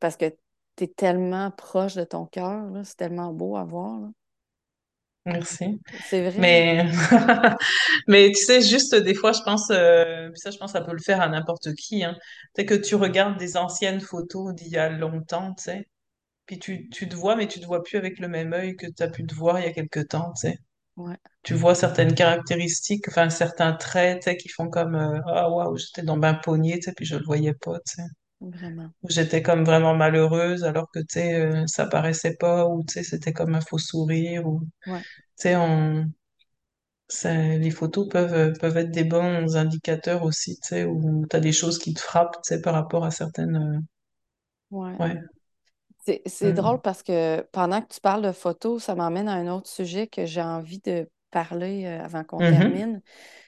Parce 0.00 0.16
que 0.16 0.26
tu 0.76 0.84
es 0.84 0.88
tellement 0.88 1.50
proche 1.50 1.94
de 1.94 2.04
ton 2.04 2.26
cœur, 2.26 2.70
c'est 2.84 2.96
tellement 2.96 3.32
beau 3.32 3.56
à 3.56 3.64
voir, 3.64 4.00
là. 4.00 4.08
Merci. 5.26 5.80
C'est 6.00 6.22
vrai, 6.30 6.48
Mais, 6.48 6.86
mais 8.08 8.30
tu 8.32 8.44
sais, 8.44 8.62
juste 8.62 8.94
des 8.96 9.14
fois, 9.14 9.32
je 9.32 9.42
pense, 9.42 9.70
euh, 9.70 10.30
ça, 10.34 10.50
je 10.50 10.58
pense, 10.58 10.72
ça 10.72 10.80
peut 10.82 10.92
le 10.92 10.98
faire 11.00 11.20
à 11.20 11.28
n'importe 11.28 11.74
qui, 11.76 12.04
hein. 12.04 12.16
Tu 12.54 12.62
sais, 12.62 12.66
que 12.66 12.74
tu 12.74 12.94
regardes 12.96 13.38
des 13.38 13.56
anciennes 13.56 14.00
photos 14.00 14.54
d'il 14.54 14.68
y 14.68 14.78
a 14.78 14.88
longtemps, 14.90 15.54
tu 15.54 15.64
sais, 15.64 15.88
puis 16.46 16.58
tu, 16.60 16.88
tu 16.90 17.08
te 17.08 17.16
vois, 17.16 17.36
mais 17.36 17.48
tu 17.48 17.60
te 17.60 17.66
vois 17.66 17.82
plus 17.84 17.98
avec 17.98 18.18
le 18.20 18.28
même 18.28 18.52
œil 18.54 18.76
que 18.76 18.86
tu 18.88 19.02
as 19.02 19.08
pu 19.10 19.26
te 19.26 19.34
voir 19.34 19.60
il 19.60 19.64
y 19.66 19.68
a 19.68 19.72
quelque 19.72 20.00
temps, 20.00 20.32
tu 20.34 20.48
sais. 20.48 20.58
ouais, 20.96 21.18
Tu 21.44 21.54
vois 21.54 21.74
certaines 21.76 22.14
caractéristiques, 22.14 23.08
enfin, 23.08 23.30
certains 23.30 23.72
traits, 23.74 24.22
tu 24.22 24.30
sais, 24.30 24.36
qui 24.36 24.48
font 24.50 24.68
comme, 24.70 24.94
euh, 24.96 25.20
ah, 25.28 25.50
waouh, 25.50 25.76
j'étais 25.78 26.02
dans 26.02 26.20
un 26.22 26.34
poney, 26.34 26.74
tu 26.76 26.82
sais, 26.84 26.92
puis 26.94 27.06
je 27.06 27.16
le 27.16 27.24
voyais 27.24 27.54
pas, 27.54 27.78
tu 27.86 27.94
sais. 27.96 28.02
Vraiment, 28.50 28.92
Ou 29.02 29.08
j'étais 29.10 29.42
comme 29.42 29.64
vraiment 29.64 29.94
malheureuse 29.94 30.64
alors 30.64 30.90
que, 30.92 31.00
tu 31.00 31.06
sais, 31.10 31.34
euh, 31.40 31.66
ça 31.66 31.86
paraissait 31.86 32.36
pas, 32.36 32.66
ou, 32.68 32.84
tu 32.84 32.94
sais, 32.94 33.02
c'était 33.04 33.32
comme 33.32 33.54
un 33.54 33.60
faux 33.60 33.78
sourire, 33.78 34.46
ou, 34.46 34.60
tu 34.62 34.68
ouais, 34.86 35.04
sais, 35.36 35.56
on 35.56 36.06
Ça, 37.08 37.32
les 37.58 37.70
photos 37.70 38.08
peuvent, 38.08 38.34
euh, 38.34 38.52
peuvent 38.60 38.76
être 38.76 38.90
des 38.90 39.04
bons 39.04 39.56
indicateurs 39.56 40.24
aussi, 40.24 40.56
tu 40.60 40.66
sais, 40.70 40.84
où 40.84 41.24
tu 41.30 41.36
as 41.36 41.40
des 41.40 41.52
choses 41.52 41.78
qui 41.78 41.94
te 41.94 42.00
frappent, 42.00 42.34
tu 42.42 42.54
sais, 42.56 42.60
par 42.60 42.74
rapport 42.74 43.04
à 43.04 43.12
certaines... 43.12 43.84
ouais. 44.70 45.00
euh, 45.00 45.04
ouais. 45.04 45.22
C'est, 46.04 46.22
c'est 46.26 46.52
drôle 46.52 46.80
parce 46.82 47.02
que 47.02 47.42
pendant 47.52 47.82
que 47.82 47.94
tu 47.94 48.00
parles 48.00 48.22
de 48.22 48.32
photos, 48.32 48.82
ça 48.84 48.94
m'emmène 48.96 49.28
à 49.28 49.34
un 49.34 49.48
autre 49.48 49.68
sujet 49.70 50.08
que 50.08 50.26
j'ai 50.26 50.42
envie 50.42 50.80
de 50.80 51.08
parler 51.32 51.86
euh, 51.86 52.04
avant 52.04 52.24
qu'on 52.24 52.42
Mhm. 52.42 52.42
termine. 52.44 53.02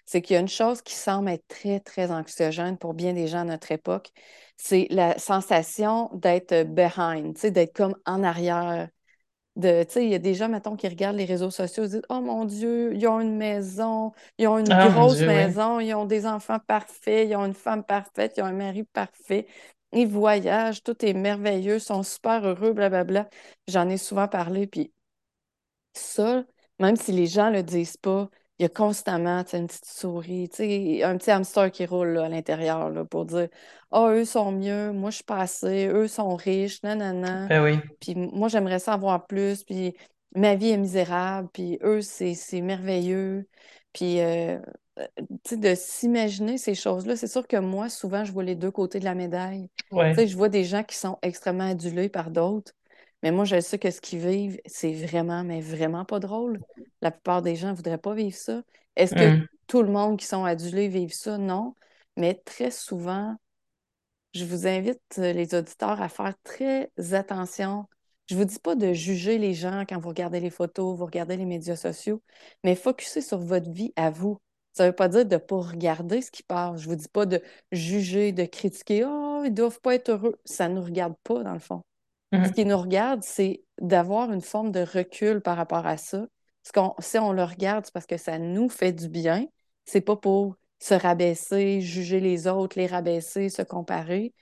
C'est 0.07 0.23
qu'il 0.23 0.35
y 0.35 0.39
a 0.39 0.41
une 0.41 0.49
chose 0.49 0.83
qui 0.83 0.95
semble 0.95 1.31
être 1.31 1.47
très, 1.49 1.81
très 1.81 2.11
anxiogène 2.13 2.79
pour 2.79 2.95
bien 2.95 3.15
des 3.15 3.29
gens 3.29 3.41
à 3.41 3.45
notre 3.45 3.73
époque. 3.73 4.11
C'est 4.59 4.89
la 4.91 5.19
sensation 5.19 6.11
d'être 6.15 6.65
behind, 6.65 7.35
tu 7.37 7.43
sais, 7.43 7.51
d'être 7.53 7.75
comme 7.77 7.97
en 8.07 8.25
arrière. 8.25 8.89
De, 9.57 9.87
il 9.97 10.09
y 10.09 10.15
a 10.17 10.19
des 10.19 10.35
gens, 10.35 10.49
mettons, 10.49 10.75
qui 10.77 10.89
regardent 10.89 11.17
les 11.17 11.25
réseaux 11.27 11.51
sociaux 11.51 11.85
et 11.85 11.89
disent 11.89 12.03
Oh 12.09 12.21
mon 12.21 12.45
Dieu, 12.45 12.93
ils 12.95 13.07
ont 13.07 13.21
une 13.21 13.37
maison, 13.37 14.13
ils 14.39 14.49
ont 14.49 14.59
une 14.59 14.73
Ah 14.73 14.91
grosse 14.91 15.25
Dieu, 15.25 15.33
oui. 15.33 15.57
maison, 15.57 15.79
ils 15.79 15.95
ont 15.95 16.07
des 16.07 16.27
enfants 16.27 16.59
parfaits, 16.59 17.29
ils 17.29 17.37
ont 17.37 17.45
une 17.47 17.55
femme 17.55 17.85
parfaite, 17.85 18.35
ils 18.37 18.43
ont 18.43 18.47
un 18.47 18.53
mari 18.53 18.83
parfait, 18.85 19.47
ils 19.93 20.09
voyagent, 20.09 20.83
tout 20.83 21.05
est 21.07 21.13
merveilleux, 21.13 21.77
ils 21.77 21.81
sont 21.81 22.03
super 22.03 22.45
heureux, 22.45 22.73
blablabla. 22.73 23.29
J'en 23.69 23.89
ai 23.89 23.97
souvent 23.97 24.27
parlé, 24.27 24.67
puis 24.67 24.93
ça, 25.93 26.45
même 26.79 26.97
si 26.97 27.13
les 27.13 27.27
gens 27.27 27.51
le 27.51 27.63
disent 27.63 27.97
pas, 27.97 28.29
il 28.59 28.63
y 28.63 28.67
a 28.67 28.69
constamment 28.69 29.45
une 29.53 29.67
petite 29.67 29.85
souris, 29.85 30.49
un 31.03 31.17
petit 31.17 31.31
hamster 31.31 31.71
qui 31.71 31.87
roule 31.87 32.09
là, 32.09 32.25
à 32.25 32.29
l'intérieur 32.29 32.91
là, 32.91 33.05
pour 33.05 33.25
dire 33.25 33.49
Ah, 33.91 34.11
eux 34.11 34.25
sont 34.25 34.53
mieux, 34.53 34.93
moi 34.93 35.11
je 35.11 35.17
suis 35.17 35.25
pas 35.25 35.39
assez, 35.39 35.89
eux 35.89 36.07
sont 36.07 36.37
riches, 36.37 36.83
nanana. 36.83 37.47
Ben 37.47 37.65
oui. 37.65 37.79
Puis 38.01 38.15
moi 38.15 38.49
j'aimerais 38.49 38.79
ça 38.79 38.93
avoir 38.93 39.27
plus, 39.27 39.65
puis 39.65 39.95
ma 40.37 40.55
vie 40.55 40.71
est 40.71 40.77
misérable, 40.77 41.49
puis 41.53 41.79
eux 41.83 42.01
c'est 42.01 42.35
c'est 42.35 42.61
merveilleux. 42.61 43.49
Puis 43.93 44.21
euh, 44.21 44.59
euh, 44.99 45.07
de 45.57 45.75
s'imaginer 45.75 46.57
ces 46.57 46.75
choses-là, 46.75 47.17
c'est 47.17 47.27
sûr 47.27 47.47
que 47.49 47.57
moi, 47.57 47.89
souvent, 47.89 48.25
je 48.25 48.33
vois 48.33 48.45
les 48.45 48.55
deux 48.55 48.71
côtés 48.71 49.01
de 49.01 49.05
la 49.05 49.15
médaille. 49.15 49.69
Ouais. 49.91 50.15
je 50.27 50.37
vois 50.37 50.49
des 50.49 50.65
gens 50.65 50.85
qui 50.85 50.97
sont 50.97 51.19
extrêmement 51.23 51.69
adulés 51.69 52.09
par 52.09 52.31
d'autres. 52.31 52.73
Mais 53.25 53.33
moi, 53.33 53.45
je 53.47 53.59
sais 53.59 53.79
que 53.79 53.91
ce 53.91 54.01
qu'ils 54.03 54.21
vivent, 54.21 54.61
c'est 54.67 54.93
vraiment, 54.93 55.45
mais 55.45 55.61
vraiment 55.63 56.05
pas 56.05 56.21
drôle. 56.21 56.61
La 57.01 57.11
plupart 57.11 57.43
des 57.43 57.57
gens 57.57 57.71
ne 57.71 57.75
voudraient 57.75 57.99
pas 57.99 58.15
vivre 58.15 58.37
ça. 58.37 58.63
Est-ce 58.97 59.15
que 59.15 59.39
Mm. 59.39 59.49
tout 59.67 59.83
le 59.83 59.91
monde 59.91 60.19
qui 60.19 60.27
sont 60.27 60.45
adulés 60.45 60.89
vivent 60.89 61.15
ça? 61.15 61.39
Non. 61.39 61.75
Mais 62.19 62.35
très 62.35 62.71
souvent, 62.71 63.35
je 64.35 64.45
vous 64.45 64.67
invite, 64.67 65.01
euh, 65.19 65.33
les 65.33 65.55
auditeurs, 65.55 66.03
à 66.03 66.09
faire 66.11 66.35
très 66.45 66.91
attention. 67.13 67.87
Je 68.29 68.35
ne 68.35 68.41
vous 68.41 68.45
dis 68.47 68.59
pas 68.59 68.75
de 68.75 68.93
juger 68.93 69.39
les 69.39 69.55
gens 69.55 69.85
quand 69.89 69.99
vous 69.99 70.09
regardez 70.11 70.41
les 70.41 70.51
photos, 70.51 70.97
vous 70.97 71.07
regardez 71.07 71.37
les 71.39 71.47
médias 71.47 71.77
sociaux, 71.77 72.23
mais 72.63 72.75
focussez 72.75 73.23
sur 73.23 73.39
votre 73.39 73.71
vie 73.71 73.93
à 73.97 74.11
vous. 74.11 74.39
Ça 74.75 74.85
ne 74.85 74.89
veut 74.91 74.95
pas 74.95 75.09
dire 75.09 75.25
de 75.25 75.35
ne 75.35 75.41
pas 75.41 75.61
regarder 75.61 76.21
ce 76.21 76.31
qui 76.31 76.43
passe. 76.43 76.81
Je 76.81 76.89
ne 76.89 76.93
vous 76.95 77.01
dis 77.01 77.09
pas 77.09 77.27
de 77.27 77.41
juger, 77.73 78.33
de 78.33 78.45
critiquer. 78.45 79.05
Oh, 79.07 79.43
ils 79.45 79.51
ne 79.51 79.55
doivent 79.55 79.81
pas 79.81 79.95
être 79.95 80.11
heureux. 80.11 80.37
Ça 80.45 80.69
ne 80.69 80.75
nous 80.75 80.83
regarde 80.83 81.15
pas, 81.25 81.43
dans 81.43 81.55
le 81.55 81.59
fond. 81.59 81.83
Ce 82.43 82.51
Mhm. 82.51 82.55
qui 82.55 82.65
nous 82.65 82.79
regarde, 82.79 83.23
c'est 83.23 83.63
d'avoir 83.81 84.33
une 84.33 84.41
forme 84.43 84.71
de 84.71 84.81
recul 84.81 85.41
par 85.41 85.57
rapport 85.57 85.87
à 85.87 85.97
ça. 85.97 86.27
Parce 86.63 86.73
qu'on, 86.73 86.95
si 87.03 87.19
on 87.19 87.33
le 87.33 87.45
regarde, 87.45 87.85
c'est 87.87 87.93
parce 87.95 88.07
que 88.07 88.17
ça 88.17 88.39
nous 88.39 88.69
fait 88.69 88.93
du 88.93 89.09
bien. 89.09 89.47
C'est 89.85 90.01
pas 90.01 90.17
pour 90.17 90.57
se 90.79 90.95
rabaisser, 90.95 91.81
juger 91.81 92.21
les 92.21 92.47
autres, 92.47 92.79
les 92.79 92.87
rabaisser, 92.87 93.49
se 93.49 93.63
comparer. 93.63 94.33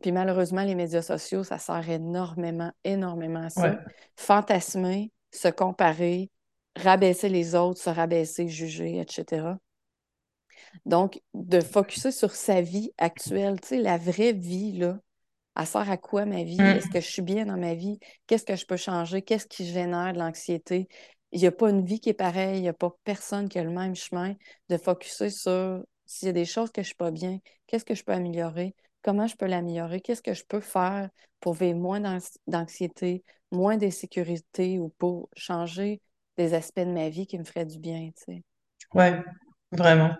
Puis 0.00 0.12
malheureusement, 0.12 0.62
les 0.64 0.74
médias 0.74 1.02
sociaux, 1.02 1.44
ça 1.44 1.58
sert 1.58 1.88
énormément, 1.88 2.72
énormément 2.84 3.44
à 3.44 3.50
Ouais, 3.56 3.74
ça. 3.74 3.82
Fantasmer, 4.16 5.10
se 5.32 5.48
comparer, 5.48 6.30
rabaisser 6.76 7.28
les 7.28 7.54
autres, 7.54 7.80
se 7.80 7.90
rabaisser, 7.90 8.48
juger, 8.48 9.00
etc. 9.00 9.58
Donc, 10.86 11.20
de 11.34 11.60
focuser 11.60 12.10
sur 12.12 12.32
sa 12.34 12.60
vie 12.60 12.92
actuelle, 12.98 13.60
tu 13.60 13.68
sais, 13.68 13.78
la 13.78 13.98
vraie 13.98 14.32
vie, 14.32 14.72
là, 14.72 14.98
elle 15.56 15.66
sert 15.66 15.90
à 15.90 15.96
quoi 15.96 16.24
ma 16.26 16.42
vie? 16.44 16.70
Est-ce 16.72 16.88
Mhm. 16.88 16.90
que 16.90 17.00
je 17.00 17.06
suis 17.08 17.22
bien 17.22 17.46
dans 17.46 17.56
ma 17.58 17.74
vie? 17.74 17.98
Qu'est-ce 18.26 18.44
que 18.44 18.56
je 18.56 18.66
peux 18.66 18.76
changer? 18.76 19.22
Qu'est-ce 19.22 19.46
qui 19.46 19.66
génère 19.66 20.12
de 20.12 20.18
l'anxiété? 20.18 20.88
Il 21.32 21.40
n'y 21.40 21.46
a 21.46 21.52
pas 21.52 21.70
une 21.70 21.84
vie 21.84 22.00
qui 22.00 22.10
est 22.10 22.14
pareille, 22.14 22.58
il 22.58 22.62
n'y 22.62 22.68
a 22.68 22.72
pas 22.74 22.90
personne 23.04 23.48
qui 23.48 23.58
a 23.58 23.64
le 23.64 23.70
même 23.70 23.94
chemin. 23.94 24.34
De 24.68 24.76
focuser 24.76 25.30
sur 25.30 25.82
s'il 26.06 26.26
y 26.26 26.30
a 26.30 26.32
des 26.32 26.44
choses 26.44 26.70
que 26.70 26.82
je 26.82 26.86
ne 26.86 26.86
suis 26.88 26.94
pas 26.96 27.10
bien, 27.10 27.38
qu'est-ce 27.66 27.84
que 27.84 27.94
je 27.94 28.04
peux 28.04 28.12
améliorer? 28.12 28.74
Comment 29.02 29.26
je 29.26 29.36
peux 29.36 29.46
l'améliorer? 29.46 30.00
Qu'est-ce 30.00 30.22
que 30.22 30.34
je 30.34 30.44
peux 30.44 30.60
faire 30.60 31.08
pour 31.40 31.54
vivre 31.54 31.78
moins 31.78 32.00
d'anx- 32.00 32.38
d'anxiété, 32.46 33.24
moins 33.50 33.76
d'insécurité 33.76 34.78
ou 34.78 34.90
pour 34.98 35.28
changer 35.36 36.00
des 36.36 36.54
aspects 36.54 36.80
de 36.80 36.92
ma 36.92 37.08
vie 37.08 37.26
qui 37.26 37.38
me 37.38 37.44
feraient 37.44 37.66
du 37.66 37.78
bien, 37.78 38.10
tu 38.16 38.22
sais? 38.34 38.42
ouais, 38.94 39.22
vraiment. 39.72 40.14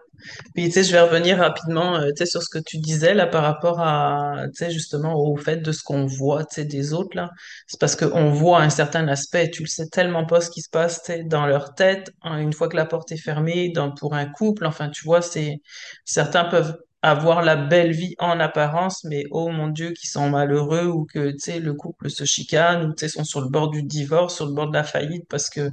Puis, 0.54 0.66
tu 0.66 0.72
sais, 0.72 0.84
je 0.84 0.92
vais 0.92 1.00
revenir 1.00 1.38
rapidement, 1.38 1.96
euh, 1.96 2.08
tu 2.10 2.18
sais, 2.18 2.26
sur 2.26 2.42
ce 2.42 2.48
que 2.50 2.58
tu 2.64 2.78
disais, 2.78 3.14
là, 3.14 3.26
par 3.26 3.42
rapport 3.42 3.80
à, 3.80 4.44
tu 4.54 4.64
sais, 4.64 4.70
justement, 4.70 5.14
au 5.16 5.36
fait 5.36 5.56
de 5.58 5.72
ce 5.72 5.82
qu'on 5.82 6.06
voit, 6.06 6.44
tu 6.44 6.56
sais, 6.56 6.64
des 6.64 6.92
autres, 6.92 7.16
là. 7.16 7.30
C'est 7.66 7.80
parce 7.80 7.96
qu'on 7.96 8.30
voit 8.30 8.60
un 8.62 8.70
certain 8.70 9.08
aspect, 9.08 9.50
tu 9.50 9.62
le 9.62 9.68
sais 9.68 9.88
tellement 9.88 10.24
pas 10.26 10.40
ce 10.40 10.50
qui 10.50 10.62
se 10.62 10.70
passe, 10.70 11.02
tu 11.02 11.12
sais, 11.12 11.24
dans 11.24 11.46
leur 11.46 11.74
tête, 11.74 12.12
hein, 12.22 12.38
une 12.38 12.52
fois 12.52 12.68
que 12.68 12.76
la 12.76 12.86
porte 12.86 13.12
est 13.12 13.16
fermée, 13.16 13.70
dans, 13.74 13.92
pour 13.92 14.14
un 14.14 14.26
couple, 14.26 14.66
enfin, 14.66 14.90
tu 14.90 15.04
vois, 15.04 15.22
c'est, 15.22 15.56
certains 16.04 16.44
peuvent 16.44 16.76
avoir 17.02 17.42
la 17.42 17.56
belle 17.56 17.92
vie 17.92 18.14
en 18.18 18.38
apparence, 18.38 19.02
mais 19.04 19.24
oh 19.32 19.48
mon 19.50 19.68
Dieu, 19.68 19.90
qui 19.92 20.06
sont 20.06 20.30
malheureux 20.30 20.86
ou 20.86 21.04
que, 21.04 21.34
le 21.58 21.72
couple 21.74 22.10
se 22.10 22.24
chicane 22.24 22.86
ou, 22.90 23.08
sont 23.08 23.24
sur 23.24 23.40
le 23.40 23.48
bord 23.48 23.70
du 23.70 23.82
divorce, 23.82 24.36
sur 24.36 24.46
le 24.46 24.54
bord 24.54 24.68
de 24.68 24.74
la 24.74 24.84
faillite 24.84 25.24
parce 25.28 25.50
que 25.50 25.70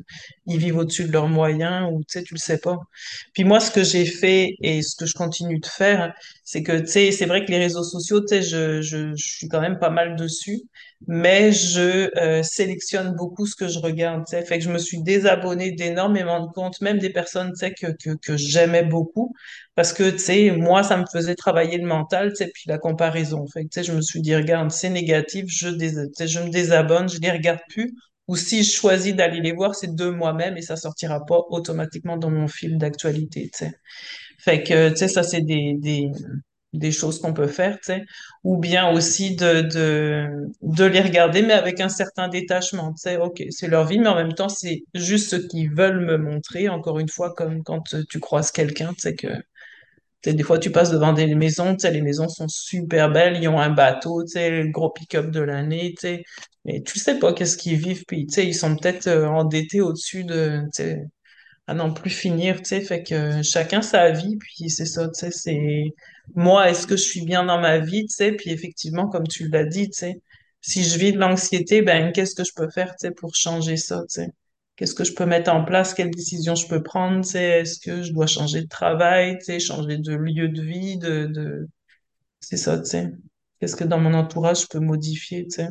ils 0.47 0.57
vivent 0.57 0.77
au-dessus 0.77 1.05
de 1.05 1.11
leurs 1.11 1.27
moyens 1.27 1.87
ou, 1.91 2.03
tu 2.09 2.23
tu 2.23 2.33
le 2.33 2.39
sais 2.39 2.57
pas. 2.59 2.77
Puis 3.33 3.43
moi, 3.43 3.59
ce 3.59 3.71
que 3.71 3.83
j'ai 3.83 4.05
fait 4.05 4.55
et 4.61 4.81
ce 4.81 4.95
que 4.95 5.05
je 5.05 5.13
continue 5.13 5.59
de 5.59 5.65
faire, 5.67 6.13
c'est 6.43 6.63
que, 6.63 6.83
c'est 6.85 7.25
vrai 7.25 7.45
que 7.45 7.51
les 7.51 7.59
réseaux 7.59 7.83
sociaux, 7.83 8.21
je, 8.29 8.81
je, 8.81 9.13
je 9.15 9.23
suis 9.23 9.47
quand 9.47 9.61
même 9.61 9.77
pas 9.79 9.91
mal 9.91 10.15
dessus, 10.15 10.61
mais 11.07 11.51
je 11.51 12.09
euh, 12.19 12.43
sélectionne 12.43 13.15
beaucoup 13.15 13.45
ce 13.45 13.55
que 13.55 13.67
je 13.67 13.79
regarde, 13.79 14.25
tu 14.27 14.31
sais. 14.37 14.45
Fait 14.45 14.59
que 14.59 14.63
je 14.63 14.69
me 14.69 14.77
suis 14.77 15.01
désabonnée 15.01 15.71
d'énormément 15.71 16.45
de 16.45 16.51
comptes, 16.51 16.81
même 16.81 16.99
des 16.99 17.09
personnes, 17.09 17.53
que, 17.53 17.87
que, 18.03 18.15
que 18.21 18.37
j'aimais 18.37 18.83
beaucoup, 18.83 19.33
parce 19.75 19.93
que, 19.93 20.09
tu 20.11 20.19
sais, 20.19 20.51
moi, 20.51 20.83
ça 20.83 20.97
me 20.97 21.05
faisait 21.11 21.35
travailler 21.35 21.77
le 21.77 21.87
mental, 21.87 22.29
tu 22.31 22.37
sais, 22.45 22.51
puis 22.53 22.63
la 22.67 22.77
comparaison. 22.77 23.45
Fait 23.47 23.65
que, 23.65 23.81
je 23.83 23.91
me 23.91 24.01
suis 24.01 24.21
dit, 24.21 24.35
regarde, 24.35 24.71
c'est 24.71 24.89
négatif, 24.89 25.45
je, 25.47 25.69
dés- 25.69 26.09
je 26.27 26.39
me 26.39 26.49
désabonne, 26.49 27.09
je 27.09 27.19
les 27.19 27.31
regarde 27.31 27.59
plus. 27.69 27.93
Ou 28.27 28.35
si 28.35 28.63
je 28.63 28.71
choisis 28.71 29.15
d'aller 29.15 29.41
les 29.41 29.53
voir, 29.53 29.73
c'est 29.73 29.95
de 29.95 30.09
moi-même 30.09 30.55
et 30.55 30.61
ça 30.61 30.75
sortira 30.75 31.25
pas 31.25 31.39
automatiquement 31.49 32.15
dans 32.17 32.29
mon 32.29 32.47
fil 32.47 32.77
d'actualité. 32.77 33.49
Fait 34.39 34.63
que, 34.63 34.89
tu 34.89 34.97
sais, 34.97 35.07
ça, 35.07 35.23
c'est 35.23 35.41
des, 35.41 35.75
des, 35.77 36.11
des 36.73 36.91
choses 36.91 37.19
qu'on 37.19 37.33
peut 37.33 37.47
faire, 37.47 37.75
tu 37.77 37.85
sais. 37.85 38.03
Ou 38.43 38.57
bien 38.57 38.91
aussi 38.91 39.35
de, 39.35 39.61
de, 39.61 40.27
de 40.61 40.85
les 40.85 41.01
regarder, 41.01 41.41
mais 41.41 41.53
avec 41.53 41.79
un 41.81 41.89
certain 41.89 42.27
détachement, 42.27 42.91
tu 42.93 43.01
sais. 43.01 43.17
OK, 43.17 43.43
c'est 43.49 43.67
leur 43.67 43.85
vie, 43.85 43.99
mais 43.99 44.07
en 44.09 44.15
même 44.15 44.33
temps, 44.33 44.49
c'est 44.49 44.83
juste 44.93 45.29
ce 45.31 45.35
qu'ils 45.37 45.71
veulent 45.73 46.05
me 46.05 46.17
montrer. 46.17 46.69
Encore 46.69 46.99
une 46.99 47.09
fois, 47.09 47.33
comme 47.33 47.63
quand 47.63 47.83
tu 48.09 48.19
croises 48.19 48.51
quelqu'un, 48.51 48.93
tu 48.93 49.01
sais, 49.01 49.15
que 49.15 49.27
des 50.25 50.43
fois, 50.43 50.59
tu 50.59 50.71
passes 50.71 50.91
devant 50.91 51.13
des 51.13 51.33
maisons, 51.35 51.75
tu 51.75 51.81
sais, 51.81 51.91
les 51.91 52.01
maisons 52.01 52.27
sont 52.27 52.47
super 52.47 53.11
belles, 53.11 53.37
ils 53.41 53.47
ont 53.47 53.59
un 53.59 53.69
bateau, 53.69 54.23
tu 54.23 54.31
sais, 54.33 54.49
le 54.63 54.69
gros 54.69 54.89
pick-up 54.89 55.31
de 55.31 55.39
l'année, 55.39 55.93
tu 55.97 56.01
sais, 56.07 56.23
mais 56.65 56.81
tu 56.83 56.99
sais 56.99 57.19
pas 57.19 57.33
qu'est-ce 57.33 57.57
qu'ils 57.57 57.77
vivent, 57.77 58.03
puis 58.07 58.27
tu 58.27 58.33
sais, 58.33 58.45
ils 58.47 58.53
sont 58.53 58.75
peut-être 58.75 59.07
euh, 59.07 59.27
endettés 59.27 59.79
au-dessus 59.81 60.25
de, 60.25 60.61
tu 60.75 60.83
sais, 60.83 61.03
à 61.67 61.73
n'en 61.75 61.93
plus 61.93 62.09
finir, 62.11 62.57
tu 62.59 62.65
sais, 62.69 62.81
fait 62.81 63.03
que 63.03 63.41
chacun 63.43 63.81
sa 63.81 64.11
vie, 64.11 64.37
puis 64.37 64.69
c'est 64.69 64.85
ça, 64.85 65.07
tu 65.09 65.15
sais, 65.15 65.31
c'est 65.31 65.83
moi, 66.35 66.69
est-ce 66.69 66.87
que 66.87 66.95
je 66.97 67.03
suis 67.03 67.25
bien 67.25 67.43
dans 67.45 67.59
ma 67.59 67.79
vie, 67.79 68.05
tu 68.07 68.15
sais, 68.15 68.31
puis 68.33 68.51
effectivement, 68.51 69.07
comme 69.09 69.27
tu 69.27 69.47
l'as 69.49 69.65
dit, 69.65 69.89
tu 69.89 69.97
sais, 69.99 70.21
si 70.61 70.83
je 70.83 70.97
vis 70.99 71.13
de 71.13 71.17
l'anxiété, 71.19 71.81
ben 71.81 72.11
qu'est-ce 72.11 72.35
que 72.35 72.43
je 72.43 72.53
peux 72.55 72.69
faire, 72.69 72.91
tu 72.91 73.07
sais, 73.07 73.11
pour 73.11 73.35
changer 73.35 73.77
ça, 73.77 73.99
tu 74.09 74.21
sais? 74.21 74.29
Qu'est-ce 74.75 74.95
que 74.95 75.03
je 75.03 75.13
peux 75.13 75.25
mettre 75.25 75.51
en 75.51 75.63
place, 75.65 75.93
quelles 75.93 76.11
décisions 76.11 76.55
je 76.55 76.67
peux 76.67 76.81
prendre, 76.83 77.23
tu 77.25 77.31
sais, 77.31 77.61
est-ce 77.61 77.79
que 77.79 78.03
je 78.03 78.13
dois 78.13 78.27
changer 78.27 78.61
de 78.63 78.67
travail, 78.67 79.37
tu 79.39 79.45
sais, 79.45 79.59
changer 79.59 79.97
de 79.97 80.13
lieu 80.15 80.49
de 80.49 80.61
vie, 80.61 80.97
de, 80.97 81.25
de... 81.27 81.67
c'est 82.41 82.57
ça, 82.57 82.79
tu 82.79 82.85
sais? 82.87 83.11
Qu'est-ce 83.59 83.75
que 83.77 83.83
dans 83.85 83.99
mon 83.99 84.13
entourage 84.15 84.63
je 84.63 84.67
peux 84.67 84.79
modifier, 84.79 85.45
tu 85.45 85.51
sais? 85.51 85.69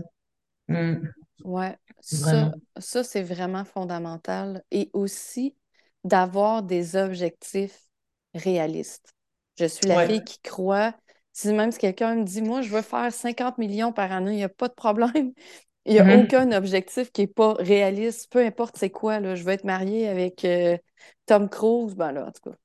Hmm, 0.68 0.96
Ouais, 1.44 1.76
ça, 2.00 2.50
ça 2.78 3.04
c'est 3.04 3.22
vraiment 3.22 3.64
fondamental. 3.64 4.64
Et 4.70 4.90
aussi 4.92 5.56
d'avoir 6.04 6.62
des 6.62 6.96
objectifs 6.96 7.86
réalistes. 8.34 9.14
Je 9.58 9.64
suis 9.66 9.86
la 9.86 9.98
Ouais. 9.98 10.00
fille 10.00 10.24
qui 10.24 10.40
croit, 10.40 10.94
si 11.32 11.52
même 11.52 11.72
si 11.72 11.78
quelqu'un 11.78 12.14
me 12.16 12.24
dit, 12.24 12.42
moi, 12.42 12.62
je 12.62 12.70
veux 12.70 12.82
faire 12.82 13.12
50 13.12 13.58
millions 13.58 13.92
par 13.92 14.12
année, 14.12 14.32
il 14.32 14.36
n'y 14.36 14.44
a 14.44 14.48
pas 14.48 14.68
de 14.68 14.74
problème. 14.74 15.32
Il 15.86 15.94
n'y 15.94 16.00
a 16.00 16.10
Mhm. 16.10 16.12
aucun 16.12 16.52
objectif 16.52 17.10
qui 17.12 17.22
n'est 17.22 17.26
pas 17.28 17.54
réaliste, 17.54 18.30
peu 18.30 18.44
importe 18.44 18.76
c'est 18.76 18.90
quoi, 18.90 19.20
là. 19.20 19.34
Je 19.34 19.42
veux 19.42 19.52
être 19.52 19.64
mariée 19.64 20.06
avec 20.08 20.44
euh, 20.44 20.76
Tom 21.24 21.48
Cruise, 21.48 21.94
ben 21.94 22.12
là, 22.12 22.26
en 22.26 22.32
tout 22.32 22.50
cas. 22.50 22.56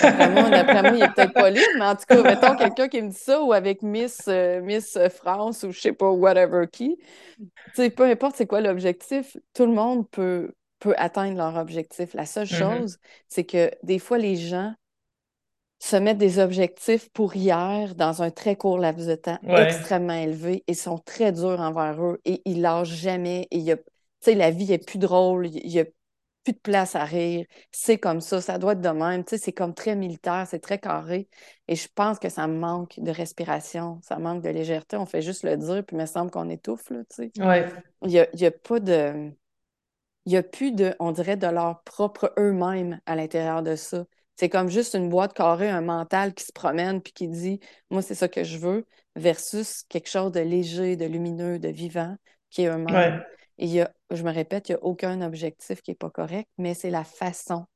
D'après 0.00 0.28
moi, 0.28 0.50
d'après 0.50 0.82
moi, 0.82 0.96
il 0.96 1.02
est 1.02 1.08
peut-être 1.08 1.36
pas 1.36 1.50
libre, 1.50 1.70
mais 1.76 1.84
en 1.86 1.96
tout 1.96 2.04
cas, 2.08 2.24
mettons 2.24 2.56
quelqu'un 2.56 2.88
qui 2.88 3.02
me 3.02 3.08
dit 3.10 3.16
ça 3.16 3.42
ou 3.42 3.52
avec 3.52 3.82
Miss, 3.82 4.26
euh, 4.28 4.60
Miss 4.62 4.98
France 5.10 5.62
ou 5.64 5.72
je 5.72 5.80
sais 5.80 5.92
pas, 5.92 6.10
whatever 6.10 6.66
qui. 6.72 6.96
Tu 7.74 7.82
sais, 7.82 7.90
peu 7.90 8.04
importe 8.04 8.36
c'est 8.36 8.46
quoi 8.46 8.60
l'objectif, 8.60 9.36
tout 9.54 9.66
le 9.66 9.72
monde 9.72 10.08
peut, 10.10 10.52
peut 10.80 10.94
atteindre 10.98 11.36
leur 11.38 11.56
objectif. 11.56 12.14
La 12.14 12.26
seule 12.26 12.46
Mhm. 12.50 12.84
chose, 12.86 12.98
c'est 13.28 13.44
que 13.44 13.70
des 13.82 13.98
fois, 13.98 14.18
les 14.18 14.36
gens 14.36 14.74
se 15.82 15.96
mettent 15.96 16.18
des 16.18 16.38
objectifs 16.38 17.10
pour 17.10 17.34
hier 17.34 17.96
dans 17.96 18.22
un 18.22 18.30
très 18.30 18.54
court 18.54 18.78
laps 18.78 19.06
de 19.06 19.16
temps 19.16 19.38
Ouais. 19.42 19.64
extrêmement 19.64 20.14
élevé 20.14 20.62
et 20.68 20.74
sont 20.74 20.98
très 20.98 21.32
durs 21.32 21.60
envers 21.60 22.00
eux 22.04 22.20
et 22.24 22.40
ils 22.44 22.60
lâchent 22.60 22.94
jamais. 22.94 23.48
Et 23.50 23.58
il 23.58 23.64
y 23.64 23.72
a, 23.72 23.76
la 24.26 24.50
vie 24.52 24.72
est 24.72 24.86
plus 24.86 24.98
drôle, 24.98 25.48
il 25.48 25.70
y 25.72 25.80
a 25.80 25.84
plus 26.44 26.52
de 26.52 26.58
place 26.58 26.94
à 26.94 27.04
rire. 27.04 27.46
C'est 27.72 27.98
comme 27.98 28.20
ça, 28.20 28.40
ça 28.40 28.58
doit 28.58 28.72
être 28.74 28.80
de 28.80 28.88
même. 28.90 29.24
C'est 29.26 29.52
comme 29.52 29.74
très 29.74 29.96
militaire, 29.96 30.46
c'est 30.48 30.60
très 30.60 30.78
carré. 30.78 31.28
Et 31.66 31.74
je 31.74 31.88
pense 31.92 32.20
que 32.20 32.28
ça 32.28 32.46
manque 32.46 33.00
de 33.00 33.10
respiration, 33.10 34.00
ça 34.02 34.18
manque 34.18 34.42
de 34.42 34.50
légèreté. 34.50 34.96
On 34.96 35.06
fait 35.06 35.22
juste 35.22 35.42
le 35.42 35.56
dire, 35.56 35.84
puis 35.84 35.96
il 35.96 36.00
me 36.00 36.06
semble 36.06 36.30
qu'on 36.30 36.48
étouffe, 36.48 36.90
là, 36.90 36.98
tu 37.10 37.30
sais. 37.30 37.32
Ouais. 37.42 37.66
Il 38.02 38.10
y 38.12 38.20
a, 38.20 38.28
il 38.32 38.40
y 38.40 38.46
a 38.46 38.52
pas 38.52 38.78
de... 38.78 39.32
Il 40.26 40.32
y 40.32 40.36
a 40.36 40.44
plus 40.44 40.70
de, 40.70 40.94
on 41.00 41.10
dirait, 41.10 41.36
de 41.36 41.48
leur 41.48 41.82
propre 41.82 42.32
eux-mêmes 42.38 43.00
à 43.06 43.16
l'intérieur 43.16 43.64
de 43.64 43.74
ça. 43.74 44.04
C'est 44.36 44.48
comme 44.48 44.68
juste 44.68 44.94
une 44.94 45.08
boîte 45.08 45.34
carrée, 45.34 45.68
un 45.68 45.82
mental 45.82 46.34
qui 46.34 46.44
se 46.44 46.52
promène 46.52 47.00
puis 47.00 47.12
qui 47.12 47.28
dit, 47.28 47.60
moi, 47.90 48.02
c'est 48.02 48.14
ça 48.14 48.28
que 48.28 48.44
je 48.44 48.58
veux, 48.58 48.86
versus 49.14 49.82
quelque 49.88 50.08
chose 50.08 50.32
de 50.32 50.40
léger, 50.40 50.96
de 50.96 51.04
lumineux, 51.04 51.58
de 51.58 51.68
vivant, 51.68 52.16
qui 52.50 52.62
est 52.62 52.68
eux-mêmes. 52.68 52.94
Ouais. 52.94 53.20
Et 53.58 53.66
il 53.66 53.72
y 53.72 53.80
a, 53.80 53.92
je 54.10 54.22
me 54.22 54.32
répète, 54.32 54.68
il 54.68 54.72
n'y 54.72 54.76
a 54.76 54.84
aucun 54.84 55.20
objectif 55.20 55.82
qui 55.82 55.90
n'est 55.90 55.96
pas 55.96 56.10
correct, 56.10 56.48
mais 56.58 56.74
c'est 56.74 56.90
la 56.90 57.04
façon 57.04 57.66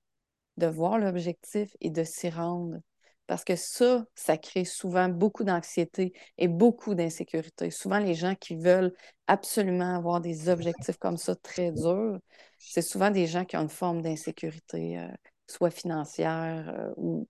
de 0.56 0.66
voir 0.66 0.98
l'objectif 0.98 1.70
et 1.80 1.90
de 1.90 2.02
s'y 2.02 2.30
rendre. 2.30 2.78
Parce 3.26 3.44
que 3.44 3.56
ça, 3.56 4.04
ça 4.14 4.38
crée 4.38 4.64
souvent 4.64 5.08
beaucoup 5.08 5.42
d'anxiété 5.42 6.12
et 6.38 6.46
beaucoup 6.46 6.94
d'insécurité. 6.94 7.70
Souvent, 7.70 7.98
les 7.98 8.14
gens 8.14 8.36
qui 8.36 8.54
veulent 8.54 8.92
absolument 9.26 9.96
avoir 9.96 10.20
des 10.20 10.48
objectifs 10.48 10.96
comme 10.98 11.16
ça 11.16 11.34
très 11.34 11.72
durs, 11.72 12.18
c'est 12.58 12.82
souvent 12.82 13.10
des 13.10 13.26
gens 13.26 13.44
qui 13.44 13.56
ont 13.56 13.62
une 13.62 13.68
forme 13.68 14.00
d'insécurité, 14.00 14.98
euh, 14.98 15.08
soit 15.48 15.70
financière 15.70 16.68
euh, 16.68 16.92
ou 16.96 17.28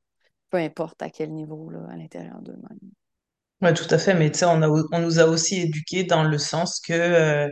peu 0.51 0.59
importe 0.59 1.03
à 1.03 1.11
quel 1.11 1.33
niveau 1.33 1.71
là, 1.71 1.87
à 1.91 1.97
l'intérieur 1.97 2.41
d'eux-mêmes. 2.43 2.93
Ouais, 3.63 3.73
tout 3.73 3.87
à 3.91 3.99
fait, 3.99 4.15
mais 4.15 4.31
tu 4.31 4.39
sais, 4.41 4.45
on 4.45 4.61
a, 4.63 4.69
on 4.69 4.99
nous 5.01 5.19
a 5.19 5.25
aussi 5.25 5.57
éduqués 5.63 6.05
dans 6.05 6.25
le 6.25 6.37
sens 6.37 6.79
que 6.79 6.93
euh, 6.93 7.49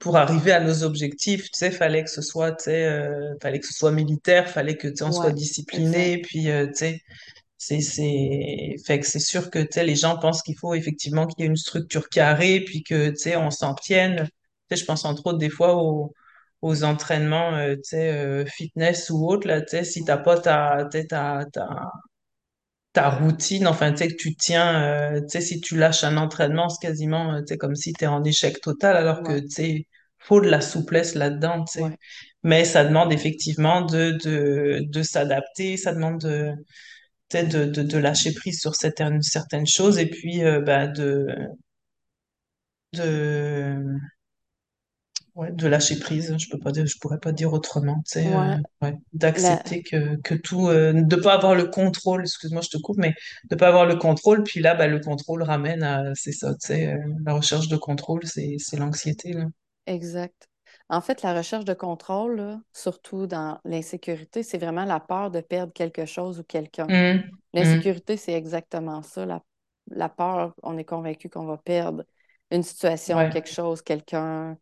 pour 0.00 0.16
arriver 0.16 0.50
à 0.52 0.58
nos 0.60 0.82
objectifs, 0.82 1.44
tu 1.44 1.50
sais, 1.58 1.70
fallait 1.70 2.02
que 2.02 2.10
ce 2.10 2.22
soit, 2.22 2.66
euh, 2.68 3.34
fallait 3.40 3.60
que 3.60 3.66
ce 3.68 3.72
soit 3.72 3.92
militaire, 3.92 4.48
fallait 4.50 4.76
que, 4.76 4.88
tu 4.88 4.96
sais, 4.96 5.04
on 5.04 5.12
soit 5.12 5.30
Ouais, 5.30 5.34
exact. 5.70 6.12
discipliné, 6.12 6.18
puis, 6.22 6.50
euh, 6.50 6.66
tu 6.66 6.74
sais, 6.74 7.00
C'est, 7.58 7.80
c'est, 7.82 8.76
fait 8.86 9.00
que 9.00 9.06
c'est 9.06 9.20
sûr 9.20 9.50
que, 9.50 9.60
tu 9.60 9.68
sais, 9.72 9.84
les 9.84 9.96
gens 9.96 10.18
pensent 10.18 10.42
qu'il 10.42 10.58
faut 10.58 10.74
effectivement 10.74 11.26
qu'il 11.26 11.42
y 11.44 11.46
ait 11.46 11.50
une 11.50 11.56
structure 11.56 12.08
carrée, 12.08 12.60
puis 12.62 12.82
que, 12.84 13.10
tu 13.10 13.16
sais, 13.16 13.36
on 13.36 13.50
s'en 13.50 13.74
tienne. 13.74 14.28
Tu 14.70 14.76
sais, 14.76 14.82
je 14.82 14.86
pense 14.86 15.04
entre 15.04 15.26
autres 15.26 15.38
des 15.38 15.50
fois 15.50 15.76
aux, 15.76 16.14
aux 16.64 16.84
entraînements, 16.84 17.54
euh, 17.56 17.76
tu 17.76 17.96
euh, 17.96 18.44
fitness 18.46 19.10
ou 19.10 19.26
autre, 19.28 19.46
là, 19.48 19.60
tu 19.62 19.84
si 19.84 20.04
t'as 20.04 20.18
pas 20.18 20.38
ta, 20.40 20.88
tu 20.92 21.06
ta, 21.06 21.44
ta, 21.52 21.68
ta 22.92 23.10
routine, 23.10 23.66
enfin, 23.66 23.90
tu 23.92 23.98
sais, 23.98 24.08
que 24.08 24.14
tu 24.16 24.36
tiens, 24.36 24.82
euh, 25.16 25.20
tu 25.22 25.28
sais, 25.30 25.40
si 25.40 25.60
tu 25.60 25.76
lâches 25.76 26.04
un 26.04 26.16
entraînement, 26.16 26.68
c'est 26.68 26.86
quasiment, 26.86 27.42
tu 27.44 27.56
comme 27.58 27.74
si 27.74 27.92
t'es 27.92 28.06
en 28.06 28.22
échec 28.24 28.60
total, 28.60 28.96
alors 28.96 29.22
que, 29.22 29.40
tu 29.40 29.86
faut 30.18 30.40
de 30.40 30.48
la 30.48 30.60
souplesse 30.60 31.14
là-dedans, 31.14 31.64
tu 31.64 31.74
sais. 31.80 31.82
ouais, 31.82 31.96
Mais 32.44 32.64
ça 32.64 32.84
demande 32.84 33.12
effectivement 33.12 33.82
de, 33.82 34.12
de, 34.24 34.80
de 34.88 35.02
s'adapter, 35.02 35.76
ça 35.76 35.92
demande 35.92 36.20
de, 36.20 36.52
tu 37.30 37.46
de, 37.48 37.66
de, 37.66 37.82
de 37.82 37.98
lâcher 37.98 38.32
prise 38.34 38.60
sur 38.60 38.74
certaines, 38.76 39.22
certaines 39.22 39.66
choses 39.68 39.98
et 39.98 40.06
puis, 40.10 40.42
bah, 40.66 40.86
de, 40.88 41.26
de, 42.92 44.13
ouais, 45.34 45.52
de 45.52 45.66
lâcher 45.68 45.98
prise. 45.98 46.34
Je 46.38 46.48
peux 46.50 46.58
pas 46.58 46.72
dire, 46.72 46.86
je 46.86 46.98
pourrais 46.98 47.18
pas 47.18 47.32
dire 47.32 47.52
autrement, 47.52 47.96
tu 48.06 48.12
sais, 48.20 48.34
euh, 48.34 48.44
ouais. 48.44 48.58
ouais, 48.82 48.96
La, 49.36 49.64
d'accepter 49.64 49.82
que, 49.82 50.16
que 50.22 50.34
tout, 50.34 50.68
euh, 50.68 50.92
de 50.94 51.16
pas 51.16 51.34
avoir 51.34 51.54
le 51.54 51.66
contrôle, 51.66 52.22
excuse-moi, 52.22 52.62
je 52.62 52.70
te 52.70 52.78
coupe, 52.78 52.96
mais 52.98 53.14
de 53.50 53.56
pas 53.56 53.68
avoir 53.68 53.86
le 53.86 53.96
contrôle, 53.96 54.42
puis 54.44 54.60
là, 54.60 54.74
bah, 54.74 54.86
le 54.86 55.00
contrôle 55.00 55.42
ramène 55.42 55.82
à, 55.82 56.14
c'est 56.14 56.32
ça, 56.32 56.52
tu 56.54 56.68
sais, 56.68 56.92
euh, 56.94 56.98
la 57.24 57.34
recherche 57.34 57.68
de 57.68 57.76
contrôle, 57.76 58.26
c'est, 58.26 58.56
c'est 58.58 58.76
l'anxiété, 58.76 59.32
là. 59.32 59.46
exact. 59.86 60.48
En 60.88 61.00
fait, 61.00 61.22
la 61.22 61.34
recherche 61.36 61.64
de 61.64 61.74
contrôle, 61.74 62.36
là, 62.36 62.60
surtout 62.72 63.26
dans 63.26 63.60
l'insécurité, 63.64 64.42
c'est 64.42 64.58
vraiment 64.58 64.84
la 64.84 65.00
peur 65.00 65.30
de 65.30 65.40
perdre 65.40 65.72
quelque 65.72 66.04
chose 66.06 66.40
ou 66.40 66.44
quelqu'un. 66.44 66.92
Hum, 66.92 67.22
hum, 67.54 67.54
L'insécurité, 67.54 68.16
c'est 68.16 68.32
exactement 68.34 69.02
ça. 69.02 69.26
La, 69.26 69.42
la 69.88 70.08
peur, 70.08 70.54
on 70.62 70.78
est 70.78 70.84
convaincu 70.84 71.30
qu'on 71.30 71.46
va 71.46 71.58
perdre 71.58 72.04
une 72.50 72.62
situation, 72.62 73.26
ouais, 73.26 73.28
quelque 73.28 73.48
chose, 73.50 73.82
quelqu'un, 73.82 74.58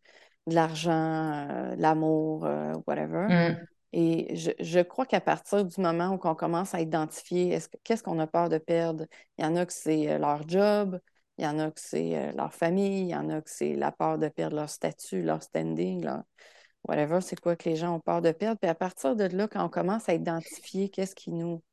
de 0.47 0.55
l'argent, 0.55 1.47
euh, 1.49 1.75
l'amour, 1.77 2.45
euh, 2.45 2.73
whatever. 2.87 3.27
hum, 3.29 3.67
Et 3.93 4.35
je, 4.35 4.51
je 4.59 4.79
crois 4.79 5.05
qu'à 5.05 5.21
partir 5.21 5.65
du 5.65 5.79
moment 5.81 6.09
où 6.09 6.19
on 6.27 6.35
commence 6.35 6.73
à 6.73 6.81
identifier 6.81 7.49
est-ce 7.53 7.69
que- 7.69 7.77
qu'est-ce 7.83 8.03
qu'on 8.03 8.19
a 8.19 8.27
peur 8.27 8.49
de 8.49 8.57
perdre, 8.57 9.05
il 9.37 9.45
y 9.45 9.47
en 9.47 9.55
a 9.55 9.65
que 9.65 9.73
c'est 9.73 10.11
euh, 10.11 10.17
leur 10.17 10.47
job, 10.47 10.99
il 11.37 11.45
y 11.45 11.47
en 11.47 11.59
a 11.59 11.71
que 11.71 11.79
c'est 11.79 12.31
leur 12.33 12.53
famille, 12.53 13.01
il 13.03 13.09
y 13.09 13.15
en 13.15 13.29
a 13.29 13.41
que 13.41 13.49
c'est 13.49 13.75
la 13.75 13.91
peur 13.91 14.17
de 14.17 14.27
perdre 14.29 14.55
leur 14.55 14.69
statut, 14.69 15.21
leur 15.21 15.43
standing, 15.43 16.03
leur 16.03 16.23
whatever, 16.87 17.21
c'est 17.21 17.39
quoi 17.39 17.55
que 17.55 17.69
les 17.69 17.75
gens 17.75 17.95
ont 17.95 17.99
peur 17.99 18.21
de 18.21 18.31
perdre? 18.31 18.59
Puis 18.59 18.69
à 18.69 18.75
partir 18.75 19.15
de 19.15 19.23
là, 19.25 19.47
quand 19.47 19.63
on 19.65 19.69
commence 19.69 20.09
à 20.09 20.13
identifier 20.13 20.89
qu'est-ce 20.89 21.15
qui 21.15 21.31
nous 21.31 21.63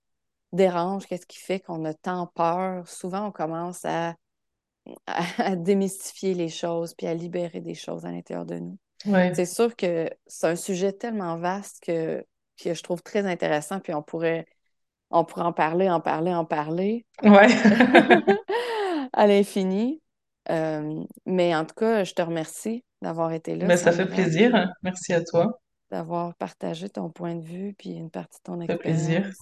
dérange, 0.53 1.07
qu'est-ce 1.07 1.27
qui 1.27 1.39
fait 1.39 1.61
qu'on 1.61 1.85
a 1.85 1.95
tant 1.95 2.27
peur, 2.27 2.89
souvent 2.89 3.27
on 3.29 3.33
commence 3.33 3.85
à, 3.85 4.15
à, 5.07 5.23
à 5.53 5.57
démystifier 5.57 6.35
les 6.35 6.49
choses 6.49 6.95
puis 6.95 7.07
à 7.07 7.15
libérer 7.15 7.61
des 7.61 7.75
choses 7.75 8.05
à 8.07 8.11
l'intérieur 8.13 8.47
de 8.47 8.57
nous. 8.59 8.79
ouais, 9.07 9.33
C'est 9.33 9.47
sûr 9.47 9.75
que 9.77 10.11
c'est 10.27 10.49
un 10.49 10.57
sujet 10.57 10.93
tellement 10.93 11.37
vaste 11.39 11.81
que, 11.83 12.25
que 12.63 12.75
je 12.75 12.83
trouve 12.83 13.03
très 13.03 13.27
intéressant, 13.27 13.81
puis 13.81 13.95
on 13.95 14.03
pourrait, 14.03 14.47
on 15.11 15.25
pourrait 15.25 15.45
en 15.45 15.53
parler, 15.53 15.91
en 15.91 16.01
parler, 16.01 16.35
en 16.35 16.45
parler 16.45 17.07
ouais. 17.23 17.49
à 19.13 19.27
l'infini. 19.27 20.03
Euh, 20.51 21.05
mais 21.27 21.55
en 21.55 21.65
tout 21.65 21.75
cas, 21.75 22.05
je 22.05 22.15
te 22.15 22.23
remercie 22.23 22.85
d'avoir 23.03 23.33
été 23.33 23.55
là, 23.57 23.67
Ben, 23.67 23.77
ça 23.77 23.93
fait 23.93 24.07
plaisir. 24.07 24.51
puis 24.53 24.61
Merci 24.83 25.13
à 25.13 25.23
toi. 25.23 25.61
d'avoir 25.91 26.35
partagé 26.37 26.89
ton 26.91 27.11
point 27.11 27.35
de 27.37 27.45
vue, 27.45 27.75
puis 27.79 27.91
une 27.93 28.11
partie 28.11 28.39
de 28.39 28.43
ton 28.45 28.61
Ça 28.67 28.67
fait 28.67 28.79
plaisir. 28.79 29.19
expérience 29.19 29.37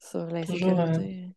sur 0.00 0.26
Toujours, 0.46 0.80
euh, 0.80 0.86
l'insécurité. 0.86 1.28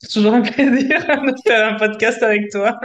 C'est 0.00 0.12
toujours 0.12 0.34
un 0.34 0.42
plaisir 0.42 0.88
de 1.24 1.34
faire 1.46 1.74
un 1.74 1.76
podcast 1.76 2.22
avec 2.22 2.50
toi. 2.50 2.78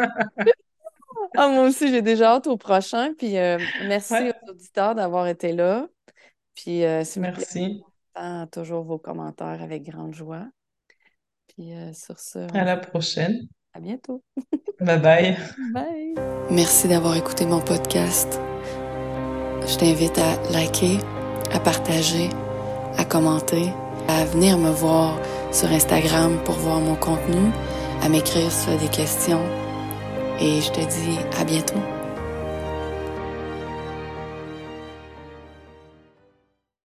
Ah, 1.38 1.48
moi 1.48 1.64
aussi, 1.68 1.90
j'ai 1.90 2.02
déjà 2.02 2.32
hâte 2.34 2.48
au 2.48 2.58
prochain, 2.58 3.14
puis 3.18 3.38
euh, 3.38 3.58
merci 3.88 4.14
Ouais, 4.14 4.34
aux 4.48 4.52
auditeurs 4.52 4.96
d'avoir 4.96 5.28
été 5.28 5.52
là. 5.54 5.88
Puis, 6.56 6.84
euh, 6.86 7.04
plaît, 7.04 7.22
merci. 7.22 7.84
j'attends 8.16 8.48
toujours 8.48 8.84
vos 8.84 8.98
commentaires 9.00 9.62
avec 9.62 9.84
grande 9.84 10.14
joie. 10.14 10.46
Puis 11.48 11.74
euh, 11.74 11.94
sur 11.94 12.20
ce, 12.20 12.40
À 12.56 12.64
la 12.64 12.78
prochaine. 12.78 13.48
à 13.74 13.80
bientôt. 13.80 14.24
Bye 14.80 15.00
bye. 15.00 15.38
Bye. 15.74 16.14
Merci 16.50 16.88
d'avoir 16.88 17.16
écouté 17.16 17.46
mon 17.46 17.62
podcast. 17.62 18.40
Je 19.66 19.78
t'invite 19.78 20.18
à 20.20 20.36
liker, 20.52 20.98
à 21.54 21.60
partager, 21.60 22.30
à 22.98 23.06
commenter, 23.06 23.70
à 24.08 24.26
venir 24.26 24.58
me 24.58 24.70
voir 24.70 25.18
sur 25.54 25.72
Instagram 25.72 26.40
pour 26.44 26.56
voir 26.56 26.80
mon 26.80 26.96
contenu, 26.96 27.52
à 28.02 28.10
m'écrire 28.10 28.52
as 28.52 28.76
des 28.78 28.90
questions. 28.90 29.44
Et 30.40 30.62
je 30.62 30.72
te 30.72 30.80
dis 30.80 31.20
à 31.40 31.46
bientôt. 31.46 31.93